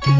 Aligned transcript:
This 0.00 0.12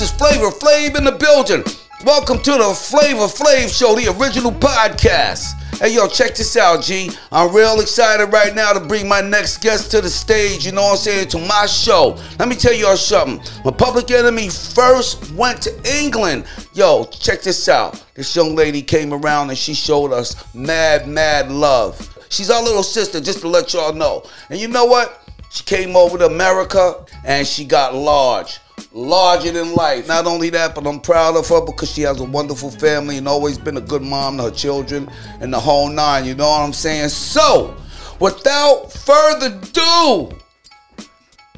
is 0.00 0.12
Flavor 0.12 0.50
Flav 0.50 0.96
in 0.96 1.02
the 1.02 1.16
building. 1.18 1.64
Welcome 2.04 2.38
to 2.42 2.52
the 2.52 2.72
Flavor 2.72 3.26
Flav 3.26 3.76
Show, 3.76 3.96
the 3.96 4.16
original 4.16 4.52
podcast. 4.52 5.57
Hey, 5.80 5.94
yo, 5.94 6.08
check 6.08 6.34
this 6.34 6.56
out, 6.56 6.82
G. 6.82 7.08
I'm 7.30 7.54
real 7.54 7.78
excited 7.78 8.32
right 8.32 8.52
now 8.52 8.72
to 8.72 8.80
bring 8.80 9.06
my 9.06 9.20
next 9.20 9.58
guest 9.58 9.92
to 9.92 10.00
the 10.00 10.10
stage, 10.10 10.66
you 10.66 10.72
know 10.72 10.82
what 10.82 10.90
I'm 10.90 10.96
saying, 10.96 11.28
to 11.28 11.38
my 11.38 11.66
show. 11.66 12.18
Let 12.40 12.48
me 12.48 12.56
tell 12.56 12.72
y'all 12.72 12.96
something. 12.96 13.38
When 13.62 13.74
Public 13.74 14.10
Enemy 14.10 14.48
first 14.48 15.32
went 15.34 15.62
to 15.62 15.98
England, 16.02 16.46
yo, 16.72 17.04
check 17.04 17.42
this 17.42 17.68
out. 17.68 18.04
This 18.14 18.34
young 18.34 18.56
lady 18.56 18.82
came 18.82 19.14
around 19.14 19.50
and 19.50 19.58
she 19.58 19.72
showed 19.72 20.12
us 20.12 20.52
mad, 20.52 21.06
mad 21.06 21.48
love. 21.48 22.18
She's 22.28 22.50
our 22.50 22.60
little 22.60 22.82
sister, 22.82 23.20
just 23.20 23.42
to 23.42 23.48
let 23.48 23.72
y'all 23.72 23.92
know. 23.92 24.24
And 24.50 24.58
you 24.58 24.66
know 24.66 24.84
what? 24.84 25.30
She 25.50 25.62
came 25.62 25.94
over 25.94 26.18
to 26.18 26.26
America 26.26 27.06
and 27.24 27.46
she 27.46 27.64
got 27.64 27.94
large. 27.94 28.58
Larger 28.92 29.52
than 29.52 29.74
life. 29.74 30.08
Not 30.08 30.26
only 30.26 30.50
that, 30.50 30.74
but 30.74 30.86
I'm 30.86 31.00
proud 31.00 31.36
of 31.36 31.48
her 31.48 31.64
because 31.64 31.90
she 31.90 32.02
has 32.02 32.20
a 32.20 32.24
wonderful 32.24 32.70
family 32.70 33.18
and 33.18 33.28
always 33.28 33.58
been 33.58 33.76
a 33.76 33.80
good 33.82 34.02
mom 34.02 34.36
to 34.38 34.44
her 34.44 34.50
children 34.50 35.08
and 35.40 35.52
the 35.52 35.60
whole 35.60 35.88
nine. 35.88 36.24
You 36.24 36.34
know 36.34 36.48
what 36.48 36.62
I'm 36.62 36.72
saying? 36.72 37.08
So, 37.10 37.76
without 38.20 38.92
further 38.92 39.46
ado, 39.46 40.30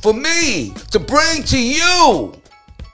for 0.03 0.15
me 0.15 0.73
to 0.91 0.99
bring 0.99 1.43
to 1.45 1.59
you, 1.59 2.33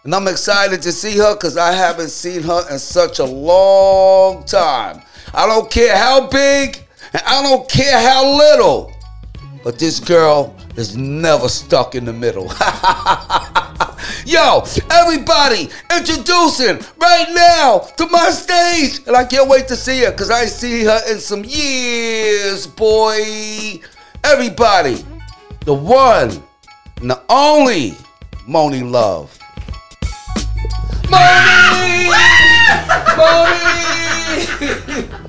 and 0.04 0.14
I'm 0.14 0.28
excited 0.28 0.82
to 0.82 0.92
see 0.92 1.16
her 1.18 1.34
because 1.34 1.56
I 1.56 1.72
haven't 1.72 2.10
seen 2.10 2.42
her 2.42 2.64
in 2.70 2.78
such 2.78 3.18
a 3.18 3.24
long 3.24 4.44
time. 4.44 5.02
I 5.34 5.46
don't 5.46 5.70
care 5.70 5.96
how 5.96 6.28
big 6.28 6.78
and 7.12 7.22
I 7.26 7.42
don't 7.42 7.68
care 7.68 8.00
how 8.00 8.36
little. 8.36 8.95
But 9.66 9.80
this 9.80 9.98
girl 9.98 10.54
is 10.76 10.96
never 10.96 11.48
stuck 11.48 11.96
in 11.96 12.04
the 12.04 12.12
middle. 12.12 12.44
Yo, 14.24 14.62
everybody, 14.92 15.68
introducing 15.92 16.78
right 16.98 17.26
now 17.34 17.78
to 17.96 18.06
my 18.06 18.30
stage. 18.30 19.00
And 19.08 19.16
I 19.16 19.24
can't 19.24 19.48
wait 19.48 19.66
to 19.66 19.74
see 19.74 20.04
her 20.04 20.12
because 20.12 20.30
I 20.30 20.42
ain't 20.42 20.52
see 20.52 20.84
her 20.84 21.00
in 21.10 21.18
some 21.18 21.42
years, 21.42 22.64
boy. 22.64 23.80
Everybody, 24.22 25.04
the 25.64 25.74
one 25.74 26.30
and 27.00 27.10
the 27.10 27.20
only 27.28 27.96
Monie 28.48 28.88
Love. 28.88 29.36
Monie! 31.10 32.06
Monie! 33.18 35.22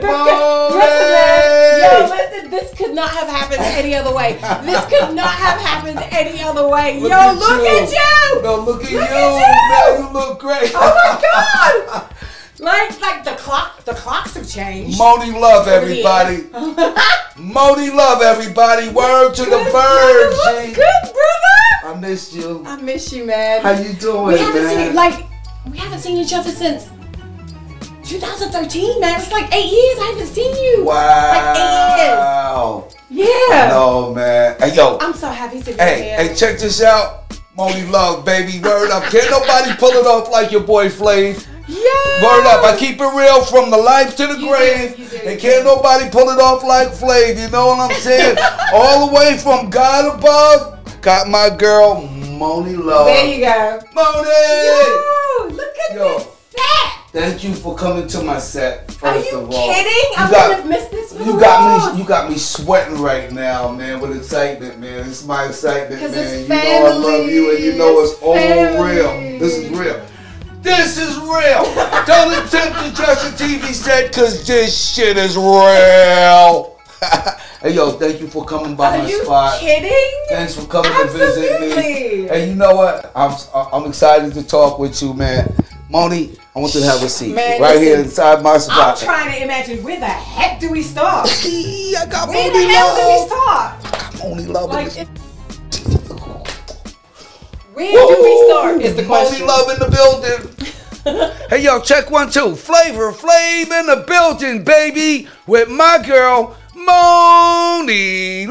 Yo, 0.71 2.07
listen, 2.09 2.49
this 2.49 2.73
could 2.73 2.93
not 2.93 3.09
have 3.09 3.27
happened 3.27 3.61
any 3.61 3.95
other 3.95 4.13
way. 4.13 4.33
This 4.63 4.85
could 4.85 5.15
not 5.15 5.29
have 5.33 5.59
happened 5.59 5.99
any 6.11 6.41
other 6.41 6.67
way. 6.67 6.99
Yo, 6.99 7.09
at 7.09 7.35
look 7.37 7.61
you. 7.61 7.67
at 7.67 7.91
you! 7.91 8.41
No, 8.43 8.55
look 8.61 8.83
at 8.83 8.91
Look 8.91 8.91
you. 8.91 8.99
at 8.99 9.11
you. 9.11 9.99
Man, 9.99 10.03
you 10.07 10.13
look 10.13 10.39
great. 10.39 10.71
Oh 10.75 10.93
my 10.95 11.21
god! 11.21 12.15
Like, 12.61 13.01
like 13.01 13.23
the 13.23 13.31
clock, 13.31 13.83
the 13.85 13.93
clocks 13.93 14.35
have 14.35 14.47
changed. 14.47 14.99
Monie 14.99 15.33
love 15.33 15.67
everybody. 15.67 16.37
Monie 17.35 17.91
love 17.93 18.21
everybody. 18.21 18.87
Word 18.89 19.33
to 19.33 19.41
the 19.45 19.49
Good, 19.49 19.71
bird, 19.73 20.31
G. 20.31 20.67
look 20.67 20.75
Good, 20.75 21.01
brother. 21.13 21.95
I 21.95 21.99
missed 21.99 22.33
you. 22.33 22.63
I 22.65 22.75
miss 22.79 23.11
you, 23.11 23.25
man. 23.25 23.61
How 23.63 23.71
you 23.71 23.93
doing, 23.93 24.27
we 24.27 24.37
haven't 24.37 24.63
man? 24.63 24.85
seen 24.87 24.95
like 24.95 25.25
we 25.71 25.77
haven't 25.77 25.99
seen 25.99 26.17
each 26.17 26.33
other 26.33 26.51
since 26.51 26.87
2013, 28.03 28.99
man. 28.99 29.19
It's 29.19 29.31
like 29.31 29.51
eight 29.55 29.71
years. 29.71 29.97
I 29.99 30.11
haven't 30.13 30.27
seen 30.27 30.53
you. 30.55 30.85
wow. 30.85 31.31
Like 31.31 31.57
eight 31.57 32.85
years. 33.23 33.47
Yeah. 33.49 33.69
No, 33.69 34.13
man. 34.13 34.55
Hey, 34.59 34.75
yo. 34.75 34.97
I'm 35.01 35.13
so 35.13 35.29
happy 35.29 35.59
to 35.59 35.65
be 35.65 35.73
Hey, 35.73 36.03
here. 36.03 36.17
hey, 36.17 36.35
check 36.35 36.59
this 36.59 36.81
out. 36.83 37.29
Monie 37.57 37.89
love, 37.89 38.23
baby. 38.23 38.59
Word 38.59 38.91
up. 38.91 39.03
Can't 39.05 39.29
nobody 39.31 39.73
pull 39.77 39.89
it 39.89 40.05
off 40.05 40.29
like 40.31 40.51
your 40.51 40.61
boy 40.61 40.89
Flav. 40.89 41.47
Yeah. 41.71 42.23
Word 42.23 42.45
up, 42.47 42.63
I 42.65 42.75
keep 42.77 42.99
it 42.99 43.13
real 43.15 43.43
from 43.45 43.71
the 43.71 43.77
life 43.77 44.15
to 44.17 44.27
the 44.27 44.37
You 44.37 44.49
grave. 44.49 44.97
do, 44.97 45.05
do, 45.07 45.17
and 45.25 45.39
can't 45.39 45.63
nobody 45.65 46.09
pull 46.09 46.29
it 46.29 46.39
off 46.39 46.63
like 46.63 46.89
Flav, 46.89 47.39
you 47.41 47.49
know 47.49 47.67
what 47.67 47.79
I'm 47.91 47.97
saying? 48.01 48.37
All 48.73 49.07
the 49.07 49.13
way 49.15 49.37
from 49.37 49.69
God 49.69 50.17
above, 50.19 51.01
got 51.01 51.29
my 51.29 51.49
girl 51.49 52.01
Monie 52.07 52.77
Love. 52.77 53.05
There 53.07 53.25
you 53.25 53.39
go. 53.45 53.79
Monie! 53.95 55.47
Yo, 55.47 55.55
look 55.55 55.75
at 55.89 55.95
Yo. 55.95 56.17
this 56.17 56.27
set. 56.49 56.91
Thank 57.13 57.43
you 57.43 57.53
for 57.53 57.75
coming 57.75 58.07
to 58.07 58.21
my 58.23 58.39
set. 58.39 58.89
First 58.91 59.03
Are 59.03 59.17
you 59.31 59.39
of 59.39 59.49
all. 59.51 59.73
kidding? 59.73 60.11
I 60.17 60.29
wouldn't 60.29 60.53
have 60.61 60.69
missed 60.69 60.91
this 60.91 61.13
for 61.13 61.23
You 61.23 61.39
got 61.39 61.81
world. 61.83 61.95
me. 61.95 62.01
You 62.01 62.07
got 62.07 62.29
me 62.29 62.37
sweating 62.37 62.99
right 63.01 63.31
now, 63.31 63.71
man, 63.71 63.99
with 63.99 64.15
excitement, 64.17 64.79
man. 64.79 65.07
It's 65.09 65.25
my 65.25 65.45
excitement, 65.47 66.01
man. 66.01 66.11
it's 66.13 66.41
You 66.43 66.47
know 66.47 66.85
I 66.85 66.93
love 66.93 67.29
you, 67.29 67.55
and 67.55 67.63
you 67.63 67.73
know 67.73 68.05
family. 68.05 68.11
it's 68.11 68.21
all 68.21 68.85
real. 68.85 69.39
This 69.39 69.57
is 69.57 69.69
real. 69.69 70.01
This 70.61 70.97
is 70.97 71.17
real. 71.17 71.63
Don't 72.05 72.33
attempt 72.45 72.77
to 72.79 72.93
judge 72.93 73.17
a 73.25 73.31
TV 73.35 73.73
set, 73.73 74.13
cause 74.13 74.45
this 74.45 74.93
shit 74.93 75.17
is 75.17 75.35
real. 75.35 76.77
hey, 77.61 77.73
yo, 77.73 77.91
thank 77.91 78.21
you 78.21 78.27
for 78.27 78.45
coming 78.45 78.75
by 78.75 78.95
Are 78.95 79.03
my 79.03 79.09
you 79.09 79.23
spot. 79.23 79.59
kidding? 79.59 80.21
Thanks 80.29 80.55
for 80.55 80.67
coming 80.67 80.91
to 80.91 81.07
visit 81.11 81.59
me. 81.61 81.67
Absolutely. 81.71 82.27
Hey, 82.27 82.49
you 82.49 82.55
know 82.55 82.75
what? 82.75 83.11
I'm 83.15 83.35
I'm 83.73 83.85
excited 83.89 84.33
to 84.35 84.43
talk 84.47 84.77
with 84.77 85.01
you, 85.01 85.13
man. 85.15 85.47
Monie, 85.89 86.37
I 86.55 86.59
want 86.59 86.73
you 86.75 86.79
to 86.81 86.85
have 86.85 87.01
a 87.03 87.09
seat 87.09 87.33
Man, 87.35 87.59
right 87.59 87.79
here 87.81 87.99
inside 87.99 88.41
my 88.43 88.57
spot. 88.59 88.99
I'm 89.01 89.05
trying 89.05 89.31
to 89.35 89.43
imagine 89.43 89.83
where 89.83 89.99
the 89.99 90.05
heck 90.05 90.59
do 90.59 90.69
we 90.71 90.83
start? 90.83 91.27
I 91.43 92.05
got 92.09 92.29
Where 92.29 92.49
Monie 92.49 92.67
the 92.67 92.73
hell 92.73 92.95
do 92.95 93.07
we 93.07 93.27
start? 93.27 93.81
Monie 94.21 94.47
love 94.53 94.69
Like, 94.69 94.95
it- 94.95 95.09
where 97.93 98.15
do 98.15 98.23
we 98.23 98.43
start? 98.47 98.81
Is 98.81 98.95
the 98.95 99.05
question. 99.05 99.45
Monie 99.45 99.47
love 99.47 99.69
in 99.71 99.79
the 99.79 99.89
building. 99.89 100.49
hey 101.49 101.63
yo, 101.63 101.81
check 101.81 102.11
one 102.11 102.29
two. 102.29 102.55
Flavor 102.55 103.11
Flav 103.11 103.71
in 103.79 103.85
the 103.87 104.03
building, 104.07 104.63
baby, 104.63 105.27
with 105.47 105.67
my 105.69 105.97
girl 106.05 106.55
Monie 106.75 108.47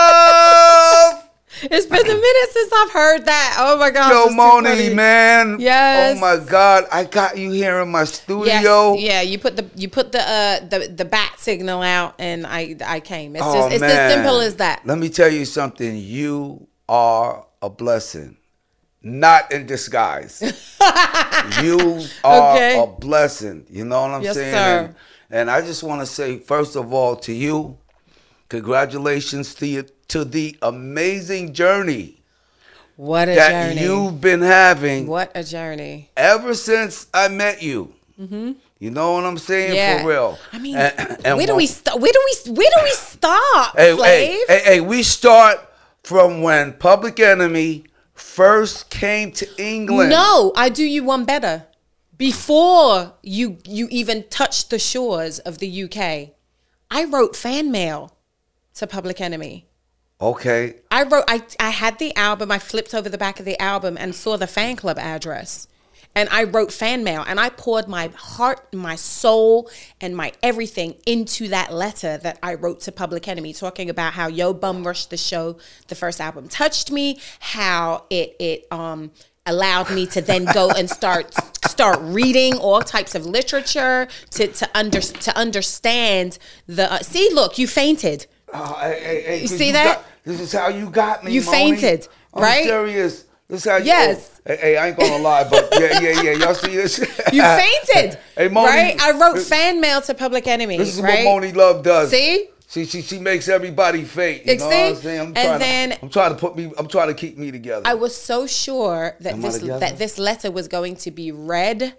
Love. 0.00 1.16
It's 1.62 1.84
been 1.84 2.00
a 2.00 2.04
minute 2.14 2.50
since 2.52 2.72
I've 2.74 2.90
heard 2.90 3.26
that. 3.26 3.56
Oh 3.58 3.76
my 3.76 3.90
god. 3.90 4.08
Yo, 4.10 4.22
that's 4.24 4.34
Monie, 4.34 4.94
man. 4.94 5.60
Yes. 5.60 6.16
Oh 6.16 6.20
my 6.20 6.38
God, 6.42 6.84
I 6.90 7.04
got 7.04 7.36
you 7.36 7.50
here 7.50 7.80
in 7.80 7.90
my 7.90 8.00
Yes, 8.00 8.14
studio. 8.14 8.94
yeah, 8.94 9.20
you 9.20 9.38
put 9.38 9.56
the 9.56 9.66
you 9.74 9.90
put 9.90 10.10
the 10.12 10.20
uh 10.22 10.60
the 10.60 10.88
the 10.88 11.04
bat 11.04 11.34
signal 11.38 11.82
out 11.82 12.14
and 12.18 12.46
I 12.46 12.76
I 12.86 13.00
came. 13.00 13.36
It's 13.36 13.44
Oh, 13.44 13.52
just 13.52 13.72
it's 13.72 13.80
man. 13.82 13.90
as 13.90 14.10
simple 14.14 14.40
as 14.40 14.56
that. 14.56 14.86
Let 14.86 14.96
me 14.98 15.10
tell 15.10 15.28
you 15.28 15.44
something. 15.44 15.96
You 15.98 16.66
are 16.88 17.44
a 17.62 17.68
blessing, 17.70 18.36
not 19.02 19.52
in 19.52 19.66
disguise. 19.66 20.40
you 21.62 22.04
are 22.24 22.54
Okay. 22.56 22.82
a 22.82 22.86
blessing. 22.86 23.66
You 23.70 23.84
know 23.84 24.02
what 24.02 24.10
I'm 24.12 24.22
Yes, 24.22 24.34
saying? 24.36 24.54
sir. 24.54 24.84
And, 24.86 24.94
and 25.30 25.50
I 25.50 25.60
just 25.60 25.82
want 25.82 26.00
to 26.00 26.06
say, 26.06 26.38
first 26.38 26.76
of 26.76 26.92
all, 26.92 27.16
to 27.16 27.32
you, 27.32 27.76
congratulations 28.48 29.54
to 29.56 29.66
you 29.66 29.86
to 30.08 30.24
the 30.24 30.56
amazing 30.62 31.52
journey 31.54 32.16
What 32.96 33.28
a 33.28 33.34
that 33.36 33.68
journey. 33.74 33.82
you've 33.86 34.20
been 34.20 34.42
having 34.42 35.06
what 35.06 35.30
a 35.34 35.44
journey. 35.44 36.10
ever 36.16 36.54
since 36.54 37.06
I 37.14 37.28
met 37.28 37.62
you. 37.62 37.94
You 38.18 38.90
know 38.90 39.12
what 39.12 39.24
I'm 39.24 39.38
saying? 39.38 39.68
Mm-hmm. 39.70 39.76
Yeah. 39.76 40.02
For 40.02 40.08
real. 40.08 40.38
I 40.52 40.58
mean, 40.58 40.76
And- 40.76 41.18
and 41.24 41.36
where 41.38 41.46
do 41.46 41.56
we 41.56 41.66
start? 41.66 42.00
Where 42.00 42.12
do 42.12 42.20
we 42.28 42.52
where 42.52 42.68
do 42.76 42.80
we 42.84 42.90
start? 42.92 43.76
Hey, 43.76 43.96
hey, 43.96 44.44
hey, 44.48 44.62
hey, 44.64 44.80
we 44.80 45.02
start 45.02 45.58
from 46.02 46.42
when 46.42 46.74
Public 46.74 47.20
Enemy 47.20 47.84
first 48.14 48.90
came 48.90 49.32
to 49.32 49.48
England. 49.62 50.10
No, 50.10 50.52
I 50.56 50.68
do 50.68 50.84
you 50.84 51.04
one 51.04 51.24
better. 51.24 51.66
Before 52.16 53.14
you 53.22 53.58
you 53.64 53.88
even 53.90 54.24
touched 54.28 54.70
the 54.70 54.78
shores 54.78 55.38
of 55.38 55.58
the 55.58 55.84
UK, 55.84 56.34
I 56.90 57.04
wrote 57.04 57.34
fan 57.34 57.70
mail 57.70 58.16
to 58.74 58.86
Public 58.86 59.20
Enemy. 59.20 59.66
Okay. 60.20 60.76
I 60.90 61.04
wrote 61.04 61.24
I 61.28 61.42
I 61.58 61.70
had 61.70 61.98
the 61.98 62.14
album, 62.16 62.50
I 62.50 62.58
flipped 62.58 62.94
over 62.94 63.08
the 63.08 63.16
back 63.16 63.38
of 63.38 63.46
the 63.46 63.60
album 63.60 63.96
and 63.98 64.14
saw 64.14 64.36
the 64.36 64.46
fan 64.46 64.76
club 64.76 64.98
address. 64.98 65.66
And 66.14 66.28
I 66.30 66.42
wrote 66.44 66.72
fan 66.72 67.04
mail 67.04 67.24
and 67.26 67.38
I 67.38 67.50
poured 67.50 67.86
my 67.88 68.08
heart, 68.16 68.74
my 68.74 68.96
soul, 68.96 69.70
and 70.00 70.16
my 70.16 70.32
everything 70.42 70.96
into 71.06 71.48
that 71.48 71.72
letter 71.72 72.18
that 72.18 72.38
I 72.42 72.54
wrote 72.54 72.80
to 72.80 72.92
Public 72.92 73.28
Enemy, 73.28 73.52
talking 73.52 73.88
about 73.88 74.14
how 74.14 74.26
Yo 74.26 74.52
Bum 74.52 74.84
Rush 74.86 75.06
the 75.06 75.16
show, 75.16 75.56
the 75.88 75.94
first 75.94 76.20
album 76.20 76.48
touched 76.48 76.90
me, 76.90 77.18
how 77.38 78.04
it 78.10 78.34
it 78.40 78.66
um 78.72 79.12
allowed 79.46 79.90
me 79.90 80.06
to 80.06 80.20
then 80.20 80.44
go 80.52 80.70
and 80.70 80.90
start 80.90 81.32
start 81.66 81.98
reading 82.02 82.54
all 82.56 82.80
types 82.82 83.14
of 83.14 83.24
literature 83.24 84.08
to 84.30 84.48
to 84.48 84.68
under 84.74 85.00
to 85.00 85.36
understand 85.36 86.38
the. 86.66 86.92
Uh, 86.92 86.98
see, 86.98 87.30
look, 87.32 87.56
you 87.56 87.68
fainted. 87.68 88.26
Oh, 88.52 88.76
hey, 88.80 89.00
hey, 89.00 89.22
hey, 89.22 89.40
You 89.42 89.46
see 89.46 89.70
that? 89.72 89.98
got- 89.98 90.04
this 90.24 90.40
is 90.40 90.52
how 90.52 90.68
you 90.68 90.90
got 90.90 91.24
me. 91.24 91.32
You 91.32 91.40
Monie. 91.40 91.50
fainted, 91.50 92.08
I'm 92.34 92.42
right? 92.42 92.64
serious. 92.64 93.24
This 93.50 93.66
is 93.66 93.70
how 93.70 93.76
you. 93.78 93.86
Yes. 93.86 94.40
oh, 94.46 94.52
hey, 94.52 94.56
hey, 94.60 94.76
I 94.76 94.88
ain't 94.88 94.96
gonna 94.96 95.18
lie, 95.18 95.48
but 95.48 95.68
yeah, 95.78 96.00
yeah, 96.00 96.22
yeah. 96.22 96.30
Y'all 96.32 96.54
see 96.54 96.76
this? 96.76 96.98
You 97.32 97.42
fainted, 97.42 98.18
Hey, 98.36 98.48
Monie, 98.48 98.64
right? 98.66 99.00
I 99.00 99.12
wrote 99.18 99.40
fan 99.40 99.80
mail 99.80 100.00
to 100.02 100.14
Public 100.14 100.46
Enemy. 100.46 100.78
This 100.78 100.96
is 100.96 101.02
right? 101.02 101.24
what 101.24 101.42
Monie 101.42 101.54
Love 101.54 101.82
does. 101.82 102.10
See? 102.10 102.48
She, 102.68 102.84
she, 102.86 103.02
she 103.02 103.18
makes 103.18 103.48
everybody 103.48 104.04
faint. 104.04 104.46
You 104.46 104.52
You 104.52 104.58
know 104.60 104.66
what 104.66 104.74
I'm 104.74 104.94
saying? 104.94 105.20
I'm 105.20 105.26
And 105.26 105.34
trying 105.36 105.58
then- 105.58 105.90
to, 105.90 106.02
I'm 106.02 106.08
trying 106.10 106.30
to 106.32 106.38
put 106.38 106.56
me. 106.56 106.72
I'm 106.78 106.86
trying 106.86 107.08
to 107.08 107.14
keep 107.14 107.36
me 107.36 107.50
together. 107.50 107.82
I 107.84 107.94
was 107.94 108.16
so 108.16 108.46
sure 108.46 109.16
that 109.20 109.32
Am 109.32 109.40
this 109.40 109.58
that 109.58 109.98
this 109.98 110.18
letter 110.18 110.52
was 110.52 110.68
going 110.68 110.94
to 110.96 111.10
be 111.10 111.32
read 111.32 111.94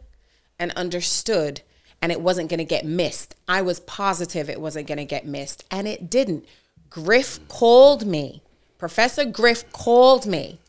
and 0.57 0.71
understood 0.71 1.61
and 2.01 2.09
it 2.13 2.21
wasn't 2.21 2.49
going 2.49 2.59
to 2.59 2.63
get 2.65 2.85
missed. 2.85 3.35
I 3.49 3.61
was 3.61 3.81
positive 3.81 4.49
it 4.49 4.61
wasn't 4.61 4.87
going 4.87 4.99
to 4.99 5.05
get 5.05 5.25
missed 5.25 5.65
and 5.69 5.87
it 5.89 6.09
didn't. 6.09 6.45
Griff 6.89 7.45
called 7.49 8.05
me. 8.05 8.41
Professor 8.77 9.25
Griff 9.25 9.69
called 9.73 10.25
me 10.25 10.60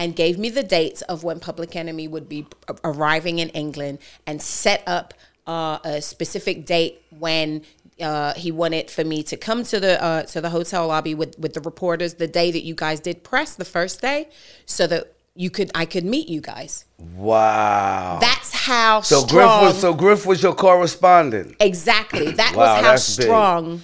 and 0.00 0.16
gave 0.16 0.38
me 0.38 0.48
the 0.48 0.62
dates 0.62 1.02
of 1.02 1.22
when 1.22 1.38
Public 1.38 1.76
Enemy 1.76 2.08
would 2.08 2.26
be 2.28 2.46
arriving 2.82 3.38
in 3.38 3.50
England 3.50 3.98
and 4.26 4.40
set 4.40 4.82
up 4.86 5.12
uh, 5.46 5.78
a 5.84 6.00
specific 6.00 6.64
date 6.64 7.02
when 7.18 7.62
uh, 8.00 8.32
he 8.34 8.50
wanted 8.50 8.90
for 8.90 9.04
me 9.04 9.22
to 9.22 9.36
come 9.36 9.62
to 9.62 9.78
the 9.78 10.02
uh, 10.02 10.22
to 10.22 10.40
the 10.40 10.48
hotel 10.48 10.86
lobby 10.86 11.14
with 11.14 11.38
with 11.38 11.52
the 11.52 11.60
reporters 11.60 12.14
the 12.14 12.26
day 12.26 12.50
that 12.50 12.62
you 12.64 12.74
guys 12.74 12.98
did 12.98 13.22
press 13.22 13.54
the 13.54 13.64
first 13.64 14.00
day, 14.00 14.28
so 14.64 14.86
that 14.86 15.12
you 15.36 15.50
could 15.50 15.70
I 15.74 15.84
could 15.84 16.04
meet 16.04 16.28
you 16.28 16.40
guys. 16.40 16.86
wow. 17.14 18.18
That's 18.20 18.52
how 18.54 19.02
so 19.02 19.20
strong. 19.20 19.28
Griff 19.60 19.74
was 19.74 19.80
so 19.80 19.92
Griff 19.92 20.24
was 20.26 20.42
your 20.42 20.54
correspondent. 20.54 21.56
Exactly. 21.60 22.30
That 22.32 22.54
Wow, 22.56 22.76
was 22.76 22.84
how 22.86 22.96
strong. 22.96 23.76
big. 23.76 23.80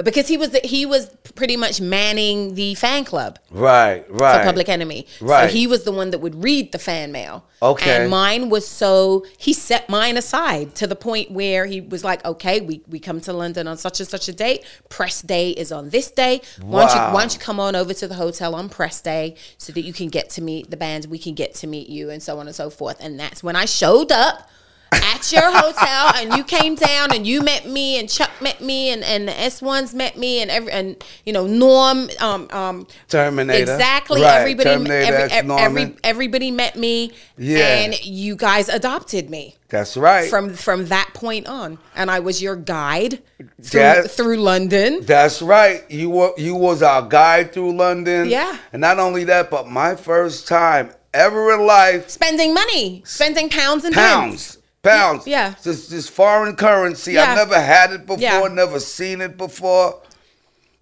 But 0.00 0.06
because 0.06 0.28
he 0.28 0.36
was 0.36 0.50
the, 0.50 0.60
he 0.64 0.86
was 0.86 1.10
pretty 1.34 1.56
much 1.56 1.80
manning 1.80 2.54
the 2.54 2.74
fan 2.74 3.04
club. 3.04 3.38
Right, 3.50 4.04
right. 4.10 4.38
for 4.38 4.44
Public 4.44 4.68
Enemy. 4.68 5.06
Right. 5.20 5.48
So 5.48 5.54
he 5.54 5.66
was 5.66 5.84
the 5.84 5.92
one 5.92 6.10
that 6.10 6.20
would 6.20 6.42
read 6.42 6.72
the 6.72 6.78
fan 6.78 7.12
mail. 7.12 7.44
Okay. 7.62 8.02
And 8.02 8.10
mine 8.10 8.48
was 8.48 8.66
so 8.66 9.26
he 9.36 9.52
set 9.52 9.88
mine 9.90 10.16
aside 10.16 10.74
to 10.76 10.86
the 10.86 10.96
point 10.96 11.30
where 11.30 11.66
he 11.66 11.82
was 11.82 12.02
like, 12.02 12.24
okay, 12.24 12.60
we, 12.60 12.82
we 12.88 12.98
come 12.98 13.20
to 13.20 13.32
London 13.34 13.68
on 13.68 13.76
such 13.76 14.00
and 14.00 14.08
such 14.08 14.28
a 14.28 14.32
date. 14.32 14.64
Press 14.88 15.20
day 15.20 15.50
is 15.50 15.70
on 15.70 15.90
this 15.90 16.10
day. 16.10 16.40
Why 16.62 16.86
don't 16.86 16.94
you 16.94 17.14
why 17.14 17.20
don't 17.20 17.34
you 17.34 17.40
come 17.40 17.60
on 17.60 17.76
over 17.76 17.92
to 17.92 18.08
the 18.08 18.14
hotel 18.14 18.54
on 18.54 18.70
press 18.70 19.02
day 19.02 19.36
so 19.58 19.72
that 19.74 19.82
you 19.82 19.92
can 19.92 20.08
get 20.08 20.30
to 20.30 20.42
meet 20.42 20.70
the 20.70 20.76
bands, 20.76 21.06
we 21.06 21.18
can 21.18 21.34
get 21.34 21.54
to 21.56 21.66
meet 21.66 21.88
you, 21.88 22.08
and 22.08 22.22
so 22.22 22.38
on 22.38 22.46
and 22.46 22.56
so 22.56 22.70
forth. 22.70 22.96
And 23.00 23.20
that's 23.20 23.42
when 23.42 23.56
I 23.56 23.66
showed 23.66 24.10
up. 24.10 24.48
At 24.92 25.30
your 25.32 25.42
hotel, 25.50 26.12
and 26.16 26.34
you 26.36 26.42
came 26.44 26.74
down, 26.74 27.14
and 27.14 27.26
you 27.26 27.42
met 27.42 27.66
me, 27.66 27.98
and 28.00 28.08
Chuck 28.08 28.30
met 28.40 28.60
me, 28.60 28.90
and, 28.90 29.04
and 29.04 29.28
the 29.28 29.38
S 29.38 29.62
ones 29.62 29.94
met 29.94 30.16
me, 30.16 30.40
and 30.42 30.50
every 30.50 30.72
and 30.72 31.02
you 31.24 31.32
know 31.32 31.46
Norm, 31.46 32.08
um, 32.20 32.48
um, 32.50 32.86
Terminator. 33.08 33.60
Exactly. 33.60 34.22
Right, 34.22 34.40
Everybody, 34.40 34.70
Terminator, 34.70 35.14
every, 35.14 35.32
every, 35.32 35.52
every, 35.82 35.96
everybody 36.02 36.50
met 36.50 36.74
me, 36.76 37.12
Yeah. 37.38 37.60
and 37.60 38.04
you 38.04 38.34
guys 38.34 38.68
adopted 38.68 39.30
me 39.30 39.56
That's 39.68 39.96
right. 39.96 40.28
from 40.28 40.54
from 40.54 40.86
that 40.86 41.10
point 41.14 41.46
on, 41.46 41.78
and 41.94 42.10
I 42.10 42.18
was 42.20 42.42
your 42.42 42.56
guide 42.56 43.22
through, 43.62 43.80
That- 43.80 44.10
through 44.10 44.36
London. 44.38 45.02
That's 45.04 45.40
right. 45.42 45.88
You 45.90 46.10
were 46.10 46.32
you 46.36 46.56
was 46.56 46.82
our 46.82 47.02
guide 47.02 47.52
through 47.52 47.76
London. 47.76 48.28
Yeah. 48.28 48.56
And 48.72 48.80
not 48.80 48.98
only 48.98 49.24
that, 49.24 49.50
but 49.50 49.68
my 49.68 49.94
first 49.94 50.48
time 50.48 50.90
ever 51.14 51.52
in 51.52 51.66
life, 51.66 52.08
Spending 52.10 52.54
money, 52.54 53.02
spending 53.04 53.48
pounds 53.48 53.84
and 53.84 53.94
pounds. 53.94 54.56
Pounds. 54.56 54.56
Yeah. 54.84 55.54
Just 55.62 55.90
this 55.90 56.08
foreign 56.08 56.56
currency. 56.56 57.12
Yeah. 57.12 57.32
I 57.32 57.34
never 57.34 57.60
had 57.60 57.92
it 57.92 58.06
before, 58.06 58.20
Yeah. 58.20 58.48
never 58.50 58.80
seen 58.80 59.20
it 59.20 59.36
before. 59.36 60.00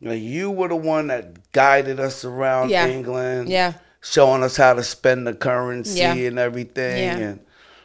You, 0.00 0.08
know, 0.08 0.14
you 0.14 0.50
were 0.50 0.68
the 0.68 0.76
one 0.76 1.08
that 1.08 1.50
guided 1.52 1.98
us 1.98 2.24
around 2.24 2.70
Yeah. 2.70 2.86
England. 2.86 3.48
Yeah. 3.48 3.74
Showing 4.00 4.42
us 4.44 4.56
how 4.56 4.74
to 4.74 4.84
spend 4.84 5.26
the 5.26 5.34
currency 5.34 6.00
and 6.26 6.38
everything. 6.38 7.20
And 7.20 7.40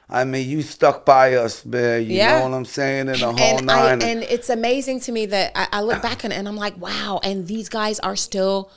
I 0.10 0.26
mean, 0.26 0.48
you 0.48 0.62
stuck 0.62 1.06
by 1.06 1.34
us, 1.34 1.66
man. 1.66 2.06
You 2.06 2.20
know 2.20 2.44
what 2.48 2.54
I'm 2.54 2.66
saying? 2.66 3.08
In 3.08 3.20
the 3.20 3.32
whole 3.32 3.58
and 3.58 3.72
I, 3.72 3.96
nine. 3.96 4.02
and 4.04 4.24
it's 4.24 4.50
amazing 4.50 5.00
to 5.02 5.12
me 5.12 5.26
that 5.28 5.52
I, 5.56 5.68
I 5.72 5.82
look 5.82 6.04
back 6.04 6.24
and, 6.24 6.32
and 6.32 6.48
I'm 6.48 6.56
like, 6.56 6.78
wow, 6.78 7.20
and 7.24 7.48
these 7.48 7.68
guys 7.68 8.00
are 8.02 8.16
still 8.16 8.70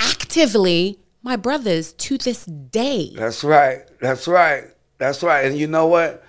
actively 0.00 0.98
my 1.22 1.36
brothers 1.36 1.92
to 1.92 2.18
this 2.18 2.44
day. 2.44 3.12
That's 3.14 3.44
right. 3.44 3.82
That's 4.00 4.26
right. 4.26 4.64
That's 4.98 5.22
right. 5.22 5.44
And 5.46 5.56
you 5.56 5.68
know 5.68 5.86
what? 5.86 6.24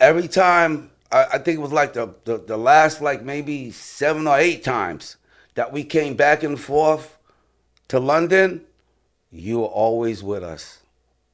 Every 0.00 0.28
time, 0.28 0.90
I, 1.12 1.24
I 1.24 1.38
think 1.38 1.58
it 1.58 1.62
was 1.62 1.72
like 1.72 1.92
the, 1.92 2.14
the, 2.24 2.38
the 2.38 2.56
last, 2.56 3.02
like 3.02 3.22
maybe 3.22 3.70
seven 3.70 4.26
or 4.26 4.38
eight 4.38 4.64
times 4.64 5.16
that 5.54 5.72
we 5.72 5.84
came 5.84 6.14
back 6.14 6.42
and 6.42 6.58
forth 6.58 7.18
to 7.88 8.00
London, 8.00 8.62
you 9.30 9.60
were 9.60 9.66
always 9.66 10.22
with 10.22 10.42
us. 10.42 10.78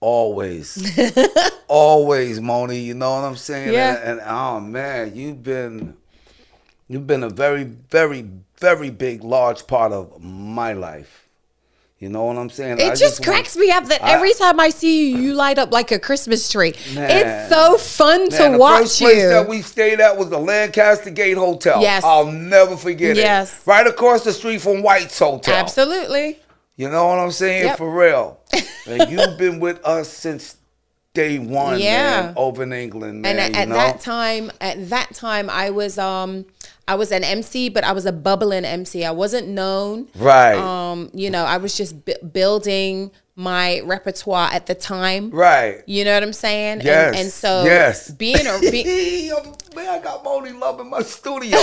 Always. 0.00 0.98
always, 1.68 2.40
Monie. 2.40 2.84
You 2.84 2.94
know 2.94 3.12
what 3.12 3.24
I'm 3.24 3.36
saying? 3.36 3.72
Yeah. 3.72 3.96
And, 3.98 4.20
and 4.20 4.28
oh, 4.28 4.60
man, 4.60 5.14
you've 5.14 5.42
been. 5.42 5.96
You've 6.86 7.06
been 7.06 7.22
a 7.22 7.30
very, 7.30 7.64
very, 7.64 8.28
very 8.58 8.90
big, 8.90 9.24
large 9.24 9.66
part 9.66 9.90
of 9.90 10.22
my 10.22 10.74
life. 10.74 11.23
You 12.04 12.10
know 12.10 12.24
what 12.24 12.36
I'm 12.36 12.50
saying? 12.50 12.80
It 12.80 12.92
I 12.92 12.94
just 12.94 13.20
want- 13.20 13.32
cracks 13.32 13.56
me 13.56 13.70
up 13.70 13.86
that 13.86 14.04
I- 14.04 14.12
every 14.12 14.34
time 14.34 14.60
I 14.60 14.68
see 14.68 15.08
you, 15.08 15.16
you 15.16 15.32
light 15.32 15.56
up 15.56 15.72
like 15.72 15.90
a 15.90 15.98
Christmas 15.98 16.50
tree. 16.50 16.74
Man. 16.94 17.10
It's 17.10 17.48
so 17.48 17.78
fun 17.78 18.28
Man, 18.28 18.28
to 18.28 18.52
the 18.52 18.58
watch 18.58 18.80
first 18.82 19.00
place 19.00 19.22
you. 19.22 19.28
that 19.30 19.48
we 19.48 19.62
stayed 19.62 20.00
at 20.00 20.18
was 20.18 20.28
the 20.28 20.36
Lancaster 20.38 21.08
Gate 21.08 21.38
Hotel. 21.38 21.80
Yes. 21.80 22.04
I'll 22.04 22.26
never 22.30 22.76
forget 22.76 23.16
Yes. 23.16 23.54
it. 23.54 23.66
Right 23.66 23.86
across 23.86 24.22
the 24.22 24.34
street 24.34 24.60
from 24.60 24.82
White's 24.82 25.18
Hotel. 25.18 25.54
Absolutely. 25.54 26.40
You 26.76 26.90
know 26.90 27.06
what 27.06 27.18
I'm 27.20 27.30
saying? 27.30 27.64
Yep. 27.68 27.78
For 27.78 27.90
real. 27.90 28.38
and 28.86 29.10
you've 29.10 29.38
been 29.38 29.58
with 29.58 29.82
us 29.82 30.10
since 30.10 30.56
day 31.14 31.38
one, 31.38 31.78
Yeah. 31.80 32.20
man, 32.20 32.34
over 32.36 32.64
in 32.64 32.74
England, 32.74 33.22
man. 33.22 33.38
And 33.38 33.56
at, 33.56 33.62
at 33.62 33.68
that 33.70 34.00
time, 34.00 34.52
at 34.60 34.90
that 34.90 35.14
time, 35.14 35.48
I 35.48 35.70
was 35.70 35.96
um, 35.96 36.44
I 36.86 36.94
was 36.96 37.12
an 37.12 37.24
MC, 37.24 37.68
but 37.68 37.84
I 37.84 37.92
was 37.92 38.06
a 38.06 38.12
bubbling 38.12 38.64
MC. 38.64 39.04
I 39.04 39.10
wasn't 39.10 39.48
known. 39.48 40.08
Right. 40.14 40.56
Um, 40.56 41.10
you 41.14 41.30
know, 41.30 41.44
I 41.44 41.56
was 41.56 41.76
just 41.76 42.04
bu- 42.04 42.22
building 42.32 43.10
my 43.36 43.80
repertoire 43.84 44.50
at 44.52 44.66
the 44.66 44.74
time. 44.74 45.30
right. 45.30 45.82
You 45.86 46.04
know 46.04 46.14
what 46.14 46.22
I'm 46.22 46.32
saying? 46.32 46.82
Yes. 46.82 47.08
And, 47.08 47.16
and 47.16 47.30
so 47.30 47.64
yes. 47.64 48.10
being 48.10 48.46
a 48.46 48.58
be, 48.60 48.84
man, 49.76 49.88
I 49.88 49.98
got 49.98 50.24
Monie 50.24 50.58
Love 50.58 50.80
in 50.80 50.90
my 50.90 51.02
studio. 51.02 51.58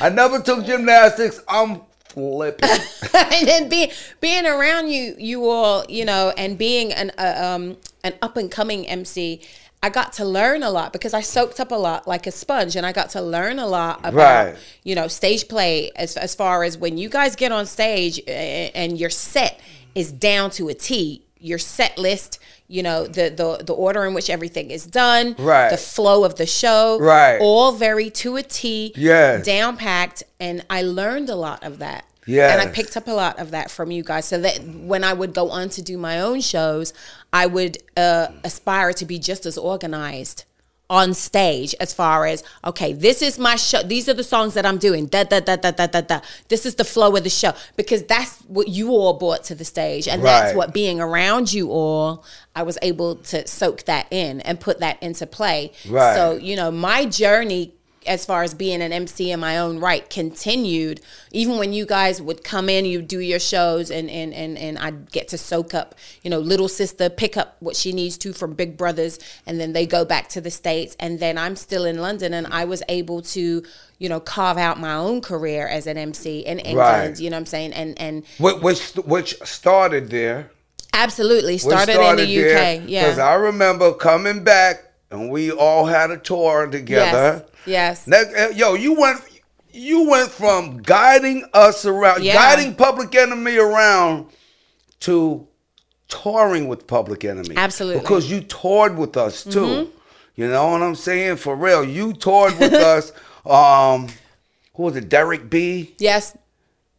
I 0.00 0.08
never 0.08 0.40
took 0.40 0.66
gymnastics. 0.66 1.40
I'm 1.48 1.82
flipping. 2.10 2.68
and 3.14 3.48
then 3.48 3.68
being 3.68 3.90
being 4.20 4.46
around 4.46 4.90
you 4.90 5.14
you 5.18 5.48
all 5.48 5.84
you 5.88 6.04
know 6.04 6.32
and 6.36 6.58
being 6.58 6.92
an 6.92 7.12
uh, 7.16 7.34
um 7.38 7.76
an 8.02 8.14
up 8.20 8.36
and 8.36 8.50
coming 8.50 8.86
MC 8.86 9.40
I 9.82 9.88
got 9.88 10.12
to 10.14 10.24
learn 10.26 10.62
a 10.62 10.70
lot 10.70 10.92
because 10.92 11.14
I 11.14 11.22
soaked 11.22 11.58
up 11.58 11.70
a 11.70 11.74
lot 11.76 12.06
like 12.06 12.26
a 12.26 12.30
sponge 12.30 12.76
and 12.76 12.84
I 12.84 12.92
got 12.92 13.10
to 13.10 13.22
learn 13.22 13.58
a 13.58 13.66
lot 13.66 14.00
about 14.04 14.46
Right. 14.48 14.56
you 14.84 14.94
know 14.94 15.08
stage 15.08 15.48
play 15.48 15.90
as 15.96 16.16
as 16.16 16.34
far 16.34 16.64
as 16.64 16.76
when 16.76 16.98
you 16.98 17.08
guys 17.08 17.34
get 17.36 17.50
on 17.52 17.64
stage 17.66 18.20
and 18.28 18.98
your 18.98 19.10
set 19.10 19.58
is 19.94 20.12
down 20.12 20.50
to 20.50 20.68
a 20.68 20.74
T 20.74 21.22
your 21.42 21.56
set 21.58 21.96
list 21.96 22.38
you 22.68 22.82
know 22.82 23.06
the 23.06 23.30
the 23.30 23.64
the 23.64 23.72
order 23.72 24.04
in 24.04 24.12
which 24.12 24.28
everything 24.28 24.70
is 24.70 24.84
done 24.84 25.34
Right. 25.38 25.70
the 25.70 25.78
flow 25.78 26.24
of 26.24 26.34
the 26.34 26.44
show 26.44 26.98
Right. 27.00 27.38
all 27.40 27.72
very 27.72 28.10
to 28.10 28.36
a 28.36 28.42
T 28.42 28.92
Yes. 28.96 29.46
down 29.46 29.78
packed 29.78 30.22
and 30.38 30.62
I 30.68 30.82
learned 30.82 31.30
a 31.30 31.36
lot 31.36 31.64
of 31.64 31.78
that 31.78 32.04
and 32.52 32.60
I 32.60 32.72
picked 32.72 32.96
up 32.96 33.08
a 33.08 33.12
lot 33.12 33.38
of 33.38 33.50
that 33.52 33.70
from 33.70 33.90
you 33.90 34.02
guys. 34.02 34.26
So 34.26 34.40
that 34.40 34.62
when 34.62 35.04
I 35.04 35.12
would 35.12 35.34
go 35.34 35.50
on 35.50 35.68
to 35.70 35.82
do 35.82 35.98
my 35.98 36.20
own 36.20 36.40
shows, 36.40 36.92
I 37.32 37.46
would 37.46 37.78
uh, 37.96 38.28
aspire 38.44 38.92
to 38.94 39.04
be 39.04 39.18
just 39.18 39.46
as 39.46 39.56
organized 39.56 40.44
on 40.90 41.14
stage 41.14 41.72
as 41.78 41.94
far 41.94 42.26
as 42.26 42.42
okay, 42.64 42.92
this 42.92 43.22
is 43.22 43.38
my 43.38 43.54
show. 43.54 43.82
These 43.82 44.08
are 44.08 44.14
the 44.14 44.24
songs 44.24 44.54
that 44.54 44.66
I'm 44.66 44.76
doing. 44.76 45.06
Da 45.06 45.22
da 45.22 45.38
da 45.38 45.56
da 45.56 45.70
da 45.70 45.86
da 45.86 46.00
da. 46.00 46.20
This 46.48 46.66
is 46.66 46.74
the 46.74 46.84
flow 46.84 47.14
of 47.16 47.22
the 47.22 47.30
show 47.30 47.52
because 47.76 48.02
that's 48.02 48.40
what 48.42 48.68
you 48.68 48.90
all 48.90 49.14
brought 49.14 49.44
to 49.44 49.54
the 49.54 49.64
stage, 49.64 50.08
and 50.08 50.22
that's 50.22 50.54
what 50.54 50.74
being 50.74 51.00
around 51.00 51.52
you 51.52 51.70
all, 51.70 52.24
I 52.56 52.64
was 52.64 52.76
able 52.82 53.16
to 53.16 53.46
soak 53.46 53.84
that 53.84 54.08
in 54.10 54.40
and 54.40 54.58
put 54.58 54.80
that 54.80 55.00
into 55.02 55.26
play. 55.26 55.72
Right. 55.88 56.16
So 56.16 56.36
you 56.36 56.56
know, 56.56 56.72
my 56.72 57.06
journey 57.06 57.72
as 58.06 58.24
far 58.24 58.42
as 58.42 58.54
being 58.54 58.80
an 58.80 58.92
MC 58.92 59.30
in 59.30 59.38
my 59.40 59.58
own 59.58 59.78
right 59.78 60.08
continued 60.08 61.00
even 61.32 61.58
when 61.58 61.72
you 61.72 61.84
guys 61.84 62.20
would 62.22 62.42
come 62.42 62.68
in 62.68 62.84
you 62.86 63.02
do 63.02 63.20
your 63.20 63.38
shows 63.38 63.90
and 63.90 64.08
and 64.08 64.32
and, 64.32 64.56
and 64.56 64.78
I'd 64.78 65.12
get 65.12 65.28
to 65.28 65.38
soak 65.38 65.74
up 65.74 65.94
you 66.22 66.30
know 66.30 66.38
little 66.38 66.68
sister 66.68 67.10
pick 67.10 67.36
up 67.36 67.56
what 67.60 67.76
she 67.76 67.92
needs 67.92 68.16
to 68.18 68.32
from 68.32 68.54
big 68.54 68.76
brothers 68.76 69.18
and 69.46 69.60
then 69.60 69.74
they 69.74 69.84
go 69.86 70.04
back 70.04 70.28
to 70.30 70.40
the 70.40 70.50
states 70.50 70.96
and 70.98 71.20
then 71.20 71.36
I'm 71.36 71.56
still 71.56 71.84
in 71.84 71.98
London 71.98 72.32
and 72.32 72.46
I 72.46 72.64
was 72.64 72.82
able 72.88 73.20
to 73.22 73.62
you 73.98 74.08
know 74.08 74.18
carve 74.20 74.56
out 74.56 74.80
my 74.80 74.94
own 74.94 75.20
career 75.20 75.66
as 75.68 75.86
an 75.86 75.98
MC 75.98 76.40
in 76.40 76.58
England 76.60 76.78
Right. 76.78 77.20
you 77.20 77.28
know 77.28 77.36
what 77.36 77.40
I'm 77.40 77.46
saying 77.46 77.72
and 77.74 78.00
and 78.00 78.24
which 78.38 78.92
which 79.04 79.36
started 79.44 80.08
there. 80.08 80.50
absolutely 80.94 81.54
Which 81.54 81.60
started, 81.62 81.96
in 82.00 82.16
the 82.16 82.22
UK 82.22 82.78
Because 82.80 82.90
yeah 82.90 83.08
cuz 83.10 83.18
I 83.18 83.34
remember 83.34 83.92
coming 83.92 84.42
back 84.42 84.84
and 85.10 85.28
we 85.28 85.50
all 85.50 85.86
had 85.86 86.10
a 86.12 86.16
tour 86.16 86.66
together. 86.68 87.42
Yes. 87.44 87.49
Yes. 87.66 88.06
Uh, 88.08 88.52
yo, 88.54 88.74
you 88.74 88.94
went 89.00 89.20
you 89.72 90.08
went 90.10 90.30
from 90.30 90.78
guiding 90.78 91.44
us 91.54 91.84
around, 91.86 92.22
Yeah. 92.24 92.34
guiding 92.34 92.74
Public 92.74 93.14
Enemy 93.14 93.56
around 93.56 94.26
to 95.00 95.46
touring 96.08 96.66
with 96.68 96.86
Public 96.86 97.24
Enemy. 97.24 97.54
Absolutely. 97.56 97.98
Mm-hmm. 97.98 98.04
Because 98.04 98.30
you 98.30 98.40
toured 98.40 98.98
with 98.98 99.16
us 99.16 99.44
too. 99.44 99.90
You 100.34 100.48
know 100.48 100.68
what 100.70 100.82
I'm 100.82 100.94
saying? 100.96 101.36
For 101.36 101.54
real. 101.54 101.84
You 101.84 102.12
toured 102.12 102.58
with 102.58 102.72
us. 102.92 103.12
Um 103.46 104.08
who 104.74 104.84
was 104.84 104.96
it? 104.96 105.08
Derek 105.08 105.50
B? 105.50 105.94
Yes. 105.98 106.36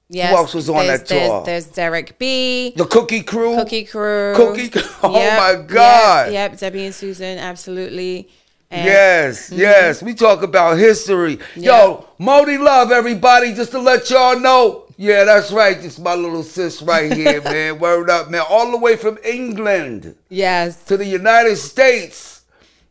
Yes. 0.09 0.29
Who 0.31 0.35
else 0.37 0.53
was 0.53 0.69
on 0.69 0.75
There's- 0.85 0.99
that 0.99 1.07
tour? 1.07 1.43
There's, 1.45 1.65
Derek 1.67 2.19
B. 2.19 2.73
The 2.75 2.85
Cookie 2.85 3.23
Crew? 3.23 3.55
Cookie 3.55 3.85
Crew. 3.85 4.33
Cookie 4.35 4.69
Crew. 4.69 4.81
Oh 5.03 5.13
Yep, 5.15 5.39
my 5.39 5.51
yep, 5.51 5.67
God. 5.67 6.31
Yep, 6.33 6.57
Debbie 6.59 6.85
and 6.85 6.93
Susan, 6.95 7.37
absolutely. 7.39 8.29
And 8.71 8.85
Yes, 8.85 9.51
yes. 9.51 10.01
We 10.01 10.13
talk 10.13 10.43
about 10.43 10.77
history. 10.77 11.37
Mm-hmm. 11.37 11.61
Yeah. 11.63 11.83
Yo, 11.83 12.05
Monie 12.19 12.57
Love, 12.59 12.91
everybody, 12.91 13.53
just 13.53 13.71
to 13.71 13.79
let 13.79 14.09
y'all 14.09 14.39
know. 14.39 14.85
Yeah, 14.97 15.25
that's 15.25 15.51
right. 15.51 15.79
Just 15.81 15.99
my 15.99 16.15
little 16.15 16.41
sis 16.43 16.81
right 16.81 17.11
here, 17.21 17.41
man. 17.41 17.79
Word 17.79 18.09
up, 18.09 18.29
man. 18.29 18.43
All 18.49 18.71
the 18.71 18.77
way 18.77 18.95
from 18.95 19.17
England 19.25 20.15
Yes. 20.29 20.83
to 20.85 20.95
the 20.95 21.05
United 21.05 21.57
States. 21.57 22.43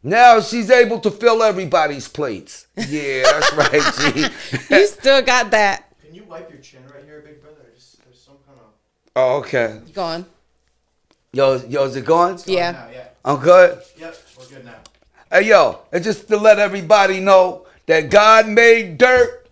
Now 0.03 0.41
she's 0.41 0.71
able 0.71 0.99
to 1.01 1.11
fill 1.11 1.43
everybody's 1.43 2.09
plates. 2.09 2.67
Yeah, 2.77 3.23
that's 3.25 3.53
right, 3.55 4.15
G. 4.15 4.27
You 4.75 4.87
still 4.87 5.23
got 5.23 5.51
that. 5.53 5.85
Can 6.05 6.15
you 6.15 6.25
wipe 6.25 6.51
your 6.51 6.61
chin 6.61 6.81
right 6.95 7.05
here, 7.05 7.21
big 7.25 7.41
brother? 7.43 7.57
There's, 7.63 7.97
there's 8.05 8.21
some 8.21 8.37
kind 8.47 8.59
of. 8.59 8.67
oh, 9.17 9.37
okay. 9.39 9.81
Go 9.95 10.03
on. 10.03 10.27
Yo, 11.33 11.57
yo, 11.69 11.85
is 11.85 11.97
it 11.97 12.05
going? 12.05 12.39
Yeah. 12.47 12.73
Now, 12.73 12.89
yeah. 12.93 13.05
I'm 13.25 13.39
good. 13.41 13.79
Yep, 13.99 14.17
we're 14.39 14.47
good 14.47 14.65
now. 14.65 14.77
Hey 15.31 15.43
yo, 15.43 15.79
and 15.93 16.03
just 16.03 16.27
to 16.29 16.37
let 16.37 16.59
everybody 16.59 17.21
know 17.21 17.67
that 17.87 18.11
God 18.11 18.49
made 18.49 18.99
dirt, 18.99 19.47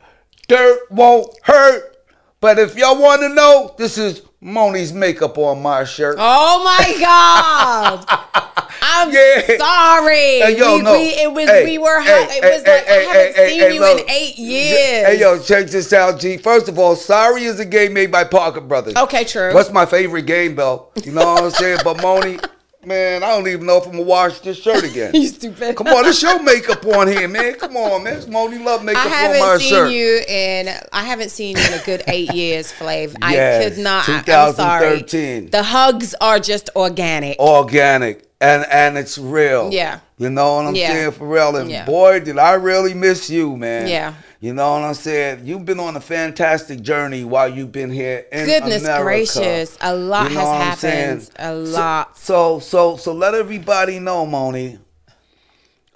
dirt 0.48 0.90
won't 0.90 1.32
hurt. 1.44 1.96
But 2.40 2.58
if 2.58 2.76
y'all 2.76 3.00
want 3.00 3.20
to 3.22 3.28
know, 3.28 3.74
this 3.78 3.96
is 3.98 4.22
Monie's 4.42 4.92
makeup 4.92 5.38
on 5.38 5.62
my 5.62 5.84
shirt. 5.84 6.16
Oh 6.18 6.62
my 6.64 6.98
God. 7.00 8.04
I'm 8.80 9.12
Yeah. 9.12 9.56
sorry. 9.56 10.40
Hey, 10.40 10.56
yo, 10.58 10.76
we, 10.76 10.82
no. 10.82 10.92
we, 10.92 10.98
it 11.10 11.32
was 11.32 11.48
Hey, 11.48 11.64
we 11.64 11.78
were 11.78 12.00
hey, 12.00 12.26
it 12.30 12.42
was 12.44 12.62
like 12.66 12.88
I 12.88 12.92
haven't 12.94 13.34
seen 13.48 13.72
you 13.74 13.80
look. 13.80 14.00
in 14.00 14.10
eight 14.10 14.36
years. 14.38 15.06
Hey 15.06 15.20
yo, 15.20 15.38
check 15.40 15.66
this 15.68 15.92
out, 15.92 16.18
G. 16.18 16.36
First 16.38 16.68
of 16.68 16.78
all, 16.78 16.96
sorry 16.96 17.44
is 17.44 17.60
a 17.60 17.64
game 17.64 17.92
made 17.92 18.10
by 18.10 18.24
Parker 18.24 18.60
Brothers. 18.60 18.96
Okay, 18.96 19.24
true. 19.24 19.52
What's 19.54 19.70
my 19.70 19.86
favorite 19.86 20.26
game, 20.26 20.56
though? 20.56 20.88
You 21.04 21.12
know 21.12 21.34
what 21.34 21.44
I'm 21.44 21.50
saying? 21.50 21.78
But 21.84 21.98
Monie, 21.98 22.44
man, 22.84 23.22
I 23.22 23.28
don't 23.28 23.48
even 23.48 23.66
know 23.66 23.78
if 23.78 23.86
I'm 23.86 23.92
gonna 23.92 24.04
wash 24.04 24.40
this 24.40 24.60
shirt 24.60 24.84
again. 24.84 25.12
You 25.18 25.26
stupid. 25.26 25.76
Come 25.76 25.88
on, 25.88 26.04
this 26.04 26.22
your 26.22 26.42
makeup 26.42 26.84
on 26.86 27.08
here, 27.08 27.26
man. 27.28 27.54
Come 27.54 27.76
on, 27.76 28.04
man. 28.04 28.16
It's 28.16 28.26
Monie 28.26 28.62
Love 28.64 28.84
makeup 28.84 29.04
on 29.04 29.10
my 29.10 29.16
shirt. 29.16 29.20
I 29.20 29.26
haven't 29.36 29.60
seen 29.60 29.90
you 29.90 30.20
in 30.28 30.68
I 30.92 31.02
haven't 31.04 31.30
seen 31.30 31.56
you 31.56 31.64
in 31.64 31.72
a 31.74 31.84
good 31.84 32.02
eight 32.06 32.32
years, 32.32 32.72
Flav. 32.72 33.16
I 33.20 33.62
could 33.62 33.78
not. 33.78 34.08
I, 34.08 34.18
I'm 34.18 34.54
sorry. 34.54 35.00
2013. 35.00 35.50
The 35.50 35.62
hugs 35.62 36.14
are 36.20 36.38
just 36.38 36.70
organic. 36.76 37.38
organic 37.38 38.27
and 38.40 38.64
and 38.70 38.96
it's 38.96 39.18
real. 39.18 39.70
Yeah. 39.72 40.00
You 40.16 40.30
know 40.30 40.56
what 40.56 40.66
I'm 40.66 40.74
Yeah. 40.74 40.92
saying? 40.92 41.10
For 41.12 41.26
real. 41.26 41.56
And 41.56 41.70
Yeah. 41.70 41.84
boy, 41.84 42.20
did 42.20 42.38
I 42.38 42.52
really 42.54 42.94
miss 42.94 43.28
you, 43.30 43.56
man. 43.56 43.88
Yeah. 43.88 44.14
You 44.40 44.54
know 44.54 44.72
what 44.74 44.82
I'm 44.82 44.94
saying? 44.94 45.40
You've 45.44 45.64
been 45.64 45.80
on 45.80 45.96
a 45.96 46.00
fantastic 46.00 46.80
journey 46.80 47.24
while 47.24 47.48
you've 47.48 47.72
been 47.72 47.90
here 47.90 48.24
in 48.30 48.46
Goodness 48.46 48.82
America. 48.84 49.02
gracious, 49.04 49.76
a 49.80 49.94
lot 49.96 50.30
You 50.30 50.36
know 50.36 50.52
has 50.52 50.80
happened. 50.82 51.30
A 51.36 51.46
So- 51.48 51.54
lot. 51.78 52.18
So 52.18 52.58
so 52.60 52.96
so 52.96 53.12
let 53.12 53.34
everybody 53.34 53.98
know, 53.98 54.24
Monie, 54.26 54.78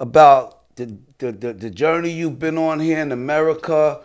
about 0.00 0.58
the 0.76 0.96
the, 1.18 1.30
the, 1.30 1.52
the 1.52 1.70
journey 1.70 2.10
you've 2.10 2.40
been 2.40 2.58
on 2.58 2.80
here 2.80 2.98
in 2.98 3.12
America, 3.12 4.00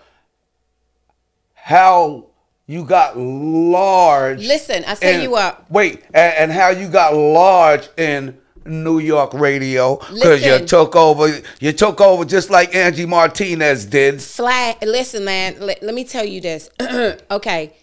how 1.56 2.28
you 2.68 2.84
got 2.84 3.18
large. 3.18 4.46
Listen, 4.46 4.84
I 4.86 4.96
in- 5.02 5.22
you 5.22 5.32
what. 5.32 5.70
Wait, 5.72 6.04
and, 6.14 6.34
and 6.36 6.52
how 6.52 6.70
you 6.70 6.90
got 6.90 7.16
large 7.16 7.88
in 7.98 8.38
New 8.66 9.00
York 9.00 9.34
radio 9.34 9.96
because 10.14 10.46
you 10.46 10.60
took 10.66 10.96
over. 10.96 11.42
You 11.60 11.72
took 11.72 12.02
over 12.02 12.26
just 12.26 12.50
like 12.50 12.76
Angie 12.76 13.06
Martinez 13.06 13.86
did. 13.86 14.22
Flat. 14.22 14.82
Listen, 14.82 15.24
man. 15.24 15.56
Let, 15.60 15.82
let 15.82 15.96
me 15.96 16.04
tell 16.04 16.26
you 16.26 16.42
this. 16.42 16.70
okay, 17.32 17.74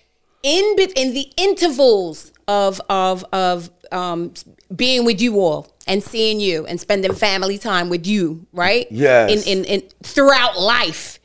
in 0.43 0.77
bit 0.77 0.93
in 0.97 1.15
the 1.15 1.33
intervals 1.37 2.31
of 2.47 2.81
of 2.91 3.25
of 3.33 3.71
um 3.91 4.35
being 4.75 5.05
with 5.05 5.21
you 5.21 5.41
all 5.41 5.73
and 5.87 6.03
seeing 6.03 6.41
you 6.41 6.67
and 6.67 6.81
spending 6.81 7.15
family 7.15 7.57
time 7.57 7.89
with 7.89 8.07
you, 8.07 8.47
right? 8.53 8.87
Yes. 8.91 9.47
In 9.47 9.59
in, 9.59 9.65
in 9.65 9.81
throughout 10.03 10.61
life, 10.61 11.19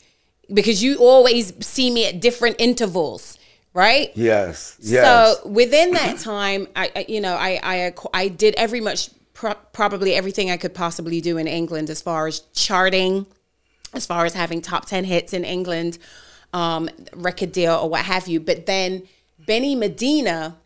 because 0.54 0.82
you 0.82 0.98
always 0.98 1.54
see 1.66 1.92
me 1.92 2.06
at 2.06 2.22
different 2.22 2.56
intervals, 2.60 3.38
right? 3.74 4.12
Yes. 4.16 4.78
Yes. 4.82 5.06
So 5.42 5.48
within 5.48 5.92
that 5.92 6.20
time, 6.20 6.68
I, 6.76 6.92
I 6.96 7.06
you 7.08 7.22
know 7.22 7.36
I 7.36 7.60
I 7.64 7.94
I 8.14 8.28
did 8.28 8.56
every 8.56 8.82
much 8.82 9.10
pro- 9.34 9.56
probably 9.74 10.14
everything 10.14 10.52
I 10.52 10.58
could 10.58 10.74
possibly 10.74 11.22
do 11.22 11.38
in 11.38 11.48
England 11.48 11.90
as 11.90 12.02
far 12.02 12.28
as 12.28 12.42
charting, 12.54 13.26
as 13.94 14.06
far 14.06 14.26
as 14.26 14.34
having 14.34 14.62
top 14.62 14.86
ten 14.86 15.04
hits 15.04 15.34
in 15.34 15.44
England, 15.44 15.98
um, 16.54 16.90
record 17.14 17.52
deal 17.52 17.76
or 17.76 17.90
what 17.90 18.06
have 18.06 18.28
you. 18.28 18.40
But 18.40 18.66
then 18.66 19.04
Benny 19.46 19.76
Medina 19.76 20.58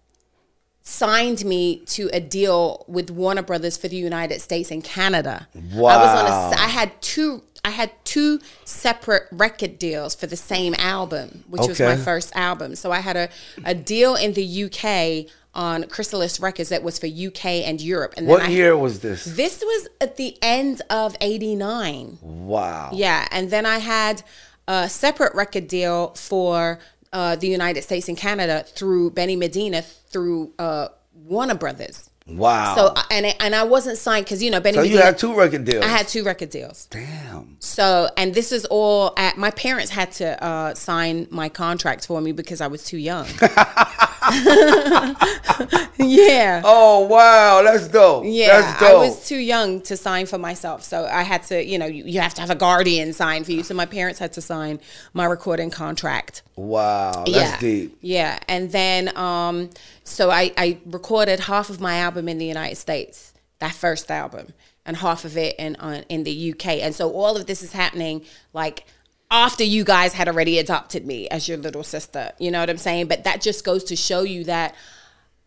signed 0.86 1.46
me 1.46 1.78
to 1.86 2.10
a 2.12 2.20
deal 2.20 2.84
with 2.88 3.10
Warner 3.10 3.42
Brothers 3.42 3.78
for 3.78 3.88
the 3.88 3.96
United 3.96 4.42
States 4.42 4.70
and 4.70 4.84
Canada. 4.84 5.48
Wow. 5.74 5.90
I 5.90 5.98
was 5.98 6.20
on 6.20 6.26
a 6.26 6.62
I 6.62 6.68
had 6.68 7.02
two 7.02 7.44
I 7.66 7.70
had 7.70 7.92
two 8.04 8.40
separate 8.66 9.24
record 9.32 9.80
deals 9.80 10.16
for 10.16 10.28
the 10.28 10.36
same 10.36 10.76
album, 10.78 11.46
which 11.48 11.68
was 11.68 11.80
my 11.80 11.96
first 11.96 12.36
album. 12.36 12.76
So 12.76 12.92
I 12.92 13.00
had 13.00 13.16
a, 13.16 13.30
a 13.64 13.74
deal 13.74 14.16
in 14.16 14.34
the 14.34 14.64
UK 14.66 15.32
on 15.56 15.84
Chrysalis 15.88 16.40
Records 16.40 16.70
that 16.70 16.84
was 16.84 17.00
for 17.00 17.08
UK 17.08 17.46
and 17.46 17.80
Europe. 17.80 18.16
And 18.18 18.28
then 18.28 18.32
what 18.32 18.44
I, 18.44 18.48
year 18.50 18.76
was 18.76 19.00
this? 19.00 19.24
This 19.24 19.62
was 19.62 19.88
at 20.02 20.18
the 20.18 20.38
end 20.42 20.82
of 20.90 21.16
89. 21.22 22.18
Wow. 22.22 22.90
Yeah, 22.94 23.28
and 23.32 23.50
then 23.50 23.66
I 23.66 23.78
had 23.78 24.24
a 24.68 24.90
separate 24.90 25.34
record 25.36 25.68
deal 25.68 26.10
for 26.16 26.80
uh, 27.14 27.36
the 27.36 27.48
United 27.48 27.84
States 27.84 28.10
and 28.10 28.18
Canada 28.18 28.66
through 28.68 29.12
Benny 29.12 29.36
Medina 29.36 29.84
through 29.84 30.54
uh, 30.58 30.90
Warner 31.14 31.56
Brothers. 31.56 32.10
Wow. 32.26 32.76
So 32.76 32.94
and 33.12 33.26
I- 33.26 33.36
and 33.42 33.54
I 33.54 33.64
wasn't 33.64 33.98
signed 33.98 34.26
because 34.26 34.42
you 34.42 34.50
know 34.50 34.60
Benny 34.62 34.78
So 34.78 34.84
you 34.84 34.98
had 34.98 35.18
two 35.18 35.36
record 35.36 35.66
deals. 35.66 35.84
I 35.84 35.88
had 35.88 36.08
two 36.08 36.24
record 36.24 36.50
deals. 36.50 36.88
Damn. 36.90 37.58
So 37.60 38.10
and 38.16 38.34
this 38.34 38.52
is 38.52 38.66
all 38.66 39.14
at 39.18 39.38
my 39.38 39.52
parents 39.52 39.92
had 39.92 40.12
to 40.14 40.42
uh, 40.44 40.74
sign 40.74 41.28
my 41.32 41.50
contract 41.50 42.08
for 42.08 42.22
me 42.22 42.32
because 42.32 42.62
I 42.62 42.68
was 42.68 42.84
too 42.84 42.98
young. 42.98 43.28
yeah. 45.98 46.62
Oh 46.64 47.08
wow, 47.10 47.62
let's 47.64 47.88
go. 47.88 48.22
that's 48.24 48.24
dope. 48.24 48.24
Yeah, 48.26 48.62
that's 48.62 48.82
I 48.82 48.94
was 48.94 49.28
too 49.28 49.38
young 49.38 49.82
to 49.82 49.96
sign 49.96 50.26
for 50.26 50.38
myself, 50.38 50.84
so 50.84 51.06
I 51.06 51.24
had 51.24 51.44
to, 51.44 51.64
you 51.64 51.78
know, 51.78 51.86
you, 51.86 52.04
you 52.06 52.20
have 52.20 52.34
to 52.36 52.42
have 52.42 52.50
a 52.50 52.56
guardian 52.56 53.14
sign 53.14 53.44
for 53.44 53.52
you. 53.52 53.64
So 53.64 53.74
my 53.74 53.86
parents 53.86 54.20
had 54.20 54.34
to 54.34 54.42
sign 54.42 54.80
my 55.14 55.26
recording 55.26 55.70
contract. 55.70 56.42
wow, 56.56 57.24
that's 57.26 57.30
yeah, 57.30 57.60
deep. 57.60 57.98
yeah, 58.02 58.40
and 58.48 58.72
then 58.72 59.16
um, 59.18 59.70
so 60.04 60.32
I 60.32 60.52
I 60.58 60.80
recorded 60.86 61.42
half 61.42 61.70
of 61.70 61.80
my 61.80 61.98
album 61.98 62.28
in 62.28 62.38
the 62.38 62.46
United 62.46 62.78
States, 62.78 63.34
that 63.60 63.74
first 63.74 64.10
album, 64.10 64.54
and 64.86 64.98
half 64.98 65.26
of 65.26 65.38
it 65.38 65.56
in 65.60 65.76
on 65.78 66.04
in 66.10 66.24
the 66.24 66.52
UK, 66.54 66.68
and 66.82 66.96
so 66.96 67.12
all 67.12 67.38
of 67.38 67.46
this 67.46 67.62
is 67.62 67.74
happening 67.74 68.26
like 68.54 68.86
after 69.34 69.64
you 69.64 69.84
guys 69.84 70.14
had 70.14 70.28
already 70.30 70.60
adopted 70.60 71.06
me 71.06 71.28
as 71.30 71.50
your 71.50 71.58
little 71.58 71.84
sister. 71.84 72.32
You 72.40 72.52
know 72.52 72.60
what 72.60 72.70
I'm 72.70 72.78
saying? 72.78 73.08
But 73.08 73.24
that 73.26 73.42
just 73.42 73.66
goes 73.66 73.84
to 73.86 73.96
show 73.96 74.22
you 74.22 74.44
that 74.46 74.76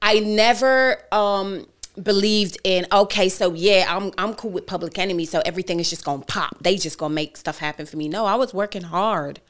I 0.02 0.19
never 0.19 0.99
um 1.12 1.66
believed 2.02 2.59
in 2.62 2.87
okay 2.93 3.31
so 3.31 3.55
yeah 3.55 3.87
I'm 3.88 4.12
I'm 4.19 4.35
cool 4.35 4.50
with 4.50 4.66
public 4.66 4.99
enemy 4.99 5.25
so 5.25 5.40
everything 5.47 5.81
is 5.81 5.88
just 5.88 6.05
going 6.05 6.21
to 6.21 6.26
pop 6.26 6.59
they 6.62 6.76
just 6.76 6.99
going 6.99 7.09
to 7.09 7.14
make 7.14 7.38
stuff 7.38 7.57
happen 7.57 7.87
for 7.87 7.97
me 7.97 8.07
no 8.07 8.26
I 8.26 8.35
was 8.35 8.52
working 8.52 8.83
hard 8.83 9.40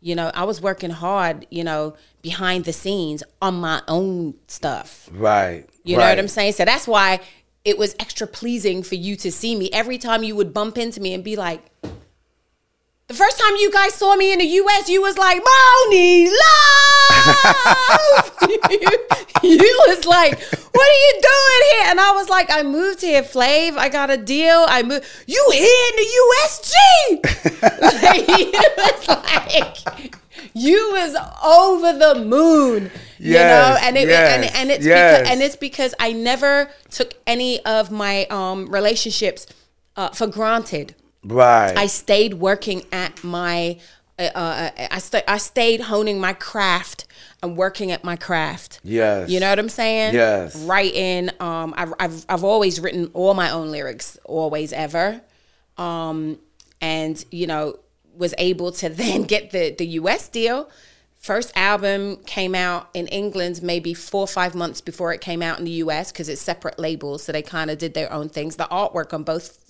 you 0.00 0.14
know 0.14 0.30
I 0.32 0.44
was 0.44 0.60
working 0.60 0.90
hard 0.90 1.44
you 1.50 1.64
know 1.64 1.96
behind 2.20 2.66
the 2.66 2.72
scenes 2.72 3.24
on 3.40 3.54
my 3.56 3.82
own 3.88 4.34
stuff 4.46 5.08
Right. 5.10 5.68
you 5.82 5.96
know 5.96 6.04
what 6.04 6.20
I'm 6.20 6.28
saying 6.28 6.52
so 6.52 6.64
that's 6.64 6.86
why 6.86 7.18
it 7.64 7.76
was 7.78 7.96
extra 7.98 8.28
pleasing 8.28 8.84
for 8.84 8.94
you 8.94 9.16
to 9.16 9.32
see 9.32 9.56
me 9.56 9.68
every 9.72 9.98
time 9.98 10.22
you 10.22 10.36
would 10.36 10.54
bump 10.54 10.78
into 10.78 11.00
me 11.00 11.12
and 11.14 11.24
be 11.24 11.34
like 11.34 11.64
the 13.08 13.14
first 13.14 13.38
time 13.38 13.56
you 13.56 13.70
guys 13.70 13.94
saw 13.94 14.16
me 14.16 14.32
in 14.32 14.38
the 14.38 14.44
US, 14.44 14.88
you 14.88 15.02
was 15.02 15.18
like, 15.18 15.42
Monie, 15.42 16.28
love! 16.28 17.02
you 19.42 19.84
was 19.88 20.04
like, 20.06 20.40
what 20.40 20.88
are 20.88 21.00
you 21.06 21.20
doing 21.20 21.62
here? 21.72 21.90
And 21.90 22.00
I 22.00 22.12
was 22.12 22.28
like, 22.28 22.50
I 22.50 22.62
moved 22.62 23.00
here, 23.00 23.22
Flav. 23.22 23.76
I 23.76 23.88
got 23.88 24.10
a 24.10 24.16
deal. 24.16 24.64
I 24.68 24.82
moved. 24.82 25.04
You 25.26 25.50
here 25.52 25.90
in 25.90 25.96
the 25.96 26.08
USG? 26.22 26.74
like, 28.02 28.28
you 28.38 28.52
was 28.78 29.08
like, 29.08 30.14
you 30.54 30.90
was 30.92 31.14
over 31.44 31.98
the 31.98 32.24
moon. 32.24 32.90
you 33.18 33.34
know, 33.34 33.76
and 33.80 33.96
it, 33.96 34.08
yes, 34.08 34.34
and, 34.34 34.56
and 34.56 34.70
it's 34.70 34.84
yes. 34.84 35.18
because, 35.18 35.32
and 35.32 35.42
it's 35.42 35.56
because 35.56 35.94
I 36.00 36.12
never 36.12 36.70
took 36.90 37.14
any 37.26 37.64
of 37.64 37.90
my 37.90 38.26
um, 38.26 38.70
relationships 38.70 39.46
uh, 39.96 40.08
for 40.10 40.26
granted. 40.26 40.94
Right. 41.24 41.76
I 41.76 41.86
stayed 41.86 42.34
working 42.34 42.84
at 42.92 43.22
my. 43.22 43.78
Uh, 44.18 44.22
uh, 44.34 44.70
I 44.90 44.98
sta 44.98 45.22
I 45.26 45.38
stayed 45.38 45.80
honing 45.80 46.20
my 46.20 46.32
craft 46.32 47.06
and 47.42 47.56
working 47.56 47.90
at 47.90 48.04
my 48.04 48.16
craft. 48.16 48.80
Yes. 48.84 49.30
You 49.30 49.40
know 49.40 49.48
what 49.48 49.58
I'm 49.58 49.68
saying? 49.68 50.14
Yes. 50.14 50.56
Writing. 50.64 51.30
Um, 51.40 51.74
I've, 51.76 51.94
I've 51.98 52.26
I've 52.28 52.44
always 52.44 52.80
written 52.80 53.10
all 53.14 53.34
my 53.34 53.50
own 53.50 53.70
lyrics, 53.70 54.18
always 54.24 54.72
ever. 54.72 55.22
Um, 55.78 56.38
and 56.80 57.24
you 57.30 57.46
know 57.46 57.78
was 58.16 58.34
able 58.38 58.72
to 58.72 58.88
then 58.90 59.22
get 59.22 59.50
the 59.50 59.74
the 59.76 59.86
U.S. 59.86 60.28
deal. 60.28 60.70
First 61.18 61.52
album 61.54 62.16
came 62.26 62.52
out 62.52 62.90
in 62.94 63.06
England 63.06 63.62
maybe 63.62 63.94
four 63.94 64.22
or 64.22 64.26
five 64.26 64.56
months 64.56 64.80
before 64.80 65.12
it 65.12 65.20
came 65.20 65.40
out 65.40 65.60
in 65.60 65.64
the 65.64 65.70
U.S. 65.70 66.10
because 66.10 66.28
it's 66.28 66.42
separate 66.42 66.80
labels, 66.80 67.22
so 67.22 67.30
they 67.30 67.42
kind 67.42 67.70
of 67.70 67.78
did 67.78 67.94
their 67.94 68.12
own 68.12 68.28
things. 68.28 68.56
The 68.56 68.64
artwork 68.64 69.14
on 69.14 69.22
both 69.22 69.61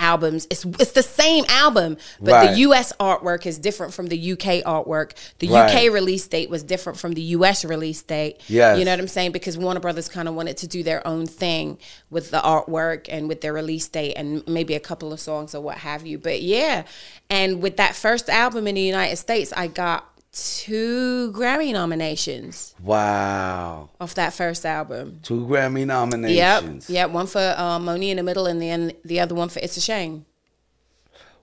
albums 0.00 0.46
it's 0.50 0.64
it's 0.78 0.92
the 0.92 1.02
same 1.02 1.44
album 1.48 1.96
but 2.20 2.32
Right. 2.32 2.50
the 2.52 2.58
US 2.60 2.92
artwork 3.00 3.46
is 3.46 3.58
different 3.58 3.92
from 3.92 4.06
the 4.06 4.32
UK 4.32 4.62
artwork 4.64 5.12
the 5.40 5.48
Right. 5.48 5.86
UK 5.88 5.92
release 5.92 6.26
date 6.28 6.48
was 6.48 6.62
different 6.62 6.98
from 7.00 7.14
the 7.14 7.20
US 7.22 7.64
release 7.64 8.00
date 8.02 8.40
Yes. 8.48 8.78
you 8.78 8.84
know 8.84 8.92
what 8.92 9.00
I'm 9.00 9.08
saying 9.08 9.32
because 9.32 9.58
Warner 9.58 9.80
Brothers 9.80 10.08
kind 10.08 10.28
of 10.28 10.34
wanted 10.34 10.56
to 10.58 10.68
do 10.68 10.82
their 10.84 11.04
own 11.06 11.26
thing 11.26 11.78
with 12.10 12.30
the 12.30 12.38
artwork 12.38 13.06
and 13.08 13.28
with 13.28 13.40
their 13.40 13.52
release 13.52 13.88
date 13.88 14.14
and 14.14 14.46
maybe 14.46 14.74
a 14.74 14.80
couple 14.80 15.12
of 15.12 15.18
songs 15.20 15.54
or 15.54 15.60
what 15.62 15.78
have 15.78 16.06
you 16.06 16.16
but 16.18 16.42
yeah 16.42 16.84
and 17.28 17.60
with 17.60 17.76
that 17.78 17.96
first 17.96 18.28
album 18.28 18.66
in 18.68 18.76
the 18.76 18.80
United 18.82 19.16
States 19.16 19.52
I 19.56 19.66
got 19.66 20.08
two 20.38 21.32
Grammy 21.32 21.72
nominations 21.72 22.74
wow. 22.82 23.88
off 24.00 24.14
that 24.14 24.32
first 24.32 24.64
album 24.66 25.20
Two 25.22 25.46
Grammy 25.46 25.86
nominations. 25.86 26.88
yep. 26.90 27.08
Yeah, 27.08 27.12
one 27.12 27.26
for 27.26 27.54
uh, 27.56 27.78
Monie 27.78 28.10
in 28.10 28.16
the 28.16 28.22
middle, 28.22 28.46
and 28.46 28.60
then 28.60 28.92
the 29.04 29.20
other 29.20 29.34
one 29.34 29.48
for 29.48 29.60
It's 29.60 29.76
a 29.76 29.80
Shame. 29.80 30.24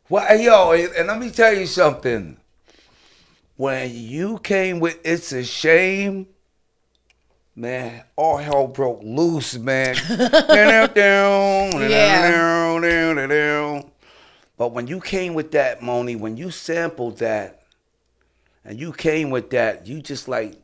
Well, 0.08 0.40
yo, 0.40 0.72
and 0.72 1.08
let 1.08 1.20
me 1.20 1.32
tell 1.32 1.54
you 1.54 1.66
something. 1.66 2.38
When 3.58 3.90
you 3.94 4.38
came 4.40 4.80
with 4.80 5.00
It's 5.04 5.32
a 5.32 5.44
Shame, 5.44 6.28
man, 7.56 8.04
all 8.16 8.38
hell 8.38 8.68
broke 8.68 9.02
loose, 9.02 9.58
man. 9.58 9.96
But 14.58 14.72
when 14.72 14.88
you 14.88 15.02
came 15.02 15.34
with 15.34 15.52
that, 15.52 15.82
Monie, 15.82 16.20
when 16.20 16.38
you 16.38 16.52
sampled 16.52 17.18
that, 17.20 17.65
and 18.66 18.80
you 18.80 18.92
came 18.92 19.30
with 19.30 19.50
that, 19.52 19.88
you 19.88 20.02
just 20.02 20.28
like 20.28 20.56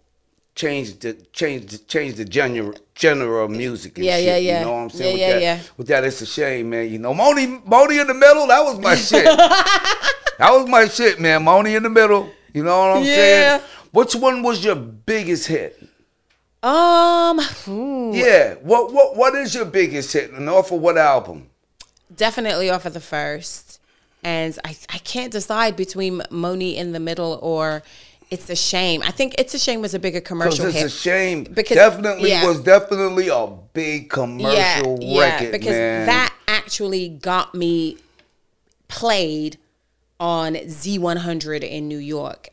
changed 0.56 1.02
the 1.02 1.14
changed 1.32 1.88
changed 1.88 2.18
the 2.18 2.26
general 2.26 3.46
of 3.46 3.52
music. 3.52 3.98
And 3.98 4.06
Yeah, 4.06 4.18
shit, 4.18 4.26
yeah, 4.26 4.38
yeah. 4.38 4.60
You 4.60 4.66
know 4.66 4.72
what 4.74 4.80
I'm 4.80 4.90
saying? 4.90 5.06
Yeah, 5.06 5.14
with 5.14 5.22
yeah, 5.22 5.34
that, 5.34 5.42
yeah. 5.42 5.60
With 5.78 5.88
that, 5.88 6.04
it's 6.04 6.22
a 6.22 6.26
shame, 6.26 6.70
man. 6.72 6.90
You 6.92 7.00
know, 7.00 7.14
Monie 7.14 7.64
Monie 7.64 8.02
in 8.02 8.08
the 8.08 8.14
middle, 8.14 8.48
that 8.48 8.64
was 8.64 8.80
my 8.80 8.96
shit. 8.96 9.24
that 10.38 10.50
was 10.52 10.68
my 10.68 10.88
shit, 10.88 11.20
man. 11.20 11.44
Monie 11.46 11.76
in 11.78 11.84
the 11.84 11.90
middle. 11.90 12.30
You 12.54 12.64
know 12.64 12.78
what 12.80 12.98
I'm 12.98 13.04
Yeah. 13.04 13.16
saying? 13.16 13.62
Which 13.92 14.16
one 14.16 14.42
was 14.44 14.64
your 14.64 14.76
biggest 14.76 15.48
hit? 15.48 15.82
Um, 16.64 17.40
ooh, 17.68 18.12
Yeah. 18.14 18.56
What 18.56 18.94
what 18.94 19.16
what 19.16 19.36
is 19.36 19.56
your 19.56 19.66
biggest 19.66 20.14
hit? 20.14 20.32
And 20.32 20.50
off 20.50 20.72
of 20.72 20.82
what 20.82 20.98
album? 20.98 21.48
definitely 22.14 22.70
off 22.70 22.86
of 22.86 22.94
the 22.94 23.00
first, 23.00 23.71
and 24.24 24.58
I 24.66 24.76
I 24.90 24.98
can't 25.00 25.32
decide 25.32 25.76
between 25.76 26.20
Monie 26.32 26.76
in 26.76 26.92
the 26.94 27.00
middle 27.00 27.40
or 27.42 27.84
It's 28.30 28.50
a 28.50 28.56
Shame. 28.56 29.02
I 29.04 29.12
think 29.12 29.36
It's 29.38 29.54
a 29.54 29.60
Shame 29.60 29.82
was 29.82 29.94
a 29.94 30.00
bigger 30.00 30.22
commercial 30.22 30.66
it's 30.68 30.76
hit. 30.78 30.86
a 30.86 30.90
shame. 30.90 31.44
Because- 31.44 31.76
definitely 31.76 32.30
yeah. 32.30 32.46
was 32.48 32.62
definitely 32.62 33.28
a 33.30 33.48
big 33.74 34.10
commercial 34.10 34.98
yeah, 35.02 35.20
record, 35.34 35.52
because 35.52 35.76
man. 35.76 36.06
that 36.06 36.34
actually 36.48 37.10
got 37.10 37.54
me 37.56 37.98
played 38.88 39.58
on 40.20 40.54
Z100 40.56 41.64
in 41.64 41.88
New 41.88 41.98
York 41.98 42.50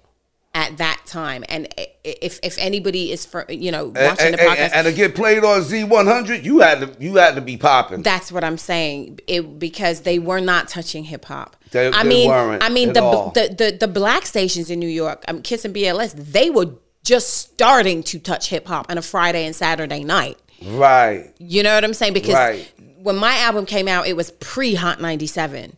at 0.55 0.77
that 0.79 1.01
time. 1.07 1.45
And 1.49 1.69
if 2.03 2.41
if 2.43 2.57
anybody 2.59 3.13
is 3.13 3.27
for 3.27 3.45
you 3.49 3.71
know 3.71 3.87
and, 3.87 3.95
watching 3.97 4.33
the 4.33 4.41
and- 4.41 4.51
podcast, 4.51 4.59
and, 4.59 4.75
and 4.75 4.87
to 4.87 4.93
get 4.93 5.15
played 5.15 5.45
on 5.45 5.61
Z100, 5.61 6.43
you 6.45 6.61
had 6.61 6.81
to 6.81 6.97
you 7.05 7.17
had 7.17 7.35
to 7.35 7.41
be 7.41 7.57
popping. 7.57 8.03
that's 8.03 8.33
what 8.33 8.43
I'm 8.45 8.59
saying. 8.59 9.21
It 9.27 9.59
because 9.59 10.01
they 10.03 10.19
were 10.19 10.41
not 10.41 10.69
touching 10.69 11.05
hip 11.05 11.27
hop. 11.27 11.57
They- 11.71 11.89
I 11.89 12.03
they 12.03 12.09
mean, 12.09 12.31
I 12.31 12.69
mean 12.69 12.93
the, 12.93 13.01
the 13.35 13.55
the 13.71 13.77
the 13.81 13.89
black 13.89 14.27
stations 14.27 14.71
in 14.71 14.79
New 14.81 14.89
York, 14.89 15.25
um, 15.29 15.43
Kiss 15.43 15.65
and 15.65 15.75
BLS, 15.75 16.15
they 16.33 16.51
were 16.51 16.71
just 17.05 17.31
starting 17.35 18.03
to 18.05 18.19
touch 18.19 18.49
hip 18.49 18.67
hop 18.67 18.91
on 18.91 18.99
a 18.99 19.03
Friday 19.03 19.45
and 19.47 19.55
Saturday 19.55 20.05
night. 20.05 20.39
right. 20.67 21.33
You 21.39 21.63
know 21.63 21.75
what 21.75 21.85
I'm 21.85 21.95
saying? 21.95 22.13
Because 22.15 22.35
Right. 22.35 22.71
when 23.03 23.17
my 23.17 23.37
album 23.39 23.65
came 23.67 23.89
out, 23.89 24.07
it 24.07 24.17
was 24.17 24.31
pre 24.33 24.75
Hot 24.75 25.01
97. 25.01 25.77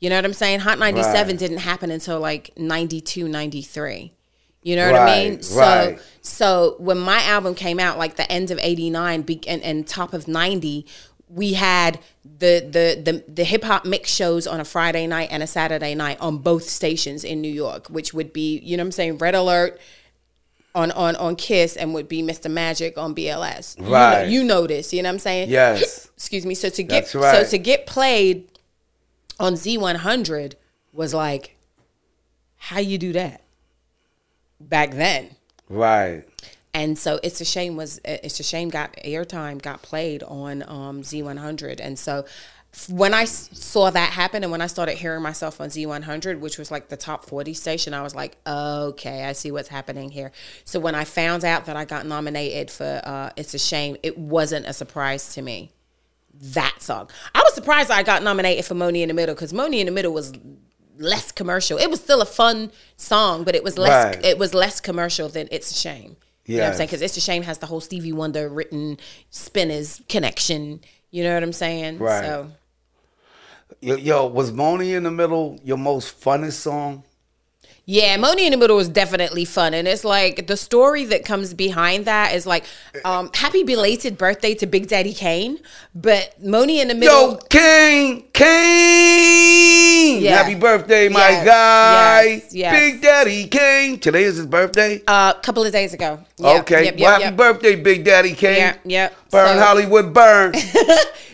You 0.00 0.08
know 0.08 0.16
what 0.16 0.24
I'm 0.24 0.32
saying? 0.32 0.60
Hot 0.60 0.78
97 0.78 1.26
Right. 1.28 1.38
didn't 1.38 1.58
happen 1.58 1.90
until 1.90 2.18
like 2.20 2.52
92, 2.56 3.28
93. 3.28 4.12
You 4.62 4.76
know 4.76 4.90
what 4.90 5.00
I 5.00 5.06
mean? 5.28 5.42
So 5.42 5.58
right. 5.60 5.98
so 6.22 6.76
when 6.78 6.98
my 6.98 7.22
album 7.24 7.54
came 7.54 7.78
out, 7.78 7.98
like 7.98 8.16
the 8.16 8.30
end 8.30 8.50
of 8.50 8.58
89 8.60 9.22
be- 9.22 9.46
and, 9.48 9.62
and 9.62 9.86
top 9.86 10.12
of 10.14 10.26
90, 10.28 10.86
we 11.32 11.52
had 11.54 12.00
the 12.24 12.60
the 12.60 13.00
the, 13.12 13.24
the 13.32 13.44
hip 13.44 13.62
hop 13.64 13.84
mix 13.84 14.10
shows 14.10 14.46
on 14.46 14.60
a 14.60 14.64
Friday 14.64 15.06
night 15.06 15.28
and 15.30 15.42
a 15.42 15.46
Saturday 15.46 15.94
night 15.94 16.18
on 16.20 16.38
both 16.38 16.64
stations 16.64 17.22
in 17.24 17.40
New 17.40 17.52
York, 17.52 17.86
which 17.88 18.12
would 18.12 18.32
be, 18.32 18.58
you 18.58 18.76
know 18.76 18.82
what 18.82 18.86
I'm 18.88 18.92
saying, 18.92 19.18
Red 19.18 19.34
Alert 19.34 19.80
on 20.74 20.90
on 20.92 21.16
on 21.16 21.36
Kiss 21.36 21.76
and 21.76 21.94
would 21.94 22.08
be 22.08 22.22
Mr. 22.22 22.50
Magic 22.50 22.98
on 22.98 23.14
BLS. 23.14 23.76
You 23.78 23.84
know- 23.84 23.90
Right. 23.90 24.28
You 24.28 24.42
know, 24.44 24.66
this, 24.66 24.92
you 24.92 25.02
know 25.02 25.08
what 25.08 25.14
I'm 25.14 25.18
saying? 25.20 25.50
Yes. 25.50 26.08
Excuse 26.16 26.44
me. 26.44 26.54
So 26.54 26.68
to 26.68 26.82
get 26.82 27.14
right. 27.14 27.44
so 27.46 27.50
to 27.50 27.58
get 27.58 27.86
played 27.86 28.48
on 29.38 29.54
Z100 29.54 30.54
was 30.92 31.14
like 31.14 31.56
how 32.56 32.78
you 32.80 32.98
do 32.98 33.12
that 33.14 33.42
back 34.60 34.90
then. 34.92 35.30
Right. 35.68 36.24
And 36.72 36.96
so 36.98 37.18
it's 37.22 37.40
a 37.40 37.44
shame 37.44 37.76
was 37.76 38.00
it's 38.04 38.38
a 38.38 38.44
shame 38.44 38.68
got 38.68 38.94
airtime 39.04 39.60
got 39.60 39.82
played 39.82 40.22
on 40.22 40.62
um, 40.68 41.02
Z100 41.02 41.80
and 41.80 41.98
so 41.98 42.24
when 42.88 43.12
I 43.12 43.24
saw 43.24 43.90
that 43.90 44.10
happen 44.12 44.44
and 44.44 44.52
when 44.52 44.60
I 44.62 44.68
started 44.68 44.96
hearing 44.96 45.22
myself 45.22 45.60
on 45.60 45.70
Z100 45.70 46.38
which 46.38 46.56
was 46.56 46.70
like 46.70 46.88
the 46.88 46.96
top 46.96 47.24
40 47.24 47.52
station 47.54 47.92
I 47.94 48.02
was 48.02 48.14
like 48.14 48.36
okay 48.46 49.24
I 49.24 49.32
see 49.32 49.50
what's 49.50 49.68
happening 49.68 50.10
here. 50.10 50.30
So 50.64 50.78
when 50.78 50.94
I 50.94 51.02
found 51.04 51.44
out 51.44 51.66
that 51.66 51.74
I 51.76 51.84
got 51.84 52.06
nominated 52.06 52.70
for 52.70 53.00
uh, 53.04 53.30
it's 53.36 53.52
a 53.54 53.58
shame 53.58 53.96
it 54.04 54.16
wasn't 54.16 54.66
a 54.66 54.72
surprise 54.72 55.34
to 55.34 55.42
me. 55.42 55.72
That 56.42 56.76
song. 56.78 57.10
I 57.34 57.40
was 57.42 57.54
surprised 57.54 57.90
I 57.90 58.04
got 58.04 58.22
nominated 58.22 58.64
for 58.64 58.74
Monie 58.74 59.02
in 59.02 59.08
the 59.08 59.14
Middle 59.14 59.34
because 59.34 59.52
Monie 59.52 59.80
in 59.80 59.86
the 59.86 59.92
Middle 59.92 60.12
was 60.12 60.32
less 60.96 61.32
commercial. 61.32 61.76
It 61.78 61.90
was 61.90 62.00
still 62.00 62.22
a 62.22 62.26
fun 62.26 62.70
song 62.96 63.42
but 63.42 63.56
it 63.56 63.64
was 63.64 63.76
less 63.76 64.14
Right. 64.14 64.24
it 64.24 64.38
was 64.38 64.54
less 64.54 64.80
commercial 64.80 65.28
than 65.28 65.48
it's 65.50 65.72
a 65.72 65.74
shame 65.74 66.16
you 66.46 66.56
know 66.56 66.62
what 66.64 66.70
I'm 66.70 66.76
saying? 66.76 66.86
Because 66.88 67.02
It's 67.02 67.16
a 67.16 67.20
Shame 67.20 67.42
has 67.42 67.58
the 67.58 67.66
whole 67.66 67.80
Stevie 67.80 68.12
Wonder 68.12 68.48
written 68.48 68.98
spinners 69.30 70.02
connection. 70.08 70.80
You 71.10 71.24
know 71.24 71.34
what 71.34 71.42
I'm 71.42 71.52
saying? 71.52 71.98
Right. 71.98 72.24
So 72.24 72.50
Yo, 73.80 73.96
yo, 73.96 74.26
was 74.26 74.52
Monie 74.52 74.94
in 74.94 75.04
the 75.04 75.10
middle 75.10 75.58
your 75.64 75.78
most 75.78 76.20
funnest 76.20 76.54
song? 76.54 77.02
Yeah, 77.90 78.16
Monie 78.18 78.42
in 78.42 78.52
the 78.52 78.56
Middle 78.56 78.78
is 78.78 78.88
definitely 78.88 79.44
fun, 79.44 79.74
and 79.74 79.88
it's 79.88 80.04
like 80.04 80.46
the 80.46 80.56
story 80.56 81.06
that 81.06 81.24
comes 81.24 81.52
behind 81.54 82.04
that 82.04 82.36
is 82.36 82.46
like, 82.46 82.64
um, 83.04 83.32
happy 83.34 83.64
belated 83.64 84.16
birthday 84.16 84.54
to 84.54 84.66
Big 84.68 84.86
Daddy 84.86 85.12
Kane, 85.12 85.58
but 85.92 86.40
Monie 86.40 86.80
in 86.80 86.86
the 86.86 86.94
Middle. 86.94 87.32
Yo, 87.32 87.36
Kane! 87.50 88.22
Kane! 88.32 90.22
Yeah. 90.22 90.36
Happy 90.36 90.54
birthday, 90.54 91.08
my 91.08 91.30
Yes, 91.30 91.44
guy. 91.44 92.22
yes, 92.22 92.54
yes. 92.54 92.78
Big 92.78 93.02
Daddy 93.02 93.48
Kane. 93.48 93.98
Today 93.98 94.22
is 94.22 94.36
his 94.36 94.46
birthday? 94.46 95.02
a 95.08 95.34
couple 95.42 95.64
of 95.64 95.72
days 95.72 95.92
ago. 95.92 96.20
Yeah, 96.36 96.60
okay. 96.60 96.84
Yep, 96.84 97.00
well, 97.00 97.10
happy 97.10 97.24
yep. 97.24 97.36
birthday, 97.36 97.74
Big 97.74 98.04
Daddy 98.04 98.34
Kane. 98.34 98.56
Yeah, 98.56 98.76
yep. 98.84 99.16
Burn 99.32 99.56
So- 99.58 99.64
Hollywood, 99.64 100.14
burn. 100.14 100.54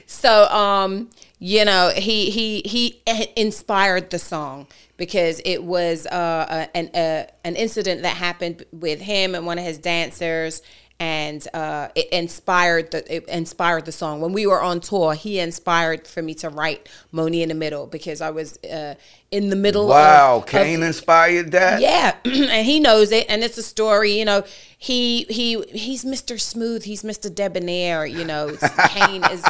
So, 0.08 0.46
um, 0.46 1.10
you 1.40 1.64
know, 1.64 1.90
he 1.94 2.30
he 2.30 2.62
he 2.64 3.02
inspired 3.36 4.10
the 4.10 4.18
song 4.20 4.68
because 4.96 5.40
it 5.44 5.62
was 5.62 6.06
uh, 6.06 6.46
a, 6.72 6.76
an 6.76 6.90
a, 6.94 7.28
an 7.44 7.56
incident 7.56 8.02
that 8.02 8.16
happened 8.16 8.64
with 8.72 9.00
him 9.00 9.34
and 9.34 9.46
one 9.46 9.58
of 9.58 9.64
his 9.64 9.78
dancers, 9.78 10.62
and 10.98 11.46
uh, 11.52 11.88
it 11.94 12.08
inspired 12.08 12.90
the 12.90 13.14
it 13.14 13.28
inspired 13.28 13.84
the 13.84 13.92
song. 13.92 14.20
When 14.20 14.32
we 14.32 14.46
were 14.46 14.62
on 14.62 14.80
tour, 14.80 15.14
he 15.14 15.38
inspired 15.38 16.06
for 16.06 16.22
me 16.22 16.34
to 16.34 16.48
write 16.48 16.88
"Monie 17.12 17.42
in 17.42 17.48
the 17.50 17.54
Middle" 17.54 17.86
because 17.86 18.20
I 18.20 18.30
was 18.30 18.56
uh, 18.64 18.94
in 19.30 19.50
the 19.50 19.56
middle. 19.56 19.88
wow, 19.88 20.36
of, 20.36 20.42
of- 20.44 20.48
Kane 20.48 20.82
inspired 20.82 21.52
that? 21.52 21.80
yeah, 21.80 22.16
and 22.24 22.66
he 22.66 22.80
knows 22.80 23.12
it, 23.12 23.26
and 23.28 23.44
it's 23.44 23.58
a 23.58 23.62
story. 23.62 24.18
You 24.18 24.24
know, 24.24 24.44
he 24.78 25.24
he 25.24 25.62
he's 25.72 26.04
Mr. 26.04 26.40
Smooth. 26.40 26.84
He's 26.84 27.02
Mr. 27.02 27.32
Debonair. 27.34 28.06
You 28.06 28.24
know, 28.24 28.56
Kane 28.88 29.24
is 29.24 29.44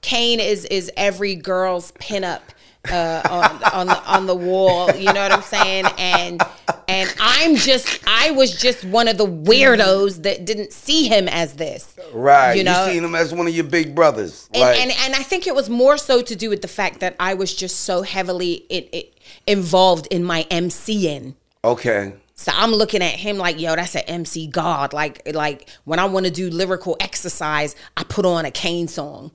Kane 0.00 0.40
is 0.40 0.64
is 0.64 0.90
every 0.96 1.36
girl's 1.36 1.92
pinup 1.92 2.40
uh, 2.88 3.22
on 3.30 3.62
on 3.72 3.86
the 3.86 4.02
on 4.04 4.26
the 4.26 4.34
wall. 4.34 4.94
You 4.94 5.12
know 5.12 5.22
what 5.22 5.32
I'm 5.32 5.42
saying? 5.42 5.86
And 5.98 6.42
and 6.88 7.14
I'm 7.20 7.56
just 7.56 8.00
I 8.06 8.30
was 8.30 8.56
just 8.56 8.84
one 8.84 9.08
of 9.08 9.18
the 9.18 9.26
weirdos 9.26 10.22
that 10.22 10.44
didn't 10.44 10.72
see 10.72 11.08
him 11.08 11.28
as 11.28 11.54
this. 11.54 11.94
Right. 12.12 12.54
You 12.54 12.64
know, 12.64 12.86
seen 12.90 13.04
him 13.04 13.14
as 13.14 13.34
one 13.34 13.46
of 13.46 13.54
your 13.54 13.64
big 13.64 13.94
brothers. 13.94 14.48
and, 14.54 14.62
right. 14.62 14.78
and 14.80 14.90
and 14.90 15.14
I 15.14 15.22
think 15.22 15.46
it 15.46 15.54
was 15.54 15.68
more 15.68 15.96
so 15.98 16.22
to 16.22 16.34
do 16.36 16.48
with 16.48 16.62
the 16.62 16.68
fact 16.68 17.00
that 17.00 17.16
I 17.20 17.34
was 17.34 17.54
just 17.54 17.80
so 17.80 18.02
heavily 18.02 18.64
it, 18.70 18.88
it, 18.92 19.18
involved 19.46 20.06
in 20.10 20.24
my 20.24 20.44
MCing. 20.50 21.34
okay. 21.64 22.14
So 22.34 22.52
I'm 22.54 22.70
looking 22.70 23.02
at 23.02 23.12
him 23.16 23.36
like, 23.36 23.60
yo, 23.60 23.76
that's 23.76 23.94
an 23.94 24.04
MC 24.06 24.46
god. 24.46 24.94
Like, 24.94 25.20
like 25.34 25.68
when 25.84 25.98
I 25.98 26.06
want 26.06 26.24
to 26.24 26.32
do 26.32 26.48
lyrical 26.48 26.96
exercise, 26.98 27.76
I 27.98 28.04
put 28.04 28.24
on 28.24 28.46
a 28.46 28.50
Kane 28.50 28.88
song 28.88 29.32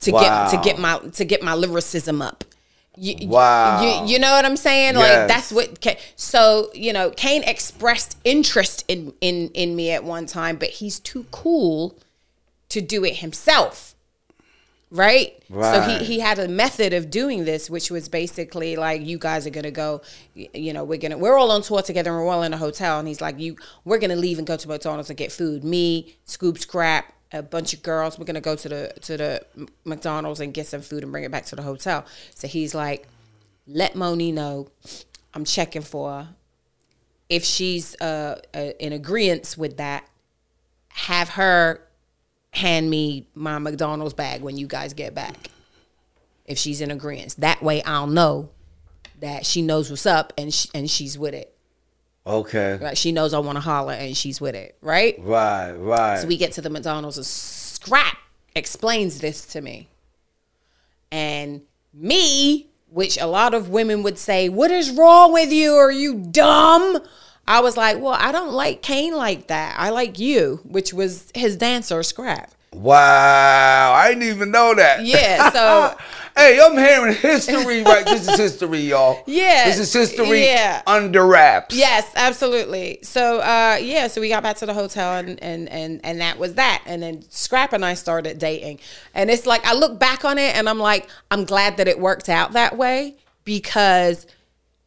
to 0.00 0.12
Wow. 0.12 0.48
get 0.48 0.50
to 0.52 0.62
get 0.62 0.78
my 0.78 0.98
to 0.98 1.24
get 1.24 1.42
my 1.42 1.54
lyricism 1.54 2.22
up. 2.22 2.44
You, 2.96 3.14
you- 3.18 3.28
Wow. 3.28 3.82
You, 4.04 4.12
you 4.12 4.18
know 4.18 4.32
what 4.32 4.44
I'm 4.44 4.56
saying? 4.56 4.94
Yes. 4.94 5.02
Like 5.18 5.28
that's 5.28 5.50
what. 5.52 5.80
Ka- 5.80 5.96
So 6.16 6.70
you 6.74 6.92
know, 6.92 7.10
Kane 7.10 7.42
expressed 7.44 8.16
interest 8.24 8.84
in 8.88 9.12
in 9.20 9.48
in 9.54 9.74
me 9.76 9.90
at 9.90 10.04
one 10.04 10.26
time, 10.26 10.56
but 10.56 10.68
he's 10.70 11.00
too 11.00 11.26
cool 11.30 11.98
to 12.68 12.80
do 12.80 13.04
it 13.04 13.16
himself. 13.16 13.94
Right? 14.90 15.42
So 15.48 15.80
he, 15.98 16.04
he 16.04 16.20
had 16.20 16.38
a 16.38 16.46
method 16.46 16.92
of 16.92 17.10
doing 17.10 17.44
this, 17.44 17.68
which 17.68 17.90
was 17.90 18.08
basically 18.08 18.76
like, 18.76 19.04
you 19.04 19.18
guys 19.18 19.44
are 19.44 19.50
gonna 19.50 19.72
go, 19.72 20.02
you 20.36 20.72
know, 20.72 20.84
we're 20.84 20.98
gonna 20.98 21.18
we're 21.18 21.36
all 21.36 21.50
on 21.50 21.62
tour 21.62 21.82
together 21.82 22.10
and 22.16 22.24
we're 22.24 22.32
all 22.32 22.44
in 22.44 22.52
a 22.52 22.56
hotel. 22.56 23.00
And 23.00 23.08
he's 23.08 23.20
like, 23.20 23.40
You 23.40 23.56
we're 23.84 23.98
gonna 23.98 24.14
leave 24.14 24.38
and 24.38 24.46
go 24.46 24.56
to 24.56 24.68
McDonald's 24.68 25.10
and 25.10 25.16
get 25.16 25.32
food. 25.32 25.64
Me, 25.64 26.14
Scoop 26.26 26.58
Scrap, 26.58 27.12
a 27.34 27.42
bunch 27.42 27.74
of 27.74 27.82
girls, 27.82 28.18
we're 28.18 28.24
gonna 28.24 28.40
go 28.40 28.54
to 28.54 28.68
the 28.68 28.94
to 29.02 29.16
the 29.16 29.46
McDonald's 29.84 30.40
and 30.40 30.54
get 30.54 30.66
some 30.66 30.80
food 30.80 31.02
and 31.02 31.12
bring 31.12 31.24
it 31.24 31.30
back 31.30 31.44
to 31.46 31.56
the 31.56 31.62
hotel. 31.62 32.06
So 32.34 32.46
he's 32.46 32.74
like, 32.74 33.06
Let 33.66 33.94
Monie 33.94 34.32
know 34.32 34.68
I'm 35.34 35.44
checking 35.44 35.82
for 35.82 36.10
her. 36.10 36.28
If 37.28 37.44
she's 37.44 38.00
uh, 38.00 38.40
uh 38.54 38.70
in 38.78 38.92
agreement 38.92 39.56
with 39.58 39.76
that, 39.78 40.08
have 40.88 41.30
her 41.30 41.80
hand 42.52 42.88
me 42.88 43.26
my 43.34 43.58
McDonald's 43.58 44.14
bag 44.14 44.40
when 44.40 44.56
you 44.56 44.68
guys 44.68 44.94
get 44.94 45.14
back. 45.14 45.36
If 46.46 46.56
she's 46.56 46.80
in 46.80 46.90
agreement, 46.90 47.34
that 47.38 47.62
way 47.62 47.82
I'll 47.82 48.06
know 48.06 48.50
that 49.20 49.44
she 49.44 49.60
knows 49.60 49.90
what's 49.90 50.06
up 50.06 50.32
and 50.38 50.54
she, 50.54 50.68
and 50.72 50.88
she's 50.88 51.18
with 51.18 51.34
it. 51.34 51.53
Okay. 52.26 52.78
Right? 52.80 52.96
She 52.96 53.12
knows 53.12 53.34
I 53.34 53.38
want 53.38 53.56
to 53.56 53.60
holler 53.60 53.92
and 53.92 54.16
she's 54.16 54.40
with 54.40 54.54
it. 54.54 54.76
Right? 54.80 55.16
Right. 55.18 55.72
Right. 55.72 56.18
So 56.18 56.26
we 56.26 56.36
get 56.36 56.52
to 56.52 56.62
the 56.62 56.70
McDonald's 56.70 57.16
and 57.18 57.26
Scrap 57.26 58.16
explains 58.54 59.20
this 59.20 59.44
to 59.46 59.60
me. 59.60 59.88
And 61.12 61.62
me, 61.92 62.68
which 62.88 63.18
a 63.18 63.26
lot 63.26 63.54
of 63.54 63.68
women 63.68 64.02
would 64.02 64.18
say, 64.18 64.48
What 64.48 64.70
is 64.70 64.90
wrong 64.90 65.32
with 65.32 65.52
you? 65.52 65.74
Are 65.74 65.92
you 65.92 66.14
dumb? 66.14 66.98
I 67.46 67.60
was 67.60 67.76
like, 67.76 68.00
Well, 68.00 68.16
I 68.18 68.32
don't 68.32 68.52
like 68.52 68.82
Kane 68.82 69.14
like 69.14 69.48
that. 69.48 69.76
I 69.78 69.90
like 69.90 70.18
you, 70.18 70.60
which 70.64 70.92
was 70.94 71.30
his 71.34 71.56
dancer, 71.56 72.02
Scrap. 72.02 72.52
wow. 72.72 73.92
I 73.92 74.08
didn't 74.08 74.24
even 74.34 74.50
know 74.50 74.74
that. 74.74 75.04
Yeah, 75.04 75.50
so 75.50 75.96
hey, 76.36 76.60
I'm 76.60 76.76
hearing 76.76 77.14
history, 77.14 77.82
right? 77.82 78.04
This 78.04 78.28
is 78.28 78.36
history, 78.36 78.80
y'all. 78.80 79.22
Yeah, 79.26 79.64
This 79.66 79.78
is 79.78 79.92
history 79.92 80.44
yeah. 80.44 80.82
under 80.86 81.26
wraps. 81.26 81.74
Yes, 81.74 82.10
absolutely. 82.16 82.98
So 83.02 83.40
uh 83.40 83.78
yeah, 83.80 84.08
so 84.08 84.20
we 84.20 84.28
got 84.28 84.42
back 84.42 84.56
to 84.56 84.66
the 84.66 84.74
hotel 84.74 85.14
and 85.14 85.42
and 85.42 85.68
and 85.68 86.00
and 86.04 86.20
that 86.20 86.38
was 86.38 86.54
that. 86.54 86.82
And 86.86 87.02
then 87.02 87.22
Scrap 87.30 87.72
and 87.72 87.84
I 87.84 87.94
started 87.94 88.38
dating. 88.38 88.80
And 89.14 89.30
it's 89.30 89.46
like 89.46 89.64
I 89.66 89.74
look 89.74 89.98
back 89.98 90.24
on 90.24 90.38
it 90.38 90.54
and 90.56 90.68
I'm 90.68 90.78
like 90.78 91.08
I'm 91.30 91.44
glad 91.44 91.76
that 91.78 91.88
it 91.88 91.98
worked 91.98 92.28
out 92.28 92.52
that 92.52 92.76
way 92.76 93.16
because 93.44 94.26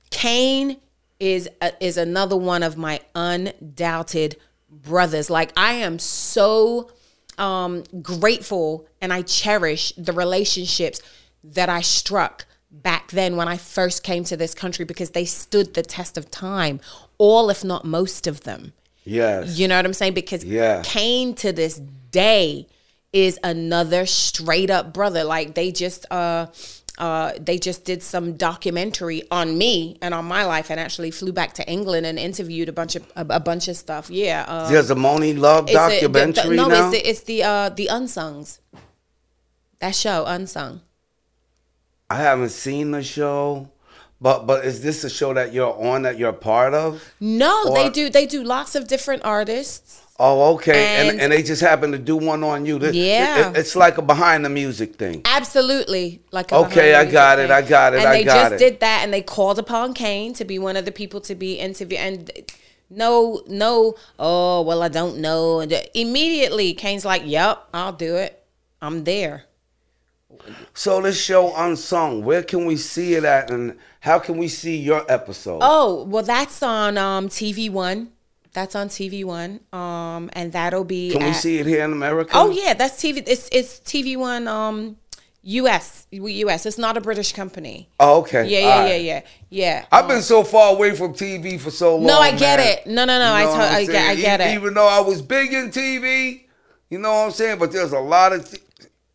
Kane 0.10 0.78
is 1.20 1.50
a, 1.62 1.72
is 1.84 1.98
another 1.98 2.38
one 2.38 2.64
of 2.64 2.78
my 2.78 3.00
undoubted 3.16 4.38
brothers. 4.70 5.30
Like 5.30 5.52
I 5.58 5.74
am 5.74 6.00
so 6.00 6.92
um 7.38 7.84
grateful 8.02 8.88
and 9.02 9.14
I 9.14 9.22
cherish 9.22 9.94
the 9.98 10.14
relationships 10.14 11.02
that 11.54 11.70
I 11.70 11.82
struck 11.82 12.46
back 12.72 13.12
then 13.12 13.36
when 13.36 13.48
I 13.48 13.58
first 13.58 14.04
came 14.04 14.24
to 14.26 14.38
this 14.38 14.54
country 14.54 14.86
because 14.86 15.12
they 15.12 15.26
stood 15.26 15.74
the 15.74 15.84
test 15.84 16.18
of 16.18 16.30
time, 16.30 16.80
all 17.18 17.50
if 17.50 17.64
not 17.64 17.86
most 17.86 18.28
of 18.28 18.42
them. 18.44 18.74
Yes. 19.04 19.58
You 19.58 19.68
know 19.68 19.78
what 19.78 19.86
I'm 19.86 19.94
saying? 19.94 20.14
Because 20.14 20.44
Yeah. 20.44 20.82
Kane 20.84 21.34
to 21.36 21.52
this 21.54 21.78
day 22.12 22.68
is 23.14 23.40
another 23.44 24.06
straight 24.06 24.70
up 24.70 24.94
brother. 24.94 25.24
Like 25.24 25.56
they 25.56 25.72
just 25.72 26.06
uh 26.12 26.48
uh 26.98 27.32
they 27.40 27.58
just 27.58 27.86
did 27.86 28.04
some 28.04 28.34
documentary 28.34 29.24
on 29.32 29.58
me 29.58 29.98
and 30.02 30.14
on 30.14 30.26
my 30.26 30.44
life 30.44 30.70
and 30.70 30.80
actually 30.80 31.12
flew 31.12 31.32
back 31.32 31.54
to 31.54 31.68
England 31.72 32.06
and 32.06 32.20
interviewed 32.20 32.68
a 32.68 32.74
bunch 32.74 32.96
of 32.98 33.04
a, 33.16 33.26
a 33.30 33.40
bunch 33.40 33.70
of 33.70 33.78
stuff. 33.78 34.10
Yeah. 34.10 34.44
Uh, 34.48 34.70
There's 34.70 34.92
a 34.92 34.96
Monie 34.96 35.38
Love 35.38 35.70
it's 35.70 35.76
a- 35.76 35.88
the- 36.02 36.08
the- 36.08 36.14
documentary 36.14 36.58
no, 36.58 36.68
now. 36.68 36.90
it's 36.90 36.92
the, 36.98 37.10
it's 37.10 37.22
the 37.22 37.44
uh 37.44 37.70
the 37.70 37.88
unsungs. 37.90 38.60
That 39.80 39.96
show, 39.96 40.26
Unsung. 40.26 40.82
I 42.10 42.16
haven't 42.18 42.50
seen 42.50 42.92
the 42.92 43.04
show, 43.04 43.70
but 44.22 44.48
but 44.48 44.66
is 44.66 44.82
this 44.82 45.04
a 45.04 45.10
show 45.10 45.34
that 45.34 45.54
you're 45.54 45.74
on 45.74 46.04
that 46.04 46.18
you're 46.18 46.30
a 46.30 46.34
part 46.34 46.74
of? 46.74 47.14
No, 47.20 47.66
Or- 47.70 47.76
they 47.76 47.90
do. 47.90 48.10
They 48.10 48.26
do 48.26 48.44
lots 48.44 48.76
of 48.76 48.88
different 48.88 49.24
artists. 49.26 50.02
Oh, 50.20 50.56
okay. 50.56 50.98
And 51.00 51.10
And- 51.12 51.22
and, 51.22 51.32
they 51.32 51.44
just 51.44 51.62
happen 51.62 51.92
to 51.92 52.00
do 52.00 52.16
one 52.18 52.44
on 52.44 52.66
you. 52.66 52.80
This- 52.80 52.96
Yeah. 52.96 53.50
it- 53.52 53.58
it's 53.58 53.76
like 53.76 54.00
a 54.00 54.02
behind 54.02 54.44
the 54.44 54.50
music 54.50 54.96
thing. 54.96 55.22
Absolutely, 55.26 56.22
like 56.32 56.52
a 56.52 56.56
Okay, 56.56 56.96
I 56.96 57.06
got 57.06 57.38
it. 57.38 57.52
I 57.52 57.62
got 57.62 57.94
it, 57.94 58.00
And 58.00 58.08
I 58.10 58.14
they 58.18 58.24
just 58.24 58.54
it. 58.54 58.58
did 58.58 58.80
that, 58.80 59.02
and 59.04 59.14
they 59.14 59.22
called 59.22 59.60
upon 59.60 59.94
Kane 59.94 60.34
to 60.34 60.44
be 60.46 60.58
one 60.58 60.76
of 60.76 60.86
the 60.86 60.92
people 60.92 61.22
to 61.22 61.36
be 61.36 61.54
interviewed. 61.60 62.00
And 62.02 62.32
no, 62.90 63.44
no, 63.48 63.94
oh 64.18 64.62
well, 64.62 64.82
I 64.82 64.88
don't 64.88 65.18
know. 65.18 65.60
And 65.60 65.72
immediately, 65.94 66.74
Kane's 66.74 67.06
like, 67.06 67.22
"Yep, 67.26 67.66
I'll 67.74 67.92
do 67.92 68.16
it. 68.16 68.42
I'm 68.82 69.04
there." 69.04 69.44
So 70.74 71.02
this 71.02 71.22
show 71.22 71.54
unsung, 71.56 72.24
where 72.24 72.44
can 72.44 72.66
we 72.66 72.78
see 72.78 73.16
it 73.16 73.24
at, 73.24 73.52
and 73.52 73.78
how 74.02 74.20
can 74.20 74.38
we 74.38 74.48
see 74.48 74.78
your 74.78 75.06
episode? 75.12 75.60
Oh 75.62 76.04
well, 76.04 76.24
that's 76.24 76.62
on 76.64 76.98
um, 76.98 77.30
TV 77.30 77.70
One. 77.70 78.10
That's 78.54 78.76
on 78.76 78.90
TV 78.90 79.24
One, 79.24 79.60
um, 79.72 80.30
and 80.34 80.52
that'll 80.52 80.84
be. 80.84 81.12
can 81.12 81.24
we 81.24 81.34
see 81.34 81.60
it 81.60 81.66
here 81.68 81.84
in 81.84 81.92
America? 81.92 82.32
Oh 82.34 82.50
yeah, 82.50 82.74
that's 82.74 82.96
TV. 83.02 83.24
It's 83.28 83.50
it's 83.52 83.80
TV 83.82 84.18
One. 84.18 84.48
Um, 84.48 84.98
U.S. 85.44 86.08
U.S. 86.12 86.66
It's 86.66 86.78
not 86.78 86.98
a 86.98 87.02
British 87.02 87.32
company. 87.32 87.88
Oh, 88.02 88.20
okay. 88.20 88.48
Yeah, 88.50 88.60
yeah, 88.60 88.80
right. 88.80 88.88
yeah, 88.90 88.96
yeah, 88.98 89.22
yeah. 89.50 89.86
I've 89.94 90.08
been 90.08 90.22
so 90.22 90.44
far 90.44 90.74
away 90.74 90.94
from 90.94 91.14
TV 91.14 91.58
for 91.58 91.72
so 91.72 91.96
long. 91.96 92.06
No, 92.08 92.20
I 92.20 92.32
get 92.32 92.60
man. 92.60 92.68
it. 92.68 92.88
No, 92.88 93.06
no, 93.06 93.18
no. 93.18 93.32
I 93.32 93.44
know 93.46 93.52
to- 93.54 93.58
what 93.58 93.72
I'm 93.72 93.86
get- 93.86 94.10
I 94.10 94.16
get 94.16 94.40
E- 94.42 94.44
it. 94.44 94.56
Even 94.56 94.74
though 94.74 94.88
I 94.88 95.00
was 95.00 95.22
big 95.22 95.54
in 95.54 95.70
TV, 95.72 96.48
you 96.90 97.00
know 97.00 97.12
what 97.12 97.26
I'm 97.28 97.32
saying? 97.32 97.60
But 97.60 97.72
there's 97.72 97.94
a 97.94 98.00
lot 98.00 98.34
of 98.34 98.54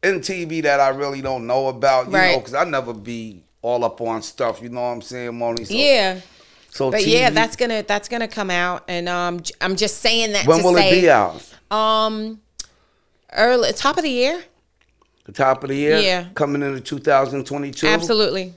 in 0.02 0.20
TV 0.20 0.62
that 0.62 0.80
I 0.80 0.88
really 0.88 1.22
don't 1.22 1.46
know 1.46 1.68
about, 1.68 2.06
you 2.06 2.12
know, 2.12 2.38
because 2.38 2.54
I 2.54 2.64
never 2.64 2.92
be 2.92 3.44
all 3.62 3.84
up 3.84 4.00
on 4.00 4.22
stuff, 4.22 4.60
you 4.60 4.68
know 4.68 4.80
what 4.82 4.88
I'm 4.88 5.02
saying, 5.02 5.32
Monie? 5.32 5.66
So, 5.66 5.74
Yeah. 5.74 6.20
So 6.70 6.90
But 6.90 7.02
TV, 7.02 7.12
yeah, 7.12 7.30
that's 7.30 7.54
gonna 7.54 7.82
that's 7.82 8.08
gonna 8.08 8.26
come 8.28 8.50
out, 8.50 8.84
and 8.88 9.06
um, 9.06 9.40
j- 9.40 9.52
I'm 9.60 9.76
just 9.76 9.98
saying 9.98 10.32
that. 10.32 10.46
when 10.46 10.62
will 10.62 10.74
say, 10.74 10.88
it 10.88 11.02
be 11.02 11.10
out? 11.10 11.42
Um, 11.70 12.40
early 13.30 13.72
top 13.74 13.98
of 13.98 14.04
the 14.04 14.10
year. 14.10 14.42
The 15.26 15.32
top 15.32 15.62
of 15.62 15.68
the 15.68 15.76
year? 15.76 15.98
Yeah. 15.98 16.28
Coming 16.34 16.62
into 16.62 16.80
2022? 16.80 17.86
Absolutely, 17.86 18.54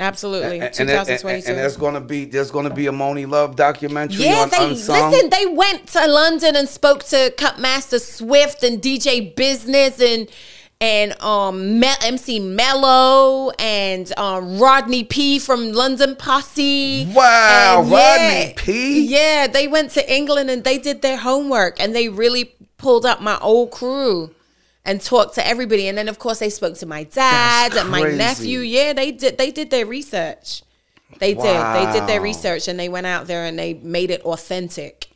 absolutely. 0.00 0.60
And, 0.60 0.78
and, 0.78 0.90
and, 0.90 1.06
2022. 1.06 1.48
and 1.48 1.58
there's 1.58 1.76
gonna 1.76 2.00
be 2.00 2.24
there's 2.24 2.50
gonna 2.50 2.74
be 2.74 2.86
a 2.86 2.92
Monie 2.92 3.28
Love 3.28 3.56
documentary 3.56 4.24
yeah, 4.24 4.46
they 4.46 4.70
Unsung. 4.70 5.10
listen. 5.10 5.30
They 5.30 5.46
went 5.46 5.88
to 5.88 6.06
London 6.06 6.56
and 6.56 6.68
spoke 6.68 7.04
to 7.04 7.32
Cutmaster 7.36 7.98
Swift 7.98 8.62
and 8.62 8.80
DJ 8.80 9.34
Business 9.34 10.00
and 10.00 10.28
and 10.80 11.20
um 11.22 11.82
MC 11.82 12.40
Mello 12.40 13.50
and 13.58 14.12
um 14.18 14.58
Rodney 14.58 15.04
P 15.04 15.38
from 15.38 15.72
London 15.72 16.16
Posse. 16.16 17.06
Wow, 17.14 17.82
And 17.82 17.90
Rodney 17.90 18.54
P? 18.56 19.06
Yeah, 19.06 19.46
they 19.46 19.68
went 19.68 19.90
to 19.92 20.12
England 20.12 20.50
and 20.50 20.64
they 20.64 20.78
did 20.78 21.02
their 21.02 21.16
homework 21.16 21.80
and 21.80 21.94
they 21.94 22.08
really 22.08 22.54
pulled 22.76 23.06
up 23.06 23.22
my 23.22 23.38
old 23.40 23.70
crew 23.70 24.34
and 24.84 25.00
talked 25.00 25.34
to 25.36 25.46
everybody. 25.46 25.88
And 25.88 25.96
then 25.96 26.08
of 26.08 26.18
course 26.18 26.38
they 26.38 26.50
spoke 26.50 26.76
to 26.78 26.86
my 26.86 27.04
dad 27.04 27.74
and 27.76 27.90
my 27.90 28.02
nephew. 28.02 28.60
Yeah, 28.60 28.92
they 28.92 29.10
did 29.12 29.38
they 29.38 29.50
did 29.50 29.70
their 29.70 29.86
research. 29.86 30.62
They 31.18 31.34
did. 31.34 31.42
They 31.44 31.90
did 31.92 32.08
their 32.08 32.20
research 32.20 32.68
and 32.68 32.78
they 32.78 32.88
went 32.88 33.06
out 33.06 33.26
there 33.26 33.44
and 33.44 33.58
they 33.58 33.74
made 33.74 34.10
it 34.10 34.22
authentic. 34.22 35.10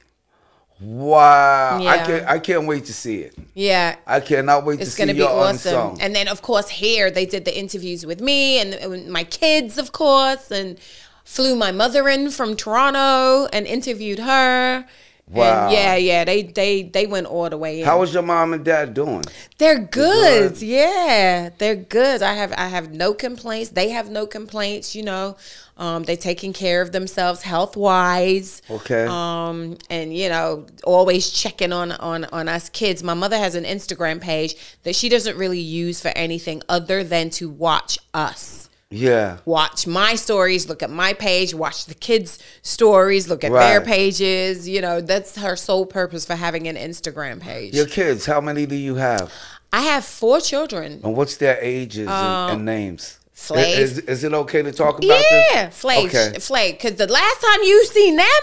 Wow. 0.80 1.78
I 1.78 1.98
can't 1.98 2.26
I 2.26 2.38
can't 2.38 2.66
wait 2.66 2.84
to 2.84 2.92
see 2.92 3.18
it. 3.18 3.34
Yeah. 3.54 3.96
I 4.06 4.20
cannot 4.20 4.64
wait 4.64 4.80
It's 4.80 4.92
to 4.92 4.98
going 4.98 5.08
see 5.08 5.14
to 5.14 5.18
be 5.18 5.24
your 5.24 5.30
awesome. 5.30 5.74
Unsung. 5.74 6.00
And 6.00 6.14
then, 6.14 6.28
of 6.28 6.40
course, 6.40 6.68
here 6.68 7.10
they 7.10 7.26
did 7.26 7.44
the 7.44 7.58
interviews 7.58 8.06
with 8.06 8.20
me 8.20 8.60
and, 8.60 8.74
uh, 8.74 8.90
and 8.92 9.10
my 9.12 9.24
kids, 9.24 9.76
of 9.76 9.90
course, 9.90 10.52
and 10.52 10.78
flew 11.24 11.56
my 11.56 11.72
mother 11.72 12.08
in 12.08 12.30
from 12.30 12.54
Toronto 12.56 13.46
and 13.52 13.66
interviewed 13.66 14.20
her. 14.20 14.86
Wow. 15.30 15.64
And 15.64 15.72
yeah, 15.72 15.94
yeah, 15.96 16.24
they 16.24 16.42
they 16.42 16.82
they 16.84 17.06
went 17.06 17.26
all 17.26 17.50
the 17.50 17.58
way 17.58 17.80
in. 17.80 17.86
How 17.86 18.02
is 18.02 18.14
your 18.14 18.22
mom 18.22 18.54
and 18.54 18.64
dad 18.64 18.94
doing? 18.94 19.24
They're 19.58 19.78
good. 19.78 20.54
good? 20.54 20.62
Yeah, 20.62 21.50
they're 21.58 21.76
good. 21.76 22.22
I 22.22 22.34
have 22.34 22.52
I 22.52 22.68
have 22.68 22.92
no 22.92 23.12
complaints. 23.12 23.70
They 23.70 23.90
have 23.90 24.08
no 24.10 24.26
complaints. 24.26 24.94
You 24.94 25.02
know, 25.02 25.36
Um, 25.76 26.02
they 26.04 26.16
taking 26.16 26.52
care 26.52 26.82
of 26.82 26.90
themselves 26.92 27.42
health 27.42 27.76
wise. 27.76 28.62
Okay. 28.68 29.06
Um, 29.06 29.76
and 29.88 30.16
you 30.16 30.28
know, 30.28 30.66
always 30.84 31.30
checking 31.30 31.72
on 31.72 31.92
on 31.92 32.24
on 32.26 32.48
us 32.48 32.68
kids. 32.68 33.02
My 33.02 33.14
mother 33.14 33.38
has 33.38 33.54
an 33.54 33.64
Instagram 33.64 34.20
page 34.20 34.56
that 34.82 34.96
she 34.96 35.08
doesn't 35.08 35.36
really 35.36 35.60
use 35.60 36.00
for 36.00 36.08
anything 36.16 36.62
other 36.68 37.04
than 37.04 37.30
to 37.30 37.48
watch 37.48 37.98
us. 38.14 38.67
Yeah. 38.90 39.38
Watch 39.44 39.86
my 39.86 40.14
stories, 40.14 40.68
look 40.68 40.82
at 40.82 40.88
my 40.90 41.12
page, 41.12 41.54
watch 41.54 41.84
the 41.84 41.94
kids' 41.94 42.38
stories, 42.62 43.28
look 43.28 43.44
at 43.44 43.52
their 43.52 43.82
pages. 43.82 44.66
You 44.68 44.80
know, 44.80 45.00
that's 45.00 45.36
her 45.36 45.56
sole 45.56 45.84
purpose 45.84 46.24
for 46.24 46.34
having 46.34 46.68
an 46.68 46.76
Instagram 46.76 47.40
page. 47.40 47.74
Your 47.74 47.86
kids, 47.86 48.24
how 48.24 48.40
many 48.40 48.64
do 48.64 48.74
you 48.74 48.94
have? 48.94 49.32
I 49.72 49.82
have 49.82 50.04
four 50.04 50.40
children. 50.40 51.00
And 51.04 51.14
what's 51.14 51.36
their 51.36 51.58
ages 51.60 52.08
and, 52.08 52.10
and 52.10 52.52
um, 52.60 52.64
names? 52.64 53.18
Flav. 53.34 53.78
Is, 53.78 53.98
is 53.98 54.24
it 54.24 54.32
okay 54.32 54.62
to 54.62 54.72
talk 54.72 54.96
about 54.96 55.00
this? 55.00 55.44
Yeah, 55.52 55.68
Flav, 55.68 56.06
Okay. 56.06 56.32
Flav. 56.38 56.72
Because 56.72 56.94
the 56.94 57.06
last 57.06 57.40
time 57.40 57.62
you 57.62 57.84
seen 57.84 58.16
them, 58.16 58.42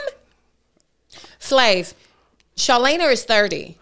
Flav, 1.40 1.94
Charlena 2.56 3.12
is 3.12 3.26
thirty. 3.26 3.78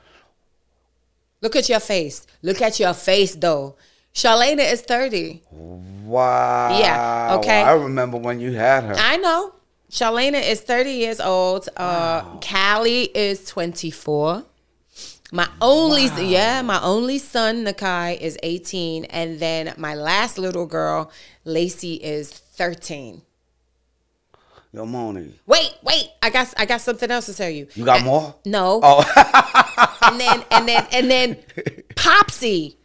Look 1.41 1.55
at 1.55 1.69
your 1.69 1.79
face. 1.81 2.25
Look 2.41 2.61
at 2.61 2.79
your 2.79 2.93
face, 2.93 3.35
though. 3.35 3.75
Charlena 4.13 4.71
is 4.71 4.81
thirty. 4.81 5.43
Wow. 6.13 6.77
Yeah, 6.77 7.35
okay. 7.39 7.61
I 7.63 7.73
remember 7.73 8.17
when 8.17 8.39
you 8.39 8.51
had 8.51 8.83
her. 8.83 8.95
I 8.95 9.17
know. 9.17 9.53
Charlena 9.89 10.41
is 10.47 10.61
30 10.61 10.91
years 10.91 11.19
old. 11.19 11.69
Uh, 11.75 12.37
Callie 12.39 13.09
is 13.15 13.45
24. 13.45 14.43
My 15.31 15.47
only, 15.59 16.05
yeah, 16.27 16.61
my 16.61 16.79
only 16.83 17.17
son, 17.17 17.65
Nakai, 17.65 18.19
is 18.21 18.37
18. 18.43 19.05
And 19.05 19.39
then 19.39 19.73
my 19.77 19.95
last 19.95 20.37
little 20.37 20.67
girl, 20.67 21.11
Lacey, 21.45 21.95
is 21.95 22.31
13. 22.31 23.23
Yo, 24.71 24.85
Monie. 24.85 25.33
Wait, 25.47 25.71
wait. 25.83 26.09
I 26.21 26.29
got 26.31 26.53
I 26.57 26.65
got 26.65 26.81
something 26.81 27.09
else 27.09 27.27
to 27.27 27.33
tell 27.35 27.49
you. 27.49 27.67
You 27.75 27.85
got 27.85 28.01
I- 28.01 28.03
more? 28.03 28.35
No. 28.45 28.79
Oh, 28.83 29.03
and 30.03 30.19
then 30.19 30.43
and 30.51 30.67
then 30.67 30.87
and 30.91 31.11
then 31.11 31.37
Popsy, 31.95 32.77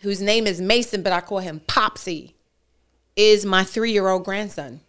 whose 0.00 0.22
name 0.22 0.46
is 0.46 0.60
Mason, 0.62 1.02
but 1.02 1.12
I 1.12 1.20
call 1.20 1.40
him 1.40 1.60
Popsy, 1.66 2.35
is 3.16 3.44
my 3.44 3.64
three 3.64 3.92
year 3.92 4.08
old 4.08 4.24
grandson. 4.24 4.80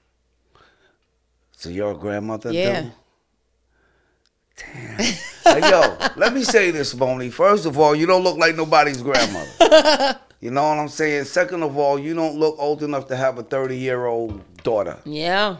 so 1.51 1.69
you're 1.69 1.95
grandmother? 1.95 2.51
Yeah. 2.51 2.81
too? 2.81 2.91
Damn. 4.57 4.97
Hey, 4.97 5.69
yo, 5.69 5.97
let 6.17 6.33
me 6.33 6.43
say 6.43 6.71
this, 6.71 6.93
Monie. 6.93 7.31
First 7.31 7.65
of 7.65 7.77
all, 7.77 7.95
you 7.95 8.05
don't 8.05 8.23
look 8.23 8.37
like 8.37 8.55
nobody's 8.55 9.01
grandmother. 9.01 10.19
you 10.41 10.51
know 10.51 10.63
what 10.63 10.77
I'm 10.77 10.89
saying? 10.89 11.25
Second 11.25 11.63
of 11.63 11.77
all, 11.77 11.97
you 11.97 12.13
don't 12.13 12.37
look 12.37 12.55
old 12.59 12.83
enough 12.83 13.07
to 13.07 13.15
have 13.15 13.37
a 13.37 13.43
30 13.43 13.77
year 13.77 14.05
old 14.07 14.41
daughter. 14.63 14.97
Yeah. 15.05 15.57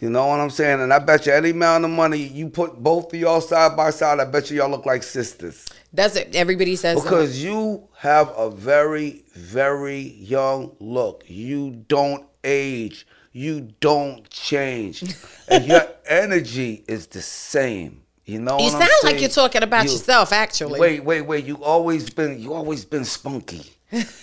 You 0.00 0.10
know 0.10 0.26
what 0.28 0.38
I'm 0.38 0.50
saying? 0.50 0.80
And 0.80 0.92
I 0.92 1.00
bet 1.00 1.26
you 1.26 1.32
any 1.32 1.50
amount 1.50 1.84
of 1.84 1.90
money 1.90 2.18
you 2.18 2.48
put 2.48 2.76
both 2.80 3.12
of 3.12 3.18
y'all 3.18 3.40
side 3.40 3.76
by 3.76 3.90
side, 3.90 4.20
I 4.20 4.24
bet 4.26 4.50
you 4.50 4.58
y'all 4.58 4.70
look 4.70 4.86
like 4.86 5.02
sisters. 5.02 5.66
That's 5.92 6.14
it. 6.14 6.36
Everybody 6.36 6.76
says 6.76 6.98
so. 6.98 7.02
Because 7.02 7.42
you 7.42 7.88
have 7.96 8.32
a 8.36 8.48
very, 8.50 9.24
very 9.34 9.98
young 10.00 10.76
look. 10.78 11.24
You 11.26 11.84
don't 11.88 12.24
age. 12.44 13.06
You 13.32 13.70
don't 13.80 14.28
change. 14.30 15.02
and 15.48 15.66
your 15.66 15.82
energy 16.06 16.84
is 16.86 17.08
the 17.08 17.20
same. 17.22 18.02
You 18.24 18.40
know 18.40 18.58
You 18.58 18.64
what 18.66 18.74
I'm 18.74 18.80
like 18.80 18.90
saying? 19.02 19.18
you're 19.20 19.28
talking 19.30 19.62
about 19.62 19.86
You- 19.86 19.92
yourself, 19.92 20.32
actually. 20.32 20.78
Wait, 20.78 21.02
wait, 21.02 21.22
wait. 21.22 21.44
You 21.46 21.64
always 21.64 22.08
been 22.10 22.38
you 22.38 22.52
always 22.54 22.84
been 22.84 23.04
spunky. 23.04 23.62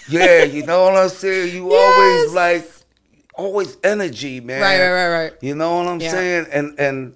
yeah, 0.08 0.44
you 0.44 0.64
know 0.66 0.84
what 0.84 0.96
I'm 0.96 1.10
saying? 1.10 1.56
You 1.56 1.74
always 1.74 2.34
like 2.44 2.70
always 3.38 3.78
energy, 3.84 4.40
man. 4.42 4.62
Right, 4.62 4.80
right, 4.80 4.92
right, 4.92 5.24
right. 5.24 5.34
You 5.42 5.56
know 5.56 5.78
what 5.78 5.88
I'm 5.88 6.02
Yeah. 6.02 6.12
saying? 6.12 6.48
And 6.52 6.80
and 6.80 7.16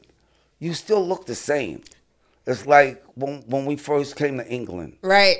you 0.60 0.74
still 0.74 1.06
look 1.08 1.26
the 1.26 1.36
same. 1.36 1.84
It's 2.46 2.66
like 2.66 3.04
when 3.16 3.44
when 3.48 3.66
we 3.66 3.76
first 3.76 4.16
came 4.16 4.38
to 4.38 4.48
England. 4.48 4.98
Right. 5.02 5.38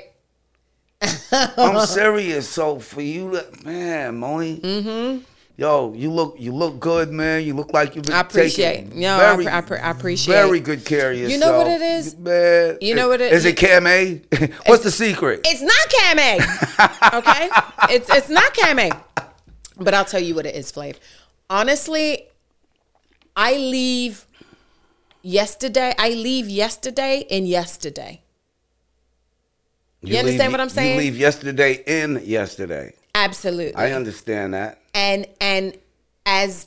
I'm 1.32 1.86
serious. 1.86 2.48
So 2.48 2.78
for 2.78 3.02
you, 3.02 3.30
to- 3.32 3.64
man, 3.64 4.20
Monie, 4.20 4.60
mm-hmm. 4.60 5.22
yo, 5.56 5.92
you 5.94 6.10
look 6.10 6.36
you 6.38 6.52
look 6.52 6.78
good, 6.78 7.10
man. 7.10 7.42
You 7.44 7.54
look 7.54 7.72
like 7.72 7.96
you've 7.96 8.04
been 8.04 8.14
I 8.14 8.20
appreciate- 8.20 8.90
taking 8.90 9.06
I 9.06 9.18
very, 9.18 9.48
I 9.48 9.60
pre- 9.62 9.78
I 9.78 9.90
appreciate- 9.90 10.34
very 10.34 10.60
good 10.60 10.84
care 10.84 11.10
of 11.12 11.18
yourself. 11.18 11.32
You 11.32 11.38
know 11.40 11.56
what 11.58 11.66
it 11.68 11.80
is? 11.82 12.16
man. 12.18 12.78
You 12.80 12.94
know 12.94 13.08
what 13.08 13.20
it- 13.20 13.32
is? 13.32 13.44
Is 13.44 13.44
it 13.46 13.56
Cam 13.56 13.86
A? 13.86 14.20
What's 14.66 14.84
the 14.84 14.90
secret? 14.90 15.40
It's 15.44 15.62
not 15.62 15.88
Kame. 15.88 16.42
okay? 17.18 17.48
It's 17.94 18.08
it's 18.14 18.28
not 18.28 18.52
Kame. 18.54 18.92
But 19.80 19.94
I'll 19.94 20.04
tell 20.04 20.20
you 20.22 20.34
what 20.34 20.44
it 20.46 20.54
is, 20.54 20.70
Flav. 20.70 20.96
Honestly, 21.48 22.26
I 23.34 23.54
leave 23.54 24.26
yesterday. 25.22 25.94
I 25.98 26.10
leave 26.10 26.48
yesterday 26.48 27.24
in 27.28 27.46
yesterday. 27.46 28.20
You 30.02 30.18
understand 30.18 30.40
leave- 30.40 30.52
what 30.52 30.60
I'm 30.60 30.68
saying? 30.68 30.96
You 30.96 31.00
leave 31.02 31.16
yesterday 31.16 31.82
in 31.86 32.22
yesterday. 32.24 32.94
Absolutely. 33.14 33.74
I 33.74 33.92
understand 33.92 34.54
that. 34.54 34.78
and 34.94 35.26
and 35.40 35.76
as 36.26 36.66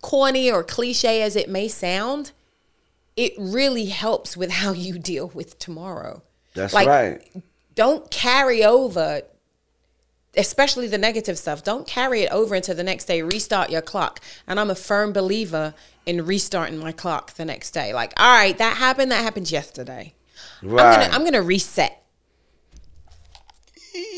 corny 0.00 0.50
or 0.50 0.62
cliche 0.62 1.22
as 1.22 1.36
it 1.36 1.48
may 1.48 1.68
sound, 1.68 2.32
it 3.16 3.32
really 3.38 3.86
helps 3.86 4.36
with 4.36 4.50
how 4.50 4.72
you 4.72 4.98
deal 4.98 5.28
with 5.34 5.58
tomorrow. 5.58 6.22
That's 6.54 6.72
Like, 6.74 6.86
right. 6.88 7.20
Don't 7.74 8.10
carry 8.10 8.64
over 8.64 9.22
especially 10.36 10.86
the 10.86 10.98
negative 10.98 11.38
stuff. 11.38 11.62
Don't 11.62 11.86
carry 11.86 12.22
it 12.22 12.30
over 12.32 12.54
into 12.54 12.74
the 12.74 12.82
next 12.82 13.04
day. 13.04 13.22
Restart 13.22 13.70
your 13.70 13.82
clock. 13.82 14.20
And 14.46 14.58
I'm 14.58 14.70
a 14.70 14.74
firm 14.74 15.12
believer 15.12 15.74
in 16.06 16.24
restarting 16.24 16.78
my 16.78 16.92
clock 16.92 17.34
the 17.34 17.44
next 17.44 17.72
day. 17.72 17.92
Like, 17.92 18.12
all 18.16 18.32
right, 18.34 18.56
that 18.58 18.76
happened, 18.78 19.10
that 19.12 19.22
happened 19.22 19.50
yesterday. 19.50 20.14
Right. 20.62 20.84
I'm 20.84 21.00
gonna 21.00 21.14
I'm 21.14 21.24
gonna 21.24 21.42
reset. 21.42 22.02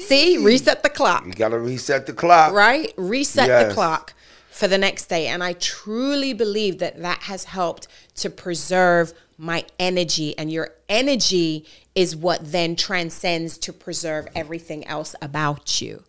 See, 0.07 0.39
reset 0.39 0.83
the 0.83 0.89
clock 0.91 1.27
you 1.27 1.33
gotta 1.33 1.59
reset 1.59 2.07
the 2.07 2.13
clock. 2.13 2.53
right? 2.53 2.93
Reset 2.97 3.49
Yes. 3.49 3.69
the 3.69 3.75
clock 3.75 4.15
for 4.51 4.69
the 4.69 4.79
next 4.79 5.07
day. 5.07 5.27
And 5.27 5.43
I 5.43 5.55
truly 5.55 6.33
believe 6.33 6.79
that 6.79 7.01
that 7.03 7.23
has 7.23 7.45
helped 7.45 7.89
to 8.17 8.31
preserve 8.31 9.13
my 9.37 9.65
energy. 9.81 10.37
And 10.39 10.53
your 10.53 10.71
energy 10.89 11.67
is 11.95 12.17
what 12.17 12.53
then 12.53 12.77
transcends 12.77 13.59
to 13.59 13.73
preserve 13.73 14.27
everything 14.35 14.87
else 14.87 15.15
about 15.23 15.81
you. 15.81 16.03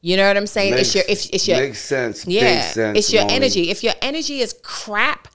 You 0.00 0.18
know 0.18 0.26
what 0.28 0.36
I'm 0.36 0.46
saying? 0.46 0.74
Makes, 0.74 0.88
it's 0.88 0.94
your, 0.94 1.04
if 1.08 1.30
it's 1.32 1.48
your, 1.48 1.56
makes 1.58 1.78
sense. 1.78 2.26
yeah, 2.26 2.60
sense. 2.60 2.98
it's 2.98 3.12
your 3.12 3.24
Monie. 3.24 3.32
energy. 3.32 3.70
If 3.70 3.82
your 3.82 3.94
energy 4.02 4.40
is 4.40 4.54
crap, 4.62 5.28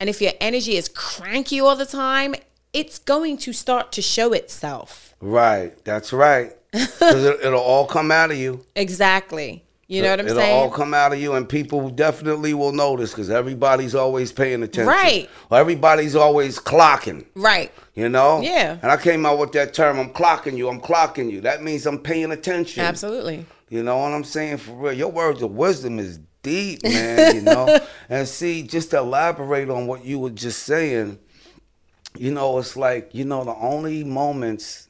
and 0.00 0.08
if 0.08 0.22
your 0.22 0.32
energy 0.40 0.76
is 0.76 0.88
cranky 0.88 1.60
all 1.60 1.76
the 1.76 1.86
time, 1.86 2.34
it's 2.72 2.98
going 2.98 3.36
to 3.38 3.52
start 3.52 3.92
to 3.92 4.02
show 4.02 4.32
itself. 4.32 5.14
Right. 5.20 5.72
That's 5.84 6.12
right. 6.12 6.52
Because 6.72 7.24
it, 7.24 7.40
it'll 7.42 7.60
all 7.60 7.86
come 7.86 8.10
out 8.10 8.30
of 8.30 8.36
you. 8.36 8.64
Exactly. 8.74 9.65
You 9.88 10.02
know 10.02 10.10
what 10.10 10.20
I'm 10.20 10.28
saying? 10.28 10.40
It'll 10.40 10.62
all 10.64 10.70
come 10.70 10.94
out 10.94 11.12
of 11.12 11.20
you, 11.20 11.34
and 11.34 11.48
people 11.48 11.90
definitely 11.90 12.54
will 12.54 12.72
notice 12.72 13.12
because 13.12 13.30
everybody's 13.30 13.94
always 13.94 14.32
paying 14.32 14.64
attention. 14.64 14.88
Right. 14.88 15.30
Everybody's 15.50 16.16
always 16.16 16.58
clocking. 16.58 17.24
right. 17.36 17.72
You 17.94 18.08
know? 18.08 18.40
Yeah. 18.40 18.78
And 18.82 18.90
I 18.90 18.96
came 18.96 19.24
out 19.24 19.38
with 19.38 19.52
that 19.52 19.72
term, 19.74 19.98
I'm 19.98 20.10
clocking 20.10 20.56
you, 20.56 20.68
I'm 20.68 20.80
clocking 20.80 21.30
you. 21.30 21.40
That 21.42 21.62
means 21.62 21.86
I'm 21.86 21.98
paying 21.98 22.32
attention. 22.32 22.82
Absolutely. 22.82 23.46
You 23.68 23.82
know 23.82 23.96
what 23.98 24.12
I'm 24.12 24.24
saying? 24.24 24.58
For 24.58 24.72
real. 24.72 24.92
Your 24.92 25.10
words 25.10 25.40
of 25.40 25.52
wisdom 25.52 25.98
is 25.98 26.18
deep, 26.42 26.82
man, 26.82 27.36
you 27.36 27.42
know? 27.42 27.78
and 28.08 28.26
see, 28.28 28.64
just 28.64 28.90
to 28.90 28.98
elaborate 28.98 29.70
on 29.70 29.86
what 29.86 30.04
you 30.04 30.18
were 30.18 30.30
just 30.30 30.64
saying, 30.64 31.18
you 32.18 32.32
know, 32.32 32.58
it's 32.58 32.76
like, 32.76 33.14
you 33.14 33.24
know, 33.24 33.44
the 33.44 33.54
only 33.54 34.04
moments 34.04 34.88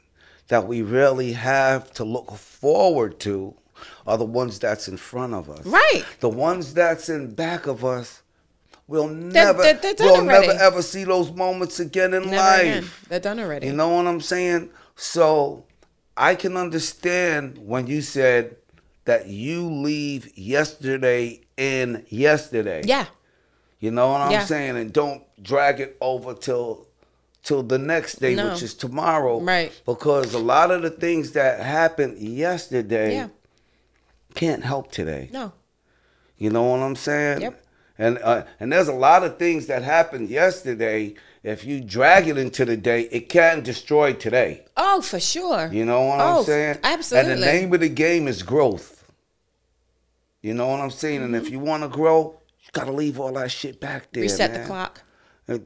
that 0.49 0.67
we 0.67 0.83
really 0.83 1.33
have 1.33 1.93
to 1.95 2.05
look 2.05 2.33
forward 2.33 3.19
to 3.21 3.55
are 4.07 4.19
the 4.19 4.25
ones 4.25 4.59
that's 4.59 4.89
in 4.89 4.97
front 4.97 5.35
of 5.35 5.49
us. 5.51 5.65
Right. 5.67 6.05
The 6.21 6.29
ones 6.29 6.75
that's 6.75 7.09
in 7.09 7.35
back 7.35 7.67
of 7.67 7.85
us, 7.85 8.23
we'll 8.87 9.09
never, 9.09 9.63
they're- 9.63 9.75
they're 9.75 9.95
we'll 9.99 10.17
already. 10.23 10.49
never 10.49 10.59
ever 10.63 10.83
see 10.83 11.05
those 11.05 11.31
moments 11.33 11.81
again 11.81 12.15
in 12.15 12.23
Never 12.25 12.37
life. 12.37 12.61
again. 12.63 12.91
They're 13.09 13.21
done 13.21 13.41
already. 13.41 13.67
You 13.67 13.73
know 13.73 13.89
what 13.91 14.07
I'm 14.07 14.21
saying? 14.21 14.71
So 14.95 15.65
I 16.17 16.35
can 16.35 16.57
understand 16.57 17.59
when 17.59 17.87
you 17.87 18.01
said 18.03 18.57
that 19.05 19.27
you 19.29 19.71
leave 19.71 20.37
yesterday 20.37 21.41
in 21.57 22.05
yesterday. 22.09 22.83
yeah. 22.85 23.07
You 23.79 23.91
know 23.91 24.09
what 24.09 24.23
I'm 24.23 24.31
Yeah. 24.33 24.45
saying? 24.45 24.77
And 24.79 24.93
don't 24.93 25.23
drag 25.43 25.81
it 25.81 25.97
over 26.01 26.33
till 26.35 26.87
till 27.43 27.63
the 27.63 27.79
next 27.79 28.19
day, 28.21 28.35
No. 28.35 28.49
which 28.51 28.63
is 28.63 28.75
tomorrow. 28.75 29.39
Right. 29.41 29.71
Because 29.87 30.35
a 30.35 30.39
lot 30.39 30.73
of 30.73 30.83
the 30.83 30.91
things 30.91 31.31
that 31.33 31.61
happened 31.61 32.19
yesterday 32.19 33.15
Yeah. 33.15 33.29
Can't 34.37 34.63
help 34.65 34.93
today. 34.93 35.29
No. 35.33 35.53
You 36.39 36.51
know 36.51 36.65
what 36.65 36.81
I'm 36.81 36.97
saying? 36.97 37.41
Yep. 37.41 37.63
And 37.99 38.19
uh, 38.23 38.45
and 38.61 38.71
there's 38.73 38.89
a 38.89 38.93
lot 38.95 39.25
of 39.25 39.39
things 39.39 39.67
that 39.67 39.83
happened 39.83 40.29
yesterday. 40.29 41.15
If 41.43 41.65
you 41.65 41.81
drag 41.81 42.29
it 42.29 42.37
into 42.37 42.65
the 42.65 42.77
day, 42.77 43.03
it 43.13 43.29
can 43.29 43.63
destroy 43.63 44.13
today. 44.13 44.65
Oh, 44.77 45.01
for 45.01 45.19
sure. 45.21 45.71
You 45.73 45.85
know 45.85 46.03
what 46.03 46.21
Oh, 46.21 46.39
I'm 46.41 46.45
saying? 46.45 46.79
absolutely. 46.83 47.33
And 47.33 47.43
the 47.43 47.47
name 47.47 47.73
of 47.73 47.81
the 47.81 47.89
game 47.89 48.27
is 48.29 48.43
growth. 48.43 49.05
You 50.43 50.55
know 50.55 50.67
what 50.69 50.81
I'm 50.81 50.91
saying? 50.91 51.23
And 51.23 51.35
Mm-hmm. 51.35 51.47
if 51.47 51.51
you 51.51 51.59
want 51.59 51.83
to 51.85 51.89
grow, 51.89 52.39
you 52.63 52.69
gotta 52.73 52.93
leave 52.93 53.19
all 53.21 53.33
that 53.35 53.51
shit 53.51 53.81
back 53.81 54.13
there. 54.13 54.23
Reset 54.25 54.51
man. 54.53 54.61
the 54.61 54.67
clock. 54.67 55.03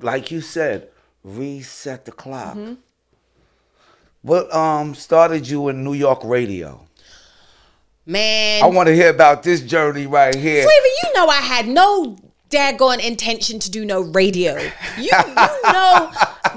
Like 0.02 0.30
you 0.30 0.40
said, 0.42 0.88
reset 1.24 2.04
the 2.04 2.12
clock. 2.12 2.56
Mm-hmm. 2.56 2.74
What 4.22 4.54
um 4.54 4.94
started 4.94 5.48
you 5.48 5.68
in 5.68 5.82
New 5.82 5.94
York 5.94 6.20
radio? 6.24 6.86
Man, 8.06 8.62
I 8.62 8.66
want 8.66 8.88
to 8.88 8.94
hear 8.94 9.10
about 9.10 9.42
this 9.42 9.60
journey 9.60 10.06
right 10.06 10.34
here. 10.34 10.62
Flavor, 10.62 10.86
you 11.04 11.14
know 11.14 11.26
I 11.28 11.36
had 11.36 11.68
no 11.68 12.16
daggone 12.48 12.98
intention 13.04 13.58
to 13.60 13.70
do 13.70 13.84
no 13.84 14.00
radio. 14.00 14.56
You, 14.98 15.04
you 15.04 15.10
know 15.72 16.10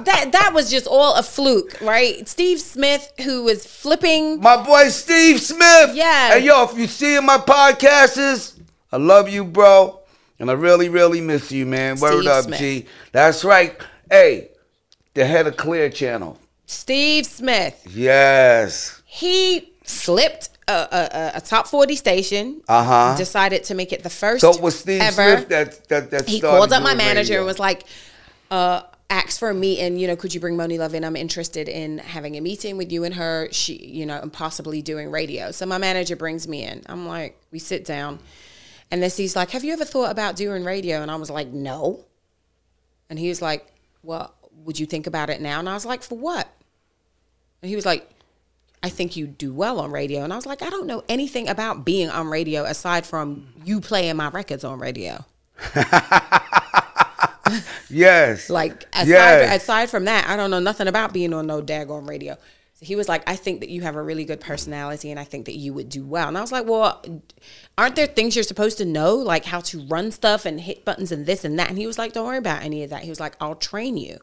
that 0.06 0.30
that 0.32 0.52
was 0.54 0.72
just 0.72 0.88
all 0.88 1.16
a 1.16 1.24
fluke, 1.24 1.80
right? 1.82 2.28
Steve 2.28 2.60
Smith, 2.60 3.12
who 3.24 3.44
was 3.44 3.66
flipping. 3.66 4.40
My 4.40 4.62
boy 4.64 4.90
Steve 4.90 5.40
Smith. 5.42 5.92
Yeah. 5.94 6.30
Hey 6.30 6.46
yo, 6.46 6.64
if 6.64 6.78
you 6.78 6.88
see 6.88 7.20
my 7.20 7.38
podcasts, 7.38 8.60
I 8.92 8.98
love 8.98 9.30
you, 9.30 9.44
bro. 9.44 10.00
And 10.40 10.50
I 10.50 10.54
really, 10.54 10.90
really 10.90 11.22
miss 11.22 11.52
you, 11.52 11.66
man. 11.66 12.00
Word 12.00 12.22
Steve 12.22 12.32
up, 12.32 12.44
Smith. 12.46 12.60
G. 12.60 12.86
That's 13.12 13.44
right. 13.46 13.80
Hey, 14.10 14.50
the 15.14 15.26
head 15.26 15.46
of 15.48 15.58
Clear 15.58 15.90
Channel. 15.90 16.40
Steve 16.66 17.26
Smith, 17.26 17.86
Yes. 17.94 19.02
he 19.06 19.74
flipped 19.84 20.50
a, 20.68 20.72
a, 20.72 21.32
a- 21.36 21.42
top 21.42 21.68
40 21.68 21.96
station. 21.96 22.62
Uh-huh. 22.68 23.16
Decided 23.18 23.64
to 23.66 23.76
make 23.76 23.92
it 23.92 24.04
the 24.04 24.10
first 24.10 24.42
So 24.42 24.52
it 24.52 24.62
was 24.62 24.80
Steve 24.80 25.02
ever. 25.02 25.38
Smith 25.38 25.50
that 25.50 25.88
that 25.90 26.12
that 26.12 26.28
he 26.28 26.42
called 26.42 26.72
up 26.72 26.84
my 26.84 26.94
manager 26.96 27.34
radio. 27.34 27.40
and 27.42 27.48
was 27.48 27.60
like, 27.60 27.84
uh, 28.52 28.84
asked 29.10 29.40
for 29.40 29.50
a 29.50 29.54
meeting. 29.54 29.98
You 29.98 30.08
know, 30.08 30.16
could 30.16 30.34
you 30.34 30.40
bring 30.40 30.58
Monie 30.58 30.78
Love 30.80 30.94
in? 30.94 31.04
I'm 31.04 31.16
interested 31.16 31.68
in 31.70 32.00
having 32.00 32.36
a 32.38 32.42
meeting 32.42 32.78
with 32.78 32.92
you 32.92 33.04
and 33.04 33.16
her. 33.16 33.48
She, 33.52 33.76
you 33.76 34.06
know, 34.06 34.20
and 34.20 34.32
possibly 34.32 34.82
doing 34.82 35.12
radio. 35.12 35.52
So 35.52 35.66
my 35.66 35.78
manager 35.78 36.16
brings 36.16 36.48
me 36.48 36.64
in. 36.64 36.82
I'm 36.88 37.08
like, 37.08 37.40
we 37.52 37.60
sit 37.60 37.86
down, 37.86 38.20
and 38.92 39.02
then 39.04 39.12
he's 39.12 39.36
like, 39.36 39.52
"Have 39.52 39.64
you 39.64 39.74
ever 39.74 39.86
thought 39.86 40.12
about 40.12 40.36
doing 40.36 40.64
radio?" 40.64 41.02
And 41.02 41.12
I 41.12 41.16
was 41.16 41.30
like, 41.30 41.50
"No." 41.50 42.06
And 43.10 43.20
he 43.20 43.30
was 43.30 43.42
like, 43.42 43.68
"Well, 44.02 44.34
would 44.64 44.80
you 44.80 44.86
think 44.86 45.08
about 45.08 45.30
it 45.30 45.42
now?" 45.42 45.60
And 45.60 45.70
I 45.70 45.74
was 45.74 45.86
like, 45.86 46.04
"For 46.04 46.18
what?" 46.18 46.48
And 47.62 47.70
he 47.70 47.76
was 47.78 47.86
like, 47.86 48.10
I 48.84 48.90
think 48.90 49.16
you 49.16 49.26
do 49.28 49.54
well 49.54 49.80
on 49.80 49.92
radio. 49.92 50.24
And 50.24 50.34
I 50.34 50.36
was 50.36 50.46
like, 50.46 50.62
I 50.62 50.70
don't 50.70 50.86
know 50.88 51.04
anything 51.08 51.48
about 51.48 51.86
being 51.86 52.10
on 52.10 52.28
radio 52.28 52.66
aside 52.66 53.06
from 53.06 53.48
you 53.64 53.80
playing 53.80 54.18
my 54.18 54.28
records 54.30 54.64
on 54.64 54.78
radio. 54.80 55.24
Yes. 57.90 58.50
Like 58.50 58.84
aside, 58.94 59.08
Yes. 59.08 59.62
aside 59.64 59.90
from 59.90 60.06
that, 60.06 60.28
I 60.28 60.36
don't 60.36 60.50
know 60.50 60.60
nothing 60.60 60.88
about 60.88 61.14
being 61.14 61.34
on 61.34 61.46
no 61.46 61.62
daggone 61.62 62.08
radio. 62.08 62.36
So 62.74 62.86
he 62.86 62.96
was 62.96 63.08
like, 63.08 63.22
I 63.30 63.36
think 63.36 63.60
that 63.60 63.70
you 63.70 63.82
have 63.82 63.96
a 63.96 64.02
really 64.02 64.26
good 64.26 64.40
personality 64.40 65.12
and 65.12 65.20
I 65.20 65.24
think 65.24 65.46
that 65.46 65.56
you 65.58 65.74
would 65.74 65.90
do 65.90 66.04
well. 66.04 66.28
And 66.28 66.38
I 66.38 66.42
was 66.42 66.52
like, 66.52 66.66
Well, 66.66 67.04
aren't 67.78 67.96
there 67.96 68.08
things 68.08 68.36
you're 68.36 68.44
supposed 68.44 68.78
to 68.80 68.86
know, 68.86 69.16
like 69.16 69.46
how 69.46 69.60
to 69.62 69.86
run 69.88 70.10
stuff 70.12 70.46
and 70.46 70.60
hit 70.60 70.84
buttons 70.86 71.12
and 71.12 71.26
this 71.28 71.44
and 71.46 71.60
that? 71.60 71.70
And 71.70 71.78
he 71.78 71.86
was 71.86 71.98
like, 72.00 72.14
Don't 72.14 72.26
worry 72.26 72.38
about 72.38 72.64
any 72.64 72.84
of 72.84 72.90
that. 72.90 73.04
He 73.04 73.10
was 73.10 73.20
like, 73.20 73.36
I'll 73.40 73.56
train 73.56 73.98
you. 73.98 74.18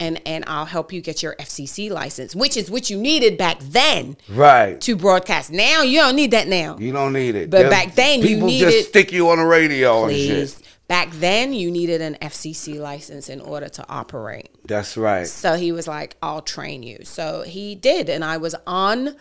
And 0.00 0.20
and 0.26 0.44
I'll 0.46 0.64
help 0.64 0.92
you 0.92 1.00
get 1.00 1.22
your 1.22 1.34
FCC 1.36 1.90
license, 1.90 2.34
which 2.34 2.56
is 2.56 2.70
what 2.70 2.90
you 2.90 2.98
needed 2.98 3.38
back 3.38 3.58
then 3.60 4.16
right. 4.28 4.80
to 4.82 4.96
broadcast. 4.96 5.50
Now 5.52 5.82
you 5.82 6.00
don't 6.00 6.16
need 6.16 6.32
that 6.32 6.48
now. 6.48 6.76
You 6.78 6.92
don't 6.92 7.12
need 7.12 7.34
it. 7.34 7.50
But 7.50 7.70
back 7.70 7.94
then, 7.94 8.20
you 8.20 8.28
people 8.28 8.48
needed- 8.48 8.70
just 8.70 8.88
stick 8.88 9.12
you 9.12 9.28
on 9.30 9.38
the 9.38 9.44
radio 9.46 10.02
and 10.04 10.10
Please. 10.12 10.54
shit. 10.54 10.60
Back 10.86 11.10
then, 11.12 11.54
you 11.54 11.70
needed 11.70 12.02
an 12.02 12.16
FCC 12.20 12.78
license 12.78 13.30
in 13.30 13.40
order 13.40 13.68
to 13.70 13.84
operate. 13.88 14.50
That's 14.66 14.98
right. 14.98 15.26
So 15.26 15.54
he 15.54 15.72
was 15.72 15.88
like, 15.88 16.16
I'll 16.22 16.42
train 16.42 16.82
you. 16.82 16.98
So 17.04 17.42
he 17.42 17.74
did. 17.74 18.10
And 18.10 18.22
I 18.22 18.36
was 18.36 18.54
on 18.66 19.16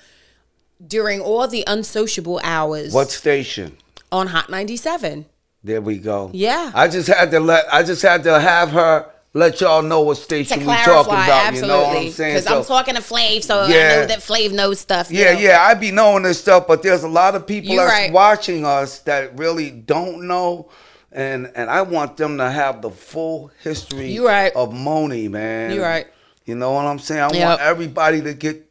during 0.85 1.21
all 1.21 1.47
the 1.47 1.63
unsociable 1.65 2.41
hours 2.43 2.93
What 2.93 3.11
station? 3.11 3.77
on 4.11 4.27
Hot 4.27 4.49
97. 4.49 5.25
There 5.63 5.79
we 5.81 5.97
go. 5.99 6.29
Yeah. 6.33 6.71
I 6.75 6.89
just 6.89 7.07
had 7.07 7.31
to 7.31 7.39
let. 7.39 7.73
I 7.73 7.83
just 7.83 8.01
had 8.01 8.23
to 8.23 8.37
have 8.39 8.71
her 8.71 9.09
let 9.33 9.59
y'all 9.61 9.81
know 9.81 10.01
what 10.01 10.17
station 10.17 10.59
we 10.59 10.65
talking 10.65 11.13
about. 11.13 11.53
You 11.55 11.61
know 11.61 11.67
what 11.67 11.85
absolutely. 11.87 12.07
I'm 12.07 12.11
saying? 12.11 12.35
Because 12.35 12.47
I'm 12.47 12.63
talking 12.65 12.95
to 12.95 13.01
Flav, 13.01 13.43
so 13.43 13.61
I 13.61 13.67
know 13.67 14.05
that 14.05 14.19
Flav 14.19 14.51
knows 14.53 14.79
stuff. 14.79 15.09
Yeah, 15.09 15.33
know. 15.33 15.39
yeah, 15.39 15.61
I 15.61 15.73
be 15.73 15.91
knowing 15.91 16.23
this 16.23 16.39
stuff, 16.39 16.67
but 16.67 16.83
there's 16.83 17.03
a 17.03 17.07
lot 17.09 17.33
of 17.35 17.47
people 17.47 17.71
You 17.71 17.79
that's 17.79 17.91
right. 17.91 18.11
watching 18.11 18.63
us 18.65 18.99
that 18.99 19.37
really 19.37 19.71
don't 19.71 20.27
know, 20.27 20.69
and 21.11 21.51
and 21.55 21.69
I 21.69 21.81
want 21.81 22.15
them 22.17 22.37
to 22.37 22.49
have 22.49 22.81
the 22.83 22.91
full 22.91 23.51
history 23.63 24.11
You 24.11 24.27
right. 24.27 24.51
of 24.55 24.69
Monie, 24.71 25.29
man. 25.29 25.71
You 25.73 25.81
right. 25.81 26.07
You 26.45 26.55
know 26.55 26.73
what 26.73 26.85
I'm 26.85 26.99
saying? 26.99 27.21
I 27.21 27.29
Yep. 27.33 27.47
want 27.47 27.61
everybody 27.61 28.21
to 28.21 28.33
get 28.33 28.69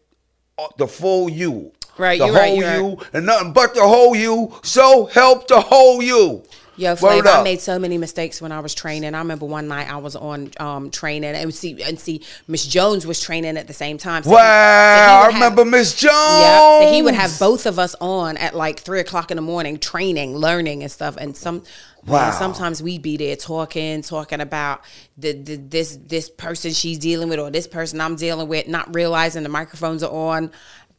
uh, 0.59 0.69
the 0.79 0.87
full 0.87 1.29
you. 1.29 1.73
Right, 1.99 2.19
the 2.19 2.27
you 2.27 2.33
whole 2.33 2.41
right, 2.41 2.57
you 2.79 2.89
you, 2.89 2.99
and 3.13 3.27
nothing 3.27 3.53
but 3.53 3.75
the 3.75 3.83
whole 3.87 4.15
you. 4.17 4.55
So 4.63 5.07
help 5.07 5.47
the 5.49 5.61
whole 5.61 6.03
you. 6.03 6.43
Yo, 6.83 6.95
Flav, 6.97 7.25
I 7.27 7.43
made 7.45 7.61
so 7.61 7.79
many 7.79 7.97
mistakes 7.97 8.43
when 8.43 8.51
I 8.51 8.59
was 8.61 8.75
training. 8.75 9.15
I 9.15 9.19
remember 9.19 9.47
one 9.47 9.69
night 9.69 9.89
I 9.89 9.99
was 9.99 10.17
on 10.17 10.51
um, 10.59 10.91
training 10.91 11.35
and 11.35 11.55
see 11.55 11.81
and 11.83 11.99
see 11.99 12.23
Miss 12.49 12.67
Jones 12.67 13.07
was 13.07 13.21
training 13.21 13.57
at 13.57 13.69
the 13.69 13.73
same 13.73 13.99
time. 13.99 14.25
So 14.25 14.31
he- 14.31 14.35
Wow, 14.37 15.23
so 15.25 15.31
he 15.31 15.35
I 15.37 15.39
remember 15.39 15.65
Miss 15.65 15.95
Jones. 15.95 16.13
Yeah, 16.13 16.81
so 16.81 16.93
he 16.93 17.03
would 17.03 17.15
have 17.15 17.39
both 17.39 17.67
of 17.67 17.79
us 17.79 17.95
on 18.01 18.37
at 18.37 18.55
like 18.57 18.81
three 18.81 18.99
o'clock 19.01 19.31
in 19.31 19.37
the 19.37 19.43
morning, 19.43 19.79
training, 19.79 20.37
learning, 20.37 20.83
and 20.83 20.91
stuff. 20.91 21.17
And 21.17 21.37
some, 21.37 21.63
Wow. 22.05 22.33
sometimes 22.33 22.83
we'd 22.83 23.01
be 23.03 23.17
there 23.17 23.37
talking, 23.37 24.03
talking 24.03 24.41
about 24.41 24.81
the, 25.17 25.33
the 25.35 25.55
this 25.55 25.97
this 26.05 26.29
person 26.31 26.73
she's 26.73 26.99
dealing 26.99 27.29
with 27.29 27.39
or 27.39 27.49
this 27.49 27.69
person 27.69 28.01
I'm 28.01 28.17
dealing 28.17 28.49
with, 28.49 28.67
not 28.67 28.93
realizing 28.93 29.45
the 29.45 29.49
microphones 29.49 30.03
are 30.03 30.11
on. 30.11 30.51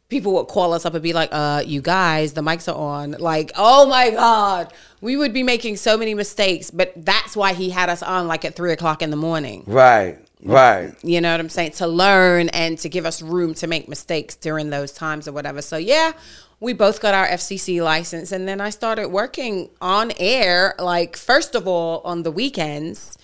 People 0.08 0.34
would 0.34 0.48
call 0.48 0.72
us 0.74 0.84
up 0.84 0.94
and 0.94 1.02
be 1.02 1.12
like, 1.12 1.30
"Uh, 1.32 1.62
you 1.64 1.80
guys, 1.80 2.34
the 2.34 2.42
mics 2.42 2.68
are 2.72 2.76
on." 2.76 3.12
Like, 3.12 3.52
oh 3.56 3.86
my 3.86 4.10
god, 4.10 4.72
we 5.00 5.16
would 5.16 5.32
be 5.32 5.42
making 5.42 5.76
so 5.76 5.96
many 5.96 6.14
mistakes. 6.14 6.70
But 6.70 6.92
that's 6.96 7.36
why 7.36 7.52
he 7.54 7.70
had 7.70 7.88
us 7.88 8.02
on 8.02 8.28
like 8.28 8.44
at 8.44 8.54
three 8.54 8.72
o'clock 8.72 9.02
in 9.02 9.10
the 9.10 9.16
morning. 9.16 9.64
Right, 9.66 10.18
right. 10.42 10.94
You 11.02 11.20
know 11.20 11.30
what 11.32 11.40
I'm 11.40 11.48
saying? 11.48 11.72
To 11.72 11.86
learn 11.86 12.48
and 12.50 12.78
to 12.78 12.88
give 12.88 13.06
us 13.06 13.22
room 13.22 13.54
to 13.54 13.66
make 13.66 13.88
mistakes 13.88 14.34
during 14.36 14.70
those 14.70 14.92
times 14.92 15.26
or 15.26 15.32
whatever. 15.32 15.62
So 15.62 15.78
yeah, 15.78 16.12
we 16.60 16.72
both 16.72 17.00
got 17.00 17.14
our 17.14 17.26
FCC 17.26 17.82
license, 17.82 18.30
and 18.30 18.46
then 18.46 18.60
I 18.60 18.70
started 18.70 19.08
working 19.08 19.70
on 19.80 20.12
air. 20.18 20.74
Like 20.78 21.16
first 21.16 21.54
of 21.54 21.66
all 21.66 22.02
on 22.04 22.22
the 22.22 22.30
weekends, 22.30 23.18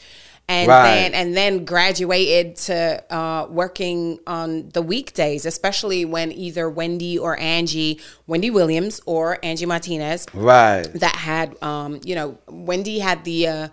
and 0.50 0.68
Right. 0.68 0.84
then 0.94 1.14
and 1.14 1.36
then 1.36 1.64
graduated 1.64 2.56
to 2.56 3.02
uh, 3.14 3.46
working 3.48 4.18
on 4.26 4.68
the 4.70 4.82
weekdays, 4.82 5.46
especially 5.46 6.04
when 6.04 6.32
either 6.32 6.68
Wendy 6.68 7.16
or 7.18 7.38
Angie, 7.38 8.00
Wendy 8.26 8.50
Williams 8.50 9.00
or 9.06 9.38
Angie 9.44 9.66
Martinez, 9.66 10.26
Right. 10.34 10.82
that 10.94 11.14
had 11.16 11.56
um 11.62 12.00
you 12.04 12.14
know 12.14 12.36
wendy 12.48 12.98
had 12.98 13.24
the 13.24 13.46
uh 13.46 13.68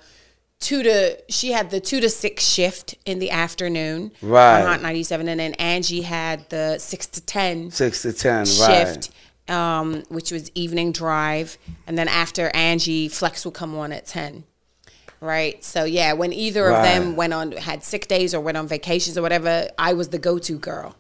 two 0.60 0.82
to 0.84 1.18
she 1.30 1.52
had 1.52 1.70
the 1.72 1.80
two 1.80 2.00
to 2.00 2.10
six 2.10 2.44
shift 2.44 2.96
in 3.06 3.20
the 3.20 3.32
afternoon 3.32 4.12
Right. 4.22 4.62
on 4.62 4.68
hot 4.68 4.82
97 4.82 5.28
and 5.28 5.40
then 5.40 5.54
angie 5.56 6.02
had 6.02 6.50
the 6.50 6.78
six 6.80 7.06
to 7.08 7.22
ten 7.22 7.70
Six 7.72 8.02
to 8.04 8.12
ten, 8.14 8.40
right. 8.40 8.48
shift 8.48 9.12
um 9.50 10.04
which 10.10 10.32
was 10.32 10.50
evening 10.56 10.92
drive 10.92 11.58
and 11.86 11.96
then 11.98 12.08
after 12.08 12.50
angie 12.56 13.08
flex 13.08 13.46
would 13.46 13.54
come 13.54 13.76
on 13.78 13.92
at 13.92 14.06
10 14.08 14.44
right? 15.22 15.64
So 15.64 15.84
yeah 15.84 16.14
when 16.14 16.32
either 16.34 16.68
of 16.70 16.84
them 16.84 17.16
went 17.16 17.34
on 17.34 17.52
had 17.54 17.84
sick 17.84 18.08
days 18.08 18.34
or 18.34 18.40
went 18.42 18.58
on 18.58 18.68
vacations 18.68 19.18
or 19.18 19.22
whatever 19.22 19.68
i 19.78 19.94
was 19.94 20.10
the 20.10 20.20
go-to 20.20 20.58
girl 20.58 20.96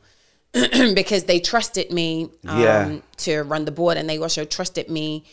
because 0.53 1.25
they 1.25 1.39
trusted 1.39 1.91
me 1.91 2.29
um, 2.47 2.61
Yeah. 2.61 2.97
to 3.17 3.41
run 3.43 3.65
the 3.65 3.71
board 3.71 3.97
and 3.97 4.09
they 4.09 4.17
also 4.17 4.45
trusted 4.45 4.89
me 4.89 5.23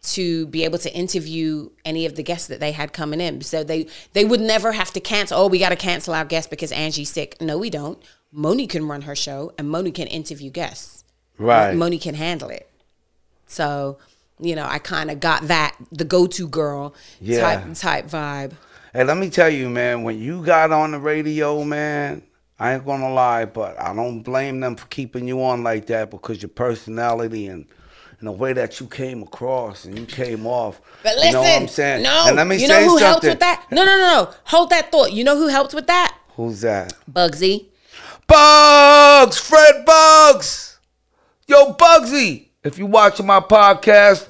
to 0.00 0.46
be 0.46 0.62
able 0.64 0.78
to 0.78 0.94
interview 0.94 1.70
any 1.84 2.06
of 2.06 2.14
the 2.14 2.22
guests 2.22 2.46
that 2.46 2.60
they 2.60 2.70
had 2.70 2.92
coming 2.92 3.20
in. 3.20 3.40
So 3.40 3.64
they 3.64 3.88
they 4.12 4.24
would 4.24 4.40
never 4.40 4.70
have 4.72 4.92
to 4.92 5.00
cancel 5.00 5.38
oh 5.40 5.46
we 5.48 5.58
got 5.58 5.70
to 5.70 5.76
cancel 5.76 6.14
our 6.14 6.24
guest 6.24 6.50
because 6.50 6.70
angie's 6.70 7.10
sick. 7.10 7.40
No 7.40 7.58
we 7.58 7.68
don't. 7.70 7.98
Monie 8.32 8.68
can 8.68 8.86
run 8.86 9.02
her 9.02 9.16
show 9.16 9.52
and 9.58 9.68
monie 9.68 9.92
can 9.92 10.06
interview 10.06 10.50
guests. 10.50 11.02
Right. 11.38 11.74
monie 11.74 12.00
can 12.00 12.14
handle 12.14 12.48
it. 12.50 12.70
So 13.46 13.98
you 14.40 14.54
know 14.54 14.64
i 14.66 14.78
kind 14.78 15.10
of 15.10 15.20
got 15.20 15.46
that 15.48 15.76
the 15.92 16.04
go-to 16.04 16.46
girl 16.48 16.94
Yeah. 17.20 17.40
type 17.40 17.74
type 17.74 18.06
vibe 18.06 18.52
Hey, 18.94 19.04
let 19.04 19.18
me 19.18 19.28
tell 19.28 19.50
you, 19.50 19.68
man, 19.68 20.02
when 20.02 20.18
you 20.18 20.42
got 20.42 20.72
on 20.72 20.92
the 20.92 20.98
radio, 20.98 21.62
man, 21.62 22.22
I 22.58 22.72
ain't 22.72 22.86
gonna 22.86 23.12
lie, 23.12 23.44
but 23.44 23.78
I 23.78 23.94
don't 23.94 24.22
blame 24.22 24.60
them 24.60 24.76
for 24.76 24.86
keeping 24.86 25.28
you 25.28 25.42
on 25.44 25.62
like 25.62 25.86
that 25.88 26.10
because 26.10 26.40
your 26.40 26.48
personality 26.48 27.48
and, 27.48 27.66
and 28.18 28.26
the 28.26 28.32
way 28.32 28.54
that 28.54 28.80
you 28.80 28.86
came 28.86 29.22
across 29.22 29.84
and 29.84 29.96
you 29.98 30.06
came 30.06 30.46
off. 30.46 30.80
But 31.02 31.16
listen, 31.16 31.26
you 31.28 31.32
know 31.34 31.42
what 31.42 31.62
I'm 31.62 31.68
saying? 31.68 32.02
no, 32.02 32.24
And 32.28 32.36
let 32.36 32.46
me 32.46 32.56
you 32.56 32.66
know 32.66 32.82
who 32.82 32.96
helped 32.96 33.24
with 33.24 33.38
that? 33.40 33.66
No, 33.70 33.84
no, 33.84 33.94
no, 33.94 34.14
no. 34.24 34.34
Hold 34.44 34.70
that 34.70 34.90
thought. 34.90 35.12
You 35.12 35.22
know 35.22 35.36
who 35.36 35.48
helped 35.48 35.74
with 35.74 35.86
that? 35.86 36.16
Who's 36.30 36.62
that? 36.62 36.94
Bugsy. 37.12 37.66
Bugs, 38.26 39.38
Fred 39.38 39.84
Buggs. 39.84 40.78
Yo, 41.46 41.74
Bugsy, 41.74 42.47
if 42.64 42.78
you 42.78 42.86
watching 42.86 43.26
my 43.26 43.40
podcast, 43.40 44.28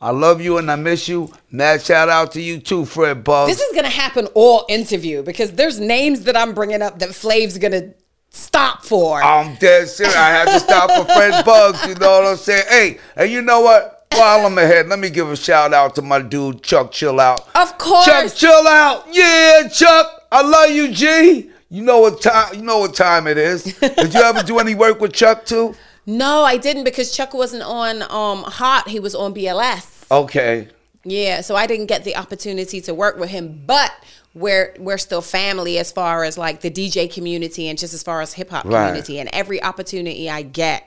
I 0.00 0.10
love 0.10 0.40
you 0.40 0.58
and 0.58 0.70
I 0.70 0.76
miss 0.76 1.08
you. 1.08 1.32
Mad 1.50 1.82
shout 1.82 2.08
out 2.08 2.32
to 2.32 2.40
you 2.40 2.58
too, 2.58 2.84
Fred 2.84 3.24
Buggs. 3.24 3.50
This 3.50 3.60
is 3.60 3.74
gonna 3.74 3.88
happen 3.88 4.26
all 4.34 4.64
interview 4.68 5.22
because 5.22 5.52
there's 5.52 5.80
names 5.80 6.22
that 6.24 6.36
I'm 6.36 6.54
bringing 6.54 6.82
up 6.82 6.98
that 6.98 7.14
Flav's 7.14 7.58
gonna 7.58 7.94
stop 8.30 8.84
for. 8.84 9.22
I'm 9.22 9.56
dead 9.56 9.88
serious. 9.88 10.14
I 10.14 10.28
had 10.28 10.44
to 10.46 10.60
stop 10.60 10.90
for 10.90 11.12
Fred 11.12 11.44
Buggs. 11.44 11.86
You 11.86 11.94
know 11.94 12.20
what 12.20 12.26
I'm 12.26 12.36
saying? 12.36 12.64
Hey, 12.68 12.98
and 13.16 13.30
you 13.30 13.42
know 13.42 13.60
what? 13.60 13.96
while 14.16 14.46
I'm 14.46 14.56
ahead, 14.58 14.88
let 14.88 14.98
me 14.98 15.10
give 15.10 15.30
a 15.30 15.36
shout 15.36 15.74
out 15.74 15.94
to 15.96 16.02
my 16.02 16.20
dude 16.20 16.62
Chuck 16.62 16.92
Chill 16.92 17.20
Out. 17.20 17.40
Of 17.54 17.76
course. 17.78 18.06
Chuck 18.06 18.34
Chill 18.34 18.66
Out. 18.66 19.06
Yeah, 19.10 19.68
Chuck. 19.68 20.26
I 20.32 20.42
love 20.42 20.70
you, 20.70 20.88
G. 20.92 21.50
You 21.68 21.82
know 21.82 21.98
what 22.00 22.22
time 22.22 22.54
you 22.54 22.62
know 22.62 22.78
what 22.78 22.94
time 22.94 23.26
it 23.26 23.36
is. 23.38 23.64
Did 23.80 24.14
you 24.14 24.20
ever 24.20 24.42
do 24.42 24.58
any 24.58 24.74
work 24.74 25.00
with 25.00 25.12
Chuck 25.12 25.44
too? 25.44 25.74
No, 26.06 26.44
I 26.44 26.56
didn't 26.56 26.84
because 26.84 27.14
Chuck 27.14 27.34
wasn't 27.34 27.62
on 27.64 28.02
um 28.02 28.44
Hot. 28.44 28.88
He 28.88 29.00
was 29.00 29.14
on 29.14 29.34
BLS. 29.34 30.04
Okay. 30.10 30.68
Yeah, 31.04 31.40
so 31.40 31.54
I 31.54 31.66
didn't 31.66 31.86
get 31.86 32.04
the 32.04 32.16
opportunity 32.16 32.80
to 32.80 32.94
work 32.94 33.16
with 33.18 33.30
him, 33.30 33.62
but 33.66 33.92
we're 34.34 34.74
we're 34.78 34.98
still 34.98 35.22
family 35.22 35.78
as 35.78 35.90
far 35.92 36.24
as 36.24 36.36
like 36.36 36.60
the 36.60 36.70
DJ 36.70 37.12
community 37.12 37.68
and 37.68 37.78
just 37.78 37.94
as 37.94 38.02
far 38.02 38.20
as 38.20 38.32
hip 38.34 38.50
hop 38.50 38.64
Right. 38.64 38.86
community. 38.88 39.18
And 39.20 39.28
every 39.32 39.62
opportunity 39.62 40.28
I 40.30 40.42
get, 40.42 40.84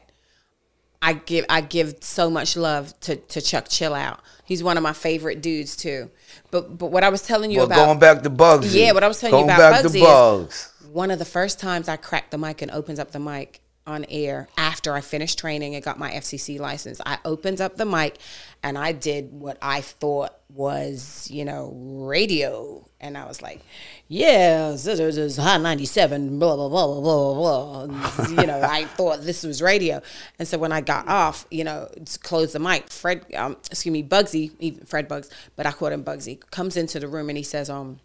I 1.02 1.14
give 1.14 1.46
I 1.50 1.62
give 1.62 1.96
so 2.02 2.30
much 2.30 2.56
love 2.58 2.98
to 3.02 3.16
to 3.16 3.42
Chuck 3.42 3.68
Chill 3.70 3.94
Out. 3.94 4.20
He's 4.46 4.64
one 4.64 4.78
of 4.78 4.84
my 4.84 4.94
favorite 4.94 5.42
dudes 5.42 5.76
too. 5.76 6.10
But 6.52 6.78
but 6.78 6.88
what 6.88 7.04
I 7.04 7.10
was 7.10 7.22
telling 7.24 7.50
you 7.52 7.58
Well, 7.60 7.66
about 7.68 7.86
going 7.86 8.00
back 8.00 8.24
to 8.24 8.30
Bugsy. 8.30 8.74
Yeah, 8.74 8.92
what 8.94 9.04
I 9.04 9.08
was 9.08 9.20
telling 9.20 9.38
you 9.38 9.44
about 9.46 9.58
back 9.58 9.84
Bugsy 9.86 9.92
to 9.92 9.98
is- 9.98 10.04
Bugs. 10.04 10.74
one 10.92 11.12
of 11.12 11.20
the 11.20 11.26
first 11.26 11.60
times 11.60 11.88
I 11.90 11.96
cracked 11.98 12.32
the 12.32 12.38
mic 12.38 12.62
and 12.62 12.72
opens 12.72 13.00
up 13.00 13.12
the 13.12 13.20
mic 13.20 13.62
on 13.90 14.06
air 14.10 14.48
after 14.58 14.94
I 14.94 15.02
finished 15.02 15.40
training 15.40 15.76
and 15.76 15.84
got 15.84 15.98
my 15.98 16.12
FCC 16.12 16.60
license. 16.60 17.02
I 17.06 17.18
opened 17.26 17.60
up 17.60 17.76
the 17.76 17.86
mic 17.86 18.18
and 18.64 18.78
I 18.78 18.92
did 18.92 19.34
what 19.34 19.58
I 19.62 19.82
thought 19.82 20.36
was, 20.54 21.28
you 21.32 21.46
know, 21.46 21.74
radio. 21.76 22.86
And 23.02 23.18
I 23.18 23.26
was 23.26 23.42
like, 23.42 23.62
yeah, 24.08 24.72
this 24.72 24.88
is 24.88 25.38
Hot 25.38 25.62
97, 25.62 26.40
blah, 26.40 26.56
blah, 26.56 26.70
blah, 26.70 26.88
blah, 26.88 27.02
blah, 27.02 27.88
blah. 27.88 28.28
you 28.28 28.48
know, 28.48 28.62
I 28.62 28.86
thought 28.86 29.22
this 29.22 29.44
was 29.44 29.62
radio. 29.62 30.02
And 30.38 30.48
so 30.48 30.58
when 30.58 30.72
I 30.72 30.82
got 30.82 31.08
off, 31.08 31.46
you 31.50 31.64
know, 31.64 31.90
to 32.06 32.20
close 32.20 32.54
the 32.54 32.60
mic, 32.60 32.90
Fred, 32.90 33.26
um, 33.36 33.58
excuse 33.72 33.92
me, 33.92 34.04
Bugsy, 34.04 34.52
even 34.60 34.86
Fred 34.86 35.08
Buggs, 35.08 35.30
but 35.56 35.66
I 35.66 35.72
called 35.72 35.94
him 35.94 36.04
Bugsy, 36.04 36.40
comes 36.52 36.78
into 36.78 37.00
the 37.00 37.08
room 37.08 37.30
and 37.30 37.38
he 37.38 37.44
says, 37.44 37.70
um, 37.70 38.00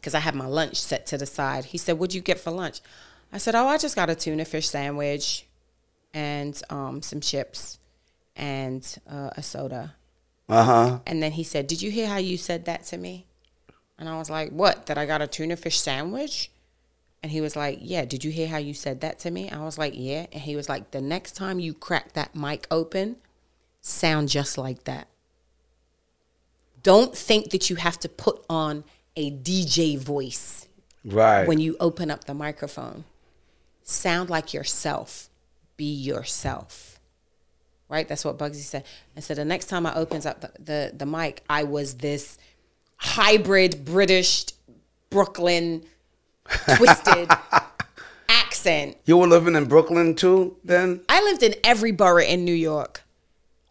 because 0.00 0.14
I 0.14 0.20
had 0.20 0.34
my 0.34 0.46
lunch 0.46 0.76
set 0.76 1.06
to 1.06 1.18
the 1.18 1.26
side. 1.26 1.66
He 1.66 1.78
said, 1.78 1.98
"What'd 1.98 2.14
you 2.14 2.20
get 2.20 2.38
for 2.38 2.50
lunch?" 2.50 2.80
I 3.32 3.38
said, 3.38 3.54
"Oh, 3.54 3.66
I 3.66 3.78
just 3.78 3.96
got 3.96 4.10
a 4.10 4.14
tuna 4.14 4.44
fish 4.44 4.68
sandwich, 4.68 5.46
and 6.12 6.60
um, 6.70 7.02
some 7.02 7.20
chips, 7.20 7.78
and 8.36 8.86
uh, 9.08 9.30
a 9.36 9.42
soda." 9.42 9.94
Uh 10.48 10.64
huh. 10.64 10.98
And 11.06 11.22
then 11.22 11.32
he 11.32 11.44
said, 11.44 11.66
"Did 11.66 11.82
you 11.82 11.90
hear 11.90 12.08
how 12.08 12.16
you 12.16 12.36
said 12.36 12.64
that 12.64 12.84
to 12.86 12.98
me?" 12.98 13.26
And 13.98 14.08
I 14.08 14.18
was 14.18 14.30
like, 14.30 14.50
"What? 14.50 14.86
That 14.86 14.98
I 14.98 15.06
got 15.06 15.22
a 15.22 15.26
tuna 15.26 15.56
fish 15.56 15.80
sandwich?" 15.80 16.50
And 17.22 17.30
he 17.30 17.40
was 17.40 17.54
like, 17.54 17.78
"Yeah, 17.80 18.04
did 18.04 18.24
you 18.24 18.30
hear 18.30 18.48
how 18.48 18.58
you 18.58 18.74
said 18.74 19.00
that 19.02 19.18
to 19.20 19.30
me?" 19.30 19.50
I 19.50 19.62
was 19.62 19.78
like, 19.78 19.92
"Yeah." 19.96 20.26
And 20.32 20.42
he 20.42 20.56
was 20.56 20.68
like, 20.68 20.90
"The 20.90 21.00
next 21.00 21.36
time 21.36 21.60
you 21.60 21.72
crack 21.74 22.14
that 22.14 22.34
mic 22.34 22.66
open, 22.70 23.16
sound 23.80 24.28
just 24.28 24.58
like 24.58 24.84
that. 24.84 25.06
Don't 26.82 27.16
think 27.16 27.50
that 27.50 27.68
you 27.68 27.76
have 27.76 28.00
to 28.00 28.08
put 28.08 28.44
on 28.48 28.84
a 29.14 29.30
DJ 29.30 29.96
voice." 29.96 30.66
Right. 31.02 31.48
when 31.48 31.58
you 31.58 31.76
open 31.80 32.10
up 32.10 32.24
the 32.24 32.34
microphone. 32.34 33.04
Sound 33.90 34.30
like 34.30 34.54
yourself. 34.54 35.28
Be 35.76 35.92
yourself. 35.92 37.00
Right? 37.88 38.06
That's 38.06 38.24
what 38.24 38.38
Bugsy 38.38 38.56
said. 38.62 38.84
And 39.16 39.24
so 39.24 39.34
the 39.34 39.44
next 39.44 39.66
time 39.66 39.84
I 39.84 39.94
opens 39.94 40.26
up 40.26 40.40
the, 40.40 40.52
the, 40.62 40.92
the 40.96 41.06
mic, 41.06 41.42
I 41.50 41.64
was 41.64 41.94
this 41.94 42.38
hybrid 42.96 43.84
British 43.84 44.46
Brooklyn 45.10 45.84
twisted 46.76 47.30
accent. 48.28 48.96
you 49.06 49.16
were 49.16 49.26
living 49.26 49.56
in 49.56 49.64
Brooklyn 49.64 50.14
too 50.14 50.56
then? 50.62 51.00
I 51.08 51.22
lived 51.22 51.42
in 51.42 51.54
every 51.64 51.90
borough 51.90 52.22
in 52.22 52.44
New 52.44 52.54
York. 52.54 53.02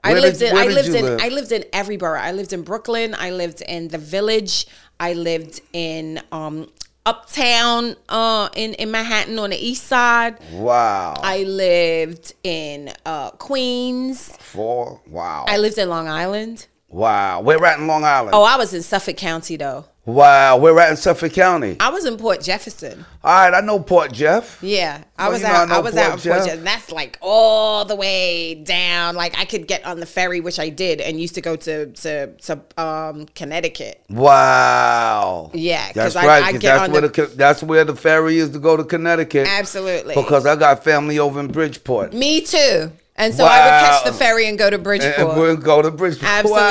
I 0.03 0.13
lived 0.13 0.39
did- 0.39 0.51
in 0.51 0.57
I 0.57 0.65
lived 0.67 0.89
in 0.89 1.05
live? 1.05 1.19
I 1.21 1.29
lived 1.29 1.51
in 1.53 1.63
every 1.71 1.95
borough. 1.97 2.19
I 2.19 2.31
lived 2.33 2.51
in 2.51 2.63
Brooklyn, 2.63 3.15
I 3.17 3.31
lived 3.31 3.61
in 3.61 3.87
the 3.87 3.97
village, 3.97 4.67
I 4.99 5.13
lived 5.13 5.61
in 5.71 6.21
um 6.31 6.67
uptown 7.09 7.95
uh 8.07 8.49
in, 8.55 8.73
in 8.75 8.91
Manhattan 8.91 9.37
on 9.39 9.49
the 9.49 9.57
east 9.69 9.85
side. 9.85 10.37
Wow. 10.51 11.15
I 11.17 11.43
lived 11.43 12.33
in 12.43 12.91
uh 13.05 13.31
Queens. 13.31 14.35
Four. 14.39 15.01
Wow. 15.07 15.45
I 15.47 15.57
lived 15.57 15.77
in 15.77 15.89
Long 15.89 16.07
Island. 16.07 16.67
wow. 16.87 17.41
We're 17.41 17.63
at 17.65 17.79
in 17.79 17.87
Long 17.87 18.03
Island. 18.03 18.33
Oh, 18.35 18.43
I 18.43 18.57
was 18.57 18.73
in 18.73 18.83
Suffolk 18.83 19.17
County 19.17 19.57
though. 19.57 19.85
Wow. 20.05 20.57
We're 20.57 20.79
at 20.79 20.89
in 20.89 20.97
Suffolk 20.97 21.33
County. 21.33 21.77
I 21.79 21.89
was 21.89 22.05
in 22.05 22.17
Port 22.17 22.41
Jefferson. 22.41 23.05
All 23.23 23.31
right. 23.33 23.53
I 23.53 23.61
know 23.61 23.79
Port 23.79 24.11
Jeff. 24.11 24.57
Yeah, 24.63 25.03
I 25.17 25.23
Well, 25.25 25.33
was 25.33 25.43
out. 25.43 25.69
I 25.69 25.75
I, 25.75 25.79
was 25.79 25.91
Port 25.93 26.03
out 26.03 26.05
in 26.05 26.09
Port 26.11 26.21
Jeff. 26.23 26.37
Jefferson. 26.45 26.63
That's 26.63 26.91
like 26.91 27.17
all 27.21 27.85
the 27.85 27.95
way 27.95 28.55
down. 28.55 29.15
Like 29.15 29.37
I 29.37 29.45
could 29.45 29.67
get 29.67 29.85
on 29.85 29.99
the 29.99 30.05
ferry, 30.07 30.39
which 30.39 30.57
I 30.59 30.69
did, 30.69 30.99
and 30.99 31.19
used 31.21 31.35
to 31.35 31.41
go 31.41 31.55
to 31.57 31.87
to 31.91 32.27
to 32.33 32.59
um, 32.81 33.27
Connecticut. 33.35 34.03
Wow. 34.09 35.51
Yeah, 35.53 35.91
that's 35.93 36.15
I- 36.15 36.25
right. 36.25 36.43
I 36.43 36.51
'cause 36.53 36.61
get 36.61 36.73
that's 36.73 36.83
on 36.85 36.91
where 36.91 37.01
the- 37.01 37.07
the, 37.09 37.25
that's 37.35 37.61
where 37.61 37.83
the 37.85 37.95
ferry 37.95 38.37
is 38.39 38.49
to 38.51 38.59
go 38.59 38.75
to 38.77 38.83
Connecticut. 38.83 39.47
Absolutely. 39.47 40.15
Because 40.15 40.45
I 40.47 40.55
got 40.55 40.83
family 40.83 41.19
over 41.19 41.39
in 41.39 41.47
Bridgeport. 41.49 42.13
Me 42.13 42.41
too. 42.41 42.91
And 43.15 43.33
so 43.35 43.43
I 43.43 43.57
would 43.59 43.85
catch 43.89 44.03
the 44.05 44.13
ferry 44.13 44.47
and 44.47 44.57
go 44.57 44.69
to 44.69 44.77
Bridgeport. 44.77 45.17
and 45.29 45.37
we'll 45.37 45.57
go 45.57 45.81
to 45.81 45.91
Bridgeport. 45.91 46.31
Absolutely. 46.31 46.61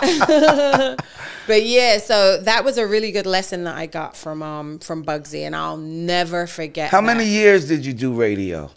Wow. 0.00 0.96
But 1.46 1.64
yeah, 1.64 1.98
so 1.98 2.38
that 2.38 2.64
was 2.64 2.78
a 2.78 2.86
really 2.86 3.12
good 3.12 3.26
lesson 3.26 3.64
that 3.64 3.76
I 3.76 3.86
got 3.86 4.16
from 4.16 4.42
um 4.42 4.78
from 4.78 5.04
Bugsy, 5.04 5.40
and 5.40 5.54
I'll 5.54 5.76
never 5.76 6.46
forget. 6.46 6.90
How 6.90 7.00
that. 7.00 7.06
many 7.06 7.26
years 7.26 7.68
did 7.68 7.84
you 7.84 7.92
do 7.92 8.14
radio? 8.14 8.70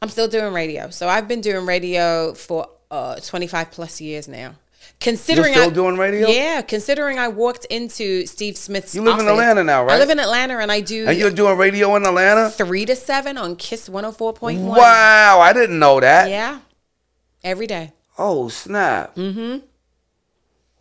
I'm 0.00 0.08
still 0.08 0.28
doing 0.28 0.52
radio. 0.52 0.90
So 0.90 1.08
I've 1.08 1.28
been 1.28 1.40
doing 1.40 1.66
radio 1.66 2.34
for 2.34 2.68
uh 2.90 3.16
25 3.20 3.70
plus 3.70 4.00
years 4.00 4.28
now. 4.28 4.54
Considering 5.00 5.52
still 5.52 5.70
I, 5.70 5.74
doing 5.74 5.96
radio? 5.98 6.28
Yeah, 6.28 6.62
considering 6.62 7.18
I 7.18 7.28
walked 7.28 7.66
into 7.66 8.24
Steve 8.26 8.56
Smith's 8.56 8.94
You 8.94 9.02
live 9.02 9.18
in. 9.18 9.28
Atlanta 9.28 9.62
now, 9.62 9.84
right? 9.84 9.94
I 9.94 9.98
live 9.98 10.10
in 10.10 10.18
Atlanta 10.18 10.58
and 10.58 10.72
I 10.72 10.80
do 10.80 11.06
And 11.06 11.18
you're 11.18 11.30
doing 11.30 11.58
radio 11.58 11.94
in 11.96 12.06
Atlanta? 12.06 12.48
3 12.50 12.86
to 12.86 12.96
7 12.96 13.36
on 13.36 13.56
Kiss 13.56 13.88
104.1. 13.90 14.58
Wow, 14.58 15.40
I 15.40 15.52
didn't 15.52 15.78
know 15.78 16.00
that. 16.00 16.30
Yeah. 16.30 16.60
Every 17.44 17.66
day. 17.66 17.92
Oh, 18.16 18.48
snap. 18.48 19.14
Mm-hmm. 19.16 19.66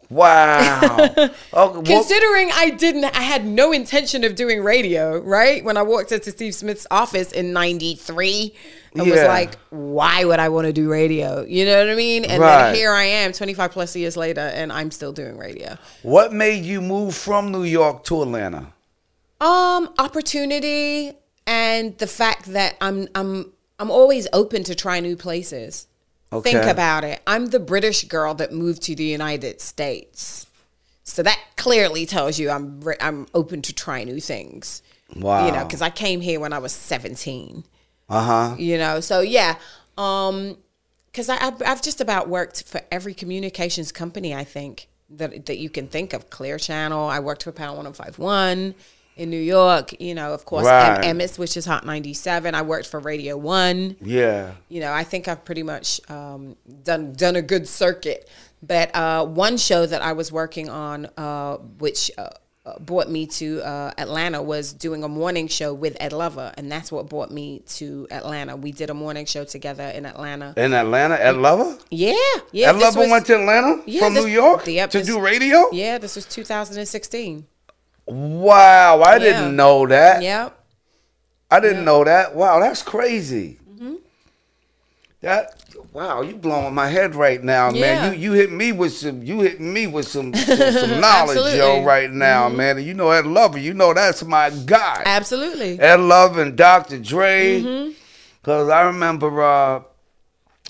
Wow. 0.09 1.13
okay, 1.53 1.83
Considering 1.93 2.49
I 2.53 2.69
didn't, 2.71 3.05
I 3.05 3.21
had 3.21 3.45
no 3.45 3.71
intention 3.71 4.23
of 4.23 4.35
doing 4.35 4.63
radio, 4.63 5.19
right? 5.19 5.63
When 5.63 5.77
I 5.77 5.81
walked 5.81 6.11
into 6.11 6.31
Steve 6.31 6.53
Smith's 6.55 6.85
office 6.91 7.31
in 7.31 7.53
'93, 7.53 8.53
I 8.97 9.01
was 9.03 9.23
like, 9.23 9.55
why 9.71 10.23
would 10.23 10.39
I 10.39 10.49
want 10.49 10.67
to 10.67 10.73
do 10.73 10.89
radio? 10.89 11.43
You 11.43 11.65
know 11.65 11.79
what 11.79 11.89
I 11.89 11.95
mean? 11.95 12.23
And 12.23 12.41
Right. 12.41 12.67
then 12.67 12.75
here 12.75 12.91
I 12.91 13.03
am, 13.03 13.33
25 13.33 13.71
plus 13.71 13.95
years 13.95 14.15
later, 14.15 14.39
and 14.41 14.71
I'm 14.71 14.89
still 14.91 15.11
doing 15.11 15.37
radio. 15.37 15.77
what 16.01 16.31
made 16.31 16.63
you 16.63 16.79
move 16.81 17.13
from 17.15 17.51
New 17.51 17.63
York 17.63 18.03
to 18.05 18.21
Atlanta? 18.21 18.71
Um, 19.41 19.89
opportunity 19.99 21.11
and 21.45 21.97
the 21.97 22.07
fact 22.07 22.45
that 22.53 22.75
I'm, 22.79 23.07
I'm, 23.15 23.51
I'm 23.79 23.91
always 23.91 24.27
open 24.31 24.63
to 24.63 24.75
try 24.75 24.99
new 25.01 25.17
places. 25.17 25.87
Think 26.31 26.65
about 26.65 27.03
it. 27.03 27.21
I'm 27.25 27.47
the 27.47 27.59
British 27.59 28.03
girl 28.05 28.33
that 28.35 28.51
moved 28.51 28.83
to 28.83 28.95
the 28.95 29.05
United 29.05 29.61
States. 29.61 30.47
So 31.03 31.23
that 31.23 31.39
clearly 31.55 32.05
tells 32.05 32.39
you 32.39 32.49
I'm 32.49 32.81
I'm 32.99 33.27
open 33.33 33.61
to 33.63 33.73
try 33.73 34.03
new 34.03 34.19
things. 34.19 34.81
Wow. 35.15 35.45
You 35.45 35.51
know, 35.51 35.63
because 35.63 35.81
I 35.81 35.91
came 35.91 36.19
here 36.19 36.39
when 36.39 36.51
I 36.51 36.57
was 36.57 36.73
17. 36.73 37.63
Uh 38.09 38.23
huh. 38.23 38.55
You 38.57 38.77
know, 38.77 38.99
so 38.99 39.21
yeah. 39.21 39.55
Um, 39.97 40.57
because 41.05 41.29
I 41.29 41.37
I've, 41.37 41.61
I've 41.65 41.81
just 41.81 42.01
about 42.01 42.27
worked 42.27 42.63
for 42.63 42.81
every 42.91 43.13
communications 43.13 43.91
company 43.91 44.33
I 44.33 44.43
think 44.43 44.87
that 45.11 45.45
that 45.45 45.57
you 45.57 45.69
can 45.69 45.87
think 45.87 46.11
of. 46.13 46.29
Clear 46.29 46.57
Channel. 46.57 47.07
I 47.07 47.19
worked 47.19 47.43
for 47.43 47.51
Power 47.51 47.77
105.1 47.77 48.73
in 49.15 49.29
New 49.29 49.39
York. 49.39 49.93
You 49.99 50.15
know, 50.15 50.33
of 50.33 50.45
course, 50.45 50.65
Right. 50.65 51.03
M- 51.05 51.17
MS, 51.17 51.37
which 51.39 51.55
is 51.57 51.65
Hot 51.65 51.85
97. 51.85 52.53
I 52.55 52.61
worked 52.61 52.87
for 52.87 52.99
Radio 52.99 53.37
One 53.37 53.95
Yeah. 54.01 54.51
you 54.69 54.79
know, 54.81 54.91
I 54.93 55.03
think 55.03 55.27
I've 55.27 55.43
pretty 55.45 55.63
much 55.63 56.01
um, 56.09 56.55
done 56.83 57.13
done 57.13 57.35
a 57.35 57.41
good 57.41 57.67
circuit. 57.67 58.29
But 58.63 58.95
uh, 58.95 59.25
one 59.25 59.57
show 59.57 59.85
that 59.85 60.01
I 60.01 60.13
was 60.13 60.31
working 60.31 60.69
on, 60.69 61.07
uh, 61.17 61.57
which 61.77 62.09
uh, 62.17 62.29
uh, 62.65 62.79
brought 62.79 63.07
me 63.11 63.27
to 63.27 63.61
uh, 63.61 63.91
Atlanta, 63.95 64.41
was 64.41 64.73
doing 64.73 65.03
a 65.03 65.07
morning 65.07 65.47
show 65.47 65.71
with 65.71 65.95
Ed 65.99 66.11
Lover, 66.13 66.51
and 66.57 66.71
that's 66.71 66.91
what 66.91 67.07
brought 67.07 67.29
me 67.29 67.59
to 67.75 68.07
Atlanta. 68.09 68.55
We 68.55 68.71
did 68.71 68.89
a 68.89 68.95
morning 68.95 69.27
show 69.27 69.43
together 69.43 69.83
in 69.83 70.03
Atlanta. 70.07 70.55
In 70.57 70.73
Atlanta, 70.73 71.13
Ed 71.13 71.37
Lover? 71.37 71.77
Yeah, 71.91 72.15
yeah. 72.51 72.69
Ed 72.69 72.77
Lover 72.77 73.01
was- 73.01 73.09
went 73.11 73.25
to 73.27 73.35
Atlanta 73.39 73.83
Yeah, 73.85 73.99
from 73.99 74.15
this- 74.15 74.25
New 74.25 74.31
York 74.31 74.65
yep, 74.65 74.89
to 74.91 74.97
this- 74.97 75.05
do 75.07 75.19
radio? 75.19 75.69
Yeah, 75.71 75.99
this 75.99 76.15
was 76.15 76.25
2016. 76.25 77.45
Wow, 78.07 79.01
I 79.01 79.13
Yeah. 79.13 79.19
didn't 79.19 79.55
know 79.55 79.87
that. 79.87 80.21
Yep. 80.21 80.57
I 81.49 81.59
didn't 81.59 81.85
know 81.85 82.03
that. 82.03 82.35
Wow, 82.35 82.59
that's 82.59 82.81
crazy. 82.81 83.59
That 85.21 85.55
wow, 85.91 86.21
you 86.21 86.35
blowing 86.35 86.75
my 86.75 86.87
head 86.87 87.15
right 87.15 87.43
now, 87.43 87.71
Yeah. 87.71 87.81
man. 87.81 88.13
You 88.13 88.19
you 88.19 88.31
hit 88.33 88.51
me 88.51 88.71
with 88.71 88.93
some 88.93 89.23
you 89.23 89.41
hit 89.41 89.59
me 89.59 89.87
with 89.87 90.07
some 90.07 90.33
some, 90.35 90.57
some 90.71 90.99
knowledge, 90.99 91.55
yo, 91.57 91.83
right 91.83 92.11
now, 92.11 92.47
man. 92.47 92.77
And 92.77 92.85
you 92.85 92.93
know 92.93 93.09
Ed 93.09 93.25
Lover, 93.25 93.57
you 93.57 93.73
know 93.73 93.91
that's 93.93 94.23
my 94.23 94.51
guy. 94.51 95.01
Absolutely. 95.05 95.79
Ed 95.79 95.99
Love 95.99 96.37
and 96.37 96.55
Dr. 96.55 96.99
Dre. 96.99 97.61
Mm-hmm. 97.61 97.91
Cause 98.43 98.69
I 98.69 98.81
remember 98.81 99.41
uh 99.41 99.81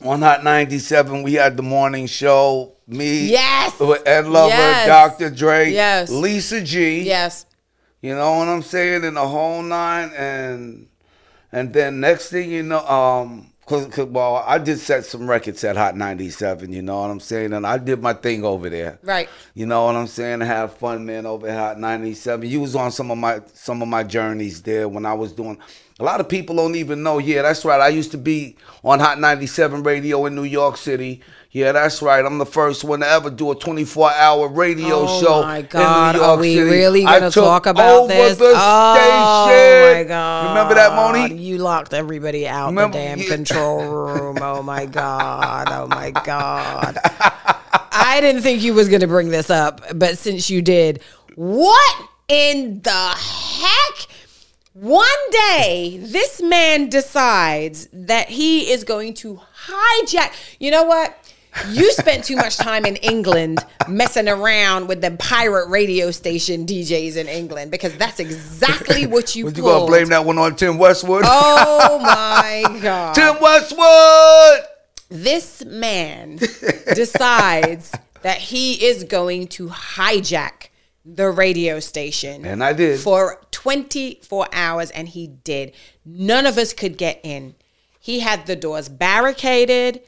on 0.03 0.21
Hot 0.21 0.43
97, 0.43 1.23
we 1.23 1.33
had 1.33 1.57
the 1.57 1.63
morning 1.63 2.05
show. 2.07 2.74
Me, 2.87 3.29
Yes. 3.29 3.79
Ed 4.05 4.27
Lover, 4.27 4.49
Yes. 4.49 4.87
Dr. 4.87 5.29
Dre, 5.29 5.71
Yes. 5.71 6.09
Lisa 6.09 6.61
G. 6.61 7.01
Yes. 7.01 7.45
You 8.01 8.13
know 8.15 8.37
what 8.37 8.47
I'm 8.47 8.61
saying? 8.61 9.03
In 9.03 9.15
the 9.15 9.27
whole 9.27 9.63
nine, 9.63 10.11
and 10.15 10.87
and 11.51 11.73
then 11.73 11.99
next 11.99 12.29
thing 12.29 12.51
you 12.51 12.61
know, 12.61 12.85
um, 12.85 13.51
because 13.61 13.87
well, 14.09 14.43
I 14.45 14.59
did 14.59 14.77
set 14.77 15.05
some 15.05 15.27
records 15.27 15.63
at 15.63 15.75
Hot 15.75 15.97
97. 15.97 16.71
You 16.71 16.83
know 16.83 17.01
what 17.01 17.09
I'm 17.09 17.19
saying? 17.19 17.53
And 17.53 17.65
I 17.65 17.79
did 17.79 17.99
my 18.03 18.13
thing 18.13 18.45
over 18.45 18.69
there. 18.69 18.99
Right. 19.01 19.27
You 19.55 19.65
know 19.65 19.85
what 19.85 19.95
I'm 19.95 20.05
saying? 20.05 20.43
I 20.43 20.45
had 20.45 20.71
fun, 20.71 21.03
man, 21.07 21.25
over 21.25 21.47
at 21.47 21.57
Hot 21.57 21.79
97. 21.79 22.47
You 22.47 22.59
was 22.61 22.75
on 22.75 22.91
some 22.91 23.09
of 23.09 23.17
my 23.17 23.41
some 23.55 23.81
of 23.81 23.87
my 23.87 24.03
journeys 24.03 24.61
there 24.61 24.87
when 24.87 25.07
I 25.07 25.13
was 25.15 25.31
doing. 25.31 25.57
A 25.99 26.03
lot 26.03 26.19
of 26.19 26.27
people 26.29 26.57
don't 26.57 26.75
even 26.75 27.01
know. 27.01 27.17
Yeah, 27.17 27.41
that's 27.41 27.65
right. 27.65 27.81
I 27.81 27.87
used 27.87 28.11
to 28.11 28.17
be 28.19 28.57
on 28.83 28.99
Hot 28.99 29.19
97 29.19 29.81
radio 29.81 30.25
in 30.27 30.35
New 30.35 30.43
York 30.43 30.77
City. 30.77 31.21
Yeah, 31.55 31.71
that's 31.71 32.01
right. 32.01 32.25
I'm 32.25 32.37
the 32.37 32.45
first 32.45 32.83
one 32.83 32.99
to 32.99 33.07
ever 33.07 33.29
do 33.29 33.49
a 33.49 33.55
24 33.55 34.11
hour 34.11 34.49
radio 34.49 35.05
Oh 35.07 35.21
show 35.21 35.41
my 35.41 35.59
in 35.59 35.65
God, 35.67 36.15
New 36.17 36.21
are 36.21 36.37
we 36.37 36.53
City. 36.55 36.69
really 36.69 37.03
gonna 37.05 37.31
talk 37.31 37.65
about 37.65 37.95
over 38.03 38.07
this? 38.13 38.37
The 38.37 38.51
oh 38.57 39.45
station. 39.47 39.95
my 39.95 40.03
god! 40.03 40.49
Remember 40.49 40.73
that, 40.75 40.91
Monie? 40.91 41.39
You 41.41 41.59
locked 41.59 41.93
everybody 41.93 42.45
out 42.45 42.67
Remember- 42.71 42.97
the 42.97 43.03
damn 43.05 43.19
yeah. 43.19 43.27
control 43.29 43.85
room. 43.87 44.39
Oh 44.41 44.61
my 44.63 44.85
god! 45.01 45.69
Oh 45.71 45.87
my 45.87 46.11
god! 46.11 46.97
I 47.07 48.17
didn't 48.19 48.41
think 48.41 48.61
you 48.61 48.73
was 48.73 48.89
gonna 48.89 49.07
bring 49.07 49.29
this 49.29 49.49
up, 49.49 49.79
but 49.97 50.17
since 50.17 50.49
you 50.49 50.61
did, 50.61 51.01
what 51.35 52.09
in 52.27 52.81
the 52.81 52.91
heck? 52.91 54.07
One 54.73 55.07
day, 55.31 55.99
this 56.01 56.41
man 56.41 56.89
decides 56.89 57.87
that 57.93 58.27
he 58.27 58.69
is 58.69 58.83
going 58.83 59.13
to 59.13 59.39
hijack. 59.69 60.33
You 60.59 60.69
know 60.71 60.83
what? 60.83 61.17
You 61.69 61.91
spent 61.93 62.25
too 62.25 62.35
much 62.35 62.57
time 62.57 62.85
in 62.85 62.95
England 62.97 63.59
messing 63.87 64.27
around 64.27 64.87
with 64.87 65.01
the 65.01 65.11
pirate 65.11 65.69
radio 65.69 66.11
station 66.11 66.65
DJs 66.65 67.15
in 67.15 67.27
England 67.27 67.71
because 67.71 67.95
that's 67.97 68.19
exactly 68.19 69.05
what 69.07 69.35
you 69.35 69.45
you 69.45 69.51
gonna 69.51 69.85
blame 69.85 70.07
that 70.09 70.25
one 70.25 70.37
on 70.37 70.55
Tim 70.55 70.77
Westwood? 70.77 71.23
Oh 71.25 71.99
my 72.03 72.79
god! 72.81 73.15
Tim 73.15 73.39
Westwood. 73.41 74.67
this 75.09 75.63
man 75.65 76.35
decides 76.93 77.93
that 78.21 78.37
he 78.37 78.85
is 78.85 79.03
going 79.03 79.47
to 79.47 79.67
hijack 79.67 80.69
the 81.05 81.29
radio 81.29 81.79
station. 81.79 82.45
And 82.45 82.63
I 82.63 82.73
did. 82.73 82.99
For 82.99 83.39
24 83.51 84.47
hours, 84.51 84.89
and 84.91 85.07
he 85.07 85.27
did. 85.27 85.71
None 86.03 86.45
of 86.45 86.57
us 86.57 86.73
could 86.73 86.97
get 86.97 87.21
in. 87.23 87.55
He 87.99 88.19
had 88.19 88.45
the 88.45 88.55
doors 88.55 88.89
barricaded, 88.89 90.01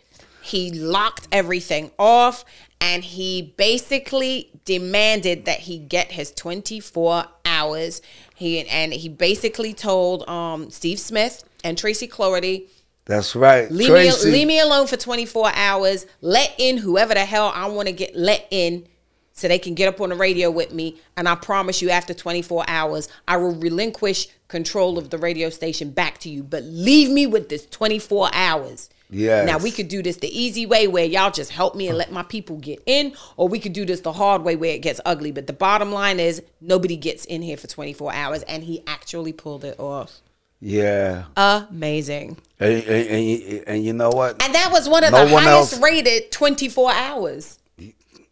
he 0.48 0.72
locked 0.72 1.28
everything 1.32 1.92
off, 2.00 2.46
and 2.80 3.04
he 3.04 3.54
basically 3.58 4.50
demanded 4.66 5.46
that 5.46 5.60
he 5.60 5.78
get 5.78 6.12
his 6.12 6.32
24 6.32 7.26
hours. 7.46 8.02
He 8.36 8.68
and 8.68 8.94
he 8.94 9.10
basically 9.10 9.74
told 9.74 10.28
um, 10.30 10.70
Steve 10.70 11.00
Smith 11.00 11.44
and 11.64 11.78
Tracy 11.78 12.08
Cloherty, 12.08 12.68
That's 13.06 13.36
right. 13.36 13.70
Leave 13.70 13.90
Tracy. 13.90 14.28
me, 14.28 14.32
leave 14.32 14.48
me 14.48 14.60
alone 14.60 14.88
for 14.88 14.96
24 14.96 15.52
hours. 15.54 16.06
Let 16.22 16.54
in 16.58 16.78
whoever 16.78 17.14
the 17.14 17.26
hell 17.26 17.52
I 17.54 17.68
want 17.68 17.88
to 17.88 17.94
get 17.94 18.16
let 18.16 18.48
in 18.50 18.88
so 19.34 19.48
they 19.48 19.60
can 19.60 19.76
get 19.76 19.88
up 19.88 20.02
on 20.02 20.10
the 20.10 20.16
radio 20.16 20.50
with 20.50 20.74
me. 20.74 20.98
And 21.16 21.28
I 21.28 21.36
promise 21.36 21.82
you, 21.82 21.90
after 21.90 22.14
24 22.14 22.66
hours, 22.68 23.10
I 23.28 23.38
will 23.38 23.54
relinquish 23.54 24.28
control 24.48 24.98
of 24.98 25.10
the 25.10 25.18
radio 25.18 25.50
station 25.50 25.92
back 25.92 26.20
to 26.20 26.30
you. 26.30 26.42
But 26.42 26.64
leave 26.64 27.12
me 27.12 27.28
with 27.28 27.50
this 27.50 27.66
24 27.68 28.30
hours. 28.34 28.90
Yes. 29.10 29.48
Now 29.48 29.58
we 29.58 29.72
could 29.72 29.88
do 29.88 30.04
this 30.04 30.18
the 30.18 30.28
easy 30.38 30.66
way 30.66 30.88
where 30.88 31.06
y'all 31.06 31.32
just 31.32 31.52
help 31.52 31.76
me 31.76 31.88
and 31.88 31.98
let 31.98 32.12
my 32.12 32.24
people 32.24 32.58
get 32.58 32.84
in, 32.86 33.14
or 33.38 33.48
we 33.48 33.60
could 33.60 33.74
do 33.74 33.86
this 33.86 34.02
the 34.02 34.12
hard 34.12 34.44
way 34.44 34.56
where 34.58 34.72
it 34.74 34.80
gets 34.82 35.00
ugly. 35.06 35.32
But 35.32 35.48
the 35.48 35.54
bottom 35.54 35.92
line 35.94 36.20
is 36.20 36.42
nobody 36.60 36.98
gets 36.98 37.24
in 37.26 37.42
here 37.42 37.56
for 37.58 37.68
24 37.68 38.14
hours, 38.14 38.44
and 38.44 38.64
he 38.64 38.84
actually 38.86 39.32
pulled 39.34 39.64
it 39.64 39.80
off. 39.80 40.20
Yeah. 40.60 41.26
Amazing. 41.38 42.38
And, 42.60 42.74
and, 42.84 43.08
and, 43.08 43.24
you- 43.26 43.64
and 43.68 43.84
you 43.86 43.94
know 43.94 44.10
what? 44.10 44.42
And 44.44 44.54
that 44.56 44.72
was 44.72 44.90
one 44.90 45.04
of 45.04 45.12
No 45.12 45.26
the 45.26 45.34
one 45.34 45.44
highest 45.44 45.74
else- 45.74 45.82
rated 45.82 46.32
24 46.32 46.92
hours. 46.92 47.60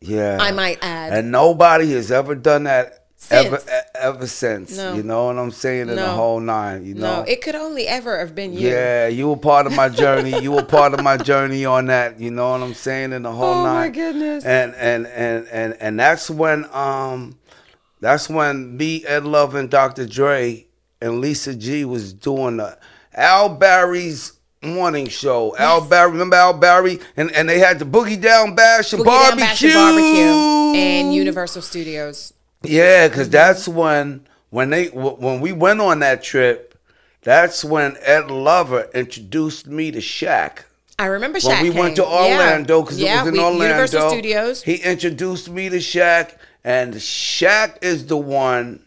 Yeah. 0.02 0.38
I 0.40 0.52
might 0.52 0.80
add. 0.84 1.14
And 1.14 1.32
nobody 1.32 1.92
has 1.94 2.12
ever 2.12 2.36
done 2.36 2.64
that 2.66 3.05
Since. 3.28 3.66
e- 3.66 3.74
ever 3.96 4.28
since. 4.28 4.78
No. 4.78 4.94
You 4.94 5.04
know 5.04 5.26
what 5.26 5.38
I'm 5.38 5.52
saying? 5.52 5.90
In 5.90 5.96
the 5.96 6.08
whole 6.08 6.40
nine. 6.40 6.86
You 6.86 6.94
know. 6.96 7.18
No, 7.18 7.22
it 7.24 7.42
could 7.42 7.56
only 7.56 7.88
ever 7.88 8.20
have 8.20 8.36
been 8.36 8.54
you. 8.54 8.70
yeah, 8.70 9.08
you 9.08 9.28
were 9.30 9.38
part 9.38 9.66
of 9.66 9.76
my 9.76 9.90
journey. 9.90 10.42
you 10.42 10.52
were 10.52 10.64
part 10.64 10.94
of 10.94 11.02
my 11.04 11.18
journey 11.18 11.66
on 11.66 11.88
that. 11.88 12.20
You 12.20 12.32
know 12.32 12.52
what 12.52 12.62
I'm 12.62 12.74
saying? 12.74 13.14
In 13.14 13.24
the 13.24 13.32
whole 13.32 13.54
Oh, 13.54 13.64
my 13.64 13.90
goodness. 13.90 14.46
And 14.46 14.76
and 14.76 15.08
and 15.08 15.48
and 15.48 15.76
and 15.80 16.00
that's 16.00 16.30
when 16.30 16.66
um, 16.74 17.38
that's 18.02 18.30
when 18.30 18.78
me, 18.78 19.04
Ed 19.06 19.24
Love, 19.26 19.56
and 19.56 19.70
Dr. 19.70 20.06
Dre 20.06 20.66
and 21.02 21.20
Lisa 21.22 21.56
G 21.56 21.86
was 21.86 22.14
doing 22.14 22.58
the 22.58 22.78
Al 23.14 23.50
Barry's 23.50 24.34
morning 24.62 25.08
show. 25.08 25.56
Al 25.58 25.82
Barry, 25.88 26.12
remember 26.12 26.36
Al 26.36 26.54
Barry? 26.54 27.00
And 27.18 27.32
and 27.32 27.48
they 27.48 27.60
had 27.60 27.80
the 27.80 27.86
Boogie 27.86 28.20
Down 28.22 28.56
Bash 28.56 28.94
and 28.94 29.02
Boogie 29.04 29.06
Down 29.06 29.38
barbecue. 29.38 29.46
Bash 29.46 29.64
and 29.64 29.74
Barbecue 29.74 30.80
and 30.80 31.14
Universal 31.14 31.62
Studios. 31.62 32.34
Yeah, 32.68 33.08
because 33.08 33.30
that's 33.30 33.68
when 33.68 34.26
when 34.50 34.70
they 34.70 34.88
when 34.88 35.42
we 35.42 35.52
went 35.52 35.82
on 35.82 36.00
that 36.00 36.24
trip. 36.24 36.72
That's 37.22 37.66
when 37.66 37.98
Ed 38.02 38.30
Lover 38.30 38.88
introduced 38.94 39.66
me 39.66 39.90
to 39.92 39.98
Shaq. 40.00 40.60
I 41.00 41.08
remember 41.08 41.40
Shaq 41.40 41.48
When 41.48 41.64
we 41.64 41.70
went 41.72 41.96
to 41.96 42.06
Orlando, 42.06 42.84
because 42.84 43.00
Yeah, 43.00 43.18
it 43.18 43.24
was 43.24 43.28
in 43.30 43.34
we- 43.34 43.40
Orlando, 43.40 43.64
Universal 43.66 44.10
Studios. 44.12 44.62
he 44.62 44.76
introduced 44.76 45.50
me 45.50 45.70
to 45.70 45.78
Shaq, 45.78 46.38
and 46.64 46.94
Shaq 46.94 47.78
is 47.84 48.06
the 48.06 48.16
one 48.18 48.82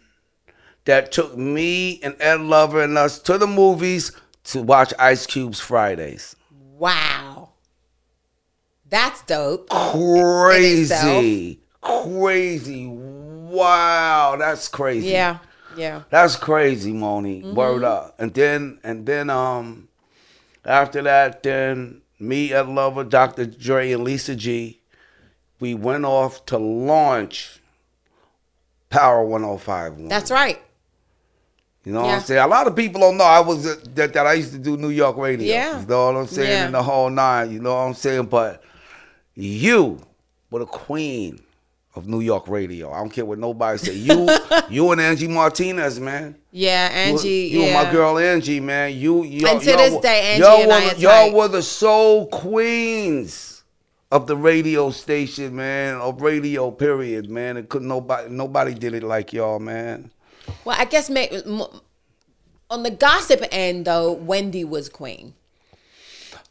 that 0.85 1.11
took 1.13 1.37
me 1.37 1.99
and 2.03 2.15
Ed 2.21 2.41
Lover 2.41 2.81
and 2.83 2.97
us 2.97 3.19
to 3.19 3.37
the 3.39 3.47
movies 3.49 4.13
to 4.45 4.63
watch 4.63 4.95
Ice 5.01 5.27
Cube's 5.27 5.59
Fridays. 5.61 6.37
wow. 6.79 7.51
That's 8.91 9.21
dope. 9.25 9.69
Crazy, 9.69 11.61
crazy. 11.83 12.87
Wow, 13.49 14.37
that's 14.39 14.69
crazy. 14.69 15.09
Yeah. 15.09 15.39
Yeah. 15.77 16.03
That's 16.11 16.37
crazy, 16.37 16.93
Monie. 16.93 17.43
Mm-hmm. 17.43 17.55
Word 17.55 17.85
up. 17.85 18.15
And 18.19 18.35
then 18.35 18.79
and 18.83 19.07
then 19.07 19.31
um 19.31 19.89
after 20.65 21.03
that, 21.03 21.43
then 21.43 22.03
me 22.19 22.53
Ed 22.53 22.69
Lover, 22.69 23.05
Dr. 23.05 23.47
Dre, 23.47 23.93
and 23.93 24.05
Lisa 24.05 24.35
G, 24.35 24.81
we 25.61 25.75
went 25.75 26.05
off 26.05 26.45
to 26.47 26.59
launch 26.59 27.61
Power 28.91 29.25
1051. 29.25 30.09
That's 30.09 30.31
right. 30.31 30.61
You 31.85 31.93
know 31.93 32.03
what 32.03 32.11
I'm 32.11 32.21
saying? 32.21 32.43
A 32.43 32.47
lot 32.47 32.67
of 32.67 32.77
people 32.77 33.01
don't 33.01 33.17
know 33.17 33.25
I 33.25 33.41
was 33.41 33.67
uh, 33.67 33.77
that, 33.95 34.13
that 34.13 34.27
I 34.27 34.35
used 34.35 34.53
to 34.53 34.59
do 34.59 34.77
New 34.77 34.91
York 34.91 35.17
radio. 35.17 35.47
Yeah. 35.47 35.81
You 35.81 35.87
know 35.87 36.07
what 36.07 36.17
I'm 36.17 36.27
saying? 36.27 36.51
Yeah. 36.51 36.67
In 36.67 36.73
the 36.73 36.83
whole 36.83 37.09
nine, 37.09 37.51
you 37.51 37.61
know 37.61 37.75
what 37.75 37.83
I'm 37.83 37.95
saying? 37.95 38.27
But 38.27 38.63
you 39.35 40.01
were 40.51 40.59
the 40.59 40.67
queen 40.67 41.41
of 41.99 42.07
New 42.09 42.21
York 42.21 42.49
radio. 42.49 42.91
I 42.93 42.99
don't 42.99 43.11
care 43.11 43.25
what 43.25 43.39
nobody 43.39 43.79
say. 43.79 43.95
You 43.95 44.29
you 44.71 44.91
and 44.93 45.01
Angie 45.01 45.29
Martinez, 45.29 46.01
man. 46.01 46.37
Yeah, 46.51 46.89
Angie. 46.93 47.29
You, 47.29 47.35
you 47.35 47.61
yeah. 47.61 47.79
and 47.81 47.87
my 47.87 47.93
girl 47.93 48.19
Angie, 48.19 48.61
man. 48.61 48.97
You, 48.97 49.25
y'all, 49.25 49.51
And 49.53 49.61
to 49.61 49.67
this 49.67 49.95
were- 49.95 50.01
day, 50.01 50.21
Angie 50.33 50.43
y'all 50.43 50.61
and 50.61 50.69
were, 50.69 50.75
I 50.75 50.93
y'all 50.93 51.29
tight. 51.29 51.33
were 51.35 51.49
the 51.49 51.63
soul 51.63 52.27
queens 52.29 53.65
of 54.11 54.27
the 54.27 54.37
radio 54.37 54.91
station, 54.91 55.57
man. 55.57 55.97
Of 55.97 56.23
radio, 56.23 56.71
period, 56.71 57.29
man. 57.29 57.57
It 57.57 57.69
couldn't 57.69 57.89
nobody 57.89 58.31
nobody 58.31 58.75
did 58.75 58.95
it 58.95 59.03
like 59.03 59.33
y'all, 59.33 59.59
man. 59.59 60.11
Well, 60.65 60.77
I 60.79 60.87
guess 60.87 61.11
on 62.71 62.83
the 62.83 62.91
gossip 62.91 63.45
end, 63.51 63.85
though, 63.85 64.13
Wendy 64.13 64.65
was 64.65 64.89
queen. 64.89 65.35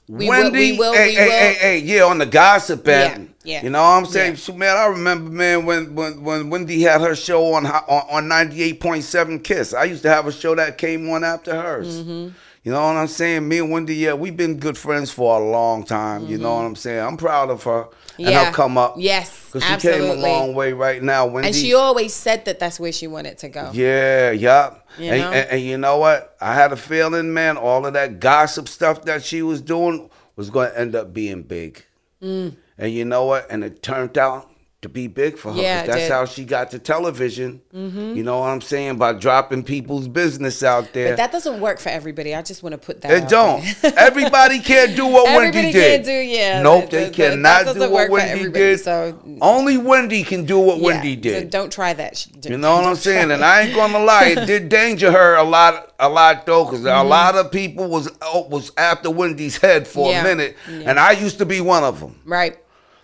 We 0.09 0.29
will- 0.29 0.43
Wendy, 0.43 0.71
we 0.73 0.77
will- 0.77 0.93
hey, 0.93 1.07
we 1.09 1.15
hey, 1.15 1.25
will- 1.25 1.31
hey, 1.31 1.53
hey, 1.59 1.77
yeah, 1.79 2.03
on 2.03 2.17
the 2.17 2.25
gossip 2.25 2.87
end. 2.87 3.29
Yeah, 3.43 3.55
yeah. 3.55 3.63
You 3.63 3.69
know 3.69 3.81
what 3.81 3.87
I'm 3.89 4.05
saying? 4.05 4.31
Yeah. 4.33 4.37
So, 4.37 4.53
man, 4.53 4.77
I 4.77 4.85
remember, 4.85 5.29
man, 5.29 5.65
when 5.65 5.93
when 5.95 6.23
when 6.23 6.49
Wendy 6.49 6.81
had 6.81 7.01
her 7.01 7.15
show 7.15 7.53
on 7.53 7.65
on, 7.65 7.83
on 8.09 8.27
98.7 8.29 9.39
Kiss. 9.43 9.73
I 9.73 9.83
used 9.85 10.03
to 10.03 10.09
have 10.09 10.25
a 10.27 10.31
show 10.31 10.55
that 10.55 10.77
came 10.77 11.09
on 11.09 11.23
after 11.23 11.53
hers. 11.53 12.01
Mm-hmm. 12.01 12.29
You 12.67 12.73
know 12.73 12.83
what 12.85 12.97
I'm 12.97 13.07
saying? 13.07 13.47
Me 13.47 13.59
and 13.59 13.71
Wendy, 13.71 13.95
yeah, 13.95 14.11
we've 14.11 14.35
been 14.35 14.57
good 14.59 14.77
friends 14.77 15.09
for 15.09 15.39
a 15.39 15.49
long 15.51 15.85
time. 15.85 16.27
You 16.27 16.37
know 16.37 16.53
what 16.53 16.65
I'm 16.65 16.75
saying? 16.75 16.99
I'm 16.99 17.15
proud 17.15 17.49
of 17.49 17.63
her 17.63 17.83
and 18.17 18.27
Mm-hmm. 18.27 18.45
Her 18.45 18.51
come 18.51 18.77
up. 18.77 18.95
Yes, 18.97 19.45
Because 19.45 19.63
she 19.63 19.87
came 19.89 20.03
a 20.03 20.15
long 20.15 20.53
way 20.53 20.73
right 20.73 21.01
now. 21.01 21.27
Wendy, 21.27 21.47
And 21.47 21.55
she 21.55 21.73
always 21.73 22.13
said 22.13 22.43
that 22.43 22.59
that's 22.59 22.77
where 22.77 22.91
she 22.91 23.07
wanted 23.07 23.37
to 23.37 23.47
go. 23.47 23.71
yeah, 23.73 24.31
yup. 24.31 24.85
You 24.99 25.11
and, 25.11 25.33
and, 25.33 25.49
and 25.51 25.61
you 25.61 25.77
know 25.77 25.97
what? 25.99 26.35
I 26.41 26.55
had 26.55 26.73
a 26.73 26.75
feeling, 26.75 27.33
man, 27.33 27.55
all 27.55 27.85
of 27.85 27.93
that 27.93 28.19
gossip 28.19 28.67
stuff 28.67 29.03
that 29.05 29.23
she 29.23 29.41
was 29.41 29.61
doing 29.61 30.09
was 30.35 30.49
going 30.49 30.69
to 30.69 30.77
end 30.77 30.93
up 30.93 31.13
being 31.13 31.43
big. 31.43 31.85
Mm. 32.21 32.57
And 32.77 32.91
you 32.91 33.05
know 33.05 33.23
what? 33.27 33.49
And 33.49 33.63
it 33.63 33.81
turned 33.81 34.17
out 34.17 34.51
to 34.87 34.93
be 34.93 35.07
big 35.07 35.37
for 35.37 35.51
her. 35.53 35.61
Yeah, 35.61 35.85
that's 35.85 36.07
how 36.09 36.25
she 36.25 36.45
got 36.45 36.71
to 36.71 36.79
television. 36.79 37.61
You 37.71 38.23
know 38.23 38.39
what 38.39 38.47
I'm 38.49 38.61
saying? 38.61 38.97
By 38.97 39.13
dropping 39.13 39.63
people's 39.63 40.07
business 40.07 40.63
out 40.63 40.93
there. 40.93 41.09
But 41.11 41.17
that 41.17 41.31
doesn't 41.31 41.59
work 41.59 41.79
for 41.79 41.89
everybody. 41.89 42.33
I 42.33 42.41
just 42.41 42.63
want 42.63 42.73
to 42.73 42.77
put 42.79 43.01
that. 43.01 43.11
It 43.11 43.29
don't. 43.29 43.63
Everybody 43.97 44.59
can't 44.59 44.95
do 44.95 45.05
what 45.07 45.27
Everybody 45.29 45.57
Wendy 45.67 45.71
did. 45.73 46.03
do, 46.03 46.11
yeah. 46.11 46.61
Nope, 46.61 46.89
they 46.89 47.09
cannot 47.09 47.73
do 47.73 47.89
what 47.91 48.09
Wendy 48.09 48.49
did. 48.49 48.79
so- 48.79 49.19
Only 49.41 49.77
Wendy 49.77 50.23
can 50.23 50.45
do 50.45 50.59
what 50.59 50.77
Yeah, 50.79 50.85
Wendy 50.85 51.15
so 51.15 51.21
did. 51.21 51.49
don't 51.49 51.71
try 51.71 51.93
that. 51.93 52.17
sh- 52.17 52.27
You 52.45 52.57
know 52.57 52.75
what 52.75 52.85
I'm 52.85 52.95
saying? 52.95 53.31
And 53.31 53.43
I 53.43 53.61
ain't 53.63 53.75
gonna 53.75 53.99
lie, 53.99 54.25
it 54.37 54.45
did 54.47 54.69
danger 54.69 55.11
her 55.11 55.35
a 55.35 55.43
lot, 55.43 55.93
a 55.99 56.09
lot 56.09 56.45
though, 56.45 56.65
because 56.65 56.83
a 56.85 57.03
lot 57.03 57.35
of 57.35 57.51
people 57.51 57.87
was 57.89 58.09
oh, 58.21 58.47
was 58.47 58.71
after 58.77 59.09
Wendy's 59.11 59.57
head 59.57 59.87
for 59.87 60.07
Mm-hmm. 60.07 60.11
Yeah. 60.11 60.19
a 60.21 60.35
minute, 60.35 60.57
and 60.87 60.99
I 60.99 61.11
used 61.11 61.37
to 61.39 61.45
be 61.45 61.59
one 61.61 61.83
of 61.83 61.99
them. 61.99 62.19
Right. 62.25 62.57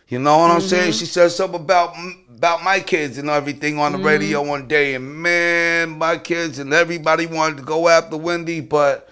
You 0.07 0.19
know 0.19 0.37
what 0.37 0.51
I'm 0.51 0.57
Mm-hmm. 0.59 0.67
saying? 0.67 0.91
She 0.93 1.05
said 1.05 1.29
something 1.31 1.59
about 1.61 1.95
about 2.35 2.63
my 2.63 2.79
kids 2.81 3.17
and 3.17 3.29
everything 3.29 3.79
on 3.79 3.93
the 3.93 3.97
Mm-hmm. 3.97 4.07
radio 4.07 4.43
one 4.43 4.67
day, 4.67 4.95
and 4.95 5.15
man, 5.21 5.91
my 5.97 6.17
kids 6.17 6.59
and 6.59 6.73
everybody 6.73 7.25
wanted 7.25 7.57
to 7.57 7.63
go 7.63 7.87
after 7.87 8.17
Wendy, 8.17 8.59
but 8.59 9.09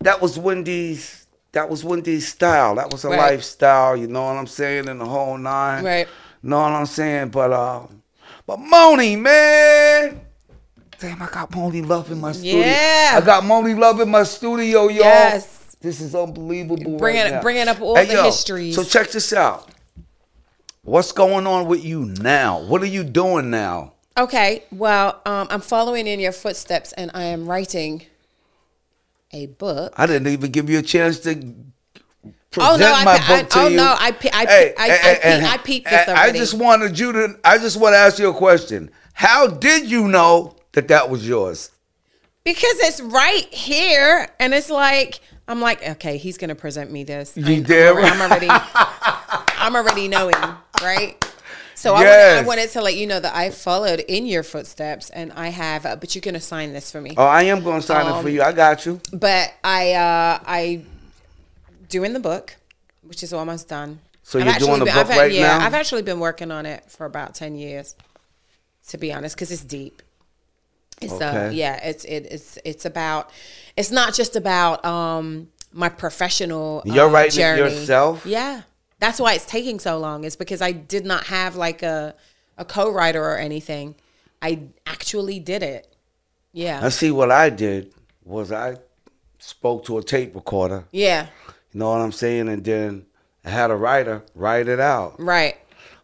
that 0.00 0.20
was 0.20 0.38
Wendy's. 0.38 1.26
That 1.52 1.70
was 1.70 1.82
Wendy's 1.82 2.28
style. 2.28 2.74
That 2.74 2.90
was 2.92 3.04
a 3.04 3.08
Right. 3.08 3.18
lifestyle. 3.32 3.96
You 3.96 4.06
know 4.08 4.24
what 4.26 4.36
I'm 4.36 4.46
saying? 4.46 4.88
In 4.88 4.98
the 4.98 5.06
whole 5.06 5.38
nine. 5.38 5.82
Right. 5.84 6.06
Know 6.42 6.60
what 6.60 6.72
I'm 6.72 6.84
saying? 6.86 7.30
But 7.30 7.52
um, 7.52 8.02
but 8.46 8.58
Monie, 8.58 9.18
man. 9.18 10.20
Damn, 10.98 11.20
I 11.22 11.26
got 11.30 11.50
Monie 11.50 11.86
Love 11.86 12.10
in 12.10 12.20
my 12.20 12.32
studio. 12.32 12.58
Yeah. 12.58 13.12
I 13.16 13.20
got 13.24 13.42
Monie 13.44 13.76
Love 13.78 14.00
in 14.00 14.10
my 14.10 14.22
studio, 14.22 14.82
y'all. 14.88 14.90
Yes. 14.90 15.76
This 15.80 16.00
is 16.00 16.14
unbelievable. 16.14 16.96
Bringing- 16.98 17.32
right 17.32 17.42
bringing 17.42 17.68
up 17.68 17.80
all 17.80 17.96
Hey, 17.96 18.06
the 18.06 18.12
yo, 18.14 18.24
histories. 18.24 18.74
So 18.76 18.82
check 18.84 19.10
this 19.10 19.32
out. 19.32 19.68
What's 20.86 21.10
going 21.10 21.48
on 21.48 21.66
with 21.66 21.84
you 21.84 22.04
now? 22.04 22.60
What 22.62 22.80
are 22.80 22.86
you 22.86 23.02
doing 23.02 23.50
now? 23.50 23.94
Okay. 24.16 24.62
Well, 24.70 25.20
um, 25.26 25.48
I'm 25.50 25.60
following 25.60 26.06
in 26.06 26.20
your 26.20 26.30
footsteps, 26.30 26.92
and 26.92 27.10
I 27.12 27.24
am 27.24 27.48
writing 27.50 28.06
a 29.32 29.46
book. 29.46 29.92
I 29.96 30.06
didn't 30.06 30.28
even 30.28 30.52
give 30.52 30.70
you 30.70 30.78
a 30.78 30.82
chance 30.82 31.18
to 31.20 31.34
present 31.34 31.72
Oh, 32.58 32.76
no, 32.76 32.92
I 32.92 33.04
my 33.04 33.18
I- 33.20 33.40
book 33.42 33.50
to 33.50 33.58
oh, 33.58 33.66
you. 33.66 33.76
no, 33.76 33.96
I 33.98 34.12
pe- 34.12 34.30
I 34.32 34.46
pe- 34.46 34.74
I- 34.78 34.84
I 34.84 35.18
pe- 35.20 35.44
I 35.44 35.56
peeped 35.58 35.90
this 35.90 36.08
I 36.08 36.30
just 36.30 36.54
wanted 36.54 36.96
you 36.96 37.10
to. 37.10 37.36
I 37.44 37.58
just 37.58 37.80
want 37.80 37.94
to 37.94 37.98
ask 37.98 38.20
you 38.20 38.30
a 38.30 38.34
question. 38.34 38.92
How 39.12 39.48
did 39.48 39.90
you 39.90 40.06
know 40.06 40.54
that 40.70 40.86
that 40.86 41.10
was 41.10 41.26
yours? 41.26 41.72
Because 42.44 42.78
it's 42.78 43.00
right 43.00 43.52
here, 43.52 44.28
and 44.38 44.54
it's 44.54 44.70
like 44.70 45.18
I'm 45.48 45.60
like, 45.60 45.84
okay, 45.86 46.16
he's 46.16 46.38
gonna 46.38 46.54
present 46.54 46.92
me 46.92 47.02
this. 47.02 47.36
You 47.36 47.64
I'm, 47.64 47.70
already, 47.72 48.06
I'm 48.08 48.20
already, 48.30 48.48
I'm 49.58 49.76
already 49.76 50.08
knowing, 50.08 50.34
right? 50.82 51.22
So 51.74 51.94
I, 51.94 52.00
wanted, 52.00 52.10
I 52.10 52.42
wanted 52.46 52.70
to 52.70 52.80
let 52.80 52.96
you 52.96 53.06
know 53.06 53.20
that 53.20 53.34
I 53.36 53.50
followed 53.50 54.00
in 54.00 54.26
your 54.26 54.42
footsteps, 54.42 55.10
and 55.10 55.30
I 55.34 55.48
have. 55.48 55.84
Uh, 55.84 55.96
but 55.96 56.14
you're 56.14 56.22
gonna 56.22 56.40
sign 56.40 56.72
this 56.72 56.90
for 56.90 57.00
me. 57.00 57.14
Oh, 57.16 57.24
I 57.24 57.42
am 57.44 57.62
going 57.62 57.80
to 57.82 57.86
sign 57.86 58.06
it 58.06 58.22
for 58.22 58.28
you. 58.30 58.42
I 58.42 58.52
got 58.52 58.86
you. 58.86 59.00
But 59.12 59.52
I, 59.62 59.92
uh, 59.92 60.38
I 60.46 60.82
doing 61.88 62.14
the 62.14 62.20
book, 62.20 62.56
which 63.02 63.22
is 63.22 63.32
almost 63.32 63.68
done. 63.68 64.00
So 64.22 64.38
I've 64.40 64.46
you're 64.46 64.54
doing 64.54 64.78
the 64.78 64.84
been- 64.86 64.94
book 64.94 65.06
I've 65.10 65.16
right 65.18 65.32
yeah, 65.32 65.58
now? 65.58 65.66
I've 65.66 65.74
actually 65.74 66.02
been 66.02 66.18
working 66.18 66.50
on 66.50 66.66
it 66.66 66.90
for 66.90 67.04
about 67.04 67.34
ten 67.34 67.54
years, 67.56 67.94
to 68.88 68.98
be 68.98 69.12
honest, 69.12 69.36
because 69.36 69.52
it's 69.52 69.62
deep. 69.62 70.02
It's 71.02 71.12
uh, 71.12 71.16
Okay. 71.16 71.54
yeah, 71.56 71.76
it's 71.86 72.04
it, 72.06 72.26
it's 72.30 72.58
it's 72.64 72.84
about. 72.86 73.30
It's 73.76 73.90
not 73.90 74.14
just 74.14 74.34
about 74.34 74.82
um 74.84 75.48
my 75.72 75.90
professional. 75.90 76.82
You're 76.86 77.10
writing 77.10 77.32
it 77.38 77.56
journey. 77.56 77.74
yourself? 77.74 78.24
Yeah, 78.24 78.62
that's 78.98 79.20
why 79.20 79.34
it's 79.34 79.46
taking 79.46 79.78
so 79.78 79.98
long. 79.98 80.24
Is 80.24 80.36
because 80.36 80.62
I 80.62 80.72
did 80.72 81.04
not 81.06 81.24
have 81.26 81.56
like 81.56 81.82
a 81.82 82.14
a 82.58 82.64
co-writer 82.64 83.22
or 83.22 83.36
anything. 83.36 83.94
I 84.42 84.60
actually 84.86 85.38
did 85.40 85.62
it. 85.62 85.94
Yeah, 86.52 86.80
I 86.82 86.88
see 86.88 87.10
what 87.10 87.30
I 87.30 87.50
did 87.50 87.92
was 88.24 88.50
I 88.52 88.76
spoke 89.38 89.84
to 89.86 89.98
a 89.98 90.02
tape 90.02 90.34
recorder. 90.34 90.84
yeah, 90.92 91.26
You 91.72 91.80
know 91.80 91.90
what 91.90 92.00
I'm 92.00 92.12
saying? 92.12 92.48
And 92.48 92.64
then 92.64 93.06
I 93.44 93.50
had 93.50 93.70
a 93.70 93.76
writer 93.76 94.22
write 94.34 94.68
it 94.68 94.80
out. 94.80 95.20
right. 95.20 95.56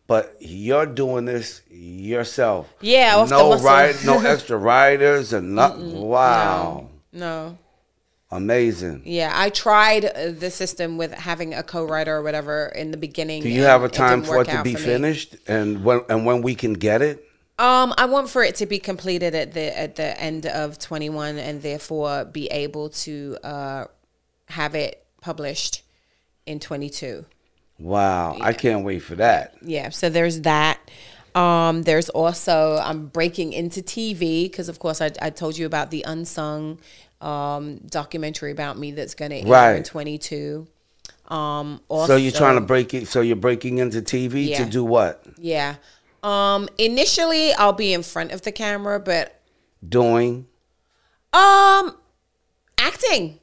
But 0.07 0.37
you're 0.41 0.85
doing 0.85 1.25
this 1.25 1.63
yourself. 1.71 2.69
Yeah, 2.83 3.25
no 3.31 3.59
write, 3.59 4.05
no 4.05 4.19
extra 4.27 4.59
writers 4.59 5.33
and 5.33 5.55
nothing. 5.55 6.03
Wow, 6.03 6.89
No. 7.13 7.57
Amazing. 8.33 9.03
Yeah, 9.05 9.33
I 9.35 9.51
tried 9.51 10.05
uh, 10.05 10.33
the 10.33 10.51
system 10.51 10.97
with 10.97 11.13
having 11.13 11.55
a 11.55 11.63
co-writer 11.63 12.17
or 12.17 12.23
whatever 12.23 12.67
in 12.75 12.91
the 12.91 12.97
beginning. 12.97 13.43
Do 13.43 13.49
you 13.49 13.63
have 13.63 13.85
a 13.85 13.89
time 13.89 14.21
didn't 14.21 14.33
for 14.33 14.43
it 14.43 14.49
to 14.49 14.63
be 14.63 14.75
finished, 14.75 15.37
and 15.47 15.85
when 15.85 16.01
and 16.09 16.27
when 16.27 16.43
we 16.43 16.55
can 16.55 16.73
get 16.73 17.03
it? 17.03 17.29
Um, 17.59 17.95
I 17.97 18.07
want 18.07 18.29
for 18.29 18.43
it 18.43 18.57
to 18.57 18.67
be 18.67 18.79
completed 18.79 19.35
at 19.35 19.53
the 19.53 19.79
at 19.79 19.97
the 19.97 20.21
end 20.21 20.47
of 20.47 20.79
21, 20.79 21.39
and 21.39 21.63
therefore 21.63 22.25
be 22.25 22.47
able 22.47 22.89
to 22.91 23.37
uh, 23.45 23.85
have 24.47 24.75
it 24.75 25.05
published 25.21 25.83
in 26.47 26.59
22. 26.59 27.25
Wow, 27.79 28.37
I 28.41 28.53
can't 28.53 28.85
wait 28.85 29.01
for 29.01 29.17
that. 29.17 29.55
Yeah, 29.63 29.91
so 29.91 30.09
there's 30.09 30.41
that. 30.43 30.79
Um, 31.35 31.83
there's 31.83 32.09
also 32.11 32.77
I'm 32.77 33.07
breaking 33.07 33.53
into 33.53 33.81
TV 33.81 34.45
because 34.45 34.69
of 34.69 34.79
course 34.79 35.01
I, 35.01 35.11
I 35.21 35.31
told 35.31 35.57
you 35.57 35.67
about 35.67 35.91
the 35.91 36.05
unsung 36.07 36.79
um, 37.23 37.79
documentary 37.87 38.53
about 38.53 38.79
me 38.79 38.93
that's 38.93 39.15
going 39.15 39.31
to 39.31 39.49
air 39.49 39.77
in 39.77 39.83
22. 39.85 40.67
Um, 41.29 41.81
also, 41.89 42.15
so 42.15 42.17
you're 42.17 42.33
trying 42.33 42.57
to 42.57 42.61
break 42.61 42.93
it. 42.95 43.09
So 43.09 43.21
you're 43.21 43.37
breaking 43.37 43.79
into 43.79 44.03
TV 44.03 44.57
to 44.57 44.65
do 44.65 44.85
what? 44.85 45.25
Yeah. 45.39 45.77
Um, 46.23 46.69
initially, 46.79 47.53
I'll 47.55 47.73
be 47.73 47.93
in 47.93 48.03
front 48.03 48.33
of 48.33 48.43
the 48.43 48.53
camera, 48.53 49.01
but 49.01 49.41
Doing. 49.87 50.47
um, 51.33 51.97
acting. 52.79 53.39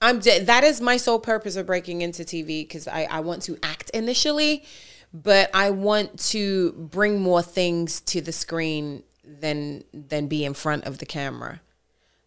I'm 0.00 0.20
that 0.20 0.62
is 0.62 0.80
my 0.80 0.96
sole 0.96 1.18
purpose 1.18 1.56
of 1.56 1.66
breaking 1.66 2.02
into 2.02 2.22
TV 2.22 2.62
because 2.62 2.86
I 2.86 3.04
I 3.10 3.20
want 3.20 3.42
to 3.42 3.58
act 3.62 3.90
initially, 3.90 4.64
but 5.12 5.50
I 5.52 5.70
want 5.70 6.18
to 6.30 6.72
bring 6.72 7.20
more 7.20 7.42
things 7.42 8.00
to 8.02 8.20
the 8.20 8.32
screen 8.32 9.02
than 9.24 9.82
than 9.92 10.28
be 10.28 10.44
in 10.44 10.54
front 10.54 10.84
of 10.84 10.98
the 10.98 11.06
camera. 11.06 11.60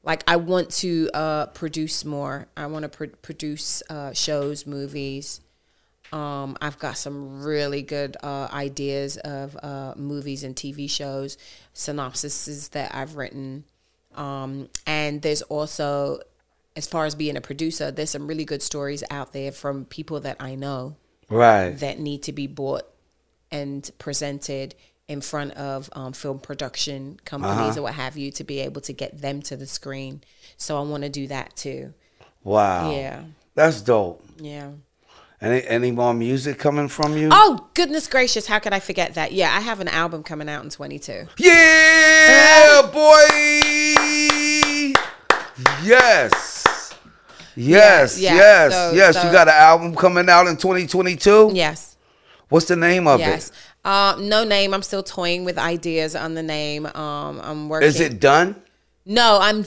Like 0.03 0.23
I 0.27 0.37
want 0.37 0.69
to 0.81 1.09
uh, 1.13 1.45
produce 1.47 2.03
more. 2.05 2.47
I 2.57 2.65
want 2.67 2.83
to 2.83 2.89
pr- 2.89 3.15
produce 3.21 3.83
uh, 3.89 4.13
shows, 4.13 4.65
movies. 4.65 5.41
Um, 6.11 6.57
I've 6.59 6.77
got 6.79 6.97
some 6.97 7.41
really 7.43 7.81
good 7.83 8.17
uh, 8.21 8.49
ideas 8.51 9.17
of 9.17 9.55
uh, 9.61 9.93
movies 9.95 10.43
and 10.43 10.55
TV 10.55 10.89
shows, 10.89 11.37
synopsises 11.73 12.71
that 12.71 12.93
I've 12.93 13.15
written. 13.15 13.63
Um, 14.15 14.69
and 14.85 15.21
there's 15.21 15.41
also, 15.43 16.19
as 16.75 16.85
far 16.87 17.05
as 17.05 17.15
being 17.15 17.37
a 17.37 17.41
producer, 17.41 17.91
there's 17.91 18.09
some 18.09 18.27
really 18.27 18.43
good 18.43 18.61
stories 18.61 19.03
out 19.09 19.31
there 19.31 19.51
from 19.53 19.85
people 19.85 20.19
that 20.21 20.37
I 20.39 20.55
know 20.55 20.97
Right. 21.29 21.71
that 21.79 21.99
need 21.99 22.23
to 22.23 22.33
be 22.33 22.47
bought 22.47 22.83
and 23.51 23.89
presented 23.99 24.75
in 25.07 25.21
front 25.21 25.51
of 25.53 25.89
um, 25.93 26.13
film 26.13 26.39
production 26.39 27.19
companies 27.25 27.77
or 27.77 27.81
what 27.83 27.93
have 27.95 28.17
you 28.17 28.31
to 28.31 28.43
be 28.43 28.59
able 28.59 28.81
to 28.81 28.93
get 28.93 29.21
them 29.21 29.41
to 29.41 29.57
the 29.57 29.67
screen. 29.67 30.21
So 30.57 30.77
I 30.77 30.81
want 30.81 31.03
to 31.03 31.09
do 31.09 31.27
that 31.27 31.55
too. 31.55 31.93
Wow. 32.43 32.91
Yeah. 32.91 33.23
That's 33.55 33.81
dope. 33.81 34.23
Yeah. 34.37 34.71
Any 35.41 35.65
any 35.65 35.89
more 35.91 36.13
music 36.13 36.59
coming 36.59 36.87
from 36.87 37.17
you? 37.17 37.29
Oh 37.31 37.67
goodness 37.73 38.05
gracious! 38.07 38.45
How 38.45 38.59
could 38.59 38.73
I 38.73 38.79
forget 38.79 39.15
that? 39.15 39.31
Yeah, 39.31 39.51
I 39.55 39.59
have 39.59 39.79
an 39.79 39.87
album 39.87 40.21
coming 40.21 40.47
out 40.47 40.63
in 40.63 40.69
22. 40.69 41.25
Yeah, 41.39 42.81
boy. 42.93 43.25
Yes. 45.83 46.93
Yes, 47.55 48.19
yeah, 48.19 48.35
yes, 48.35 48.73
so- 48.73 48.91
yes. 48.93 49.15
so- 49.15 49.25
you 49.25 49.31
got 49.31 49.47
an 49.47 49.55
album 49.55 49.95
coming 49.95 50.29
out 50.29 50.47
in 50.47 50.57
2022. 50.57 51.51
Yes, 51.53 51.97
What's 52.49 52.67
the 52.67 52.75
name 52.75 53.07
of 53.07 53.19
yes. 53.19 53.49
it? 53.49 53.55
Uh, 53.83 54.15
no 54.19 54.43
name. 54.43 54.73
I'm 54.73 54.83
still 54.83 55.03
toying 55.03 55.43
with 55.43 55.57
ideas 55.57 56.15
on 56.15 56.35
the 56.35 56.43
name. 56.43 56.85
Um, 56.85 57.41
I'm 57.41 57.69
working. 57.69 57.87
Is 57.87 57.99
it 57.99 58.19
done? 58.19 58.61
No, 59.05 59.39
I'm 59.41 59.65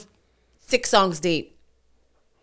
six 0.58 0.90
songs 0.90 1.20
deep. 1.20 1.56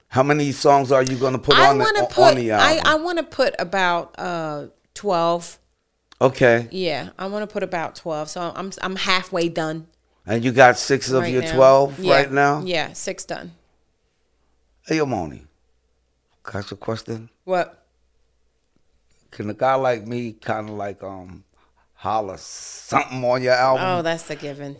How 0.09 0.23
many 0.23 0.51
songs 0.51 0.91
are 0.91 1.03
you 1.03 1.15
going 1.15 1.33
to 1.33 1.39
put 1.39 1.55
I 1.55 1.69
on 1.69 1.77
the 1.77 1.85
to 1.85 2.21
on 2.21 2.35
the 2.35 2.51
I 2.51 2.75
album? 2.77 2.83
I 2.85 2.95
want 2.95 3.17
to 3.19 3.23
put 3.23 3.55
about 3.59 4.13
uh 4.19 4.67
12. 4.93 5.57
okay, 6.19 6.67
Yeah, 6.69 7.11
I 7.17 7.27
want 7.27 7.43
to 7.49 7.51
put 7.51 7.63
about 7.63 7.95
12. 7.95 8.29
So 8.29 8.51
I'm 8.53 8.71
I'm 8.81 8.97
halfway 8.97 9.47
done 9.47 9.87
and 10.25 10.43
you 10.43 10.51
got 10.51 10.77
six 10.77 11.09
of 11.11 11.21
right 11.21 11.31
your 11.31 11.41
now. 11.41 11.55
12 11.55 11.99
Yeah, 11.99 12.13
right 12.13 12.31
now. 12.31 12.61
Yeah, 12.63 12.93
six 12.93 13.23
done. 13.23 13.53
Hey, 14.85 14.97
yo, 14.97 15.05
Monie. 15.05 15.45
Can 16.43 16.55
I 16.55 16.59
ask 16.59 16.71
you 16.71 16.75
a 16.75 16.77
question? 16.77 17.29
What? 17.45 17.85
Can 19.31 19.49
a 19.49 19.53
guy 19.53 19.75
like 19.75 20.05
me 20.05 20.33
kind 20.33 20.69
of 20.69 20.75
like 20.75 21.01
um 21.03 21.43
holler 22.01 22.37
something 22.37 23.23
on 23.23 23.41
your 23.43 23.53
album? 23.53 23.85
Oh, 23.85 24.01
that's 24.01 24.27
a 24.29 24.35
given. 24.35 24.75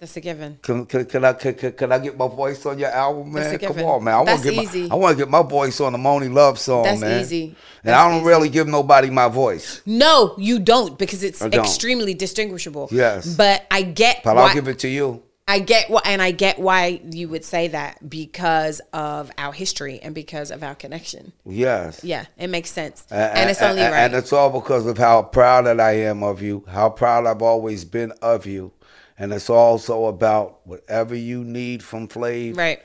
That's 0.00 0.16
a 0.16 0.20
given. 0.20 0.58
Can, 0.62 0.86
can, 0.86 1.04
can 1.06 1.24
I 1.24 1.32
can, 1.32 1.54
can, 1.54 1.72
can 1.72 1.92
I 1.92 1.98
get 1.98 2.16
my 2.16 2.28
voice 2.28 2.64
on 2.66 2.78
your 2.78 2.88
album, 2.90 3.32
man? 3.32 3.58
Come 3.58 3.78
on, 3.80 4.04
man. 4.04 4.14
I 4.14 4.16
want 4.18 4.26
That's 4.28 4.42
to 4.42 4.50
get 4.52 4.62
easy. 4.62 4.88
my 4.88 4.94
I 4.94 4.98
want 4.98 5.18
to 5.18 5.24
get 5.24 5.30
my 5.30 5.42
voice 5.42 5.80
on 5.80 5.92
the 5.92 5.98
Monie 5.98 6.32
Love 6.32 6.58
song, 6.58 6.84
That's 6.84 7.00
man. 7.00 7.20
easy. 7.20 7.44
And 7.46 7.56
That's 7.82 7.98
I 8.00 8.08
don't 8.08 8.18
easy. 8.20 8.26
really 8.28 8.48
give 8.48 8.68
nobody 8.68 9.10
my 9.10 9.28
voice, 9.28 9.82
No, 9.84 10.34
you 10.38 10.60
don't 10.60 10.96
because 10.98 11.22
it's 11.24 11.40
don't. 11.40 11.52
extremely 11.54 12.14
distinguishable. 12.14 12.88
Yes. 12.92 13.34
But 13.34 13.66
I 13.72 13.82
get 13.82 14.22
but 14.22 14.36
why, 14.36 14.42
I'll 14.48 14.54
give 14.54 14.68
it 14.68 14.78
to 14.80 14.88
you. 14.88 15.22
I 15.50 15.60
get 15.60 15.88
what 15.88 16.06
and 16.06 16.20
I 16.20 16.30
get 16.30 16.58
why 16.58 17.00
you 17.10 17.28
would 17.30 17.44
say 17.44 17.68
that 17.68 18.08
because 18.08 18.80
of 18.92 19.30
our 19.38 19.52
history 19.52 19.98
and 20.00 20.14
because 20.14 20.50
of 20.50 20.62
our 20.62 20.74
connection. 20.74 21.32
Yes. 21.46 22.04
Yeah, 22.04 22.26
it 22.36 22.48
makes 22.48 22.70
sense. 22.70 23.06
A- 23.10 23.14
and 23.36 23.48
it's 23.50 23.62
only 23.62 23.80
a- 23.80 23.90
right. 23.90 24.00
And 24.00 24.14
it's 24.14 24.32
all 24.32 24.50
because 24.50 24.84
of 24.86 24.98
how 24.98 25.22
proud 25.22 25.64
that 25.64 25.80
I 25.80 25.92
am 26.02 26.22
of 26.22 26.42
you, 26.42 26.64
how 26.68 26.90
proud 26.90 27.26
I've 27.26 27.40
always 27.42 27.84
been 27.86 28.12
of 28.22 28.44
you. 28.44 28.72
And 29.18 29.32
it's 29.32 29.48
also 29.50 30.04
about 30.04 30.60
whatever 30.64 31.14
you 31.14 31.42
need 31.42 31.82
from 31.82 32.06
Flav. 32.08 32.56
right. 32.56 32.80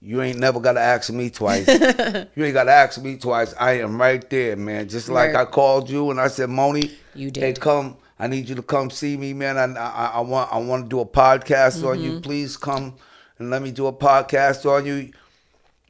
You 0.00 0.22
ain't 0.22 0.38
never 0.38 0.60
got 0.60 0.74
to 0.74 0.80
ask 0.80 1.10
me 1.12 1.28
twice. 1.28 1.66
you 2.36 2.44
ain't 2.44 2.54
got 2.54 2.64
to 2.64 2.72
ask 2.72 3.02
me 3.02 3.16
twice. 3.16 3.52
I 3.58 3.80
am 3.80 4.00
right 4.00 4.28
there, 4.30 4.54
man. 4.56 4.88
Just 4.88 5.08
like 5.08 5.34
Right. 5.34 5.42
I 5.42 5.44
called 5.44 5.90
you 5.90 6.10
and 6.12 6.20
I 6.20 6.28
said, 6.28 6.48
Monie, 6.48 6.92
You 7.14 7.32
did. 7.32 7.60
come. 7.60 7.96
I 8.18 8.26
need 8.26 8.48
you 8.48 8.54
to 8.56 8.62
come 8.62 8.90
see 8.90 9.16
me, 9.16 9.32
man. 9.32 9.56
I, 9.56 9.64
I, 9.80 10.06
I 10.16 10.20
want 10.20 10.52
I 10.52 10.58
want 10.58 10.84
to 10.84 10.88
do 10.88 11.00
a 11.00 11.06
podcast 11.06 11.84
on 11.88 11.98
Mm-hmm. 11.98 12.02
you. 12.04 12.20
Please 12.20 12.56
come 12.56 12.96
and 13.38 13.50
let 13.50 13.62
me 13.62 13.70
do 13.70 13.86
a 13.86 13.92
podcast 13.92 14.64
on 14.68 14.84
you 14.86 15.12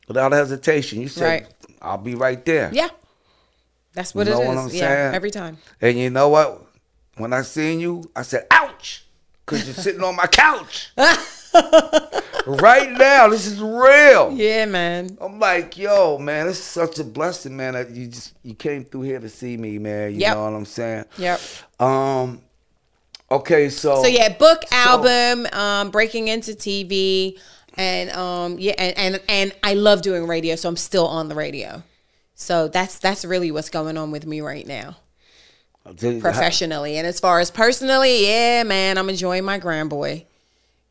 without 0.06 0.32
hesitation. 0.32 1.00
You 1.00 1.08
said, 1.08 1.24
Right. 1.42 1.54
I'll 1.80 1.96
be 1.98 2.14
right 2.14 2.44
there. 2.44 2.70
Yeah. 2.72 2.88
That's 3.94 4.14
what 4.14 4.26
You 4.26 4.34
know 4.34 4.40
it 4.42 4.48
is. 4.50 4.64
what 4.64 4.72
yeah, 4.74 4.80
saying? 4.80 5.14
every 5.14 5.30
time. 5.30 5.58
And 5.80 5.98
you 5.98 6.10
know 6.10 6.28
what? 6.28 6.66
When 7.16 7.32
I 7.32 7.42
seen 7.42 7.80
you, 7.80 8.08
I 8.14 8.22
said, 8.22 8.46
ouch, 8.50 9.04
because 9.44 9.64
you're 9.66 9.74
sitting 9.74 10.02
on 10.04 10.14
my 10.14 10.26
couch. 10.26 10.92
right 12.46 12.90
now, 12.92 13.28
this 13.28 13.46
is 13.46 13.60
real. 13.60 14.32
Yeah, 14.34 14.66
man. 14.66 15.18
I'm 15.20 15.38
like, 15.38 15.76
yo, 15.76 16.18
man, 16.18 16.48
it's 16.48 16.58
such 16.58 16.98
a 16.98 17.04
blessing, 17.04 17.56
man, 17.56 17.74
that 17.74 17.90
you 17.90 18.06
just 18.08 18.34
you 18.42 18.54
came 18.54 18.84
through 18.84 19.02
here 19.02 19.20
to 19.20 19.28
see 19.28 19.56
me, 19.56 19.78
man. 19.78 20.12
You 20.12 20.20
Yep. 20.20 20.32
know 20.34 20.44
what 20.44 20.54
I'm 20.54 20.64
saying? 20.64 21.04
Yep. 21.16 21.40
Um 21.80 22.42
okay, 23.30 23.68
so 23.68 24.02
So 24.02 24.08
yeah, 24.08 24.28
book, 24.30 24.64
album, 24.72 25.46
um, 25.52 25.90
breaking 25.90 26.28
into 26.28 26.52
TV, 26.52 27.38
and 27.76 28.10
um, 28.10 28.58
yeah, 28.58 28.74
and, 28.78 28.96
and 28.98 29.22
and 29.28 29.52
I 29.62 29.74
love 29.74 30.02
doing 30.02 30.26
radio, 30.26 30.56
so 30.56 30.68
I'm 30.68 30.76
still 30.76 31.06
on 31.06 31.28
the 31.28 31.34
radio. 31.34 31.82
So 32.34 32.68
that's 32.68 32.98
that's 32.98 33.24
really 33.24 33.50
what's 33.50 33.70
going 33.70 33.96
on 33.96 34.10
with 34.10 34.26
me 34.26 34.40
right 34.40 34.66
now, 34.66 34.96
professionally. 36.18 36.96
And 36.96 37.06
as 37.06 37.20
far 37.20 37.40
as 37.40 37.50
personally, 37.50 38.26
yeah, 38.26 38.62
man, 38.62 38.98
I'm 38.98 39.08
enjoying 39.08 39.44
my 39.44 39.58
grandboy. 39.58 40.24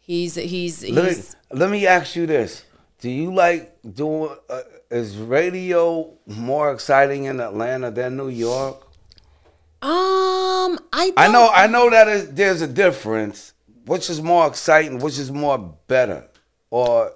He's 0.08 0.36
he's 0.36 0.90
Let 0.90 1.04
me, 1.18 1.24
let 1.52 1.70
me 1.70 1.86
ask 1.86 2.16
you 2.16 2.26
this. 2.26 2.64
Do 3.00 3.10
you 3.10 3.34
like 3.34 3.78
doing 3.94 4.34
uh, 4.50 4.62
is 4.90 5.18
radio 5.18 6.14
more 6.26 6.72
exciting 6.72 7.26
in 7.26 7.42
Atlanta 7.42 7.92
than 7.92 8.16
New 8.16 8.30
York? 8.30 8.78
um 9.82 10.80
I 10.92 11.12
I 11.18 11.26
don't- 11.26 11.34
know, 11.34 11.50
I 11.54 11.68
know 11.68 11.90
that 11.90 12.08
is, 12.08 12.32
there's 12.32 12.62
a 12.62 12.68
difference. 12.68 13.54
Which 13.86 14.10
is 14.10 14.22
more 14.22 14.48
exciting? 14.48 15.00
Which 15.00 15.20
is 15.20 15.30
more 15.32 15.58
better? 15.88 16.26
Or 16.72 17.12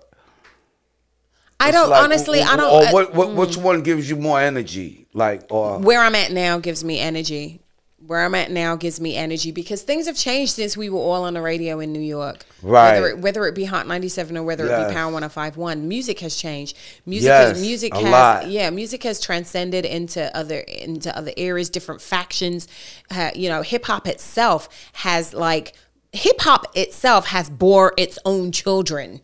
I 1.62 1.72
don't 1.72 1.89
like- 1.89 2.04
honestly 2.04 2.42
I 2.42 2.54
or- 2.54 2.58
don't 2.58 2.88
uh, 2.88 2.89
Or 2.89 2.94
what, 2.94 3.14
what, 3.16 3.34
which 3.36 3.58
one 3.58 3.82
gives 3.84 4.10
you 4.10 4.16
more 4.18 4.39
energy? 4.39 5.08
Like, 5.14 5.44
or 5.50 5.80
where 5.80 6.02
I'm 6.02 6.16
at 6.16 6.32
now 6.34 6.60
gives 6.60 6.84
me 6.84 7.00
energy. 7.00 7.61
Where 8.08 8.26
I'm 8.26 8.34
at 8.36 8.49
now 8.52 8.76
gives 8.76 8.99
me 8.99 9.16
energy 9.16 9.52
because 9.52 9.84
things 9.84 10.08
have 10.08 10.18
changed 10.18 10.54
since 10.54 10.76
we 10.76 10.89
were 10.89 10.99
all 10.99 11.24
on 11.24 11.36
the 11.36 11.41
radio 11.41 11.80
in 11.80 11.93
New 11.93 11.99
York. 12.02 12.43
Right. 12.64 12.93
Whether 12.93 13.08
it, 13.10 13.18
whether 13.20 13.45
it 13.45 13.56
be 13.56 13.64
Hot 13.66 13.88
97 13.88 14.36
or 14.38 14.43
whether 14.43 14.66
it 14.66 14.88
be 14.88 14.93
Power 14.93 15.12
1051, 15.14 15.88
music 15.88 16.20
has 16.20 16.36
changed. 16.36 16.76
Music 17.06 17.28
Yes, 17.28 17.49
has 17.52 17.62
music 17.62 17.93
has 17.93 18.04
lot. 18.04 18.47
yeah, 18.49 18.70
music 18.72 19.04
has 19.04 19.20
transcended 19.22 19.86
into 19.86 20.36
other 20.36 20.60
into 20.60 21.16
other 21.16 21.32
areas, 21.38 21.70
different 21.70 22.02
factions. 22.02 22.68
Uh, 23.12 23.30
you 23.36 23.47
know, 23.49 23.62
hip 23.62 23.86
hop 23.86 24.08
itself 24.08 24.68
has 24.93 25.34
like 25.34 25.74
hip 26.12 26.41
hop 26.41 26.66
itself 26.76 27.28
has 27.28 27.49
bore 27.49 27.93
its 27.97 28.18
own 28.26 28.52
children. 28.52 29.22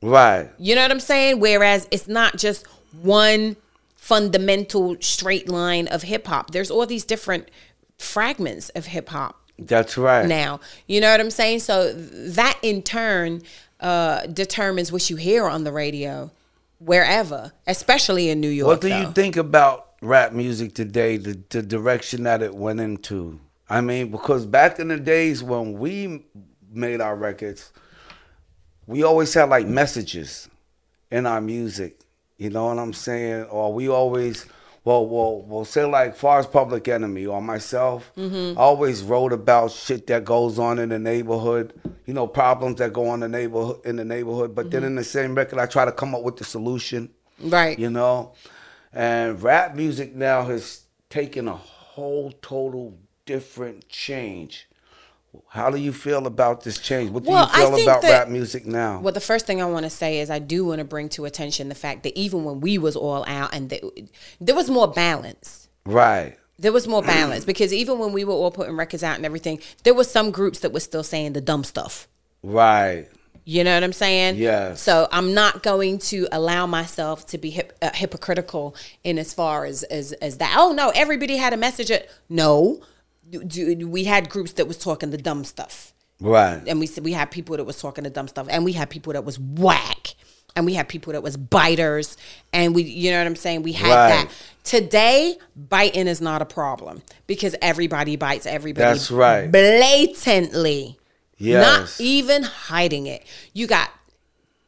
right? 0.00 0.48
You 0.58 0.74
know 0.76 0.82
what 0.82 0.90
I'm 0.92 1.00
saying? 1.00 1.40
Whereas 1.40 1.88
it's 1.90 2.06
not 2.08 2.36
just 2.36 2.66
one 3.02 3.56
fundamental 3.96 4.96
straight 5.00 5.48
line 5.48 5.86
of 5.88 6.02
hip 6.04 6.26
hop. 6.28 6.52
There's 6.52 6.70
all 6.70 6.86
these 6.86 7.04
different 7.04 7.48
fragments 7.98 8.68
of 8.70 8.86
hip 8.86 9.08
hop 9.08 9.36
That's 9.58 9.96
right. 9.98 10.26
now. 10.26 10.60
You 10.86 11.00
know 11.00 11.10
what 11.10 11.20
I'm 11.20 11.30
saying? 11.30 11.60
So 11.60 11.92
that 11.92 12.58
in 12.62 12.82
turn 12.82 13.42
uh, 13.80 14.26
determines 14.26 14.90
what 14.92 15.08
you 15.10 15.16
hear 15.16 15.46
on 15.46 15.64
the 15.64 15.72
radio 15.72 16.30
wherever, 16.78 17.52
especially 17.66 18.28
in 18.30 18.40
New 18.40 18.48
York. 18.48 18.68
What 18.68 18.80
do 18.80 18.88
though. 18.88 19.00
you 19.00 19.12
think 19.12 19.36
about 19.36 19.92
rap 20.00 20.32
music 20.32 20.74
today? 20.74 21.16
The 21.16 21.38
the 21.50 21.62
direction 21.62 22.22
that 22.24 22.42
it 22.42 22.54
went 22.54 22.80
into. 22.80 23.40
I 23.68 23.80
mean, 23.80 24.10
because 24.10 24.46
back 24.46 24.78
in 24.78 24.88
the 24.88 24.98
days 24.98 25.42
when 25.42 25.78
we 25.78 26.24
made 26.70 27.00
our 27.00 27.14
records, 27.16 27.72
we 28.86 29.02
always 29.02 29.34
had 29.34 29.50
like 29.50 29.66
messages 29.66 30.48
in 31.10 31.26
our 31.26 31.40
music. 31.40 32.00
You 32.38 32.50
know 32.50 32.66
what 32.66 32.78
I'm 32.78 32.92
saying? 32.92 33.44
Or 33.44 33.72
we 33.74 33.88
always, 33.88 34.46
well, 34.88 35.06
well, 35.06 35.42
well, 35.42 35.64
say 35.64 35.84
like 35.84 36.16
far 36.16 36.38
as 36.38 36.46
Public 36.46 36.88
Enemy 36.88 37.26
or 37.26 37.42
myself, 37.42 38.10
mm-hmm. 38.16 38.58
I 38.58 38.62
always 38.62 39.02
wrote 39.02 39.32
about 39.32 39.70
shit 39.72 40.06
that 40.06 40.24
goes 40.24 40.58
on 40.58 40.78
in 40.78 40.88
the 40.88 40.98
neighborhood. 40.98 41.74
You 42.06 42.14
know, 42.14 42.26
problems 42.26 42.78
that 42.78 42.92
go 42.92 43.08
on 43.08 43.22
in 43.22 43.30
the 43.30 43.38
neighborhood 43.38 43.80
in 43.84 43.96
the 43.96 44.04
neighborhood. 44.04 44.54
But 44.54 44.70
then 44.70 44.80
mm-hmm. 44.80 44.88
in 44.88 44.94
the 44.96 45.04
same 45.04 45.34
record, 45.34 45.58
I 45.58 45.66
try 45.66 45.84
to 45.84 45.92
come 45.92 46.14
up 46.14 46.22
with 46.22 46.36
the 46.36 46.44
solution 46.44 47.10
Right. 47.40 47.78
you 47.78 47.90
know 47.90 48.32
and 48.92 49.40
rap 49.42 49.74
music 49.74 50.14
now 50.14 50.44
has 50.46 50.82
taken 51.08 51.46
a 51.46 51.54
whole 51.54 52.32
total 52.42 52.98
different 53.26 53.88
change 53.88 54.68
how 55.48 55.70
do 55.70 55.78
you 55.78 55.92
feel 55.92 56.26
about 56.26 56.64
this 56.64 56.78
change 56.78 57.10
what 57.10 57.24
do 57.24 57.30
Well, 57.30 57.48
you 57.54 57.54
feel 57.76 57.82
about 57.82 58.02
that- 58.02 58.10
rap 58.10 58.28
music 58.28 58.66
now 58.66 59.00
Well, 59.00 59.12
the 59.12 59.20
first 59.20 59.46
thing 59.46 59.60
I 59.62 59.66
want 59.66 59.84
to 59.84 59.90
say 59.90 60.20
is 60.20 60.30
I 60.30 60.38
do 60.38 60.64
want 60.64 60.78
to 60.78 60.84
bring 60.84 61.08
to 61.10 61.24
attention 61.26 61.68
the 61.68 61.74
fact 61.74 62.02
that 62.04 62.16
even 62.18 62.44
when 62.44 62.60
we 62.60 62.78
was 62.78 62.96
all 62.96 63.24
out 63.26 63.54
and 63.54 63.70
the, 63.70 64.08
there 64.40 64.54
was 64.54 64.68
more 64.70 64.88
balance. 64.88 65.68
right 65.84 66.36
There 66.58 66.72
was 66.72 66.88
more 66.88 67.02
balance 67.02 67.44
because 67.44 67.72
even 67.72 67.98
when 67.98 68.12
we 68.12 68.24
were 68.24 68.32
all 68.34 68.50
putting 68.50 68.76
records 68.76 69.02
out 69.02 69.16
and 69.16 69.24
everything, 69.26 69.60
there 69.84 69.94
was 69.94 70.10
some 70.10 70.30
groups 70.30 70.58
that 70.60 70.72
were 70.72 70.80
still 70.80 71.04
saying 71.04 71.34
the 71.34 71.40
dumb 71.40 71.62
stuff. 71.64 72.08
right 72.42 73.06
You 73.44 73.64
know 73.64 73.74
what 73.74 73.84
I'm 73.84 73.92
saying? 73.94 74.36
Yes. 74.36 74.80
So 74.82 75.08
I'm 75.10 75.32
not 75.34 75.62
going 75.62 75.98
to 76.12 76.26
allow 76.32 76.66
myself 76.66 77.26
to 77.28 77.38
be 77.38 77.50
hip, 77.50 77.72
uh, 77.80 77.90
hypocritical 77.94 78.74
in 79.04 79.18
as 79.18 79.32
far 79.32 79.64
as, 79.64 79.84
as 79.84 80.12
as 80.26 80.36
that. 80.38 80.54
Oh 80.58 80.72
no, 80.72 80.90
everybody 80.94 81.36
had 81.38 81.52
a 81.54 81.56
message. 81.56 81.90
At, 81.90 82.08
no, 82.28 82.80
Do- 83.30 83.86
we 83.88 84.04
had 84.04 84.30
groups 84.30 84.52
that 84.52 84.66
was 84.68 84.78
talking 84.78 85.10
the 85.10 85.18
dumb 85.18 85.44
stuff, 85.44 85.92
right 86.20 86.62
and 86.66 86.80
we 86.80 86.86
said 86.86 87.04
we 87.04 87.12
had 87.12 87.30
people 87.30 87.56
that 87.56 87.64
was 87.64 87.80
talking 87.80 88.04
the 88.04 88.10
dumb 88.10 88.28
stuff, 88.28 88.46
and 88.50 88.64
we 88.64 88.72
had 88.72 88.88
people 88.90 89.12
that 89.12 89.24
was 89.24 89.38
whack, 89.38 90.14
and 90.56 90.64
we 90.66 90.74
had 90.74 90.88
people 90.88 91.12
that 91.12 91.22
was 91.22 91.36
biters, 91.36 92.16
and 92.52 92.74
we, 92.74 92.82
you 92.82 93.10
know 93.10 93.18
what 93.18 93.26
I'm 93.26 93.36
saying? 93.36 93.62
We 93.62 93.72
had 93.72 93.88
Right. 93.88 94.08
that. 94.08 94.30
Today, 94.64 95.36
biting 95.56 96.06
is 96.08 96.20
not 96.20 96.42
a 96.42 96.44
problem 96.44 97.02
because 97.26 97.54
everybody 97.62 98.16
bites 98.16 98.46
everybody. 98.46 98.84
That's 98.84 99.10
right. 99.10 99.50
Blatantly. 99.50 100.98
Yes. 101.38 101.98
Not 101.98 102.04
even 102.04 102.42
hiding 102.42 103.06
it. 103.06 103.24
You 103.52 103.66
got 103.66 103.90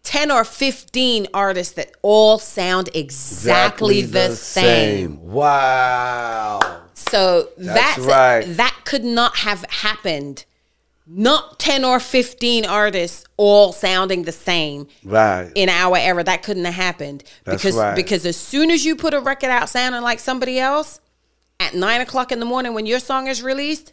10 0.04 0.30
or 0.30 0.44
15 0.44 1.26
artists 1.34 1.74
that 1.74 1.92
all 2.02 2.38
sound 2.38 2.88
exactly, 2.94 4.02
the, 4.02 4.34
same. 4.36 5.20
wow 5.22 6.60
So 7.08 7.48
That's 7.56 7.96
that's, 7.96 7.98
right. 7.98 8.56
that 8.56 8.76
could 8.84 9.04
not 9.04 9.38
have 9.38 9.64
happened. 9.68 10.44
Not 11.06 11.58
10 11.58 11.84
or 11.84 11.98
15 11.98 12.64
artists 12.64 13.24
all 13.36 13.72
sounding 13.72 14.22
the 14.22 14.32
same 14.32 14.86
right 15.02 15.50
in 15.56 15.68
our 15.68 15.96
era. 15.96 16.22
That 16.22 16.44
couldn't 16.44 16.64
have 16.66 16.74
happened. 16.74 17.24
That's 17.42 17.62
because 17.62 17.76
right. 17.76 17.96
because 17.96 18.24
as 18.24 18.36
soon 18.36 18.70
as 18.70 18.84
you 18.84 18.94
put 18.94 19.12
a 19.12 19.20
record 19.20 19.50
out 19.50 19.68
sounding 19.68 20.02
like 20.02 20.20
somebody 20.20 20.60
else, 20.60 21.00
at 21.58 21.74
nine 21.74 22.00
o'clock 22.00 22.30
in 22.30 22.38
the 22.38 22.46
morning 22.46 22.74
when 22.74 22.86
your 22.86 23.00
song 23.00 23.26
is 23.26 23.42
released, 23.42 23.92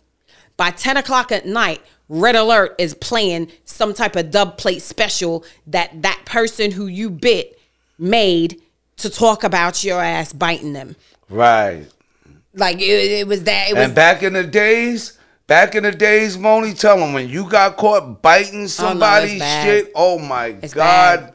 by 0.58 0.72
10 0.72 0.98
o'clock 0.98 1.32
at 1.32 1.46
night, 1.46 1.82
Red 2.10 2.36
Alert 2.36 2.76
is 2.78 2.94
playing 2.94 3.52
some 3.66 3.94
type 3.94 4.16
of 4.16 4.32
dub 4.32 4.58
plate 4.58 4.82
special 4.82 5.44
that 5.68 6.02
that 6.02 6.22
person 6.26 6.72
who 6.72 6.88
you 6.88 7.10
bit 7.10 7.60
made 7.98 8.62
to 8.98 9.10
talk 9.10 9.44
about 9.44 9.84
your 9.84 10.02
ass 10.02 10.34
biting 10.34 10.74
them. 10.74 10.96
right 11.30 11.88
Like 12.58 12.78
it, 12.82 13.12
it 13.22 13.28
was 13.28 13.44
that. 13.44 13.70
It 13.70 13.74
was 13.76 13.86
and 13.86 13.96
back 13.96 14.24
in 14.24 14.34
the 14.34 14.44
days 14.44 15.18
back 15.46 15.76
in 15.76 15.84
the 15.84 15.92
days 15.92 16.36
Monie 16.38 16.78
tell 16.78 16.98
them 16.98 17.14
when 17.14 17.30
you 17.30 17.50
got 17.50 17.78
caught 17.78 18.22
biting 18.22 18.64
oh, 18.64 18.68
somebody's 18.68 19.40
bad. 19.40 19.64
shit 19.64 19.92
oh 19.96 20.20
my 20.20 20.48
It's 20.62 20.74
god 20.74 21.20
bad. 21.20 21.34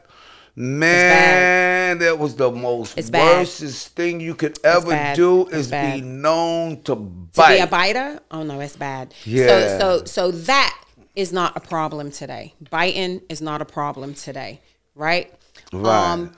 Man, 0.55 1.97
that 1.97 2.19
was 2.19 2.35
the 2.35 2.51
most 2.51 2.95
It's 2.97 3.09
bad. 3.09 3.39
worstest 3.39 3.95
thing 3.95 4.19
you 4.19 4.35
could 4.35 4.59
ever 4.63 5.13
do 5.15 5.47
is 5.47 5.71
be 5.71 6.01
known 6.01 6.77
to 6.83 6.93
to 6.93 6.95
bite. 6.95 7.55
be 7.55 7.61
a 7.61 7.67
biter. 7.67 8.19
Oh 8.29 8.43
no, 8.43 8.59
it's 8.59 8.75
bad. 8.75 9.15
Yeah. 9.25 9.47
So 9.47 9.77
so 9.79 10.05
so 10.05 10.31
that 10.31 10.79
is 11.15 11.33
not 11.33 11.57
a 11.57 11.59
problem 11.59 12.11
today. 12.11 12.53
Biting 12.69 13.21
is 13.29 13.41
not 13.41 13.61
a 13.61 13.65
problem 13.65 14.13
today, 14.13 14.61
right? 14.93 15.33
Right. 15.71 16.11
Um, 16.11 16.31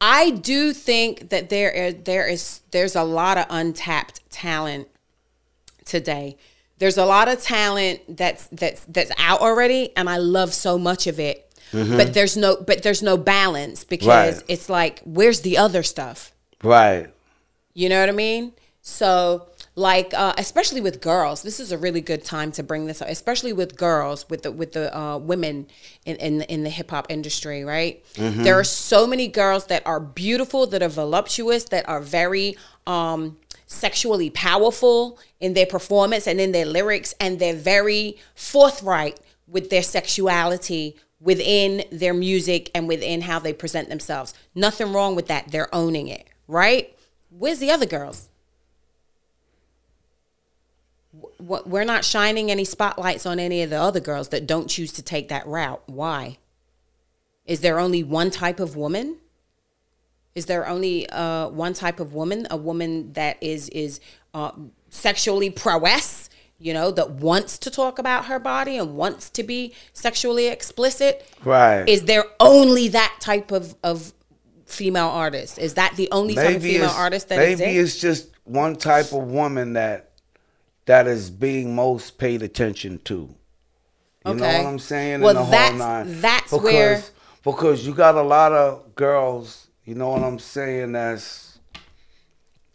I 0.00 0.30
do 0.30 0.72
think 0.72 1.30
that 1.30 1.48
there 1.48 1.70
is 1.70 1.94
there 2.04 2.26
is 2.28 2.60
there's 2.70 2.94
a 2.96 3.02
lot 3.02 3.38
of 3.38 3.46
untapped 3.48 4.28
talent 4.30 4.88
today. 5.84 6.36
There's 6.78 6.98
a 6.98 7.06
lot 7.06 7.28
of 7.28 7.40
talent 7.42 8.16
that's 8.16 8.46
that's 8.48 8.84
that's 8.84 9.10
out 9.18 9.40
already, 9.40 9.96
and 9.96 10.08
I 10.10 10.18
love 10.18 10.52
so 10.52 10.78
much 10.78 11.06
of 11.06 11.18
it. 11.18 11.42
But 11.72 12.14
there's 12.14 12.36
no 12.36 12.56
but 12.56 12.82
there's 12.82 13.02
no 13.02 13.16
balance 13.16 13.84
because 13.84 14.06
Mm-hmm. 14.08 14.38
Right. 14.38 14.44
it's 14.48 14.68
like 14.68 15.00
where's 15.04 15.40
the 15.40 15.58
other 15.58 15.82
stuff? 15.82 16.32
Right. 16.62 17.08
You 17.74 17.88
know 17.90 18.00
what 18.00 18.08
I 18.08 18.12
mean? 18.12 18.52
So, 18.80 19.48
like, 19.78 20.14
uh, 20.14 20.32
especially 20.38 20.80
with 20.80 21.02
girls, 21.02 21.42
this 21.42 21.60
is 21.60 21.70
a 21.70 21.76
really 21.76 22.00
good 22.00 22.24
time 22.24 22.50
to 22.52 22.62
bring 22.62 22.86
this 22.86 23.02
up. 23.02 23.08
Especially 23.08 23.52
with 23.52 23.76
girls, 23.76 24.28
with 24.28 24.42
the 24.42 24.50
with 24.50 24.72
the 24.72 24.96
uh, 24.96 25.18
women 25.18 25.66
in 26.06 26.16
in, 26.16 26.42
in 26.42 26.64
the 26.64 26.70
hip 26.70 26.90
hop 26.90 27.06
industry, 27.10 27.62
right? 27.62 28.02
There 28.42 28.58
are 28.58 28.64
so 28.64 29.06
many 29.06 29.28
girls 29.28 29.66
that 29.66 29.86
are 29.86 30.00
beautiful, 30.00 30.66
that 30.68 30.82
are 30.82 30.88
voluptuous, 30.88 31.64
that 31.64 31.86
are 31.88 32.00
very 32.00 32.56
um, 32.86 33.36
sexually 33.66 34.30
powerful 34.30 35.18
in 35.40 35.52
their 35.52 35.66
performance 35.66 36.26
and 36.26 36.40
in 36.40 36.52
their 36.52 36.66
lyrics, 36.66 37.14
and 37.20 37.38
they're 37.38 37.54
very 37.54 38.16
forthright 38.34 39.20
with 39.46 39.68
their 39.68 39.82
sexuality 39.82 40.96
within 41.20 41.84
their 41.92 42.14
music 42.14 42.70
and 42.74 42.88
within 42.88 43.22
how 43.22 43.38
they 43.38 43.52
present 43.52 43.88
themselves. 43.90 44.32
Nothing 44.54 44.92
wrong 44.92 45.14
with 45.14 45.26
that. 45.28 45.50
They're 45.52 45.74
owning 45.74 46.08
it, 46.08 46.26
right? 46.48 46.96
Where's 47.28 47.58
the 47.58 47.70
other 47.70 47.86
girls? 47.86 48.28
We're 51.38 51.84
not 51.84 52.04
shining 52.04 52.50
any 52.50 52.64
spotlights 52.64 53.26
on 53.26 53.38
any 53.38 53.62
of 53.62 53.70
the 53.70 53.80
other 53.80 54.00
girls 54.00 54.30
that 54.30 54.46
don't 54.46 54.68
choose 54.68 54.92
to 54.92 55.02
take 55.02 55.28
that 55.28 55.46
route. 55.46 55.82
Why? 55.86 56.38
Is 57.44 57.60
there 57.60 57.78
only 57.78 58.02
one 58.02 58.30
type 58.30 58.58
of 58.60 58.76
woman? 58.76 59.18
Is 60.34 60.46
there 60.46 60.68
only 60.68 61.08
uh, 61.08 61.48
one 61.48 61.72
type 61.72 62.00
of 62.00 62.12
woman? 62.12 62.46
A 62.50 62.56
woman 62.56 63.12
that 63.14 63.38
is 63.40 63.68
is 63.70 64.00
uh, 64.34 64.52
sexually 64.90 65.48
prowess, 65.48 66.28
you 66.58 66.74
know, 66.74 66.90
that 66.90 67.12
wants 67.12 67.56
to 67.58 67.70
talk 67.70 67.98
about 67.98 68.26
her 68.26 68.38
body 68.38 68.76
and 68.76 68.96
wants 68.96 69.30
to 69.30 69.42
be 69.42 69.72
sexually 69.92 70.48
explicit. 70.48 71.26
Right. 71.44 71.88
Is 71.88 72.02
there 72.02 72.24
only 72.40 72.88
that 72.88 73.16
type 73.20 73.50
of 73.50 73.76
of 73.82 74.12
female 74.66 75.06
artist? 75.06 75.58
Is 75.58 75.74
that 75.74 75.96
the 75.96 76.08
only 76.10 76.34
type 76.34 76.56
of 76.56 76.62
female 76.62 76.90
artist 76.90 77.28
that 77.28 77.38
maybe 77.38 77.62
exists? 77.64 77.94
it's 77.94 78.02
just 78.02 78.30
one 78.44 78.76
type 78.76 79.12
of 79.12 79.24
woman 79.24 79.74
that 79.74 80.10
that 80.86 81.06
is 81.06 81.30
being 81.30 81.74
most 81.74 82.18
paid 82.18 82.42
attention 82.42 82.98
to. 83.04 83.34
You 84.26 84.34
know 84.34 84.44
what 84.44 84.66
I'm 84.66 84.78
saying? 84.80 85.20
Well, 85.20 85.30
In 85.30 85.36
the 85.36 85.42
whole 85.42 85.50
that's- 85.52 85.78
nine. 85.78 86.20
that's 86.20 86.50
because, 86.50 86.62
where- 86.64 87.02
because 87.44 87.86
you 87.86 87.94
got 87.94 88.16
a 88.16 88.22
lot 88.22 88.52
of 88.52 88.94
girls. 88.96 89.68
You 89.84 89.94
know 89.94 90.08
what 90.10 90.22
I'm 90.24 90.40
saying? 90.40 90.92
That's 90.92 91.58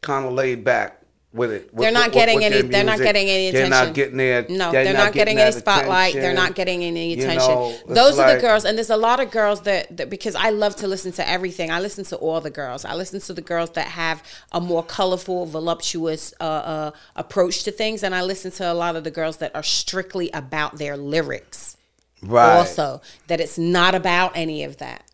kind 0.02 0.26
of 0.26 0.32
laid 0.34 0.64
back 0.64 1.01
with 1.34 1.52
it. 1.52 1.74
with- 1.74 1.82
They're 1.84 1.92
not 1.92 2.08
with- 2.08 2.14
getting 2.14 2.36
with 2.36 2.44
any. 2.46 2.62
They're 2.62 2.84
not 2.84 3.00
getting 3.00 3.30
any 3.30 3.48
attention. 3.48 3.70
They're 3.70 3.86
not 3.86 3.94
getting 3.94 4.18
their. 4.18 4.46
No, 4.50 4.72
they're, 4.72 4.84
they're, 4.84 4.94
not, 4.94 5.14
getting, 5.14 5.38
any 5.40 5.52
that 5.52 5.58
spotlight. 5.60 6.14
They're 6.14 6.34
not 6.34 6.56
getting 6.56 6.84
any 6.84 7.14
You 7.16 7.24
attention. 7.24 7.48
know, 7.50 7.70
it's 7.70 7.84
Those 7.94 8.20
are 8.20 8.36
the 8.36 8.42
girls, 8.42 8.66
and 8.66 8.78
there's 8.78 8.90
a 8.90 8.98
lot 8.98 9.20
of 9.20 9.32
girls 9.32 9.62
that, 9.62 9.96
that 9.98 10.10
because 10.10 10.36
I 10.36 10.50
love 10.50 10.76
to 10.78 10.88
listen 10.88 11.12
to 11.14 11.28
everything. 11.28 11.72
I 11.72 11.80
listen 11.80 12.04
to 12.06 12.18
all 12.18 12.42
the 12.42 12.50
girls. 12.50 12.84
I 12.84 12.96
listen 12.96 13.22
to 13.22 13.34
the 13.34 13.42
girls 13.42 13.70
that 13.72 13.88
have 13.88 14.24
a 14.52 14.60
more 14.60 14.84
colorful, 14.84 15.46
voluptuous 15.46 16.34
uh, 16.40 16.44
uh, 16.44 16.92
approach 17.16 17.64
to 17.64 17.72
things, 17.72 18.04
and 18.04 18.14
I 18.14 18.24
listen 18.24 18.52
to 18.52 18.72
a 18.72 18.74
lot 18.74 18.96
of 18.96 19.04
the 19.04 19.12
girls 19.12 19.38
that 19.38 19.56
are 19.56 19.64
strictly 19.64 20.30
about 20.32 20.78
their 20.78 20.98
lyrics. 20.98 21.78
Right. 22.24 22.58
Also, 22.58 23.02
that 23.28 23.40
it's 23.40 23.58
not 23.58 23.96
about 23.96 24.34
any 24.36 24.64
of 24.64 24.78
that. 24.78 25.06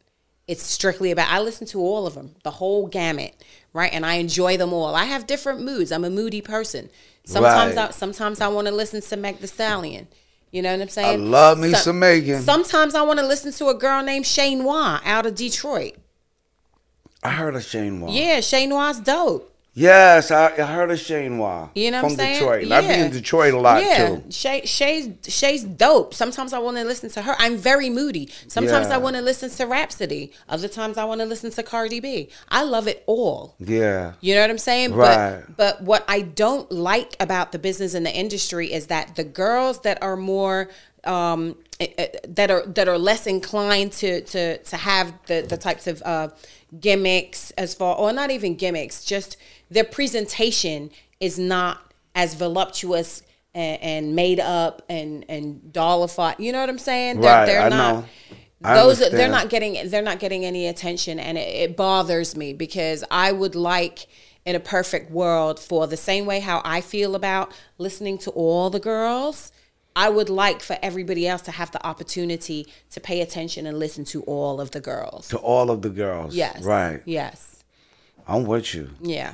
It's 0.48 0.64
strictly 0.64 1.12
about. 1.12 1.30
I 1.30 1.40
listen 1.42 1.68
to 1.68 1.80
all 1.80 2.08
of 2.08 2.16
them, 2.16 2.36
the 2.44 2.52
whole 2.52 2.88
gamut, 2.88 3.34
right? 3.78 3.94
And 3.94 4.06
I 4.06 4.16
enjoy 4.16 4.58
them 4.58 4.74
all. 4.74 4.96
I 4.96 5.06
have 5.06 5.28
different 5.28 5.62
moods. 5.62 5.92
I'm 5.92 6.04
a 6.04 6.10
moody 6.10 6.42
person. 6.42 6.90
Sometimes, 7.26 7.76
Right. 7.76 7.90
I, 7.90 7.92
sometimes 7.92 8.42
I 8.42 8.48
want 8.48 8.68
to 8.68 8.74
listen 8.74 9.02
to 9.02 9.16
Meg 9.18 9.40
Thee 9.40 9.48
Stallion. 9.48 10.08
You 10.52 10.62
know 10.62 10.72
what 10.72 10.82
I'm 10.82 10.90
saying? 10.90 11.22
I 11.22 11.24
love 11.24 11.60
me 11.60 11.72
So- 11.74 11.78
some 11.80 12.00
Megan. 12.00 12.42
Sometimes 12.42 12.96
I 12.96 13.02
want 13.04 13.20
to 13.20 13.26
listen 13.26 13.52
to 13.54 13.68
a 13.68 13.76
girl 13.76 14.02
named 14.02 14.26
Shane 14.26 14.60
Noir 14.60 15.00
out 15.06 15.26
of 15.26 15.36
Detroit. 15.36 15.94
I 17.22 17.32
heard 17.32 17.56
of 17.56 17.64
Shane 17.64 18.00
Wong. 18.02 18.14
Yeah, 18.14 18.40
Shane 18.42 18.70
Noir's 18.70 19.00
dope. 19.00 19.54
Yes, 19.78 20.32
I, 20.32 20.48
I 20.58 20.64
heard 20.64 20.90
of 20.90 20.98
Shane 21.00 21.38
Wong. 21.38 21.70
You 21.76 21.92
know 21.92 22.00
from 22.00 22.10
what 22.10 22.12
I'm 22.14 22.18
saying? 22.18 22.40
Detroit. 22.40 22.72
I 22.72 22.82
be 22.82 22.88
Yeah. 22.88 23.06
in 23.06 23.12
Detroit 23.12 23.54
a 23.54 23.60
lot 23.60 23.84
yeah. 23.84 24.08
too. 24.08 24.24
Shay, 24.32 24.66
Shay's 24.66 25.10
Shay's 25.28 25.64
dope. 25.64 26.16
Sometimes 26.16 26.52
I 26.52 26.58
want 26.58 26.78
to 26.78 26.84
listen 26.84 27.12
to 27.12 27.22
her. 27.22 27.36
I'm 27.38 27.58
very 27.58 27.92
moody. 27.92 28.28
Sometimes 28.48 28.88
Yeah. 28.88 28.96
I 28.96 28.98
want 28.98 29.18
to 29.18 29.22
listen 29.22 29.52
to 29.52 29.66
Rapsody. 29.68 30.32
Other 30.50 30.68
times 30.68 30.98
I 30.98 31.06
want 31.06 31.22
to 31.22 31.26
listen 31.28 31.52
to 31.52 31.62
Cardi 31.62 32.00
B. 32.00 32.30
I 32.50 32.64
love 32.64 32.88
it 32.88 33.04
all. 33.06 33.54
Yeah. 33.60 34.14
You 34.20 34.34
know 34.34 34.42
what 34.42 34.50
I'm 34.50 34.58
saying? 34.58 34.96
Right. 34.96 35.44
But 35.46 35.58
but 35.58 35.82
what 35.84 36.06
I 36.08 36.22
don't 36.22 36.72
like 36.72 37.16
about 37.20 37.52
the 37.52 37.60
business 37.60 37.94
and 37.94 38.04
the 38.04 38.16
industry 38.16 38.74
is 38.74 38.88
that 38.88 39.16
the 39.16 39.24
girls 39.24 39.82
that 39.82 40.02
are 40.02 40.18
more 40.18 40.70
um 41.04 41.56
eh, 41.80 41.88
eh, 42.00 42.08
that 42.28 42.50
are 42.50 42.66
that 42.66 42.88
are 42.88 42.98
less 42.98 43.28
inclined 43.28 43.92
to 43.94 44.22
to 44.22 44.58
to 44.58 44.76
have 44.76 45.14
the 45.28 45.46
the 45.48 45.56
types 45.56 45.86
of 45.86 46.02
uh 46.04 46.30
gimmicks 46.80 47.52
as 47.52 47.74
far 47.74 47.96
or 47.96 48.12
not 48.14 48.32
even 48.32 48.56
gimmicks, 48.56 49.04
just 49.06 49.38
their 49.70 49.84
presentation 49.84 50.90
is 51.20 51.38
not 51.40 51.94
as 52.16 52.34
voluptuous 52.36 53.24
and, 53.54 53.82
and 53.82 54.16
made 54.16 54.40
up 54.40 54.82
and 54.90 55.26
and 55.30 55.72
dollified. 55.74 56.40
You 56.40 56.52
know 56.52 56.60
what 56.60 56.70
I'm 56.70 56.78
saying? 56.80 57.20
Right, 57.22 57.46
I 57.66 57.70
know. 57.70 58.06
I 58.64 58.76
those 58.76 59.02
are- 59.02 59.10
they're 59.12 59.28
not 59.32 59.50
getting 59.50 59.90
they're 59.90 60.02
not 60.02 60.20
getting 60.20 60.44
any 60.46 60.68
attention 60.68 61.20
and 61.20 61.38
it, 61.38 61.42
it 61.72 61.78
bothers 61.78 62.36
me 62.36 62.54
because 62.54 63.04
I 63.12 63.32
would 63.32 63.56
like 63.56 64.08
in 64.46 64.56
a 64.56 64.60
perfect 64.60 65.12
world 65.12 65.60
for 65.60 65.88
the 65.88 65.98
same 65.98 66.26
way 66.26 66.40
how 66.40 66.62
I 66.66 66.82
feel 66.82 67.16
about 67.16 67.52
listening 67.78 68.18
to 68.20 68.32
all 68.32 68.70
the 68.70 68.80
girls 68.80 69.52
I 69.98 70.10
would 70.10 70.30
like 70.30 70.62
for 70.62 70.78
everybody 70.84 71.28
else 71.28 71.42
to 71.44 71.52
have 71.52 71.72
the 71.72 71.84
opportunity 71.86 72.68
to 72.92 73.00
pay 73.00 73.22
attention 73.22 73.66
and 73.66 73.80
listen 73.80 74.06
to 74.06 74.22
all 74.24 74.62
of 74.62 74.70
the 74.70 74.80
girls. 74.80 75.28
To 75.30 75.38
all 75.40 75.72
of 75.72 75.82
the 75.82 75.90
girls. 75.90 76.36
Yes. 76.36 76.62
Right. 76.62 77.02
Yes. 77.06 77.64
I'm 78.28 78.46
with 78.46 78.76
you. 78.76 78.92
Yeah. 79.02 79.34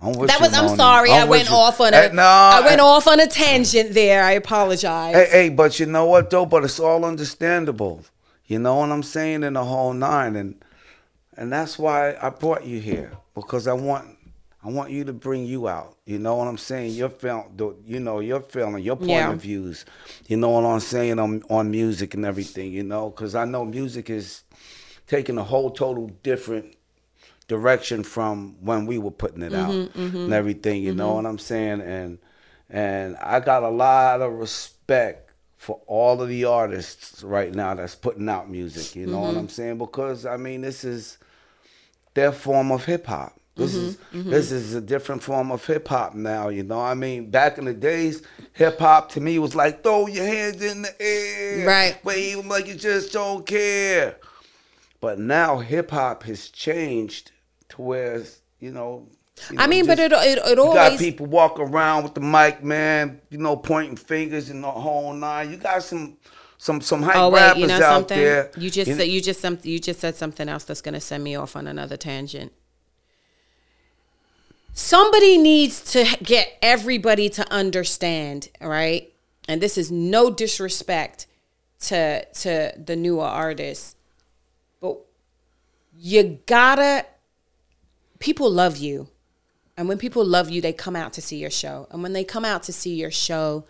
I'm 0.00 0.12
with 0.12 0.30
That 0.30 0.38
you, 0.38 0.46
was 0.46 0.54
I'm 0.56 0.76
sorry. 0.76 1.10
I 1.10 1.22
I'm 1.22 1.28
with 1.28 1.38
went 1.38 1.50
you. 1.50 1.56
off 1.56 1.80
on 1.80 1.94
a 1.94 1.96
Hey, 1.96 2.10
no, 2.12 2.22
I 2.22 2.60
went 2.60 2.80
hey, 2.80 2.86
off 2.86 3.08
on 3.08 3.18
a 3.18 3.26
tangent 3.26 3.92
there. 3.92 4.22
I 4.22 4.32
apologize. 4.32 5.16
Hey, 5.16 5.28
hey, 5.30 5.48
but 5.48 5.80
you 5.80 5.86
know 5.86 6.04
what 6.06 6.30
though? 6.30 6.46
But 6.46 6.62
it's 6.62 6.78
all 6.78 7.04
understandable. 7.04 8.04
You 8.46 8.60
know 8.60 8.76
what 8.76 8.90
I'm 8.92 9.02
saying 9.02 9.42
in 9.42 9.54
the 9.54 9.64
whole 9.64 9.94
nine, 9.94 10.36
and 10.36 10.62
and 11.36 11.52
that's 11.52 11.76
why 11.76 12.14
I 12.22 12.28
brought 12.30 12.64
you 12.64 12.78
here 12.80 13.12
because 13.34 13.66
I 13.66 13.72
want 13.72 14.06
I 14.64 14.68
want 14.68 14.90
you 14.90 15.04
to 15.04 15.12
bring 15.12 15.44
you 15.44 15.68
out. 15.68 15.98
You 16.06 16.18
know 16.18 16.36
what 16.36 16.48
I'm 16.48 16.56
saying? 16.56 16.92
Your 16.92 17.10
film, 17.10 17.52
the- 17.54 17.76
you 17.84 18.00
know 18.00 18.20
your 18.20 18.40
feeling, 18.40 18.82
your 18.82 18.96
point 18.96 19.10
Yeah. 19.10 19.32
of 19.32 19.42
views. 19.42 19.84
You 20.26 20.38
know 20.38 20.50
what 20.50 20.64
I'm 20.64 20.80
saying 20.80 21.18
on 21.18 21.42
on 21.50 21.70
music 21.70 22.14
and 22.14 22.24
everything. 22.24 22.72
You 22.72 22.82
know, 22.82 23.10
because 23.10 23.34
I 23.34 23.44
know 23.44 23.64
music 23.64 24.08
is 24.08 24.42
taking 25.06 25.36
a 25.36 25.44
whole 25.44 25.70
total 25.70 26.10
different 26.22 26.76
direction 27.46 28.02
from 28.02 28.56
when 28.60 28.86
we 28.86 28.96
were 28.96 29.10
putting 29.10 29.42
it 29.42 29.52
out 29.52 29.70
mm-hmm, 29.70 30.00
mm-hmm. 30.00 30.16
and 30.16 30.32
everything. 30.32 30.82
You 30.82 30.94
know 30.94 31.08
mm-hmm. 31.08 31.24
what 31.24 31.26
I'm 31.26 31.38
saying? 31.38 31.82
And 31.82 32.18
and 32.70 33.16
I 33.18 33.40
got 33.40 33.62
a 33.62 33.68
lot 33.68 34.22
of 34.22 34.32
respect 34.32 35.30
for 35.58 35.80
all 35.86 36.20
of 36.20 36.28
the 36.28 36.44
artists 36.44 37.22
right 37.22 37.54
now 37.54 37.74
that's 37.74 37.94
putting 37.94 38.28
out 38.28 38.50
music. 38.50 38.96
You 38.96 39.06
know 39.06 39.20
what 39.20 39.36
I'm 39.36 39.48
saying? 39.48 39.78
Because 39.78 40.24
I 40.24 40.36
mean, 40.36 40.62
this 40.62 40.84
is 40.84 41.18
their 42.14 42.32
form 42.32 42.72
of 42.72 42.86
hip 42.86 43.06
hop. 43.06 43.38
This 43.56 43.74
mm-hmm, 43.74 43.86
is 43.86 43.96
mm-hmm. 44.12 44.30
this 44.30 44.50
is 44.50 44.74
a 44.74 44.80
different 44.80 45.22
form 45.22 45.52
of 45.52 45.64
hip 45.64 45.86
hop 45.86 46.14
now. 46.14 46.48
You 46.48 46.64
know, 46.64 46.80
I 46.80 46.94
mean, 46.94 47.30
back 47.30 47.56
in 47.56 47.66
the 47.66 47.74
days, 47.74 48.22
hip 48.52 48.80
hop 48.80 49.10
to 49.12 49.20
me 49.20 49.38
was 49.38 49.54
like 49.54 49.82
throw 49.84 50.08
your 50.08 50.26
hands 50.26 50.60
in 50.62 50.82
the 50.82 50.92
air, 51.00 51.64
Right. 51.66 52.04
Wave 52.04 52.44
like 52.46 52.66
you 52.66 52.74
just 52.74 53.12
don't 53.12 53.46
care. 53.46 54.16
But 55.00 55.18
now 55.20 55.58
hip 55.58 55.90
hop 55.92 56.24
has 56.24 56.48
changed 56.48 57.30
to 57.68 57.82
where 57.82 58.22
you 58.58 58.72
know. 58.72 59.06
you 59.50 59.56
I 59.58 59.66
know, 59.66 59.70
mean, 59.70 59.86
but 59.86 60.00
it 60.00 60.10
it, 60.10 60.38
it 60.38 60.48
you 60.48 60.56
got 60.56 60.98
people 60.98 61.26
walk 61.26 61.60
around 61.60 62.02
with 62.02 62.14
the 62.14 62.20
mic, 62.22 62.64
man. 62.64 63.20
You 63.30 63.38
know, 63.38 63.56
pointing 63.56 63.96
fingers 63.96 64.50
and 64.50 64.64
the 64.64 64.70
whole 64.70 65.12
nine. 65.12 65.52
You 65.52 65.58
got 65.58 65.82
some, 65.84 66.16
some, 66.58 66.80
some 66.80 67.02
hype 67.02 67.14
Oh 67.16 67.28
wait, 67.30 67.40
rappers 67.40 67.60
you 67.60 67.66
know 67.68 67.74
out 67.76 67.80
something? 67.82 68.18
there. 68.18 68.50
You 68.56 68.68
just 68.70 68.88
You- 68.88 68.96
said 68.96 69.08
you 69.08 69.20
just 69.20 69.40
something 69.40 69.70
you 69.70 69.78
just 69.78 70.00
said 70.00 70.16
something 70.16 70.48
else 70.48 70.64
that's 70.64 70.80
gonna 70.80 71.00
send 71.00 71.22
me 71.22 71.36
off 71.36 71.54
on 71.54 71.68
another 71.68 71.96
tangent. 71.96 72.52
Somebody 74.76 75.38
needs 75.38 75.80
to 75.92 76.04
get 76.22 76.58
everybody 76.60 77.28
to 77.30 77.48
understand, 77.52 78.48
right? 78.60 79.12
And 79.48 79.62
this 79.62 79.78
is 79.78 79.90
no 79.92 80.30
disrespect 80.30 81.26
to 81.82 82.24
to 82.24 82.72
the 82.76 82.96
newer 82.96 83.24
artists, 83.24 83.94
but 84.80 84.98
you 85.96 86.40
gotta. 86.46 87.06
People 88.18 88.50
love 88.50 88.78
you, 88.78 89.08
and 89.76 89.86
when 89.86 89.98
people 89.98 90.24
love 90.24 90.48
you, 90.50 90.60
they 90.60 90.72
come 90.72 90.96
out 90.96 91.12
to 91.12 91.22
see 91.22 91.36
your 91.36 91.50
show. 91.50 91.86
And 91.90 92.02
when 92.02 92.12
they 92.14 92.24
come 92.24 92.44
out 92.44 92.62
to 92.64 92.72
see 92.72 92.94
your 92.94 93.10
show, 93.10 93.66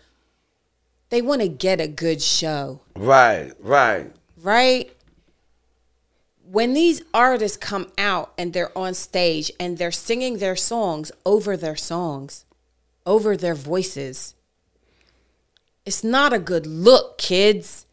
they 1.09 1.21
want 1.21 1.41
to 1.41 1.49
get 1.49 1.81
a 1.81 1.87
good 1.87 2.21
show, 2.21 2.79
Right, 2.95 3.51
right. 3.59 4.11
right? 4.41 4.94
When 6.49 6.73
these 6.73 7.01
artists 7.13 7.57
come 7.57 7.91
out 7.97 8.33
and 8.37 8.53
they're 8.53 8.75
on 8.77 8.93
stage 8.93 9.51
and 9.59 9.77
they're 9.77 9.91
singing 9.91 10.37
their 10.37 10.55
songs 10.55 11.11
over 11.25 11.57
their 11.57 11.75
songs, 11.75 12.45
over 13.05 13.35
their 13.35 13.55
voices, 13.55 14.35
it's 15.85 16.03
not 16.03 16.33
a 16.33 16.39
good 16.39 16.67
look, 16.67 17.17
kids. 17.17 17.85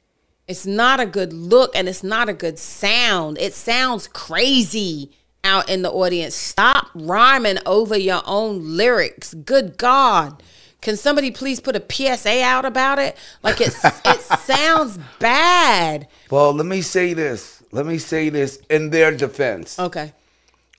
It's 0.47 0.67
not 0.67 1.01
a 1.01 1.07
good 1.07 1.33
look 1.33 1.75
and 1.75 1.89
it's 1.89 2.03
not 2.03 2.29
a 2.29 2.35
good 2.35 2.59
sound. 2.59 3.39
It 3.39 3.55
sounds 3.55 4.07
crazy 4.09 5.13
out 5.45 5.69
in 5.69 5.83
the 5.83 5.91
audience. 5.91 6.35
Stop 6.35 6.89
rhyming 6.95 7.59
over 7.67 7.97
your 7.97 8.23
own 8.27 8.77
lyrics. 8.77 9.35
Good 9.35 9.79
God. 9.79 10.43
Can 10.81 10.97
somebody 10.97 11.31
please 11.31 11.61
put 11.61 11.77
a 11.77 11.85
PSA 11.89 12.43
out 12.43 12.65
about 12.65 12.99
it? 12.99 13.17
Like 13.43 13.61
it 13.61 13.75
it 14.05 14.21
sounds 14.41 14.99
bad. 15.19 16.09
Well, 16.31 16.53
let 16.53 16.67
me 16.67 16.83
say 16.83 17.15
this. 17.15 17.62
Let 17.73 17.87
me 17.87 17.99
say 17.99 18.29
this 18.29 18.59
in 18.69 18.91
their 18.91 19.11
defense. 19.17 19.79
Okay. 19.79 20.13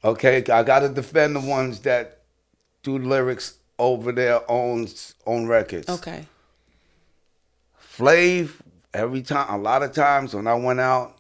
Okay, 0.04 0.44
I 0.52 0.64
gotta 0.64 0.90
defend 0.90 1.36
the 1.36 1.40
ones 1.42 1.80
that 1.82 2.20
do 2.84 2.98
lyrics 2.98 3.58
over 3.80 4.12
their 4.12 4.50
own 4.50 4.88
own 5.26 5.48
records. 5.48 5.90
Okay. 5.90 6.28
Flav, 7.98 8.52
every 8.94 9.22
time, 9.22 9.54
a 9.54 9.58
lot 9.62 9.84
of 9.84 9.94
times 9.94 10.34
when 10.34 10.48
I 10.48 10.56
went 10.56 10.80
out 10.80 11.18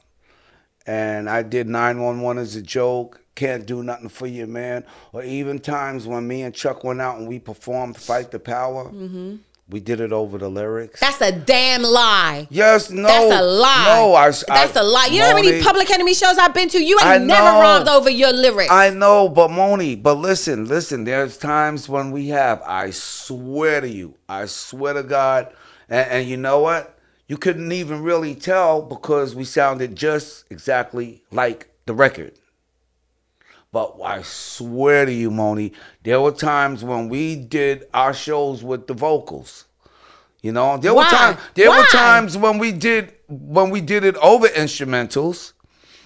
and 0.85 1.29
I 1.29 1.43
did 1.43 1.67
911 1.67 2.41
as 2.41 2.55
a 2.55 2.61
joke, 2.61 3.21
can't 3.35 3.65
do 3.65 3.81
nothing 3.83 4.09
for 4.09 4.27
you, 4.27 4.45
man. 4.47 4.83
Or 5.11 5.23
even 5.23 5.59
times 5.59 6.05
when 6.05 6.27
me 6.27 6.41
and 6.43 6.53
Chuck 6.53 6.83
went 6.83 7.01
out 7.01 7.17
and 7.17 7.27
we 7.27 7.39
performed 7.39 7.97
Fight 7.97 8.31
the 8.31 8.39
Power, 8.39 8.85
Mm-hmm. 8.89 9.37
We 9.69 9.79
did 9.79 10.01
it 10.01 10.11
over 10.11 10.37
the 10.37 10.49
lyrics. 10.49 10.99
That's 10.99 11.21
a 11.21 11.31
damn 11.31 11.83
lie. 11.83 12.47
yes, 12.49 12.89
no. 12.89 13.03
That's 13.03 13.39
a 13.39 13.41
lie. 13.41 13.85
No, 13.87 14.13
I. 14.13 14.25
That's 14.27 14.77
I, 14.77 14.81
a 14.81 14.83
lie. 14.83 15.07
You 15.09 15.19
know 15.19 15.29
how 15.29 15.35
many 15.35 15.63
public 15.63 15.89
enemy 15.89 16.13
shows 16.13 16.37
I've 16.37 16.53
been 16.53 16.67
to? 16.69 16.83
You 16.83 16.97
ain't 16.99 17.07
I 17.07 17.17
never 17.17 17.43
know. 17.43 17.61
rhymed 17.61 17.87
over 17.87 18.09
your 18.09 18.33
lyrics. 18.33 18.71
I 18.71 18.89
know, 18.89 19.29
but 19.29 19.49
Monie, 19.49 20.01
but 20.01 20.15
listen, 20.15 20.65
listen. 20.65 21.05
There's 21.05 21.37
times 21.37 21.87
when 21.87 22.11
we 22.11 22.27
have. 22.27 22.61
I 22.63 22.91
swear 22.91 23.79
to 23.79 23.87
you, 23.87 24.15
I 24.27 24.47
swear 24.47 24.95
to 24.95 25.03
God, 25.03 25.53
and, 25.89 26.11
and 26.11 26.29
you 26.29 26.35
know 26.37 26.59
what? 26.59 26.99
You 27.27 27.37
couldn't 27.37 27.71
even 27.71 28.03
really 28.03 28.35
tell 28.35 28.81
because 28.81 29.33
we 29.33 29.45
sounded 29.45 29.95
just 29.95 30.43
exactly 30.51 31.23
like 31.31 31.69
the 31.85 31.93
record. 31.93 32.33
But 33.73 33.95
I 34.05 34.21
swear 34.21 35.03
to 35.05 35.11
you, 35.11 35.31
Monie, 35.31 35.73
there 36.03 36.21
were 36.21 36.31
times 36.31 36.83
when 36.83 37.09
we 37.09 37.35
did 37.35 37.87
our 37.91 38.13
shows 38.13 38.63
with 38.63 38.85
the 38.85 38.93
vocals. 38.93 39.65
You 40.43 40.51
know, 40.51 40.77
there 40.77 40.93
Why? 40.93 41.03
were 41.05 41.09
times. 41.09 41.39
There 41.55 41.69
were 41.71 41.85
times 41.85 42.37
when 42.37 42.59
we 42.59 42.71
did 42.71 43.13
when 43.27 43.71
we 43.71 43.81
did 43.81 44.03
it 44.03 44.15
over 44.17 44.47
instrumentals. 44.47 45.53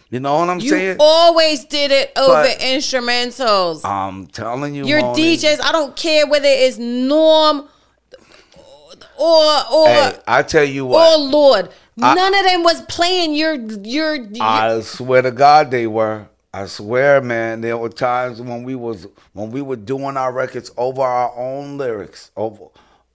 You 0.10 0.22
know 0.22 0.40
what 0.40 0.50
I'm 0.50 0.62
saying? 0.62 0.72
you 0.72 0.78
saying? 0.80 0.98
always 1.02 1.66
did 1.66 1.92
it 1.92 2.14
over 2.16 2.32
But- 2.44 2.60
instrumentals. 2.60 3.84
I'm 3.84 4.28
telling 4.28 4.74
you, 4.74 4.86
Your 4.86 5.02
Monie. 5.02 5.34
DJs, 5.36 5.60
I 5.62 5.74
don't 5.74 5.94
care 5.98 6.26
whether 6.26 6.48
it's 6.48 6.78
Norm 6.78 7.68
or 9.18 9.54
or 9.74 9.88
Hey, 9.90 10.18
I 10.26 10.42
tell 10.44 10.64
you 10.64 10.86
or 10.86 10.92
what. 10.92 11.20
Lord. 11.20 11.70
I- 12.02 12.16
None 12.16 12.34
of 12.34 12.46
them 12.46 12.64
was 12.64 12.82
playing 12.84 13.34
your 13.36 13.56
your. 13.56 14.16
your 14.16 14.42
I 14.42 14.80
swear 14.82 15.22
to 15.24 15.32
God, 15.32 15.70
they 15.72 15.88
were. 15.88 16.28
I 16.58 16.66
swear, 16.66 17.22
man. 17.22 17.62
There 17.62 17.78
were 17.78 17.90
times 17.90 18.42
when 18.42 18.64
we 18.64 18.74
was 18.74 19.06
when 19.34 19.52
we 19.52 19.62
were 19.62 19.76
doing 19.76 20.18
our 20.18 20.32
records 20.32 20.72
over 20.76 21.04
our 21.04 21.32
own 21.38 21.78
lyrics. 21.78 22.32
Over, 22.36 22.66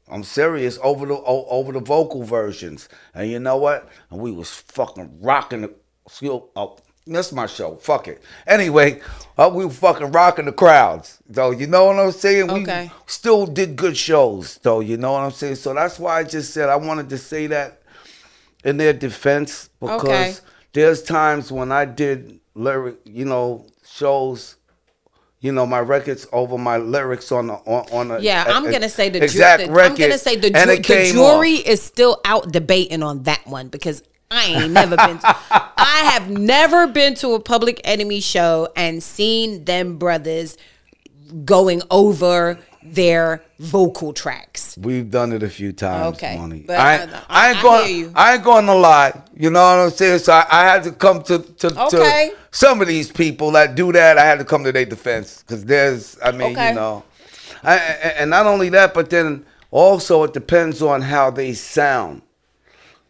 I'm 0.08 0.22
serious. 0.22 0.78
Over 0.80 1.06
the 1.06 1.14
o- 1.14 1.46
over 1.50 1.72
the 1.72 1.80
vocal 1.80 2.22
versions, 2.22 2.88
and 3.14 3.28
you 3.28 3.40
know 3.40 3.56
what? 3.56 3.88
And 4.10 4.20
we 4.20 4.30
was 4.30 4.48
fucking 4.48 5.18
rocking 5.20 5.62
the. 5.62 5.74
Still, 6.08 6.50
oh, 6.54 6.78
that's 7.04 7.32
my 7.32 7.46
show. 7.46 7.74
Fuck 7.74 8.06
it. 8.06 8.22
Anyway, 8.46 9.00
uh, 9.36 9.50
we 9.52 9.64
were 9.64 9.72
fucking 9.72 10.12
rocking 10.12 10.44
the 10.44 10.52
crowds. 10.52 11.18
So 11.32 11.50
you 11.50 11.66
know 11.66 11.86
what 11.86 11.98
I'm 11.98 12.12
saying? 12.12 12.46
We 12.46 12.62
Okay. 12.62 12.92
still 13.06 13.46
did 13.46 13.74
good 13.74 13.96
shows, 13.96 14.58
though. 14.62 14.78
You 14.80 14.98
know 14.98 15.12
what 15.14 15.22
I'm 15.24 15.32
saying? 15.32 15.56
So 15.56 15.74
that's 15.74 15.98
why 15.98 16.18
I 16.20 16.22
just 16.22 16.54
said 16.54 16.68
I 16.68 16.76
wanted 16.76 17.08
to 17.10 17.18
say 17.18 17.48
that 17.48 17.82
in 18.62 18.76
their 18.76 18.92
defense 18.92 19.68
because 19.80 20.04
Okay. 20.04 20.36
there's 20.74 21.02
times 21.02 21.50
when 21.50 21.72
I 21.72 21.86
did 21.86 22.38
lyric, 22.54 22.96
you 23.04 23.24
know, 23.24 23.66
shows, 23.86 24.56
you 25.40 25.52
know, 25.52 25.66
my 25.66 25.80
records 25.80 26.26
over 26.32 26.56
my 26.58 26.76
lyrics 26.76 27.32
on 27.32 27.48
the 27.48 27.54
on, 27.54 27.86
on 27.92 28.10
a 28.12 28.20
yeah, 28.20 28.44
a- 28.46 28.52
I'm 28.52 28.66
a- 28.66 28.72
gonna 28.72 28.88
say 28.88 29.08
the, 29.08 29.18
ju- 29.18 29.24
exact 29.24 29.66
the 29.66 29.72
record. 29.72 29.92
I'm 29.92 29.98
gonna 29.98 30.18
say 30.18 30.36
the, 30.36 30.50
ju- 30.50 30.66
the 30.76 31.12
jury 31.12 31.52
is 31.54 31.82
still 31.82 32.20
out 32.24 32.52
debating 32.52 33.02
on 33.02 33.24
that 33.24 33.46
one 33.46 33.68
because 33.68 34.02
I 34.30 34.44
ain't 34.46 34.72
never 34.72 34.96
been. 34.96 35.18
To, 35.18 35.36
I 35.50 36.10
have 36.12 36.30
never 36.30 36.86
been 36.86 37.14
to 37.16 37.30
a 37.34 37.40
Public 37.40 37.80
Enemy 37.84 38.20
show 38.20 38.68
and 38.76 39.02
seen 39.02 39.64
them 39.64 39.98
brothers 39.98 40.56
going 41.44 41.82
over 41.90 42.58
their 42.84 43.42
vocal 43.58 44.12
tracks. 44.12 44.76
We've 44.80 45.10
done 45.10 45.32
it 45.32 45.42
a 45.42 45.48
few 45.48 45.72
times, 45.72 46.16
Okay, 46.16 46.36
Monie. 46.36 46.66
but 46.66 46.78
I, 46.78 46.82
I- 46.96 47.02
ain't- 47.02 47.12
I- 47.12 47.22
I 47.28 47.48
ain't 47.50 47.58
I 47.58 47.62
going. 47.62 48.12
I 48.14 48.34
ain't 48.34 48.44
going 48.44 48.66
to 48.66 48.74
lie. 48.74 49.22
You 49.36 49.50
know 49.50 49.60
what 49.62 49.84
I'm 49.84 49.90
saying? 49.90 50.18
So 50.20 50.32
I, 50.32 50.46
I 50.50 50.64
had 50.64 50.82
to 50.84 50.92
come 50.92 51.22
to 51.24 51.38
to, 51.40 51.66
Okay. 51.86 52.30
to 52.30 52.36
some 52.50 52.80
of 52.80 52.88
these 52.88 53.10
people 53.12 53.50
that 53.52 53.74
do 53.74 53.92
that. 53.92 54.18
I 54.18 54.24
had 54.24 54.38
to 54.38 54.44
come 54.44 54.64
to 54.64 54.72
their 54.72 54.84
defense 54.84 55.42
because 55.42 55.64
there's. 55.64 56.18
I 56.22 56.32
mean, 56.32 56.52
Okay. 56.52 56.70
you 56.70 56.74
know, 56.74 57.04
and 57.64 58.30
not 58.30 58.46
only 58.46 58.68
that, 58.70 58.94
but 58.94 59.10
then 59.10 59.44
also 59.70 60.24
it 60.24 60.32
depends 60.34 60.82
on 60.82 61.02
how 61.02 61.30
they 61.30 61.52
sound. 61.52 62.22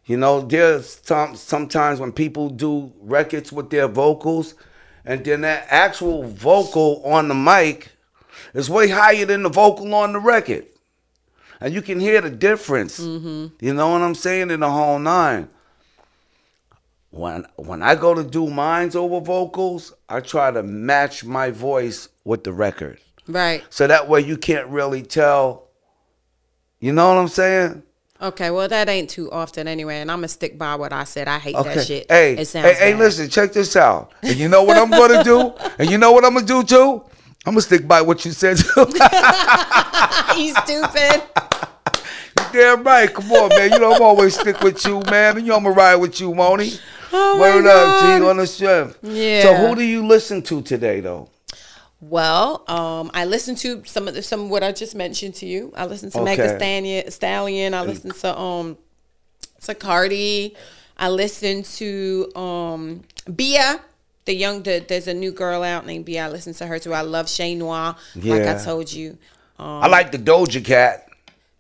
You 0.05 0.17
know, 0.17 0.41
there's 0.41 1.01
some 1.05 1.37
sometimes 1.37 2.01
when 2.01 2.13
people 2.13 2.51
do 2.51 2.93
records 3.01 3.53
with 3.53 3.71
their 3.71 3.87
vocals, 3.89 4.55
and 5.05 5.25
then 5.25 5.41
that 5.43 5.67
actual 5.71 6.25
vocal 6.25 7.01
on 7.05 7.29
the 7.29 7.35
mic 7.35 7.91
is 8.55 8.69
way 8.71 8.89
higher 8.89 9.25
than 9.25 9.43
the 9.43 9.49
vocal 9.49 9.95
on 9.95 10.13
the 10.13 10.19
record, 10.21 10.67
and 11.61 11.73
you 11.75 11.83
can 11.83 11.99
hear 12.01 12.21
the 12.21 12.31
difference. 12.31 13.01
Mm-hmm. 13.01 13.47
You 13.65 13.75
know 13.75 13.89
what 13.91 14.03
I'm 14.03 14.15
saying 14.15 14.51
in 14.51 14.61
the 14.61 14.71
whole 14.71 14.99
nine. 14.99 15.49
When 17.11 17.47
when 17.57 17.83
I 17.83 17.95
go 17.95 18.15
to 18.15 18.25
do 18.25 18.49
mines 18.49 18.97
over 18.97 19.21
vocals, 19.21 19.93
I 20.09 20.21
try 20.21 20.51
to 20.51 20.63
match 20.63 21.25
my 21.25 21.51
voice 21.51 22.09
with 22.25 22.43
the 22.45 22.53
record, 22.53 23.01
Right. 23.29 23.63
so 23.69 23.87
that 23.87 24.09
way 24.09 24.21
you 24.21 24.37
can't 24.39 24.69
really 24.69 25.03
tell. 25.03 25.69
You 26.81 26.93
know 26.93 27.09
what 27.09 27.21
I'm 27.21 27.29
saying? 27.29 27.83
Okay. 28.21 28.51
Well, 28.51 28.67
that 28.69 28.89
ain't 28.89 29.11
too 29.11 29.31
often 29.31 29.69
anyway, 29.69 29.97
and 30.01 30.11
I'm 30.11 30.19
gonna 30.19 30.29
stick 30.29 30.57
by 30.57 30.75
what 30.77 30.93
I 30.93 31.05
said. 31.05 31.29
I 31.29 31.39
hate 31.39 31.55
that 31.57 31.87
shit. 31.87 32.11
Hey, 32.11 32.35
it 32.39 32.47
sounds 32.47 32.79
hey, 32.79 32.93
hey, 32.93 32.95
listen, 32.95 33.29
check 33.29 33.53
this 33.53 33.77
out. 33.77 34.13
And 34.23 34.37
you 34.37 34.49
know 34.49 34.63
what 34.63 34.79
I'm 34.79 34.91
gonna 34.91 35.23
do? 35.23 35.53
And 35.79 35.91
you 35.91 35.99
know 35.99 36.13
what 36.13 36.25
I'm 36.25 36.33
gonna 36.35 36.47
do 36.47 36.63
too? 36.63 37.05
I'm 37.45 37.53
gonna 37.55 37.61
stick 37.63 37.89
by 37.89 38.03
what 38.03 38.25
you 38.25 38.31
said 38.33 38.59
you 40.37 40.55
stupid. 40.55 41.23
Damn 42.53 42.85
right. 42.85 43.13
Come 43.13 43.33
on, 43.33 43.49
man. 43.51 43.73
You 43.73 43.79
know 43.81 43.93
I'm 43.95 44.03
always 44.03 44.39
stick 44.39 44.61
with 44.61 44.85
you, 44.85 45.01
man. 45.11 45.37
And 45.37 45.47
you 45.47 45.51
know 45.51 45.57
I'm 45.57 45.65
gonna 45.65 45.75
ride 45.75 45.97
with 45.97 46.21
you, 46.21 46.31
Monie. 46.31 46.81
Oh 47.13 47.39
my 47.39 47.41
Word 47.41 47.67
up, 47.67 48.01
G, 48.01 48.25
on 48.25 48.37
the 48.37 48.47
chef. 48.47 48.97
Yeah. 49.03 49.43
So 49.43 49.55
who 49.55 49.75
do 49.75 49.83
you 49.83 50.07
listen 50.07 50.43
to 50.43 50.63
today 50.63 51.01
though? 51.01 51.29
Well, 52.01 52.65
um, 52.69 53.11
I 53.15 53.25
listened 53.27 53.59
to 53.59 53.83
some 53.85 54.09
of 54.09 54.15
the, 54.15 54.23
some 54.23 54.41
of 54.43 54.49
what 54.51 54.63
I 54.65 54.73
just 54.73 54.95
mentioned 54.95 55.37
to 55.37 55.47
you. 55.47 55.73
I 55.77 55.87
listened 55.87 56.13
to 56.13 56.19
Okay. 56.21 56.37
Megan 56.37 56.57
Stallion, 56.59 57.11
Stallion. 57.11 57.75
I 57.75 57.83
listened 57.83 58.15
to 58.17 58.39
um 58.39 58.77
to 59.63 59.75
Cardi. 59.75 60.57
I 60.99 61.09
listened 61.11 61.65
to 61.67 62.31
um 62.37 63.03
Bia, 63.35 63.81
the 64.25 64.35
young. 64.35 64.63
The, 64.63 64.85
there's 64.87 65.09
a 65.09 65.15
new 65.15 65.33
girl 65.33 65.63
out 65.63 65.87
named 65.87 66.05
Bia. 66.05 66.27
I 66.27 66.29
listened 66.29 66.57
to 66.57 66.67
her 66.67 66.79
too. 66.79 66.93
I 66.95 67.03
love 67.03 67.29
Shay 67.29 67.55
Noir, 67.55 67.97
like 68.17 68.43
I 68.47 68.63
told 68.63 68.93
you. 68.93 69.19
Um, 69.59 69.67
I 69.83 69.87
like 69.89 70.13
the 70.13 70.19
Doja 70.19 70.65
Cat. 70.65 71.09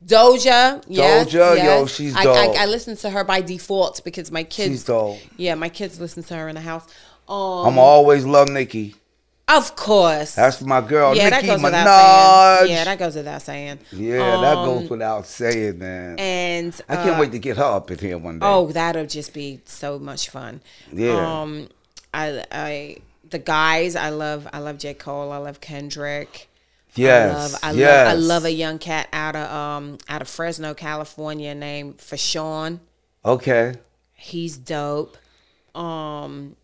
Doja, 0.05 0.83
yes, 0.89 1.29
Doja, 1.29 1.65
yo, 1.65 1.87
she's 1.87 2.17
I, 2.17 2.25
dope. 2.25 2.37
I, 2.37 2.63
I 2.63 2.67
listen 2.67 2.97
to 2.97 3.11
her 3.11 3.23
by 3.23 3.41
default 3.41 4.03
because 4.05 4.33
my 4.33 4.43
kids. 4.43 4.71
She's 4.71 4.85
dope. 4.85 5.19
Yeah, 5.37 5.55
my 5.55 5.69
kids 5.69 6.01
listen 6.01 6.25
to 6.25 6.35
her 6.35 6.49
in 6.49 6.57
the 6.57 6.61
house. 6.61 6.85
Um, 7.29 7.67
I'm 7.67 7.79
always 7.79 8.25
love 8.25 8.49
Nicki. 8.49 8.97
of 9.47 9.77
course. 9.77 10.35
That's 10.35 10.61
my 10.63 10.81
girl, 10.81 11.15
yeah, 11.15 11.31
that 11.31 11.45
goes 11.47 11.63
without 11.63 11.87
Minaj. 11.87 12.59
saying. 12.59 12.71
Yeah, 12.73 12.85
that 12.85 12.99
goes 12.99 13.15
without 13.15 13.43
saying. 13.43 13.79
Yeah, 13.93 14.19
that 14.41 14.57
Um, 14.57 14.67
goes 14.67 14.91
without 14.91 15.27
saying, 15.27 15.79
man. 15.79 16.19
And 16.19 16.81
I 16.89 16.97
can't 16.97 17.17
uh, 17.17 17.21
wait 17.21 17.31
to 17.33 17.39
get 17.39 17.57
her 17.59 17.63
up 17.63 17.89
in 17.93 17.99
here 17.99 18.19
one 18.19 18.41
day. 18.41 18.47
Oh, 18.47 18.73
that'll 18.73 19.07
just 19.07 19.33
be 19.33 19.61
so 19.67 20.01
much 20.01 20.31
fun. 20.31 20.63
Yeah. 20.93 21.43
Um, 21.43 21.69
I, 22.13 22.45
I, 22.53 22.97
the 23.29 23.39
guys, 23.39 23.97
I 23.97 24.11
love, 24.11 24.49
I 24.53 24.59
love 24.59 24.79
J 24.79 24.95
Cole. 24.95 25.33
I 25.33 25.39
love 25.39 25.61
Kendrick. 25.61 26.49
yes, 26.95 27.35
I 27.35 27.43
love, 27.43 27.55
I 27.63 27.73
yes. 27.73 27.89
love, 27.89 28.07
I 28.07 28.15
love 28.15 28.45
a 28.45 28.53
young 28.53 28.79
cat 28.79 29.09
out 29.13 29.35
of 29.35 29.51
um 29.51 29.99
out 30.09 30.21
of 30.23 30.29
Fresno, 30.29 30.75
California, 30.75 31.55
named 31.55 31.99
Fashawn. 31.99 32.81
Okay. 33.25 33.75
He's 34.13 34.57
dope. 34.57 35.17
Um, 35.75 36.57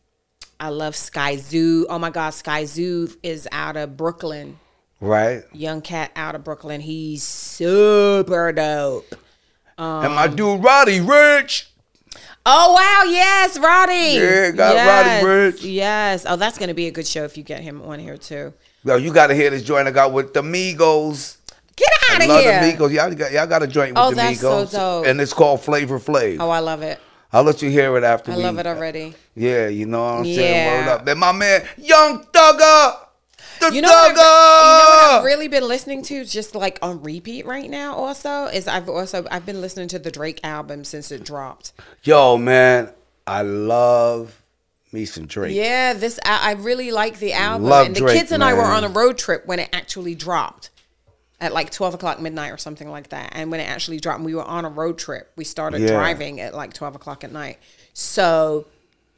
I 0.60 0.68
love 0.68 0.94
Skyzoo. 0.94 1.84
Oh 1.88 1.98
my 1.98 2.10
God, 2.10 2.32
Skyzoo 2.32 3.16
is 3.22 3.48
out 3.52 3.76
of 3.76 3.96
Brooklyn. 3.96 4.58
Right. 5.00 5.44
Young 5.52 5.80
cat 5.80 6.10
out 6.16 6.34
of 6.34 6.44
Brooklyn. 6.44 6.80
He's 6.80 7.22
super 7.22 8.52
dope. 8.52 9.14
and 9.78 10.14
my 10.14 10.26
dude 10.26 10.62
Roddy 10.62 10.98
Ricch. 11.00 11.66
Oh 12.50 12.72
wow, 12.72 13.10
yes, 13.10 13.58
Roddy. 13.58 13.92
Yeah, 14.18 14.50
got 14.52 14.74
yes, 14.74 15.22
Roddy 15.22 15.26
Ricch. 15.52 15.58
Yes. 15.62 16.24
Oh, 16.26 16.36
that's 16.36 16.56
gonna 16.56 16.72
be 16.72 16.86
a 16.86 16.90
good 16.90 17.06
show 17.06 17.24
if 17.24 17.36
you 17.36 17.42
get 17.42 17.60
him 17.60 17.82
on 17.82 17.98
here 17.98 18.16
too. 18.16 18.54
Yo, 18.84 18.96
you 18.96 19.12
gotta 19.12 19.34
hear 19.34 19.50
this 19.50 19.62
joint 19.62 19.86
I 19.86 19.90
got 19.90 20.12
with 20.14 20.32
the 20.32 20.40
Migos. 20.40 21.36
Get 21.76 21.90
out 22.10 22.20
I 22.20 22.24
of 22.24 22.28
love 22.30 22.42
here. 22.42 22.60
the 22.60 22.72
Migos. 22.72 22.90
Y'all 22.94 23.14
got, 23.14 23.32
y'all 23.32 23.46
got 23.46 23.62
a 23.62 23.66
joint 23.66 23.90
with 23.90 23.98
Oh, 23.98 24.10
the 24.10 24.16
that's 24.16 24.40
so 24.40 24.64
Migos. 24.64 24.72
dope. 24.72 25.06
And 25.06 25.20
it's 25.20 25.34
called 25.34 25.60
Flavor 25.60 25.98
Flav. 26.00 26.38
Oh, 26.40 26.48
I 26.48 26.60
love 26.60 26.80
it. 26.82 26.98
I'll 27.32 27.42
let 27.42 27.60
you 27.60 27.68
hear 27.68 27.94
it 27.98 28.04
after 28.04 28.32
I 28.32 28.36
we- 28.36 28.42
love 28.42 28.58
it 28.58 28.66
already. 28.66 29.14
Yeah, 29.36 29.68
you 29.68 29.84
know 29.84 30.02
what 30.02 30.12
I'm 30.20 30.24
saying? 30.24 30.38
Yeah. 30.38 30.80
Word 30.80 30.88
up. 30.88 31.04
Then 31.04 31.18
my 31.18 31.32
man, 31.32 31.62
Young 31.76 32.24
Thugger. 32.32 32.96
The 33.60 33.74
You 33.74 33.82
know, 33.82 33.88
what 33.88 34.10
I've, 34.10 34.10
you 34.10 34.16
know 34.16 34.86
what 34.90 35.14
I've 35.18 35.24
really 35.24 35.48
been 35.48 35.66
listening 35.66 36.02
to, 36.04 36.24
just 36.24 36.54
like 36.54 36.78
on 36.82 37.02
repeat 37.02 37.46
right 37.46 37.68
now. 37.68 37.94
Also, 37.94 38.44
is 38.46 38.68
I've 38.68 38.88
also 38.88 39.26
I've 39.30 39.44
been 39.46 39.60
listening 39.60 39.88
to 39.88 39.98
the 39.98 40.10
Drake 40.10 40.40
album 40.44 40.84
since 40.84 41.10
it 41.10 41.24
dropped. 41.24 41.72
Yo, 42.02 42.36
man, 42.38 42.90
I 43.26 43.42
love 43.42 44.42
me 44.92 45.04
some 45.04 45.26
Drake. 45.26 45.54
Yeah, 45.54 45.92
this 45.94 46.18
I, 46.24 46.50
I 46.50 46.52
really 46.54 46.90
like 46.90 47.18
the 47.18 47.32
album, 47.32 47.68
Love 47.68 47.86
and 47.86 47.96
the 47.96 48.00
Drake, 48.00 48.18
kids 48.18 48.32
and 48.32 48.42
I 48.42 48.54
were 48.54 48.62
on 48.62 48.84
a 48.84 48.88
road 48.88 49.18
trip 49.18 49.46
when 49.46 49.58
it 49.58 49.68
actually 49.72 50.14
dropped 50.14 50.70
at 51.40 51.52
like 51.52 51.70
twelve 51.70 51.94
o'clock 51.94 52.20
midnight 52.20 52.50
or 52.52 52.56
something 52.58 52.90
like 52.90 53.10
that. 53.10 53.30
And 53.32 53.50
when 53.50 53.60
it 53.60 53.68
actually 53.68 54.00
dropped, 54.00 54.22
we 54.22 54.34
were 54.34 54.42
on 54.44 54.64
a 54.64 54.68
road 54.70 54.98
trip. 54.98 55.30
We 55.36 55.44
started 55.44 55.82
Yeah. 55.82 55.88
driving 55.88 56.40
at 56.40 56.54
like 56.54 56.72
twelve 56.72 56.94
o'clock 56.96 57.22
at 57.24 57.32
night, 57.32 57.58
so 57.92 58.66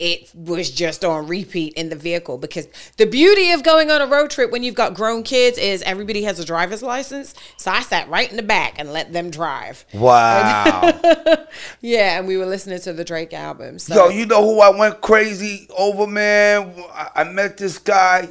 it 0.00 0.34
was 0.34 0.70
just 0.70 1.04
on 1.04 1.26
repeat 1.26 1.74
in 1.74 1.90
the 1.90 1.94
vehicle 1.94 2.38
because 2.38 2.66
the 2.96 3.04
beauty 3.04 3.52
of 3.52 3.62
going 3.62 3.90
on 3.90 4.00
a 4.00 4.06
road 4.06 4.30
trip 4.30 4.50
when 4.50 4.62
you've 4.62 4.74
got 4.74 4.94
grown 4.94 5.22
kids 5.22 5.58
is 5.58 5.82
everybody 5.82 6.22
has 6.22 6.40
a 6.40 6.44
driver's 6.44 6.82
license. 6.82 7.34
So 7.58 7.70
I 7.70 7.82
sat 7.82 8.08
right 8.08 8.28
in 8.28 8.38
the 8.38 8.42
back 8.42 8.78
and 8.78 8.94
let 8.94 9.12
them 9.12 9.30
drive. 9.30 9.84
Wow. 9.94 10.98
Yeah, 11.80 12.18
and 12.18 12.26
we 12.26 12.36
were 12.36 12.46
listening 12.46 12.78
to 12.80 12.92
the 12.92 13.04
Drake 13.04 13.34
album. 13.34 13.78
So 13.78 13.94
Yo, 13.94 14.08
you 14.08 14.24
know 14.24 14.42
who 14.42 14.60
I 14.60 14.70
went 14.70 15.00
crazy 15.00 15.68
over, 15.76 16.06
man? 16.06 16.74
I, 17.14 17.24
met 17.24 17.58
this 17.58 17.78
guy 17.78 18.30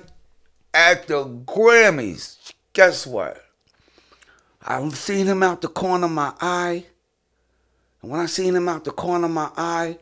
at 0.74 1.08
the 1.08 1.26
Grammys. 1.26 2.54
Guess 2.74 3.06
what? 3.06 3.44
I've 4.66 4.96
seen 4.96 5.26
him 5.26 5.44
out 5.44 5.62
the 5.62 5.68
corner 5.68 6.06
of 6.06 6.12
my 6.12 6.34
eye. 6.40 6.86
And 8.02 8.12
when 8.12 8.20
I 8.20 8.26
seen 8.26 8.56
him 8.56 8.70
out 8.70 8.86
the 8.86 8.92
corner 8.92 9.26
of 9.26 9.32
my 9.32 9.52
eye, 9.58 9.98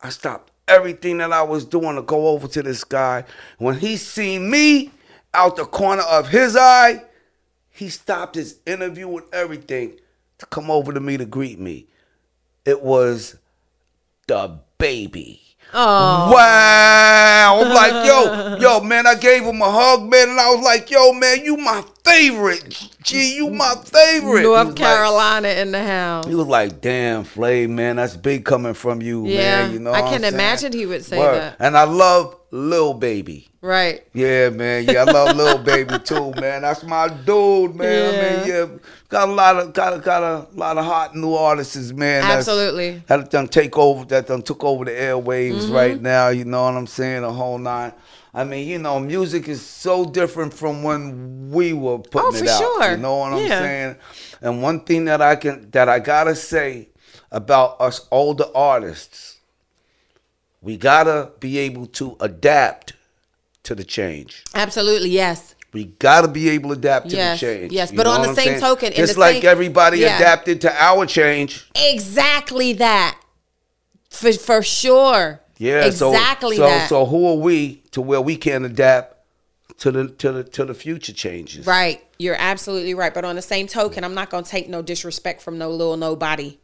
I 0.00 0.10
stopped 0.10 0.52
everything 0.68 1.18
that 1.18 1.32
I 1.32 1.42
was 1.42 1.64
doing 1.64 1.96
to 1.96 2.02
go 2.02 2.28
over 2.28 2.48
to 2.48 2.62
this 2.62 2.84
guy. 2.84 3.24
When 3.58 3.78
he 3.78 3.96
seen 3.96 4.50
me 4.50 4.90
out 5.34 5.56
the 5.56 5.64
corner 5.64 6.02
of 6.02 6.28
his 6.28 6.56
eye, 6.56 7.04
he 7.70 7.88
stopped 7.88 8.34
his 8.34 8.60
interview 8.66 9.16
and 9.16 9.26
everything 9.32 9.98
to 10.38 10.46
come 10.46 10.70
over 10.70 10.92
to 10.92 11.00
me 11.00 11.16
to 11.16 11.24
greet 11.24 11.58
me. 11.58 11.86
It 12.64 12.82
was 12.82 13.36
the 14.26 14.60
baby. 14.78 15.47
Oh. 15.74 16.32
Wow. 16.32 17.60
I'm 17.62 17.74
like, 17.74 18.06
yo, 18.06 18.56
yo, 18.60 18.80
man, 18.80 19.06
I 19.06 19.14
gave 19.14 19.42
him 19.42 19.60
a 19.60 19.70
hug, 19.70 20.08
man, 20.08 20.30
and 20.30 20.40
I 20.40 20.54
was 20.54 20.64
like, 20.64 20.90
yo, 20.90 21.12
man, 21.12 21.44
you 21.44 21.56
my 21.56 21.84
favorite. 22.04 22.88
G, 23.02 23.36
you 23.36 23.50
my 23.50 23.74
favorite. 23.84 24.42
North 24.42 24.58
was 24.58 24.66
like- 24.68 24.76
Carolina 24.76 25.48
in 25.48 25.72
the 25.72 25.82
house. 25.84 26.26
he 26.26 26.34
was 26.34 26.46
like, 26.46 26.80
damn, 26.80 27.24
Flav, 27.24 27.68
man, 27.68 27.96
that's 27.96 28.16
big 28.16 28.44
coming 28.44 28.74
from 28.74 29.02
you, 29.02 29.26
Yeah, 29.26 29.62
man. 29.62 29.72
You 29.72 29.78
know 29.80 29.92
I 29.92 30.02
can 30.02 30.24
imagine 30.24 30.72
he 30.72 30.86
would 30.86 31.04
say 31.04 31.18
Word. 31.18 31.34
that. 31.36 31.56
And 31.58 31.76
I 31.76 31.84
love 31.84 32.36
Lil 32.50 32.94
Baby. 32.94 33.48
Right. 33.60 34.06
Yeah, 34.14 34.50
man. 34.50 34.84
Yeah, 34.84 35.00
I 35.02 35.10
love 35.10 35.36
Lil 35.36 35.58
Baby 35.58 35.98
too, 35.98 36.32
man. 36.40 36.62
That's 36.62 36.82
my 36.84 37.08
dude, 37.08 37.74
man. 37.74 38.14
I 38.14 38.46
mean, 38.46 38.48
yeah, 38.48 38.66
got 39.08 39.28
a 39.28 39.32
lot 39.32 39.56
of 39.56 39.72
got 39.72 39.94
a, 39.94 39.98
got 40.00 40.22
a 40.22 40.46
lot 40.56 40.78
of 40.78 40.84
hot 40.84 41.16
new 41.16 41.34
artists, 41.34 41.92
man. 41.92 42.22
Absolutely. 42.24 43.02
That 43.06 43.30
done 43.30 43.48
take 43.48 43.76
over. 43.78 44.04
That 44.06 44.26
done 44.26 44.42
took 44.42 44.62
over 44.64 44.84
the 44.84 44.90
airwaves 44.92 45.62
Mm-hmm. 45.64 45.72
right 45.72 46.00
now. 46.00 46.28
You 46.28 46.44
know 46.44 46.64
what 46.64 46.74
I'm 46.74 46.86
saying? 46.86 47.22
The 47.22 47.32
whole 47.32 47.58
nine. 47.58 47.92
I 48.34 48.44
mean, 48.44 48.68
you 48.68 48.78
know, 48.78 49.00
music 49.00 49.48
is 49.48 49.64
so 49.64 50.04
different 50.04 50.52
from 50.52 50.82
when 50.82 51.50
we 51.50 51.72
were 51.72 51.98
putting 51.98 52.28
Oh, 52.32 52.34
it 52.36 52.44
for 52.44 52.50
out. 52.50 52.58
sure. 52.58 52.90
You 52.92 52.96
know 52.98 53.16
what 53.16 53.32
I'm 53.32 53.46
Yeah. 53.46 53.60
saying? 53.60 53.96
And 54.42 54.62
one 54.62 54.80
thing 54.80 55.06
that 55.06 55.20
I 55.22 55.36
can 55.36 55.70
that 55.70 55.88
I 55.88 55.98
gotta 55.98 56.36
say 56.36 56.88
about 57.32 57.80
us 57.80 58.06
older 58.10 58.44
artists, 58.54 59.38
we 60.60 60.76
gotta 60.76 61.30
be 61.40 61.58
able 61.58 61.86
to 61.86 62.16
adapt 62.20 62.92
to 63.64 63.74
the 63.74 63.84
change. 63.84 64.44
Absolutely. 64.54 65.10
Yes. 65.10 65.54
We 65.72 65.84
gotta 65.84 66.28
be 66.28 66.48
able 66.50 66.70
to 66.70 66.76
adapt 66.78 67.10
to 67.10 67.16
the 67.16 67.36
change. 67.38 67.72
yes, 67.72 67.90
You 67.92 67.96
but 67.98 68.06
on 68.06 68.22
the 68.22 68.34
same 68.34 68.44
saying? 68.58 68.60
token, 68.60 68.92
just 68.92 69.18
like 69.18 69.42
same- 69.42 69.46
everybody 69.46 69.98
yeah. 69.98 70.16
adapted 70.16 70.62
to 70.62 70.72
our 70.82 71.04
change. 71.04 71.68
Exactly 71.74 72.72
that. 72.74 73.20
For 74.10 74.32
for 74.32 74.62
sure. 74.62 75.40
Yeah, 75.58 75.84
Exactly 75.84 76.56
so, 76.56 76.62
so, 76.62 76.68
that. 76.68 76.88
So 76.88 77.04
who 77.04 77.26
are 77.28 77.34
we 77.36 77.82
to 77.90 78.00
where 78.00 78.20
we 78.20 78.36
can 78.36 78.64
adapt 78.64 79.16
to 79.78 79.90
the 79.90 80.08
to 80.08 80.32
the 80.32 80.44
to 80.44 80.64
the 80.64 80.74
future 80.74 81.12
changes? 81.12 81.66
Right. 81.66 82.02
You're 82.18 82.36
absolutely 82.38 82.94
right. 82.94 83.12
But 83.12 83.24
on 83.24 83.36
the 83.36 83.42
same 83.42 83.66
token, 83.66 84.04
I'm 84.04 84.14
not 84.14 84.30
gonna 84.30 84.46
take 84.46 84.68
no 84.68 84.80
disrespect 84.82 85.42
from 85.42 85.58
no 85.58 85.68
little 85.70 85.96
nobody, 85.96 86.58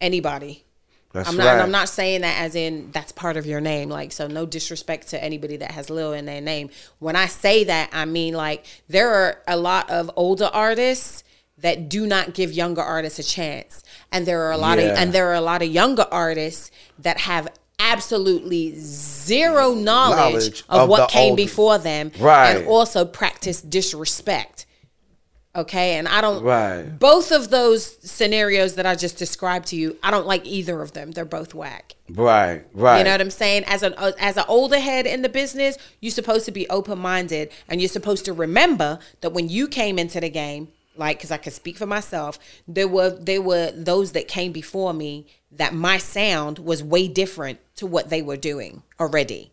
anybody. 0.00 0.64
That's 1.12 1.28
I'm 1.30 1.36
not. 1.36 1.44
right. 1.46 1.52
and 1.54 1.62
I'm 1.62 1.70
not 1.70 1.88
saying 1.88 2.20
that 2.20 2.40
as 2.40 2.54
in 2.54 2.90
that's 2.92 3.12
part 3.12 3.36
of 3.36 3.46
your 3.46 3.60
name. 3.60 3.88
Like 3.88 4.12
so, 4.12 4.26
no 4.26 4.44
disrespect 4.44 5.08
to 5.08 5.22
anybody 5.22 5.56
that 5.56 5.70
has 5.70 5.88
Lil 5.90 6.12
in 6.12 6.26
their 6.26 6.40
name. 6.40 6.68
When 6.98 7.16
I 7.16 7.26
say 7.26 7.64
that, 7.64 7.90
I 7.92 8.04
mean 8.04 8.34
like 8.34 8.64
there 8.88 9.10
are 9.12 9.42
a 9.48 9.56
lot 9.56 9.88
of 9.90 10.10
older 10.16 10.50
artists 10.52 11.24
that 11.58 11.88
do 11.88 12.06
not 12.06 12.34
give 12.34 12.52
younger 12.52 12.82
artists 12.82 13.18
a 13.18 13.22
chance, 13.24 13.82
and 14.12 14.26
there 14.26 14.42
are 14.42 14.52
a 14.52 14.58
lot 14.58 14.78
Yeah. 14.78 14.84
of 14.92 14.98
and 14.98 15.12
there 15.12 15.28
are 15.28 15.34
a 15.34 15.40
lot 15.40 15.62
of 15.62 15.68
younger 15.68 16.06
artists 16.12 16.70
that 16.98 17.18
have 17.20 17.48
absolutely 17.80 18.74
zero 18.78 19.72
knowledge, 19.72 20.16
Knowledge 20.34 20.64
of, 20.68 20.80
of 20.82 20.88
what 20.88 21.10
came 21.10 21.30
older- 21.30 21.42
before 21.42 21.78
them, 21.78 22.10
Right. 22.18 22.56
and 22.58 22.66
also 22.66 23.04
practice 23.04 23.60
disrespect. 23.62 24.57
Okay, 25.58 25.96
and 25.96 26.06
I 26.06 26.20
don't. 26.20 26.44
Right. 26.44 26.82
Both 26.82 27.32
of 27.32 27.50
those 27.50 27.84
scenarios 28.08 28.76
that 28.76 28.86
I 28.86 28.94
just 28.94 29.18
described 29.18 29.66
to 29.68 29.76
you, 29.76 29.96
I 30.04 30.12
don't 30.12 30.26
like 30.26 30.46
either 30.46 30.80
of 30.80 30.92
them. 30.92 31.10
They're 31.10 31.24
both 31.24 31.52
whack. 31.52 31.96
Right, 32.08 32.64
right. 32.72 32.98
You 32.98 33.04
know 33.04 33.10
what 33.10 33.20
I'm 33.20 33.30
saying? 33.30 33.64
As 33.66 33.82
an 33.82 33.94
as 34.20 34.36
an 34.36 34.44
older 34.46 34.78
head 34.78 35.04
in 35.04 35.22
the 35.22 35.28
business, 35.28 35.76
you're 36.00 36.12
supposed 36.12 36.44
to 36.44 36.52
be 36.52 36.68
open 36.68 37.00
minded, 37.00 37.50
and 37.68 37.80
you're 37.80 37.88
supposed 37.88 38.24
to 38.26 38.32
remember 38.32 39.00
that 39.20 39.30
when 39.32 39.48
you 39.48 39.66
came 39.66 39.98
into 39.98 40.20
the 40.20 40.30
game, 40.30 40.68
like 40.96 41.18
because 41.18 41.32
I 41.32 41.38
can 41.38 41.50
speak 41.52 41.76
for 41.76 41.86
myself, 41.86 42.38
there 42.68 42.86
were 42.86 43.10
there 43.10 43.42
were 43.42 43.72
those 43.72 44.12
that 44.12 44.28
came 44.28 44.52
before 44.52 44.94
me 44.94 45.26
that 45.50 45.74
my 45.74 45.98
sound 45.98 46.60
was 46.60 46.84
way 46.84 47.08
different 47.08 47.58
to 47.76 47.86
what 47.86 48.10
they 48.10 48.22
were 48.22 48.36
doing 48.36 48.84
already. 49.00 49.50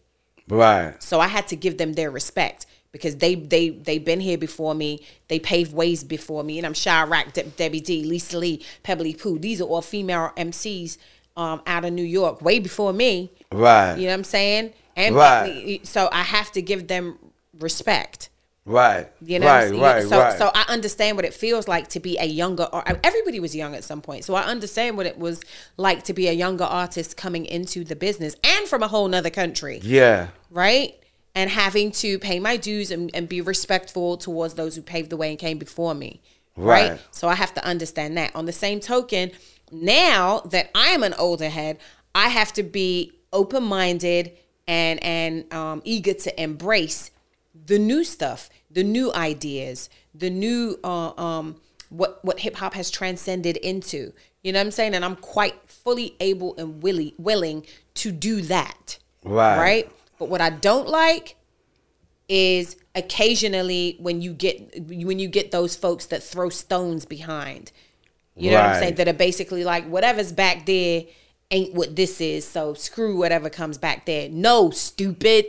right. 0.50 1.02
So 1.02 1.20
I 1.20 1.28
had 1.28 1.48
to 1.48 1.56
give 1.56 1.80
them 1.80 1.94
their 1.94 2.12
respect 2.12 2.68
because 2.96 3.18
they 3.18 3.36
they 3.36 3.70
they've 3.70 4.04
been 4.04 4.20
here 4.20 4.38
before 4.38 4.74
me. 4.74 5.02
They 5.28 5.40
paved 5.40 5.74
ways 5.74 6.04
before 6.04 6.44
me, 6.44 6.58
and 6.58 6.66
I'm 6.66 6.74
Sha-Rock, 6.74 7.34
De- 7.34 7.44
Debbie 7.44 7.82
D, 7.82 8.04
Lisa 8.04 8.38
Lee, 8.38 8.64
Pebblee 8.84 9.20
Poo. 9.20 9.38
These 9.38 9.62
are 9.62 9.66
all 9.66 9.82
female 9.82 10.32
MCs 10.38 10.98
um, 11.38 11.62
out 11.68 11.86
of 11.86 11.94
New 11.94 12.04
York, 12.04 12.42
way 12.42 12.60
before 12.60 12.94
me. 12.94 13.32
Right. 13.52 13.96
You 13.96 14.04
know 14.04 14.10
what 14.10 14.14
I'm 14.14 14.24
saying? 14.24 14.74
And 14.96 15.16
Right. 15.16 15.86
so 15.86 16.10
I 16.12 16.24
have 16.24 16.52
to 16.54 16.62
give 16.62 16.88
them 16.88 17.18
respect. 17.60 18.30
Right. 18.68 19.08
You 19.22 19.38
know, 19.40 19.46
right, 19.46 19.66
what 19.72 19.76
I'm 19.76 19.82
right, 19.82 19.98
saying? 20.00 20.10
so 20.10 20.20
right. 20.20 20.38
so 20.40 20.52
I 20.56 20.66
understand 20.70 21.18
what 21.18 21.26
it 21.26 21.36
feels 21.36 21.68
like 21.68 21.90
to 21.90 22.00
be 22.00 22.18
a 22.18 22.26
younger. 22.26 22.64
Or 22.64 22.84
everybody 23.04 23.40
was 23.40 23.56
young 23.56 23.76
at 23.76 23.84
some 23.84 24.02
point, 24.02 24.26
so 24.26 24.34
I 24.34 24.44
understand 24.44 24.98
what 24.98 25.06
it 25.06 25.20
was 25.20 25.42
like 25.78 26.04
to 26.06 26.14
be 26.14 26.28
a 26.28 26.32
younger 26.34 26.64
artist 26.64 27.16
coming 27.16 27.46
into 27.46 27.84
the 27.84 27.96
business 27.96 28.36
and 28.44 28.68
from 28.68 28.82
a 28.82 28.88
whole 28.88 29.08
nother 29.08 29.30
country 29.30 29.80
yeah. 29.84 30.30
right? 30.50 30.96
And 31.36 31.50
having 31.50 31.92
to 31.92 32.18
pay 32.18 32.40
my 32.40 32.56
dues 32.56 32.92
and, 32.92 33.12
and 33.14 33.28
be 33.28 33.42
respectful 33.42 34.16
towards 34.18 34.54
those 34.54 34.76
who 34.76 34.82
paved 34.82 35.10
the 35.10 35.18
way 35.18 35.30
and 35.30 35.38
came 35.38 35.58
before 35.58 35.94
me. 35.94 36.22
Right. 36.56 36.92
Right. 36.92 37.02
So 37.12 37.28
I 37.28 37.36
have 37.36 37.54
to 37.56 37.66
understand 37.66 38.18
that. 38.18 38.34
On 38.36 38.46
the 38.46 38.54
same 38.54 38.80
token, 38.80 39.32
now 39.72 40.40
that 40.52 40.70
I'm 40.74 41.04
an 41.04 41.14
older 41.16 41.50
head, 41.50 41.80
I 42.14 42.30
have 42.30 42.54
to 42.54 42.64
be 42.64 43.12
open 43.34 43.64
minded 43.64 44.32
and 44.68 45.04
and 45.04 45.54
um, 45.54 45.82
eager 45.84 46.14
to 46.14 46.42
embrace 46.42 47.12
the 47.66 47.78
new 47.78 48.04
stuff, 48.04 48.50
the 48.72 48.84
new 48.84 49.14
ideas, 49.14 49.90
the 50.14 50.30
new 50.30 50.80
uh, 50.84 51.12
um, 51.22 51.58
what 51.90 52.24
what 52.24 52.40
hip 52.40 52.56
hop 52.56 52.74
has 52.74 52.90
transcended 52.90 53.58
into. 53.58 54.14
You 54.44 54.54
know 54.54 54.60
what 54.60 54.68
I'm 54.68 54.72
saying? 54.72 54.94
And 54.94 55.04
I'm 55.04 55.16
quite 55.18 55.56
fully 55.68 56.16
able 56.20 56.56
and 56.58 56.82
willing 56.82 57.12
willing 57.18 57.66
to 57.96 58.12
do 58.12 58.42
that 58.44 59.00
Right. 59.24 59.58
right? 59.58 59.92
But 60.18 60.30
what 60.30 60.42
I 60.42 60.50
don't 60.50 60.88
like 60.88 61.36
is 62.28 62.78
occasionally 62.96 63.98
when 64.00 64.22
you 64.22 64.34
get 64.34 64.88
when 64.88 65.20
you 65.20 65.28
get 65.28 65.52
those 65.52 65.76
folks 65.76 66.08
that 66.08 66.24
throw 66.24 66.50
stones 66.50 67.06
behind. 67.06 67.72
You 68.36 68.52
know 68.52 68.58
what 68.58 68.66
I'm 68.66 68.82
saying? 68.82 68.96
That 68.96 69.08
are 69.08 69.14
basically 69.14 69.64
like 69.64 69.88
whatever's 69.88 70.34
back 70.34 70.66
there 70.66 71.04
ain't 71.52 71.74
what 71.74 71.96
this 71.96 72.20
is. 72.20 72.46
So 72.46 72.74
screw 72.74 73.18
whatever 73.18 73.50
comes 73.50 73.78
back 73.78 74.06
there. 74.06 74.30
No, 74.30 74.72
stupid. 74.72 75.46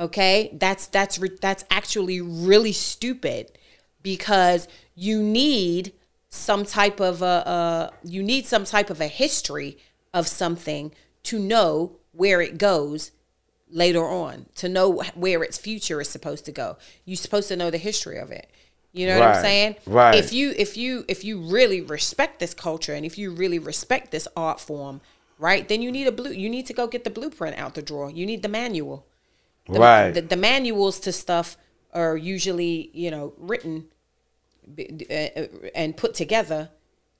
Okay? 0.00 0.50
That's 0.54 0.86
that's 0.86 1.18
re- 1.18 1.38
that's 1.40 1.64
actually 1.70 2.20
really 2.20 2.72
stupid 2.72 3.58
because 4.02 4.68
you 4.94 5.22
need 5.22 5.92
some 6.28 6.64
type 6.64 6.98
of 6.98 7.20
a, 7.20 7.26
a 7.26 7.92
you 8.04 8.22
need 8.22 8.46
some 8.46 8.64
type 8.64 8.88
of 8.88 9.00
a 9.00 9.06
history 9.06 9.78
of 10.14 10.26
something 10.26 10.92
to 11.24 11.38
know 11.38 11.96
where 12.12 12.40
it 12.40 12.58
goes 12.58 13.10
later 13.72 14.06
on 14.06 14.46
to 14.56 14.68
know 14.68 15.02
where 15.14 15.42
its 15.42 15.58
future 15.58 16.00
is 16.00 16.08
supposed 16.08 16.44
to 16.44 16.52
go. 16.52 16.76
You're 17.04 17.16
supposed 17.16 17.48
to 17.48 17.56
know 17.56 17.70
the 17.70 17.78
history 17.78 18.18
of 18.18 18.30
it. 18.30 18.48
You 18.92 19.06
know 19.06 19.18
what 19.18 19.28
i'm 19.36 19.42
saying? 19.42 19.76
Right. 19.86 20.14
if 20.14 20.34
you 20.34 20.52
if 20.58 20.76
you 20.76 21.06
if 21.08 21.24
you 21.24 21.40
really 21.40 21.80
respect 21.80 22.40
this 22.40 22.52
culture 22.52 22.92
and 22.92 23.06
if 23.06 23.16
you 23.16 23.32
really 23.32 23.58
respect 23.58 24.10
this 24.10 24.28
art 24.36 24.60
form 24.60 25.00
right 25.38 25.66
then 25.66 25.80
you 25.80 25.90
need 25.90 26.06
a 26.06 26.12
blue 26.12 26.30
you 26.30 26.50
need 26.50 26.66
to 26.66 26.74
go 26.74 26.86
get 26.86 27.02
the 27.04 27.08
blueprint 27.10 27.58
out 27.58 27.74
the 27.74 27.80
drawer. 27.80 28.10
You 28.10 28.26
need 28.26 28.42
the 28.42 28.50
manual. 28.50 29.06
The, 29.66 29.80
Right. 29.80 30.10
the, 30.10 30.20
the 30.20 30.36
manuals 30.36 31.00
to 31.00 31.12
stuff 31.12 31.56
are 31.94 32.18
usually 32.18 32.90
you 32.92 33.10
know 33.10 33.32
written 33.38 33.86
uh, 34.78 35.46
and 35.74 35.96
put 35.96 36.14
together 36.14 36.68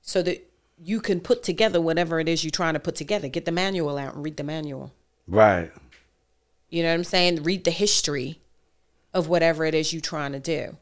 so 0.01 0.21
that 0.21 0.47
you 0.77 0.99
can 0.99 1.19
put 1.19 1.41
together 1.43 1.81
whatever 1.81 2.19
it 2.19 2.27
is 2.27 2.43
you're 2.43 2.51
trying 2.51 2.73
to 2.73 2.79
put 2.79 2.95
together. 2.95 3.27
Get 3.29 3.45
the 3.45 3.51
manual 3.51 3.97
out 3.97 4.13
and 4.15 4.23
read 4.23 4.37
the 4.37 4.43
manual. 4.43 4.91
Right. 5.27 5.71
You 6.73 6.81
know 6.81 6.89
what 6.89 6.95
i'm 6.95 7.03
saying 7.03 7.43
read 7.43 7.63
the 7.63 7.71
history 7.71 8.39
of 9.13 9.27
whatever 9.27 9.63
it 9.63 9.75
is 9.75 9.93
you're 9.93 10.01
trying 10.01 10.31
to 10.31 10.39
do 10.39 10.75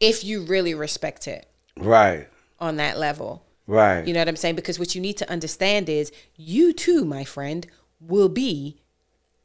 if 0.00 0.22
you 0.22 0.42
really 0.42 0.74
respect 0.74 1.26
it 1.26 1.48
Right. 1.78 2.28
on 2.60 2.76
that 2.76 2.98
level 2.98 3.42
Right. 3.66 4.06
you 4.06 4.12
know 4.12 4.20
what 4.20 4.28
i'm 4.28 4.36
saying 4.36 4.54
because 4.54 4.78
what 4.78 4.94
you 4.94 5.00
need 5.00 5.16
to 5.16 5.30
understand 5.30 5.88
is 5.88 6.12
you 6.36 6.72
too 6.72 7.04
my 7.04 7.24
friend 7.24 7.66
will 8.00 8.28
be 8.28 8.76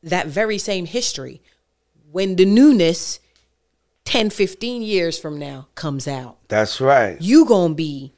that 0.03 0.28
very 0.28 0.58
same 0.58 0.86
history 0.86 1.41
when 2.12 2.36
the 2.36 2.45
newness 2.45 3.20
10 4.06 4.32
15 4.32 4.82
years 4.82 5.18
from 5.18 5.40
now 5.40 5.68
comes 5.76 6.08
out 6.08 6.38
That's 6.49 6.82
right. 6.82 7.22
you 7.22 7.45
gonna 7.45 7.74
be 7.74 8.14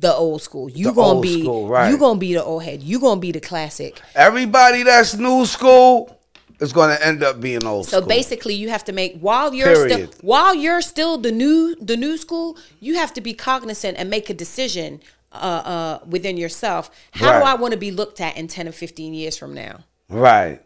the 0.00 0.12
old 0.12 0.42
school 0.42 0.68
you 0.70 0.86
The 0.86 0.92
gonna 0.92 1.08
old 1.14 1.22
be 1.22 1.42
school, 1.42 1.68
right. 1.68 1.90
you 1.90 1.98
gonna 1.98 2.18
be 2.18 2.34
the 2.34 2.42
old 2.42 2.62
head 2.64 2.82
you 2.82 2.98
gonna 3.00 3.20
be 3.20 3.32
the 3.32 3.40
classic 3.40 4.00
Everybody 4.14 4.82
that's 4.82 5.14
new 5.14 5.46
school 5.46 6.18
is 6.60 6.72
going 6.72 6.96
to 6.96 7.06
end 7.06 7.22
up 7.22 7.40
being 7.40 7.64
old 7.66 7.86
so 7.86 7.98
school. 7.98 8.08
basically 8.08 8.54
you 8.54 8.68
have 8.70 8.84
to 8.84 8.92
make 8.92 9.18
while 9.20 9.52
you're 9.52 9.88
still 9.88 10.06
while 10.22 10.54
you're 10.54 10.80
still 10.80 11.18
the 11.18 11.30
new 11.32 11.74
the 11.80 11.96
new 11.96 12.16
school 12.16 12.56
you 12.80 12.94
have 12.94 13.12
to 13.12 13.20
be 13.20 13.34
cognizant 13.34 13.96
and 13.98 14.08
make 14.08 14.30
a 14.30 14.34
decision 14.34 15.00
uh, 15.32 15.36
uh, 15.36 15.98
within 16.08 16.36
yourself 16.36 16.90
how 17.12 17.38
do 17.38 17.44
i 17.44 17.54
want 17.54 17.72
to 17.72 17.78
be 17.78 17.90
looked 17.90 18.20
at 18.20 18.36
in 18.36 18.46
10 18.46 18.68
or 18.68 18.72
15 18.72 19.14
years 19.14 19.36
from 19.36 19.52
now 19.52 19.80
Right. 20.08 20.60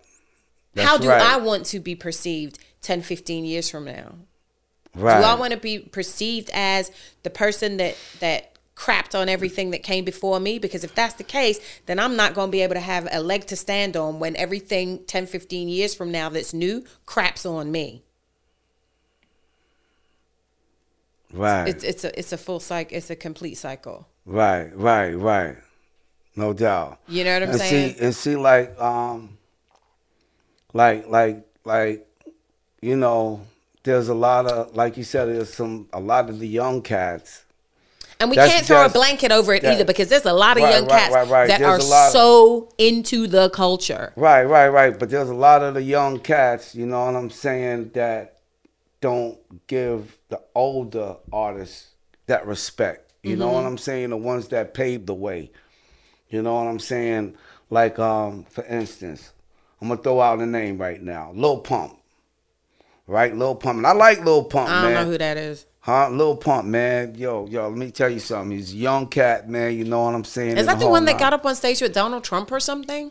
how 0.77 0.99
do 0.99 1.09
right. 1.09 1.23
i 1.23 1.37
want 1.39 1.65
to 1.67 1.81
be 1.81 1.95
perceived 1.95 2.59
10 2.83 3.01
15 3.03 3.45
years 3.45 3.69
from 3.71 3.85
now 3.87 4.15
Right. 4.95 5.21
Do 5.21 5.25
I 5.27 5.35
want 5.35 5.53
to 5.53 5.59
be 5.59 5.79
perceived 5.79 6.51
as 6.53 6.91
the 7.23 7.31
person 7.31 7.77
that 7.77 7.97
that 8.21 8.58
crapped 8.79 9.19
on 9.19 9.29
everything 9.29 9.71
that 9.73 9.83
came 9.83 10.05
before 10.05 10.39
me? 10.39 10.59
Because 10.59 10.85
if 10.85 10.95
that's 10.95 11.15
the 11.15 11.25
case, 11.25 11.59
then 11.87 11.99
I'm 11.99 12.17
not 12.17 12.35
going 12.35 12.49
to 12.49 12.53
be 12.53 12.63
able 12.63 12.75
to 12.75 12.81
have 12.81 13.09
a 13.11 13.21
leg 13.21 13.47
to 13.47 13.57
stand 13.57 13.97
on 13.97 14.21
when 14.21 14.37
everything 14.37 15.05
10, 15.07 15.27
15 15.27 15.69
years 15.69 15.95
from 15.95 16.13
now 16.13 16.29
that's 16.29 16.55
new 16.55 16.85
craps 17.05 17.45
on 17.45 17.73
me. 17.73 18.05
right. 21.33 21.69
It's 21.69 21.85
it's 21.85 22.05
a 22.05 22.19
it's 22.19 22.33
a 22.33 22.39
full 22.39 22.61
cycle. 22.61 22.97
It's 22.97 23.11
a 23.11 23.17
complete 23.17 23.57
cycle. 23.57 24.09
Right, 24.25 24.71
right, 24.77 25.13
right. 25.13 25.57
No 26.39 26.53
doubt. 26.53 27.01
You 27.09 27.25
know 27.25 27.35
what 27.35 27.43
I'm 27.43 27.51
and 27.51 27.59
saying? 27.59 27.95
see, 27.95 28.01
and 28.05 28.15
see, 28.15 28.37
like, 28.37 28.79
um, 28.81 29.39
like, 30.73 31.09
like, 31.09 31.45
like, 31.65 32.07
you 32.81 32.97
know, 32.97 33.41
there's 33.83 34.09
a 34.09 34.15
lot 34.15 34.47
of, 34.47 34.77
like 34.77 34.97
you 34.97 35.03
said, 35.03 35.27
there's 35.27 35.53
some, 35.53 35.89
a 35.93 35.99
lot 35.99 36.31
of 36.31 36.39
the 36.39 36.47
young 36.47 36.81
cats. 36.81 37.45
And 38.21 38.31
we 38.31 38.37
That's 38.37 38.53
can't 38.53 38.67
throw 38.67 38.85
a 38.85 38.89
blanket 38.89 39.31
over 39.31 39.55
it 39.55 39.63
that- 39.63 39.75
either 39.75 39.85
because 39.85 40.09
there's 40.09 40.25
a 40.25 40.33
lot 40.33 40.57
of 40.57 40.65
Right, 40.65 40.75
young 40.75 40.89
cats 40.89 41.15
right, 41.15 41.29
right. 41.29 41.49
that 41.49 41.61
There's 41.61 41.91
are 41.91 42.11
so 42.11 42.69
into 42.79 43.27
the 43.29 43.49
culture. 43.51 44.13
Right, 44.17 44.43
right, 44.45 44.69
right. 44.69 44.99
But 44.99 45.11
there's 45.11 45.29
a 45.29 45.35
lot 45.35 45.63
of 45.63 45.75
the 45.75 45.83
young 45.83 46.19
cats, 46.19 46.75
you 46.75 46.85
know 46.87 47.05
what 47.05 47.15
I'm 47.15 47.31
saying, 47.31 47.91
that 47.95 48.39
don't 49.01 49.39
give 49.69 50.19
the 50.31 50.41
older 50.55 51.17
artists 51.33 51.89
that 52.27 52.45
respect. 52.47 53.13
You 53.23 53.37
know 53.37 53.47
Mm-hmm. 53.47 53.55
what 53.55 53.65
I'm 53.67 53.79
saying? 53.79 54.11
The 54.11 54.17
ones 54.17 54.49
that 54.49 54.75
paved 54.75 55.07
the 55.07 55.15
way. 55.15 55.53
You 56.29 56.43
know 56.43 56.55
what 56.57 56.67
I'm 56.67 56.81
saying? 56.81 57.37
Like, 57.71 57.99
um, 58.01 58.45
for 58.51 58.65
instance, 58.65 59.33
I'm 59.81 59.89
gonna 59.89 60.03
throw 60.03 60.21
out 60.21 60.41
a 60.41 60.47
name 60.47 60.79
right 60.79 61.01
now, 61.01 61.31
Lil 61.35 61.59
Pump. 61.61 61.97
Right, 63.07 63.35
Lil 63.35 63.55
Pump, 63.55 63.79
and 63.79 63.87
I 63.87 63.93
like 63.93 64.25
Lil 64.25 64.45
Pump, 64.45 64.69
I 64.69 64.83
don't 64.83 64.93
man. 64.93 65.05
know 65.07 65.11
who 65.13 65.19
that 65.19 65.37
is. 65.37 65.65
Huh, 65.89 66.11
Lil 66.11 66.37
Pump, 66.37 66.67
man. 66.67 67.15
Yo, 67.15 67.47
yo, 67.47 67.67
let 67.67 67.79
me 67.79 67.91
tell 67.91 68.11
you 68.11 68.19
something. 68.19 68.55
He's 68.55 68.75
a 68.75 68.77
young 68.77 69.07
cat, 69.07 69.49
man. 69.49 69.75
You 69.75 69.85
know 69.85 70.03
what 70.03 70.15
I'm 70.15 70.23
saying? 70.23 70.59
Is 70.59 70.67
that 70.67 70.79
the 70.81 70.87
one 70.87 71.07
that 71.07 71.19
got 71.19 71.33
up 71.33 71.47
on 71.47 71.55
stage 71.55 71.81
with 71.81 71.95
Donald 71.95 72.25
Trump 72.25 72.53
or 72.53 72.61
something? 72.61 73.11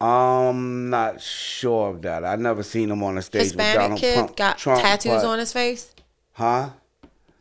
I'm 0.00 0.88
not 0.88 1.20
sure 1.20 1.90
of 1.90 2.00
that. 2.02 2.24
I 2.24 2.36
never 2.36 2.62
seen 2.62 2.90
him 2.90 3.02
on 3.02 3.18
a 3.18 3.22
stage 3.22 3.52
with 3.54 3.60
Hispanic 3.60 3.98
kid 3.98 4.14
Trump. 4.14 4.36
got 4.36 4.56
Trump, 4.56 4.80
tattoos 4.80 5.12
but- 5.20 5.24
on 5.26 5.38
his 5.40 5.52
face. 5.52 5.94
Huh? 6.32 6.70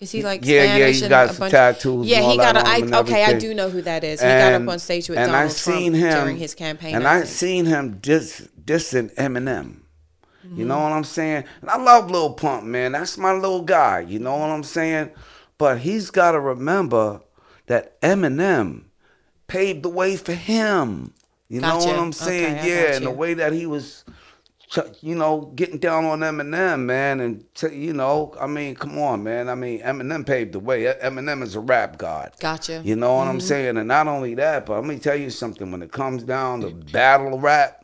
Is 0.02 0.12
he 0.12 0.24
like 0.24 0.44
Yeah, 0.44 0.64
yeah, 0.64 0.76
Spanish 0.76 1.02
he 1.04 1.08
got 1.08 1.30
some 1.34 1.50
tattoos 1.50 2.06
Yeah, 2.06 2.30
he 2.30 2.36
got. 2.36 2.58
A, 2.58 2.68
I, 2.68 2.78
and 2.80 2.94
okay, 2.94 3.24
I 3.24 3.40
do 3.40 3.54
know 3.54 3.70
who 3.70 3.82
that 3.84 4.04
is. 4.04 4.20
He 4.20 4.28
got 4.28 4.62
up 4.62 4.68
on 4.68 4.80
stage 4.80 5.08
with 5.08 5.20
and 5.20 5.32
Donald 5.32 5.46
I 5.46 5.54
seen 5.54 5.94
Trump 5.94 6.04
him 6.04 6.22
during 6.22 6.38
his 6.38 6.54
campaign. 6.54 6.96
and 6.96 7.08
I 7.08 7.20
I 7.20 7.24
seen 7.24 7.66
him 7.66 8.00
dis 8.02 8.46
dissing 8.62 9.16
Eminem. 9.16 9.84
You 10.56 10.66
Mm-hmm. 10.66 10.68
know 10.68 10.80
what 10.80 10.92
I'm 10.92 11.04
saying? 11.06 11.46
And 11.62 11.70
I 11.70 11.78
love 11.78 12.12
Lil 12.12 12.34
Pump, 12.34 12.66
man. 12.66 12.92
That's 12.92 13.18
my 13.18 13.32
little 13.34 13.62
guy. 13.64 14.02
You 14.02 14.20
know 14.20 14.36
what 14.38 14.50
I'm 14.50 14.64
saying? 14.64 15.12
But 15.58 15.80
he's 15.80 16.10
got 16.12 16.32
to 16.32 16.40
remember 16.40 17.22
that 17.68 18.00
Eminem 18.02 18.86
paved 19.48 19.84
the 19.84 19.90
way 19.90 20.18
for 20.18 20.34
him. 20.34 21.14
You 21.48 21.62
know 21.62 21.78
what 21.78 21.98
I'm 21.98 22.14
saying? 22.14 22.58
Okay, 22.58 22.68
yeah, 22.70 22.96
and 22.96 23.06
the 23.06 23.12
way 23.12 23.34
that 23.34 23.52
he 23.54 23.66
was, 23.66 24.06
you 25.02 25.16
know, 25.16 25.52
getting 25.56 25.80
down 25.80 26.06
on 26.06 26.20
Eminem, 26.22 26.82
man, 26.86 27.20
and 27.20 27.44
t- 27.54 27.76
you 27.76 27.94
know, 27.94 28.34
I 28.40 28.48
mean, 28.48 28.76
come 28.76 28.98
on, 28.98 29.22
man. 29.24 29.50
I 29.50 29.56
mean, 29.56 29.82
Eminem 29.82 30.26
paved 30.26 30.54
the 30.54 30.60
way. 30.60 30.84
Eminem 30.84 31.44
is 31.44 31.56
a 31.56 31.60
rap 31.60 31.98
god. 31.98 32.34
Gotcha. 32.40 32.82
You 32.86 32.96
know 32.96 33.16
what 33.16 33.24
Mm-hmm. 33.24 33.30
I'm 33.32 33.40
saying? 33.42 33.78
And 33.78 33.88
not 33.90 34.08
only 34.08 34.34
that, 34.36 34.66
but 34.66 34.76
let 34.76 34.86
me 34.86 34.98
tell 34.98 35.16
you 35.16 35.30
something. 35.30 35.72
When 35.72 35.82
it 35.84 35.92
comes 35.92 36.24
down 36.24 36.62
to 36.62 36.70
battle 36.72 37.38
rap, 37.38 37.81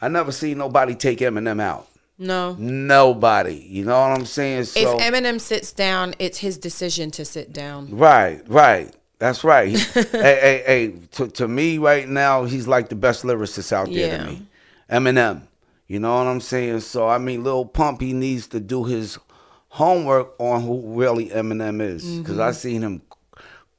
I 0.00 0.08
never 0.08 0.32
see 0.32 0.54
nobody 0.54 0.94
take 0.94 1.18
Eminem 1.18 1.60
out. 1.60 1.86
No. 2.18 2.54
Nobody. 2.58 3.56
You 3.68 3.84
know 3.84 3.98
what 4.00 4.18
I'm 4.18 4.26
saying? 4.26 4.64
So 4.64 4.98
if 4.98 5.00
Eminem 5.12 5.40
sits 5.40 5.72
down, 5.72 6.14
it's 6.18 6.38
his 6.38 6.58
decision 6.58 7.10
to 7.12 7.24
sit 7.24 7.52
down. 7.52 7.96
right, 7.96 8.42
right. 8.48 8.94
That's 9.18 9.44
right. 9.44 9.68
He, 9.68 9.76
hey, 9.92 10.02
hey, 10.12 10.62
hey. 10.66 10.94
To, 11.12 11.28
to 11.28 11.46
me, 11.48 11.76
right 11.78 12.08
now, 12.08 12.44
he's 12.44 12.66
like 12.66 12.88
the 12.88 12.94
best 12.94 13.22
lyricist 13.24 13.70
out 13.72 13.86
there 13.88 14.08
Yeah. 14.08 14.16
to 14.18 14.24
me. 14.30 14.42
Eminem. 14.90 15.42
You 15.88 15.98
know 15.98 16.14
what 16.16 16.26
I'm 16.26 16.40
saying? 16.40 16.80
So 16.80 17.06
I 17.08 17.18
mean, 17.18 17.42
Lil 17.44 17.64
Pump, 17.66 18.00
he 18.00 18.12
needs 18.14 18.46
to 18.48 18.60
do 18.60 18.84
his 18.84 19.18
homework 19.68 20.34
on 20.38 20.62
who 20.62 20.94
really 20.98 21.28
Eminem 21.28 21.80
is, 21.82 22.02
because 22.18 22.36
Mm-hmm. 22.36 22.40
I 22.42 22.52
seen 22.52 22.82
him 22.82 23.02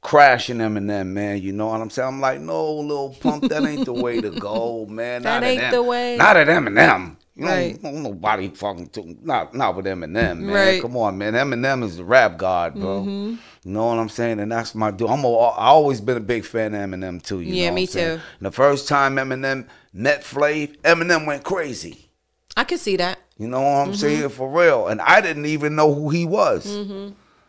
crashing 0.02 0.58
Eminem, 0.58 1.08
man. 1.08 1.42
You 1.42 1.52
know 1.54 1.68
what 1.68 1.82
I'm 1.82 1.90
saying? 1.90 2.08
I'm 2.08 2.22
like, 2.22 2.40
no, 2.42 2.72
little 2.74 3.16
Pump, 3.20 3.44
that 3.50 3.64
ain't 3.64 3.86
the 3.86 3.94
way 3.94 4.20
to 4.22 4.30
go, 4.40 4.86
man. 4.88 5.22
That 5.24 5.42
not 5.42 5.44
ain't 5.48 5.62
Em- 5.62 5.72
the 5.72 5.84
way. 5.84 6.18
Not 6.18 6.38
at 6.38 6.48
Eminem. 6.48 7.16
You 7.36 7.46
know, 7.46 7.52
Right. 7.52 7.82
don't 7.82 8.04
nobody 8.04 8.50
fucking 8.50 8.90
to, 8.90 9.16
not 9.24 9.56
not 9.56 9.76
with 9.78 9.86
Eminem, 9.86 10.40
man. 10.40 10.48
Right. 10.48 10.74
Mm-hmm. 10.74 10.82
Come 10.82 10.98
on, 10.98 11.18
man. 11.18 11.34
Eminem 11.34 11.82
is 11.84 11.96
the 11.98 12.04
rap 12.04 12.38
god, 12.38 12.76
bro. 12.76 13.04
You 13.06 13.38
know 13.64 13.86
what 13.88 13.98
I'm 14.00 14.10
saying? 14.10 14.40
And 14.42 14.52
that's 14.52 14.76
my 14.76 14.92
dude. 14.92 15.10
I'm 15.10 15.24
a, 15.24 15.32
I 15.34 15.68
always 15.68 16.02
been 16.02 16.18
a 16.18 16.22
big 16.22 16.44
fan 16.44 16.76
of 16.76 16.82
Eminem 16.82 17.22
too. 17.24 17.40
You 17.40 17.54
Yeah, 17.54 17.70
know 17.70 17.76
me 17.76 17.86
saying? 17.86 18.18
too. 18.18 18.24
And 18.40 18.46
the 18.46 18.52
first 18.52 18.88
time 18.88 19.16
Eminem 19.16 19.66
met 19.94 20.24
Flav, 20.24 20.76
Eminem 20.82 21.26
went 21.26 21.44
crazy. 21.44 22.10
I 22.58 22.66
could 22.66 22.80
see 22.80 22.98
that. 22.98 23.18
You 23.38 23.48
know 23.48 23.62
what 23.62 23.68
I'm 23.70 23.88
Mm-hmm. 23.88 23.96
saying? 23.96 24.30
For 24.30 24.50
real. 24.50 24.88
And 24.88 25.00
I 25.02 25.22
didn't 25.22 25.46
even 25.46 25.74
know 25.76 25.94
who 25.94 26.10
he 26.10 26.26
was. 26.26 26.66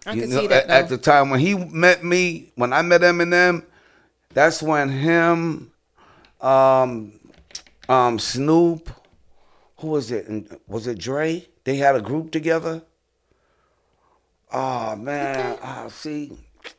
I 0.07 0.13
You 0.15 0.23
could 0.23 0.31
know, 0.31 0.41
see 0.41 0.47
that. 0.49 0.65
at, 0.65 0.71
at 0.85 0.89
the 0.89 0.99
time 0.99 1.31
when 1.31 1.41
he 1.41 1.55
met 1.55 2.03
me, 2.05 2.53
when 2.57 2.73
I 2.73 2.83
met 2.83 3.03
Eminem, 3.03 3.65
that's 4.35 4.63
when 4.63 4.89
him, 4.89 5.71
um, 6.41 7.13
um, 7.89 8.19
Snoop, 8.19 8.91
who 9.79 9.89
was 9.89 10.11
it? 10.11 10.29
Was 10.67 10.87
it 10.87 10.99
Dre? 10.99 11.47
They 11.65 11.77
had 11.77 11.95
a 11.97 12.01
group 12.01 12.31
together. 12.33 12.83
Oh 14.53 14.97
man, 14.97 15.59
ah, 15.63 15.89
see, 15.89 16.33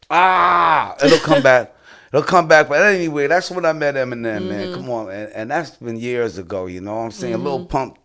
ah, 0.10 0.96
it'll 1.04 1.18
come 1.20 1.42
back. 1.52 1.76
It'll 2.12 2.24
come 2.24 2.48
back. 2.48 2.70
But 2.70 2.84
anyway, 2.84 3.26
that's 3.28 3.50
when 3.50 3.66
I 3.66 3.74
met 3.74 3.96
Eminem, 3.96 4.24
Mm-hmm. 4.24 4.48
man. 4.50 4.74
Come 4.74 4.90
on, 4.92 5.10
and, 5.10 5.32
and 5.34 5.52
that's 5.52 5.72
been 5.78 5.98
years 5.98 6.38
ago. 6.38 6.68
You 6.68 6.82
know 6.82 6.96
what 6.96 7.02
I'm 7.02 7.12
saying? 7.12 7.38
little 7.44 7.66
Pump, 7.66 7.98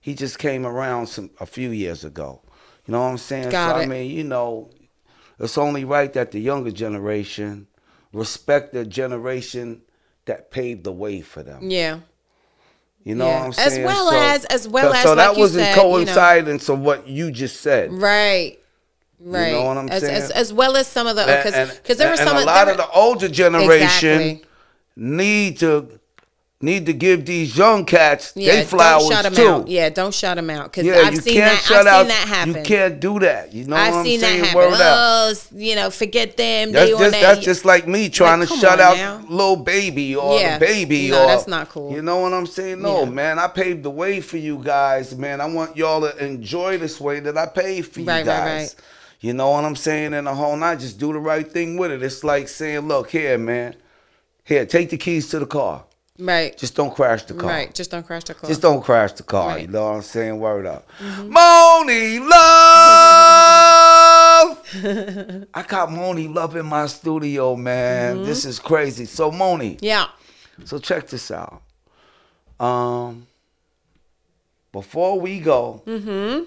he 0.00 0.14
just 0.14 0.38
came 0.38 0.64
around 0.64 1.08
some 1.08 1.30
a 1.40 1.46
few 1.46 1.70
years 1.70 2.04
ago. 2.04 2.40
You 2.90 2.96
know 2.96 3.02
what 3.04 3.10
I'm 3.10 3.18
saying? 3.18 3.50
Got 3.50 3.76
so 3.76 3.80
it. 3.82 3.82
I 3.84 3.86
mean, 3.86 4.10
you 4.10 4.24
know, 4.24 4.68
it's 5.38 5.56
only 5.56 5.84
right 5.84 6.12
that 6.14 6.32
the 6.32 6.40
younger 6.40 6.72
generation 6.72 7.68
respect 8.12 8.72
the 8.72 8.84
generation 8.84 9.82
that 10.24 10.50
paved 10.50 10.82
the 10.82 10.90
way 10.90 11.20
for 11.20 11.44
them. 11.44 11.70
yeah. 11.70 12.00
You 13.04 13.14
know 13.14 13.26
Yeah. 13.28 13.38
what 13.46 13.56
I'm 13.58 13.64
As 13.66 13.74
saying? 13.74 13.86
well 13.86 14.10
as- 14.10 14.44
as 14.46 14.66
well 14.66 14.90
so, 14.90 14.96
as, 14.98 15.02
so 15.04 15.14
that 15.14 15.28
like 15.28 15.38
wasn't 15.38 15.62
said, 15.66 15.76
you 15.76 15.76
know- 15.76 16.82
what 16.82 17.06
you 17.08 17.30
just 17.30 17.60
said. 17.60 17.92
Right. 17.92 18.58
Right. 19.20 19.46
You 19.50 19.52
know 19.52 19.64
what 19.66 19.76
I'm 19.78 19.88
as, 19.88 20.02
saying? 20.02 20.14
As, 20.22 20.30
as 20.32 20.52
well 20.52 20.76
as 20.76 20.88
some 20.88 21.06
of 21.06 21.14
the 21.14 21.24
because 21.26 21.76
because 21.78 21.96
there 21.98 22.10
were 22.10 22.16
some 22.16 22.36
a 22.36 22.40
of 22.40 22.46
lot 22.46 22.64
there 22.64 22.72
of 22.72 22.76
the 22.78 22.90
older 22.90 23.28
generation 23.28 24.20
Exactly. 24.20 24.44
need 24.96 25.60
to 25.60 25.99
need 26.62 26.84
to 26.84 26.92
give 26.92 27.24
these 27.24 27.56
young 27.56 27.86
cats 27.86 28.32
yeah, 28.36 28.56
they 28.56 28.64
flowers 28.64 29.04
don't 29.08 29.12
shut 29.12 29.24
them 29.24 29.34
too. 29.34 29.48
out. 29.48 29.68
Yeah, 29.68 29.88
don't 29.88 30.12
shut 30.12 30.36
them 30.36 30.50
out 30.50 30.64
because 30.64 30.84
Yeah, 30.84 30.96
I've 31.06 31.14
you 31.14 31.20
seen 31.22 31.34
can't 31.34 31.58
that. 31.58 31.64
shut 31.64 31.86
I've 31.86 31.94
out. 31.94 32.00
seen 32.00 32.08
that 32.08 32.28
happen. 32.28 32.54
You 32.54 32.62
can't 32.62 33.00
do 33.00 33.18
that. 33.20 33.52
You 33.54 33.64
know 33.64 33.76
I've 33.76 33.92
what 33.94 33.98
I'm 34.00 34.04
seen 34.04 34.20
saying? 34.20 34.40
that 34.42 34.46
happen. 34.48 34.70
Word. 34.70 34.78
Oh, 34.78 35.34
you 35.54 35.74
know, 35.74 35.88
forget 35.90 36.36
them. 36.36 36.72
That's 36.72 36.90
just 36.90 37.10
that. 37.12 37.20
that's 37.22 37.40
just 37.40 37.64
like 37.64 37.88
me 37.88 38.10
trying 38.10 38.40
Like, 38.40 38.50
to 38.50 38.56
shut 38.56 38.78
out 38.78 38.96
now. 38.98 39.24
little 39.30 39.56
baby 39.56 40.14
or 40.14 40.38
Yeah. 40.38 40.58
the 40.58 40.66
baby 40.66 41.08
No, 41.10 41.22
or 41.24 41.26
that's 41.28 41.48
not 41.48 41.70
cool. 41.70 41.92
You 41.92 42.02
know 42.02 42.18
what 42.18 42.34
I'm 42.34 42.46
saying? 42.46 42.82
No, 42.82 43.04
Yeah. 43.04 43.10
man. 43.10 43.38
I 43.38 43.46
paved 43.48 43.82
the 43.82 43.90
way 43.90 44.20
for 44.20 44.36
you 44.36 44.60
guys, 44.62 45.16
man. 45.16 45.40
I 45.40 45.46
want 45.46 45.78
y'all 45.78 46.02
to 46.02 46.14
enjoy 46.22 46.76
this 46.76 47.00
way 47.00 47.20
that 47.20 47.38
I 47.38 47.46
paved 47.46 47.94
for 47.94 48.00
you 48.00 48.06
Right, 48.06 48.18
right, 48.18 48.26
guys. 48.26 48.74
right. 48.76 48.84
You 49.22 49.32
know 49.32 49.50
what 49.50 49.64
I'm 49.64 49.76
saying? 49.76 50.12
And 50.12 50.26
the 50.26 50.34
whole 50.34 50.56
night, 50.56 50.80
just 50.80 50.98
do 50.98 51.12
the 51.14 51.18
right 51.20 51.50
thing 51.50 51.78
with 51.78 51.90
it. 51.90 52.02
It's 52.02 52.22
like 52.22 52.48
saying, 52.48 52.80
look, 52.80 53.10
here, 53.10 53.38
man. 53.38 53.76
Here, 54.44 54.66
take 54.66 54.90
the 54.90 54.96
keys 54.98 55.28
to 55.30 55.38
the 55.38 55.46
car. 55.46 55.84
Right, 56.20 56.56
Just 56.58 56.74
don't 56.76 56.94
crash 56.94 57.22
the 57.24 57.34
car. 57.34 57.48
right. 57.48 57.74
Just 57.74 57.90
don't 57.90 58.06
crash 58.06 58.24
the 58.24 58.34
car. 58.34 58.48
Just 58.48 58.60
don't 58.62 58.82
crash 58.82 59.12
the 59.12 59.22
car. 59.22 59.48
Right. 59.48 59.62
You 59.62 59.68
know 59.68 59.84
what 59.88 59.96
I'm 59.96 60.02
saying? 60.02 60.38
Word 60.38 60.66
up. 60.66 60.86
Mm-hmm. 60.98 61.34
Monie 61.34 62.20
Love! 63.20 64.58
I 65.54 65.62
got 65.62 65.88
Monie 65.88 66.32
Love 66.32 66.56
in 66.56 66.66
my 66.66 66.86
studio, 66.86 67.56
man. 67.56 68.16
Mm-hmm. 68.16 68.24
This 68.26 68.44
is 68.44 68.58
crazy. 68.58 69.04
So, 69.06 69.30
Monie, 69.30 69.78
yeah. 69.80 70.08
so 70.64 70.78
check 70.78 71.08
this 71.08 71.30
out. 71.30 71.62
Um, 72.58 73.26
before 74.72 75.18
we 75.20 75.40
go, 75.40 75.82
Mm-hmm. 75.86 76.44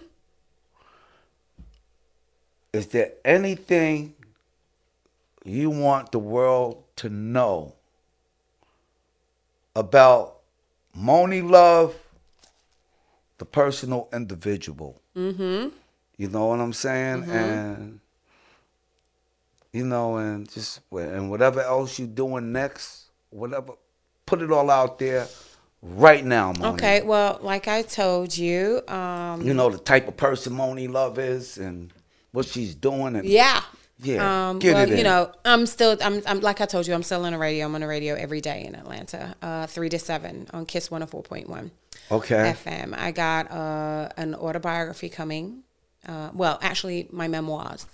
is 2.74 2.88
there 2.88 3.12
anything 3.26 4.14
you 5.44 5.70
want 5.70 6.12
the 6.12 6.20
world 6.20 6.84
to 6.98 7.10
know 7.10 7.74
about 9.76 10.40
Monie 10.98 11.48
Love, 11.48 11.96
the 13.38 13.46
personal 13.46 14.10
individual? 14.14 15.02
Mm-hmm. 15.16 15.70
You 16.18 16.30
know 16.30 16.48
what 16.48 16.60
I'm 16.60 16.74
saying? 16.74 17.24
And 17.30 18.00
you 19.72 19.86
know, 19.86 20.18
and 20.18 20.50
just 20.50 20.82
and 20.92 21.30
whatever 21.30 21.62
else 21.62 21.98
you're 21.98 22.08
doing 22.08 22.52
next, 22.52 23.06
whatever, 23.32 23.74
put 24.26 24.42
it 24.42 24.52
all 24.52 24.70
out 24.70 25.00
there 25.00 25.28
right 25.82 26.24
now, 26.24 26.54
Monie. 26.54 26.74
Okay. 26.74 27.02
Well, 27.02 27.40
like 27.42 27.68
I 27.68 27.82
told 27.82 28.38
you, 28.38 28.82
um, 28.88 29.42
You 29.42 29.54
know 29.54 29.70
the 29.70 29.80
type 29.80 30.08
of 30.08 30.16
person 30.16 30.54
Monie 30.54 30.90
Love 30.90 31.18
is 31.20 31.58
and 31.58 31.92
what 32.32 32.46
she's 32.46 32.76
doing 32.76 33.16
and 33.16 33.26
yeah. 33.28 33.64
Yeah, 34.04 34.50
Um, 34.50 34.60
well, 34.60 34.90
you 34.90 35.04
know, 35.04 35.32
I'm 35.46 35.66
still, 35.66 35.98
I'm, 36.02 36.22
I'm, 36.26 36.42
like 36.42 36.62
I 36.62 36.66
told 36.66 36.88
you, 36.88 36.94
I'm 36.94 37.04
still 37.04 37.26
on 37.26 37.32
the 37.32 37.38
radio. 37.38 37.66
I'm 37.66 37.76
on 37.76 37.82
the 37.82 37.88
radio 37.88 38.16
every 38.16 38.42
day 38.42 38.66
in 38.66 38.76
Atlanta, 38.76 39.36
uh, 39.42 39.68
three 39.68 39.90
to 39.90 40.00
seven 40.00 40.48
on 40.54 40.66
Kiss 40.66 40.90
104.1 40.90 41.72
okay. 42.12 42.56
FM. 42.56 42.94
I 42.98 43.12
got 43.12 43.52
uh, 43.52 44.10
an 44.18 44.36
autobiography 44.36 45.10
coming. 45.10 45.64
Uh, 46.08 46.30
well, 46.34 46.60
actually, 46.62 47.08
my 47.12 47.28
memoirs 47.28 47.86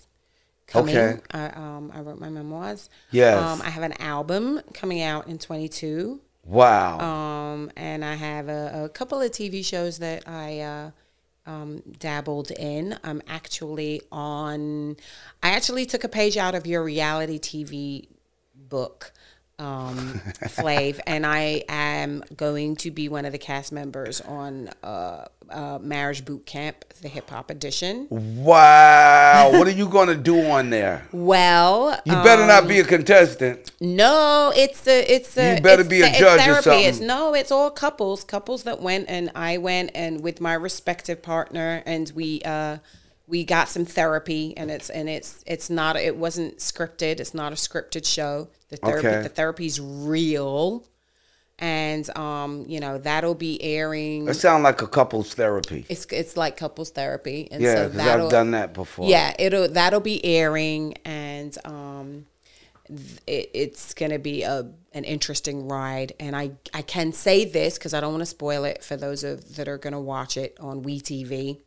coming. 0.68 0.98
Okay. 0.98 1.20
I, 1.32 1.48
um, 1.50 1.92
I 1.94 2.02
wrote 2.02 2.20
my 2.20 2.30
memoirs. 2.30 2.90
Yes. 3.12 3.42
Um, 3.42 3.62
I 3.62 3.70
have 3.70 3.84
an 3.84 3.94
album 4.02 4.62
coming 4.74 5.02
out 5.02 5.28
in 5.28 5.38
22. 5.38 6.20
Wow. 6.46 7.00
Um, 7.00 7.72
and 7.76 8.04
I 8.04 8.16
have 8.16 8.50
a, 8.50 8.86
a 8.86 8.90
couple 8.90 9.22
of 9.22 9.32
TV 9.32 9.64
shows 9.64 10.00
that 10.00 10.28
I 10.28 10.60
uh, 10.60 10.92
um, 11.50 11.82
dabbled 11.98 12.52
in. 12.52 12.98
I'm 13.04 13.22
actually 13.28 14.02
on. 14.12 14.98
I 15.42 15.50
actually 15.50 15.86
took 15.86 16.04
a 16.04 16.10
page 16.10 16.38
out 16.38 16.54
of 16.54 16.68
your 16.68 16.84
reality 16.84 17.40
TV 17.40 18.08
book, 18.56 19.12
um, 19.58 19.98
Flav, 20.44 21.00
and 21.08 21.26
I 21.26 21.64
am 21.68 22.24
going 22.36 22.76
to 22.78 22.92
be 22.92 23.10
one 23.10 23.26
of 23.26 23.32
the 23.32 23.40
cast 23.40 23.72
members 23.72 24.22
on 24.22 24.70
uh, 24.84 25.26
uh, 25.52 25.80
Marriage 25.82 26.26
Boot 26.26 26.46
Camp, 26.46 26.84
the 27.02 27.08
hip 27.08 27.30
hop 27.30 27.50
edition. 27.50 28.08
wow. 28.10 29.50
what 29.54 29.68
are 29.68 29.72
you 29.72 29.88
gonna 29.88 30.16
do 30.16 30.46
on 30.50 30.70
there? 30.70 31.08
Well, 31.12 32.00
You 32.06 32.14
better 32.14 32.46
not 32.46 32.64
um, 32.64 32.68
be 32.70 32.80
a 32.80 32.84
contestant. 32.84 33.72
No, 33.82 34.52
it's 34.56 34.88
a 34.88 35.00
it's 35.12 35.38
a 35.38 35.56
You 35.56 35.62
better 35.62 35.82
it's 35.82 35.90
be 35.90 36.00
a 36.02 36.04
the- 36.04 36.10
it's 36.10 36.20
judge 36.20 36.48
or 36.48 36.62
something. 36.62 36.84
It's 36.86 37.00
no, 37.00 37.34
it's 37.34 37.52
all 37.52 37.70
couples, 37.72 38.24
couples 38.24 38.64
that 38.64 38.82
went 38.82 39.06
and 39.10 39.32
I 39.36 39.58
went 39.58 39.92
and 39.96 40.22
with 40.24 40.42
my 40.42 40.54
respective 40.54 41.22
partner 41.22 41.84
and 41.86 42.12
we 42.16 42.42
uh 42.44 42.78
we 43.28 43.44
got 43.44 43.70
some 43.70 43.86
therapy 43.86 44.56
and 44.58 44.72
it's 44.72 44.90
and 44.90 45.08
it's 45.08 45.44
it's 45.46 45.70
not 45.70 45.96
it 45.96 46.16
wasn't 46.18 46.58
scripted. 46.58 47.20
It's 47.20 47.34
not 47.34 47.52
a 47.52 47.56
scripted 47.56 48.06
show. 48.06 48.50
The 48.70 48.78
therapy 48.78 49.08
Okay. 49.08 49.22
the 49.22 49.30
therapy's 49.30 49.80
real. 49.80 50.86
And 51.62 52.10
um, 52.18 52.66
you 52.68 52.80
know, 52.80 52.98
that'll 52.98 53.36
be 53.36 53.62
airing 53.62 54.28
It 54.30 54.36
sounds 54.36 54.64
like 54.64 54.82
a 54.82 54.88
couples 54.88 55.34
therapy. 55.34 55.86
it's 55.90 56.06
it's 56.10 56.38
like 56.38 56.56
couples 56.58 56.90
therapy. 56.92 57.50
And 57.52 57.62
Yeah, 57.62 57.76
so 57.76 57.84
because 57.90 57.98
that'll 57.98 58.26
I've 58.28 58.32
done 58.32 58.52
that 58.52 58.74
before. 58.74 59.10
yeah, 59.10 59.36
it'll 59.38 59.68
that'll 59.68 60.00
be 60.00 60.24
airing, 60.24 60.96
and 61.04 61.58
um, 61.66 62.26
it, 63.28 63.50
it's 63.54 63.94
gonna 63.94 64.20
be 64.20 64.44
a 64.44 64.72
an 64.94 65.04
interesting 65.04 65.68
ride. 65.68 66.14
And 66.20 66.36
I 66.36 66.52
I 66.74 66.82
can 66.82 67.12
say 67.12 67.44
this 67.46 67.78
because 67.78 67.94
I 67.94 68.00
don't 68.00 68.14
want 68.14 68.22
to 68.22 68.26
spoil 68.26 68.64
it 68.64 68.82
for 68.84 68.96
those 68.96 69.24
of 69.26 69.56
that 69.58 69.68
are 69.68 69.78
gonna 69.78 70.02
watch 70.02 70.38
it 70.38 70.58
on 70.62 70.84
WeTV. 70.84 71.60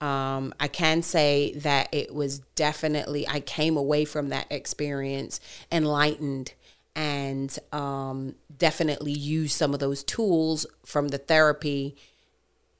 Um, 0.00 0.52
I 0.58 0.66
can 0.66 1.02
say 1.02 1.52
that 1.58 1.88
it 1.92 2.12
was 2.12 2.40
definitely 2.56 3.28
I 3.28 3.40
came 3.40 3.76
away 3.76 4.04
from 4.04 4.30
that 4.30 4.46
experience 4.50 5.38
enlightened 5.70 6.54
and 6.94 7.58
um, 7.72 8.34
definitely 8.56 9.12
use 9.12 9.54
some 9.54 9.74
of 9.74 9.80
those 9.80 10.04
tools 10.04 10.66
from 10.84 11.08
the 11.08 11.18
therapy 11.18 11.96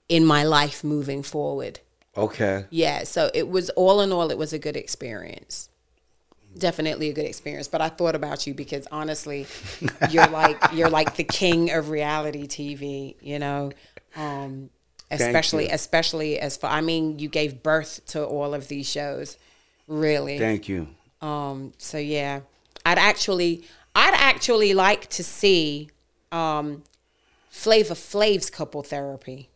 in 0.09 0.25
my 0.25 0.45
life 0.45 0.85
moving 0.85 1.23
forward. 1.23 1.81
Okay. 2.17 2.67
Yeah, 2.71 3.05
so 3.05 3.31
it 3.33 3.49
was 3.49 3.71
all 3.71 4.01
in 4.01 4.13
all, 4.13 4.31
it 4.31 4.37
was 4.37 4.53
a 4.53 4.59
good 4.59 4.77
experience. 4.77 5.71
Definitely 6.57 7.09
a 7.09 7.15
good 7.15 7.25
experience. 7.25 7.67
But 7.69 7.81
I 7.81 7.89
thought 7.89 8.15
about 8.15 8.47
you 8.47 8.53
because 8.53 8.87
honestly, 8.93 9.47
you're 10.11 10.27
like 10.29 10.59
you're 10.75 10.91
like 10.91 11.17
the 11.17 11.25
king 11.25 11.71
of 11.71 11.89
reality 11.89 12.47
TV. 12.47 13.17
You 13.23 13.39
know, 13.39 13.73
um, 14.17 14.69
especially 15.11 15.71
especially 15.71 16.39
as 16.39 16.59
far. 16.59 16.71
I 16.71 16.83
mean, 16.83 17.19
you 17.19 17.29
gave 17.29 17.63
birth 17.63 18.03
to 18.09 18.23
all 18.23 18.53
of 18.53 18.69
these 18.69 18.87
shows. 18.87 19.39
Really. 19.89 20.39
Thank 20.39 20.69
you. 20.69 20.89
Um, 21.23 21.73
so 21.79 21.97
yeah, 21.97 22.41
I'd 22.85 22.99
actually, 22.99 23.65
I'd 23.95 24.15
actually 24.15 24.75
like 24.75 25.09
to 25.11 25.25
see 25.25 25.91
um, 26.31 26.83
Flavor 27.51 27.95
Flav's 27.95 28.51
couple 28.51 28.83
therapy. 28.83 29.51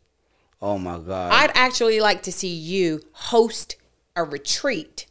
Oh 0.60 0.78
my 0.78 0.98
God. 0.98 1.32
I'd 1.32 1.52
actually 1.54 2.00
like 2.00 2.22
to 2.24 2.32
see 2.32 2.54
you 2.54 3.02
host 3.12 3.76
a 4.14 4.24
retreat. 4.24 5.06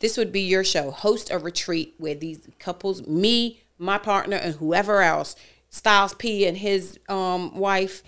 This 0.00 0.16
would 0.16 0.32
be 0.32 0.40
your 0.40 0.64
show. 0.64 0.90
Host 0.90 1.30
a 1.30 1.38
retreat 1.38 1.94
where 1.98 2.14
these 2.14 2.48
couples, 2.58 3.06
me, 3.06 3.62
my 3.78 3.98
partner, 3.98 4.36
and 4.36 4.54
whoever 4.54 5.02
else, 5.02 5.36
Styles 5.70 6.14
P 6.14 6.46
and 6.46 6.56
his 6.56 6.98
um, 7.08 7.56
wife, 7.56 8.02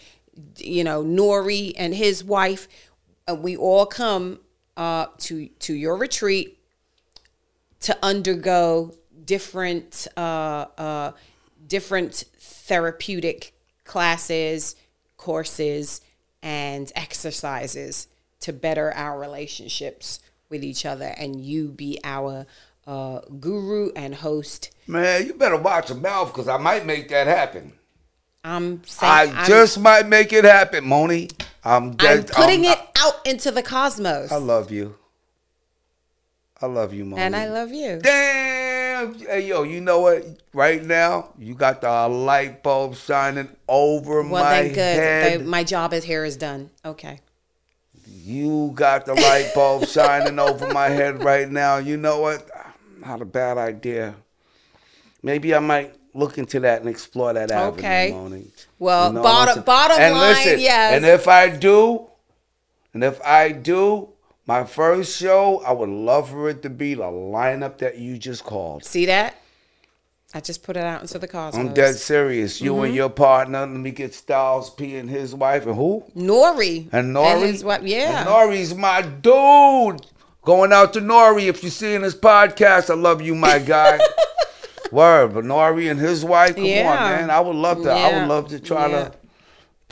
you 0.57 0.85
know, 0.85 1.03
Nori 1.03 1.73
and 1.77 1.95
his 1.95 2.23
wife, 2.23 2.69
uh, 3.29 3.35
we 3.35 3.57
all 3.57 3.87
come 3.87 4.41
uh, 4.77 5.07
to 5.19 5.49
to 5.61 5.73
your 5.73 5.97
retreat 5.97 6.59
to 7.81 7.97
undergo 8.03 8.95
different 9.25 10.07
uh, 10.17 10.67
uh, 10.79 11.13
different 11.67 12.25
therapeutic 12.39 13.55
classes, 13.85 14.77
courses, 15.17 16.01
and 16.43 16.91
exercises 16.95 18.09
to 18.41 18.53
better 18.53 18.93
our 18.95 19.19
relationships 19.19 20.21
with 20.51 20.63
each 20.63 20.85
other. 20.87 21.15
And 21.17 21.45
you 21.45 21.69
be 21.69 21.99
our 22.05 22.47
uh, 22.87 23.21
guru 23.41 23.91
and 23.97 24.15
host. 24.15 24.71
Man, 24.87 25.27
you 25.27 25.35
better 25.35 25.57
watch 25.57 25.89
your 25.89 25.99
mouth 25.99 26.33
because 26.33 26.49
I 26.49 26.59
might 26.59 26.85
make 26.85 27.09
that 27.09 27.27
happen. 27.27 27.73
I'm 28.47 28.85
saying 28.85 29.33
I 29.35 29.41
I'm, 29.41 29.47
just 29.49 29.81
might 29.81 30.07
make 30.07 30.31
it 30.35 30.45
happen, 30.45 30.85
Monie. 30.85 31.33
I'm, 31.65 31.85
I'm 31.85 31.91
dead, 31.93 32.29
putting 32.31 32.67
I'm- 32.67 32.79
it 32.79 32.89
out 32.99 33.27
into 33.27 33.51
the 33.51 33.63
cosmos. 33.63 34.31
I 34.31 34.37
love 34.37 34.71
you. 34.71 34.97
I 36.61 36.67
love 36.67 36.93
you, 36.93 37.05
Monie. 37.07 37.19
and 37.19 37.35
I 37.35 37.49
love 37.49 37.73
you. 37.73 38.01
Damn. 38.03 38.54
Hey, 38.99 39.47
yo, 39.49 39.63
you 39.65 39.81
know 39.81 40.01
what? 40.01 40.25
Right 40.53 40.85
now, 40.85 41.31
you 41.39 41.55
got 41.55 41.81
the 41.81 42.09
light 42.09 42.63
bulb 42.63 42.95
shining 42.97 43.49
over 43.69 44.23
Well, 44.23 44.43
my 44.45 44.63
then 44.63 44.69
good. 44.69 44.77
head. 44.99 45.41
The- 45.41 45.45
my 45.45 45.65
job 45.65 45.93
is 45.93 46.05
here 46.05 46.25
is 46.25 46.37
done. 46.37 46.71
Okay. 46.85 47.21
You 48.07 48.71
got 48.75 49.05
the 49.07 49.15
light 49.15 49.53
bulb 49.55 49.87
shining 49.89 50.39
over 50.39 50.73
my 50.73 50.89
head 50.89 51.23
right 51.25 51.51
now. 51.51 51.79
You 51.79 51.97
know 51.97 52.21
what? 52.21 52.49
Not 53.05 53.21
a 53.21 53.25
bad 53.25 53.59
idea. 53.59 54.15
Maybe 55.23 55.55
I 55.55 55.59
might 55.59 55.95
look 56.15 56.39
into 56.39 56.61
that 56.61 56.81
and 56.81 56.89
explore 56.89 57.33
that 57.33 57.51
avenue, 57.51 57.79
Okay. 57.81 58.11
Monie. 58.15 58.47
Well, 58.79 59.09
You 59.09 59.15
know 59.15 59.23
bottom 59.23 59.63
bottom 59.65 59.99
and 59.99 60.15
line, 60.15 60.35
listen, 60.37 60.61
yes. 60.61 60.95
And 60.95 61.05
if 61.05 61.27
I 61.27 61.49
do, 61.49 62.07
and 62.93 63.03
if 63.03 63.21
I 63.23 63.51
do, 63.51 64.11
My 64.47 64.65
first 64.65 65.19
show, 65.19 65.63
I 65.65 65.73
would 65.73 65.89
love 65.89 66.31
for 66.31 66.51
it 66.51 66.63
to 66.63 66.71
be 66.71 66.95
the 66.95 67.05
lineup 67.05 67.79
that 67.79 67.99
you 67.99 68.19
just 68.19 68.45
called. 68.45 68.85
See 68.85 69.07
that? 69.07 69.37
I 70.37 70.41
just 70.41 70.63
put 70.65 70.77
it 70.77 70.83
out 70.85 71.01
into 71.01 71.19
the 71.19 71.29
cosmos. 71.29 71.65
I'm 71.65 71.73
dead 71.73 71.95
serious. 71.95 72.61
You 72.61 72.73
Mm-hmm. 72.75 72.85
and 72.87 72.95
your 72.95 73.09
partner, 73.09 73.61
let 73.61 73.69
me 73.71 73.91
get 73.93 74.13
Styles 74.15 74.69
P 74.71 74.97
and 74.97 75.09
his 75.09 75.35
wife, 75.35 75.65
and 75.67 75.77
who? 75.77 76.05
Nori. 76.17 76.89
And 76.93 77.15
Nori. 77.15 77.47
his 77.53 77.63
wife- 77.65 77.83
yeah. 77.85 78.21
And 78.21 78.29
Nori's 78.29 78.75
my 78.75 79.01
dude. 79.03 80.05
Going 80.43 80.73
out 80.73 80.93
to 80.95 81.01
Nori. 81.01 81.45
If 81.47 81.63
you're 81.63 81.71
seeing 81.71 82.03
this 82.03 82.15
podcast, 82.17 82.91
I 82.91 82.95
love 82.95 83.23
you, 83.23 83.35
my 83.35 83.59
guy. 83.61 83.99
Word. 84.93 85.35
But 85.35 85.45
Nori 85.45 85.91
and 85.91 85.99
his 85.99 86.23
wife, 86.25 86.57
come 86.57 86.65
Yeah. 86.67 86.91
on, 86.91 87.11
man. 87.11 87.31
I 87.31 87.41
would 87.41 87.57
love 87.57 87.83
to. 87.85 87.91
I 87.91 88.19
would 88.21 88.29
love 88.29 88.49
to 88.49 88.61
try 88.61 88.89
Yeah. 88.89 89.05
to 89.05 89.13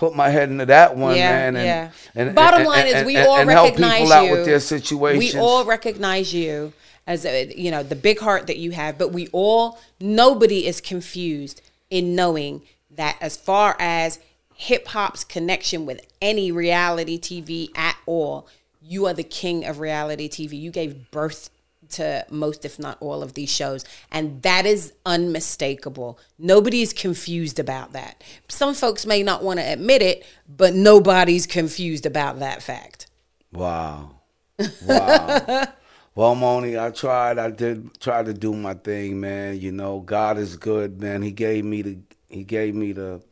put 0.02 0.16
my 0.16 0.30
head 0.30 0.50
into 0.50 0.66
that 0.66 0.96
one, 0.96 1.14
Yeah, 1.14 1.30
man. 1.30 1.56
And, 1.56 1.64
yeah. 1.64 1.90
and 2.16 2.34
Bottom 2.34 2.62
and- 2.62 2.68
line 2.68 2.86
is, 2.88 3.04
we 3.04 3.16
all 3.18 3.36
and 3.36 3.48
help 3.48 3.66
recognize 3.66 3.98
people 4.00 4.12
out 4.12 4.24
you. 4.24 4.32
with 4.32 4.44
their 4.44 4.58
situations. 4.58 5.34
We 5.34 5.40
all 5.40 5.64
recognize 5.64 6.34
you 6.34 6.72
as 7.06 7.24
a, 7.24 7.54
you 7.56 7.70
know 7.70 7.84
the 7.84 7.94
big 7.94 8.18
heart 8.18 8.48
that 8.48 8.56
you 8.58 8.72
have, 8.72 8.98
but 8.98 9.12
we 9.12 9.28
all 9.28 9.78
nobody 10.00 10.66
is 10.66 10.80
confused 10.80 11.62
in 11.88 12.16
knowing 12.16 12.62
that 12.90 13.16
as 13.20 13.36
far 13.36 13.76
as 13.78 14.18
hip 14.56 14.88
hop's 14.88 15.22
connection 15.22 15.86
with 15.86 16.04
any 16.20 16.50
reality 16.50 17.16
TV 17.16 17.68
at 17.76 17.96
all, 18.04 18.48
you 18.82 19.06
are 19.06 19.14
the 19.14 19.22
king 19.22 19.64
of 19.64 19.78
reality 19.78 20.28
TV. 20.28 20.58
You 20.60 20.72
gave 20.72 21.12
birth 21.12 21.48
to 21.92 22.26
most, 22.30 22.64
if 22.64 22.78
not 22.78 22.98
all, 23.00 23.22
of 23.22 23.34
these 23.34 23.50
shows. 23.50 23.84
And 24.10 24.42
that 24.42 24.66
is 24.66 24.92
unmistakable. 25.06 26.18
Nobody's 26.38 26.92
confused 26.92 27.58
about 27.58 27.92
that. 27.92 28.22
Some 28.48 28.74
folks 28.74 29.06
may 29.06 29.22
not 29.22 29.42
want 29.42 29.60
to 29.60 29.64
admit 29.64 30.02
it, 30.02 30.24
but 30.48 30.74
nobody's 30.74 31.46
confused 31.46 32.06
about 32.06 32.38
that 32.40 32.62
fact. 32.62 33.06
Wow. 33.52 34.16
Wow. 34.58 34.66
well, 36.14 36.36
Monie, 36.36 36.80
I 36.80 36.90
tried. 36.90 37.38
I 37.38 37.50
did 37.50 38.00
try 38.00 38.22
to 38.22 38.32
do 38.32 38.52
my 38.54 38.74
thing, 38.74 39.20
man. 39.20 39.60
You 39.60 39.72
know, 39.72 40.00
God 40.00 40.38
is 40.38 40.56
good, 40.56 41.00
man. 41.00 41.22
He 41.22 41.32
gave 41.32 41.64
me 41.64 41.82
the 41.82 41.98
he 42.28 42.44
gave 42.44 42.74
me 42.74 42.92
the 42.92 43.22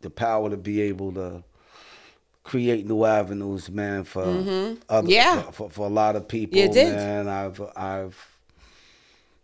the 0.00 0.10
power 0.10 0.48
to 0.50 0.56
be 0.56 0.80
able 0.82 1.12
to 1.12 1.44
create 2.42 2.86
new 2.86 3.04
avenues, 3.04 3.70
man, 3.70 4.04
for 4.04 4.22
other 4.22 4.32
Mm-hmm. 4.42 5.06
Yeah. 5.08 5.42
for, 5.42 5.52
for, 5.52 5.70
for 5.70 5.86
a 5.86 5.90
lot 5.90 6.16
of 6.16 6.26
people. 6.28 6.58
You 6.58 6.68
did. 6.72 6.94
man. 6.94 7.28
I've 7.28 7.60
I've 7.76 8.26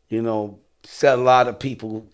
you 0.09 0.23
know, 0.23 0.59
set 0.85 1.19
a 1.19 1.23
lot 1.23 1.49
of 1.49 1.59
people 1.59 2.07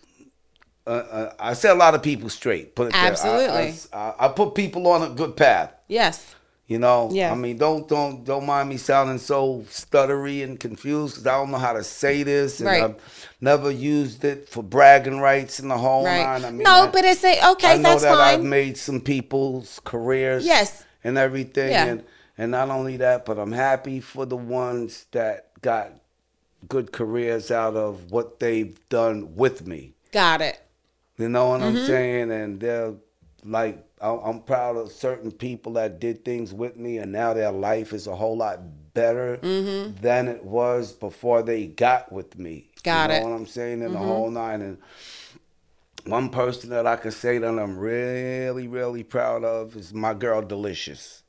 uh, 0.86 0.90
uh, 0.90 1.32
I 1.38 1.52
set 1.52 1.70
a 1.76 1.78
lot 1.78 1.94
of 1.94 2.02
people 2.02 2.28
straight. 2.28 2.74
Put 2.74 2.88
it. 2.88 2.94
Absolutely. 2.94 3.74
I, 3.92 3.96
I, 3.96 4.14
I 4.26 4.28
put 4.28 4.54
people 4.54 4.86
on 4.88 5.02
a 5.02 5.10
good 5.14 5.36
path. 5.36 5.72
Yes. 5.88 6.34
You 6.72 6.78
know, 6.78 7.10
Yeah. 7.12 7.32
I 7.32 7.34
mean, 7.34 7.58
don't 7.58 7.86
don't 7.86 8.24
don't 8.24 8.46
mind 8.46 8.68
me 8.70 8.78
sounding 8.78 9.18
so 9.18 9.64
stuttery 9.68 10.42
and 10.42 10.58
confused 10.58 11.14
because 11.16 11.26
I 11.26 11.32
don't 11.36 11.50
know 11.50 11.58
how 11.58 11.74
to 11.74 11.84
say 11.84 12.22
this, 12.22 12.60
and 12.60 12.66
Right. 12.66 12.82
I've 12.84 12.96
never 13.42 13.70
used 13.70 14.24
it 14.24 14.48
for 14.48 14.62
bragging 14.62 15.20
rights 15.20 15.60
in 15.60 15.68
the 15.68 15.76
whole 15.76 16.04
Right. 16.06 16.22
nine. 16.24 16.44
I 16.46 16.50
mean, 16.50 16.62
no, 16.62 16.84
I, 16.84 16.90
but 16.90 17.04
it's 17.04 17.22
a, 17.24 17.50
okay, 17.52 17.72
I 17.72 17.76
know 17.76 17.82
that's 17.90 18.02
that 18.04 18.14
I've 18.18 18.42
made 18.42 18.78
some 18.78 19.00
people's 19.02 19.80
careers, 19.84 20.46
Yes. 20.46 20.84
and 21.04 21.18
everything, 21.18 21.72
Yeah. 21.72 21.84
and 21.86 22.04
and 22.38 22.50
not 22.50 22.70
only 22.70 22.96
that, 22.96 23.26
but 23.26 23.38
I'm 23.38 23.52
happy 23.52 24.00
for 24.00 24.24
the 24.24 24.38
ones 24.38 25.04
that 25.12 25.50
got 25.60 25.92
good 26.68 26.90
careers 26.90 27.50
out 27.50 27.76
of 27.76 28.10
what 28.10 28.40
they've 28.40 28.78
done 28.88 29.36
with 29.36 29.66
me. 29.66 29.92
Got 30.12 30.40
it. 30.40 30.58
You 31.18 31.28
know 31.28 31.50
what 31.50 31.60
Mm-hmm. 31.60 31.76
I'm 31.76 31.86
saying? 31.86 32.30
And 32.32 32.60
they're 32.60 32.94
like, 33.44 33.84
I'm 34.02 34.40
proud 34.42 34.76
of 34.76 34.90
certain 34.90 35.30
people 35.30 35.72
that 35.74 36.00
did 36.00 36.24
things 36.24 36.52
with 36.52 36.76
me, 36.76 36.98
and 36.98 37.12
now 37.12 37.32
their 37.34 37.52
life 37.52 37.92
is 37.92 38.06
a 38.06 38.16
whole 38.16 38.36
lot 38.36 38.60
better 38.94 39.38
Mm-hmm. 39.42 40.02
than 40.02 40.28
it 40.28 40.44
was 40.44 40.92
before 40.92 41.42
they 41.42 41.66
got 41.66 42.12
with 42.12 42.38
me. 42.38 42.70
Got 42.82 43.08
you 43.10 43.16
it. 43.16 43.18
Mm-hmm. 43.20 43.30
what 43.30 43.36
I'm 43.36 43.46
saying? 43.46 43.82
In 43.82 43.92
the 43.92 43.98
whole 43.98 44.30
nine. 44.30 44.60
And 44.60 44.78
one 46.04 46.28
person 46.30 46.70
that 46.70 46.86
I 46.86 46.96
can 46.96 47.10
say 47.12 47.38
that 47.38 47.46
I'm 47.58 47.78
really, 47.78 48.66
really 48.68 49.02
proud 49.04 49.44
of 49.44 49.76
is 49.76 49.94
my 49.94 50.14
girl, 50.14 50.42
Delicious. 50.42 51.22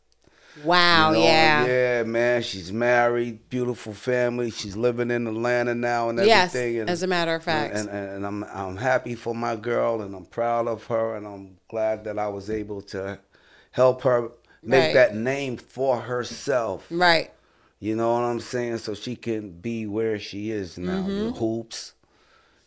Wow, 0.64 1.12
You 1.12 1.18
know, 1.18 1.24
yeah. 1.24 1.66
Yeah, 1.66 2.04
man. 2.04 2.42
She's 2.44 2.72
married, 2.72 3.50
beautiful 3.50 3.94
family. 3.94 4.52
She's 4.52 4.76
living 4.76 5.10
in 5.10 5.26
Atlanta 5.28 5.74
now 5.74 6.10
and 6.10 6.20
Yes, 6.20 6.54
everything. 6.56 6.82
and, 6.82 6.90
as 6.90 7.02
a 7.04 7.08
matter 7.08 7.34
of 7.34 7.44
fact. 7.44 7.76
And, 7.76 7.90
and, 7.90 8.10
and 8.10 8.26
I'm 8.26 8.44
I'm 8.44 8.78
happy 8.78 9.16
for 9.16 9.34
my 9.34 9.56
girl 9.56 10.02
and 10.02 10.16
I'm 10.16 10.26
proud 10.26 10.68
of 10.68 10.86
her 10.88 11.16
and 11.16 11.26
I'm 11.26 11.58
glad 11.68 12.04
that 12.04 12.20
I 12.20 12.28
was 12.28 12.50
able 12.50 12.82
to 12.94 13.20
help 13.72 14.04
her 14.04 14.30
make 14.62 14.84
Right. 14.88 14.94
that 14.94 15.16
name 15.16 15.58
for 15.58 16.00
herself. 16.00 16.86
Right. 16.92 17.32
You 17.80 17.96
know 17.96 18.14
what 18.14 18.22
I'm 18.24 18.40
saying? 18.40 18.78
So 18.78 18.94
she 18.94 19.16
can 19.16 19.52
be 19.52 19.88
where 19.88 20.20
she 20.20 20.52
is 20.52 20.78
now. 20.78 21.02
The 21.08 21.34
Hoopz. 21.38 21.94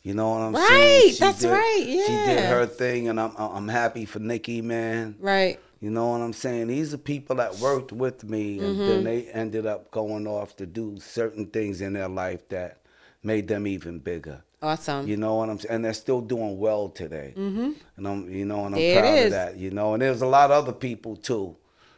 You 0.02 0.14
know 0.14 0.30
what 0.30 0.40
I'm 0.40 0.52
Mm-hmm. 0.52 0.62
Right, 0.62 0.68
saying? 0.68 1.12
She 1.14 1.18
that's 1.20 1.40
did- 1.40 1.50
right, 1.52 1.84
Yeah, 1.86 2.06
She 2.06 2.12
did 2.12 2.44
her 2.50 2.66
thing 2.66 3.08
and 3.08 3.20
I'm 3.20 3.32
I'm 3.36 3.68
happy 3.68 4.04
for 4.04 4.18
Nikki, 4.18 4.60
man. 4.60 5.16
Right. 5.20 5.58
You 5.80 5.90
know 5.90 6.08
what 6.08 6.20
I'm 6.22 6.32
saying? 6.32 6.68
These 6.68 6.94
are 6.94 6.98
people 6.98 7.36
that 7.36 7.56
worked 7.56 7.92
with 7.92 8.24
me 8.24 8.58
and 8.60 8.76
Mm-hmm. 8.76 8.86
then 8.88 9.04
they 9.04 9.24
ended 9.28 9.66
up 9.66 9.90
going 9.90 10.26
off 10.26 10.56
to 10.56 10.66
do 10.66 10.98
certain 11.00 11.46
things 11.46 11.80
in 11.80 11.92
their 11.92 12.08
life 12.08 12.48
that 12.48 12.78
made 13.22 13.46
them 13.48 13.66
even 13.66 13.98
bigger. 13.98 14.42
Awesome. 14.62 15.06
You 15.06 15.16
know 15.18 15.34
what 15.36 15.50
I'm 15.50 15.58
saying? 15.58 15.74
And 15.74 15.84
they're 15.84 15.92
still 15.92 16.22
doing 16.22 16.58
well 16.58 16.88
today. 16.88 17.34
Mm-hmm. 17.36 17.72
And 17.96 18.08
I'm, 18.08 18.30
you 18.30 18.46
know, 18.46 18.64
and 18.64 18.74
I'm 18.74 18.80
There 18.80 19.00
proud 19.02 19.18
of 19.26 19.30
that. 19.32 19.56
You 19.58 19.70
know, 19.70 19.92
and 19.92 20.00
there's 20.02 20.22
a 20.22 20.26
lot 20.26 20.50
of 20.50 20.62
other 20.64 20.72
people 20.72 21.14
too. 21.16 21.56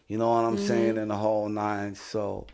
You 0.08 0.18
know 0.18 0.28
what 0.30 0.42
Mm-hmm. 0.44 0.56
I'm 0.56 0.66
saying? 0.66 0.96
In 0.96 1.08
the 1.08 1.16
whole 1.16 1.48
nine. 1.48 1.94
So, 1.94 2.46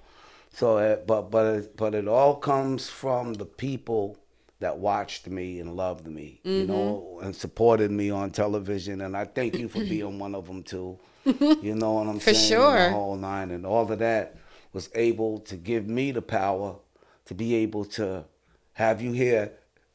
so, 0.53 0.77
it, 0.79 1.07
but 1.07 1.31
but 1.31 1.47
it, 1.57 1.77
but 1.77 1.95
it 1.95 2.07
all 2.07 2.37
comes 2.37 2.89
from 2.91 3.35
the 3.35 3.47
people 3.47 4.19
that 4.61 4.79
watched 4.79 5.27
me 5.27 5.59
and 5.61 5.75
loved 5.75 6.07
me. 6.07 6.41
Mm-hmm. 6.45 6.51
You 6.61 6.67
know, 6.67 7.19
and 7.23 7.35
supported 7.35 7.91
me 7.91 8.11
on 8.11 8.31
television. 8.31 9.01
And 9.01 9.17
I 9.17 9.25
thank 9.25 9.57
you 9.59 9.69
for 9.69 9.79
being 9.95 10.19
one 10.19 10.35
of 10.35 10.47
them 10.47 10.63
too. 10.63 10.99
You 11.25 11.75
know 11.75 11.95
what 11.95 12.07
I'm 12.07 12.19
For 12.21 12.35
saying? 12.35 12.61
For 12.61 12.71
sure. 12.71 12.89
the 12.89 12.91
whole 12.91 13.17
nine 13.17 13.51
and 13.51 13.65
all 13.67 13.91
of 13.91 13.99
that 13.99 14.37
was 14.73 14.91
able 14.95 15.39
to 15.41 15.57
give 15.57 15.87
me 15.89 16.13
the 16.13 16.23
power 16.23 16.77
to 17.27 17.35
be 17.35 17.55
able 17.57 17.85
to 17.85 18.25
have 18.75 19.01
you 19.01 19.13
here 19.13 19.53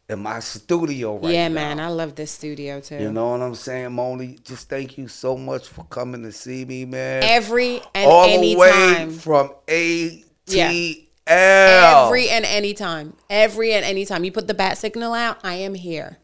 in 0.09 0.19
my 0.19 0.39
studio 0.39 1.17
right 1.17 1.33
yeah, 1.33 1.47
now. 1.47 1.53
man. 1.53 1.79
I 1.79 1.87
love 1.89 2.15
this 2.15 2.31
studio 2.31 2.79
too. 2.81 2.97
You 2.97 3.11
know 3.11 3.31
what 3.31 3.41
I'm 3.41 3.55
saying, 3.55 3.91
Monie? 3.91 4.43
Just 4.43 4.67
thank 4.67 4.97
you 4.97 5.07
so 5.07 5.37
much 5.37 5.67
for 5.67 5.83
coming 5.85 6.23
to 6.23 6.31
see 6.31 6.65
me, 6.65 6.85
man. 6.85 7.23
Every 7.23 7.81
and 7.93 8.09
All 8.09 8.25
any 8.25 8.55
the 8.55 8.59
way 8.59 8.71
time. 8.71 9.11
from 9.11 9.53
ATL. 9.67 10.25
Yeah. 10.47 12.05
Every 12.05 12.29
and 12.29 12.43
any 12.45 12.73
time. 12.73 13.13
Every 13.29 13.73
and 13.73 13.85
any 13.85 14.05
time. 14.05 14.23
You 14.23 14.31
put 14.31 14.47
the 14.47 14.55
bat 14.55 14.79
signal 14.79 15.13
out, 15.13 15.37
I 15.43 15.55
am 15.55 15.75
here. 15.75 16.17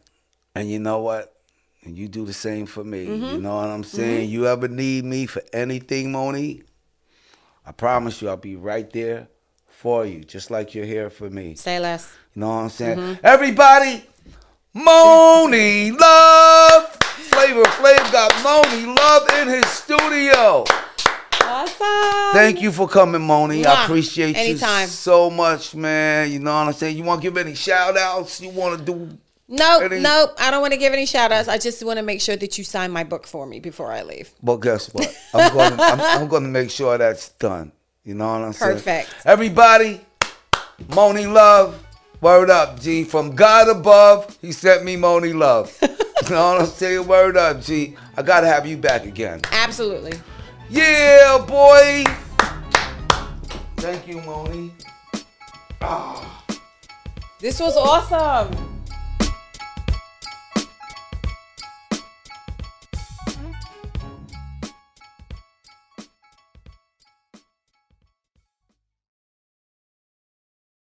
And 0.56 0.68
you 0.68 0.80
know 0.80 0.98
what? 0.98 1.35
And 1.86 1.96
you 1.96 2.08
do 2.08 2.26
the 2.26 2.32
same 2.32 2.66
for 2.66 2.82
me. 2.82 3.06
Mm-hmm. 3.06 3.36
You 3.36 3.38
know 3.38 3.54
what 3.56 3.68
I'm 3.68 3.84
saying? 3.84 4.28
You 4.28 4.48
ever 4.48 4.66
need 4.66 5.04
me 5.04 5.26
for 5.26 5.40
anything, 5.52 6.10
Monie? 6.12 6.64
I 7.64 7.70
promise 7.70 8.20
you 8.20 8.28
I'll 8.28 8.36
be 8.36 8.56
right 8.56 8.90
there 8.92 9.28
for 9.68 10.04
you, 10.04 10.24
just 10.24 10.50
like 10.50 10.74
you're 10.74 10.84
here 10.84 11.10
for 11.10 11.30
me. 11.30 11.54
Say 11.54 11.78
less. 11.78 12.12
You 12.34 12.40
know 12.40 12.48
what 12.48 12.54
I'm 12.54 12.68
saying? 12.70 12.98
Mm-hmm. 12.98 13.24
Everybody, 13.24 14.04
Monie 14.74 15.96
Love. 15.96 16.92
Flavor 17.30 17.62
Flav 17.62 18.12
got 18.12 18.32
Monie 18.32 18.96
Love 18.96 19.28
in 19.40 19.48
his 19.48 19.66
studio. 19.66 20.64
Awesome. 21.42 22.32
Thank 22.34 22.62
you 22.62 22.72
for 22.72 22.88
coming, 22.88 23.20
Monie. 23.20 23.64
I 23.64 23.76
Mwah. 23.76 23.84
appreciate 23.84 24.36
Anytime. 24.36 24.82
you 24.82 24.88
so 24.88 25.30
much, 25.30 25.76
man. 25.76 26.32
You 26.32 26.40
know 26.40 26.52
what 26.52 26.66
I'm 26.66 26.72
saying? 26.72 26.96
You 26.96 27.04
want 27.04 27.22
to 27.22 27.28
give 27.28 27.36
any 27.36 27.54
shout 27.54 27.96
outs? 27.96 28.40
You 28.40 28.50
want 28.50 28.78
to 28.78 28.84
do. 28.84 29.18
Nope, 29.48 29.82
Any- 29.84 30.00
nope. 30.00 30.34
I 30.38 30.50
don't 30.50 30.60
want 30.60 30.72
to 30.72 30.78
give 30.78 30.92
any 30.92 31.06
shout 31.06 31.30
outs. 31.30 31.48
I 31.48 31.58
just 31.58 31.84
want 31.84 31.98
to 31.98 32.02
make 32.02 32.20
sure 32.20 32.36
that 32.36 32.58
you 32.58 32.64
sign 32.64 32.90
my 32.90 33.04
book 33.04 33.26
for 33.26 33.46
me 33.46 33.60
before 33.60 33.92
I 33.92 34.02
leave. 34.02 34.32
Well, 34.42 34.56
guess 34.56 34.92
what? 34.92 35.16
I'm 35.32 35.52
going 35.52 35.76
to 35.76 35.82
I'm, 35.82 36.00
I'm 36.00 36.28
going 36.28 36.42
to 36.42 36.48
make 36.48 36.70
sure 36.70 36.98
that's 36.98 37.28
done. 37.30 37.70
You 38.04 38.14
know 38.14 38.26
what 38.32 38.42
I'm 38.42 38.52
saying? 38.52 38.72
Perfect. 38.74 39.14
Everybody, 39.24 40.00
Monie 40.88 41.32
Love. 41.32 41.82
Word 42.20 42.48
up, 42.50 42.80
G. 42.80 43.04
From 43.04 43.36
God 43.36 43.68
above, 43.68 44.36
he 44.40 44.50
sent 44.50 44.84
me 44.84 44.96
Monie 44.96 45.34
Love. 45.36 45.76
you 45.82 45.88
know 46.30 46.54
what 46.54 46.60
I'm 46.62 46.66
saying? 46.66 47.06
Word 47.06 47.36
up, 47.36 47.60
G. 47.60 47.94
I 48.16 48.22
got 48.22 48.40
to 48.40 48.46
have 48.46 48.66
you 48.66 48.76
back 48.78 49.04
again. 49.04 49.42
Absolutely. 49.52 50.12
Yeah, 50.70 51.44
boy. 51.46 52.04
Thank 53.76 54.08
you, 54.08 54.16
Monie. 54.20 54.70
Ah. 55.82 56.42
This 57.38 57.60
was 57.60 57.76
awesome. 57.76 58.75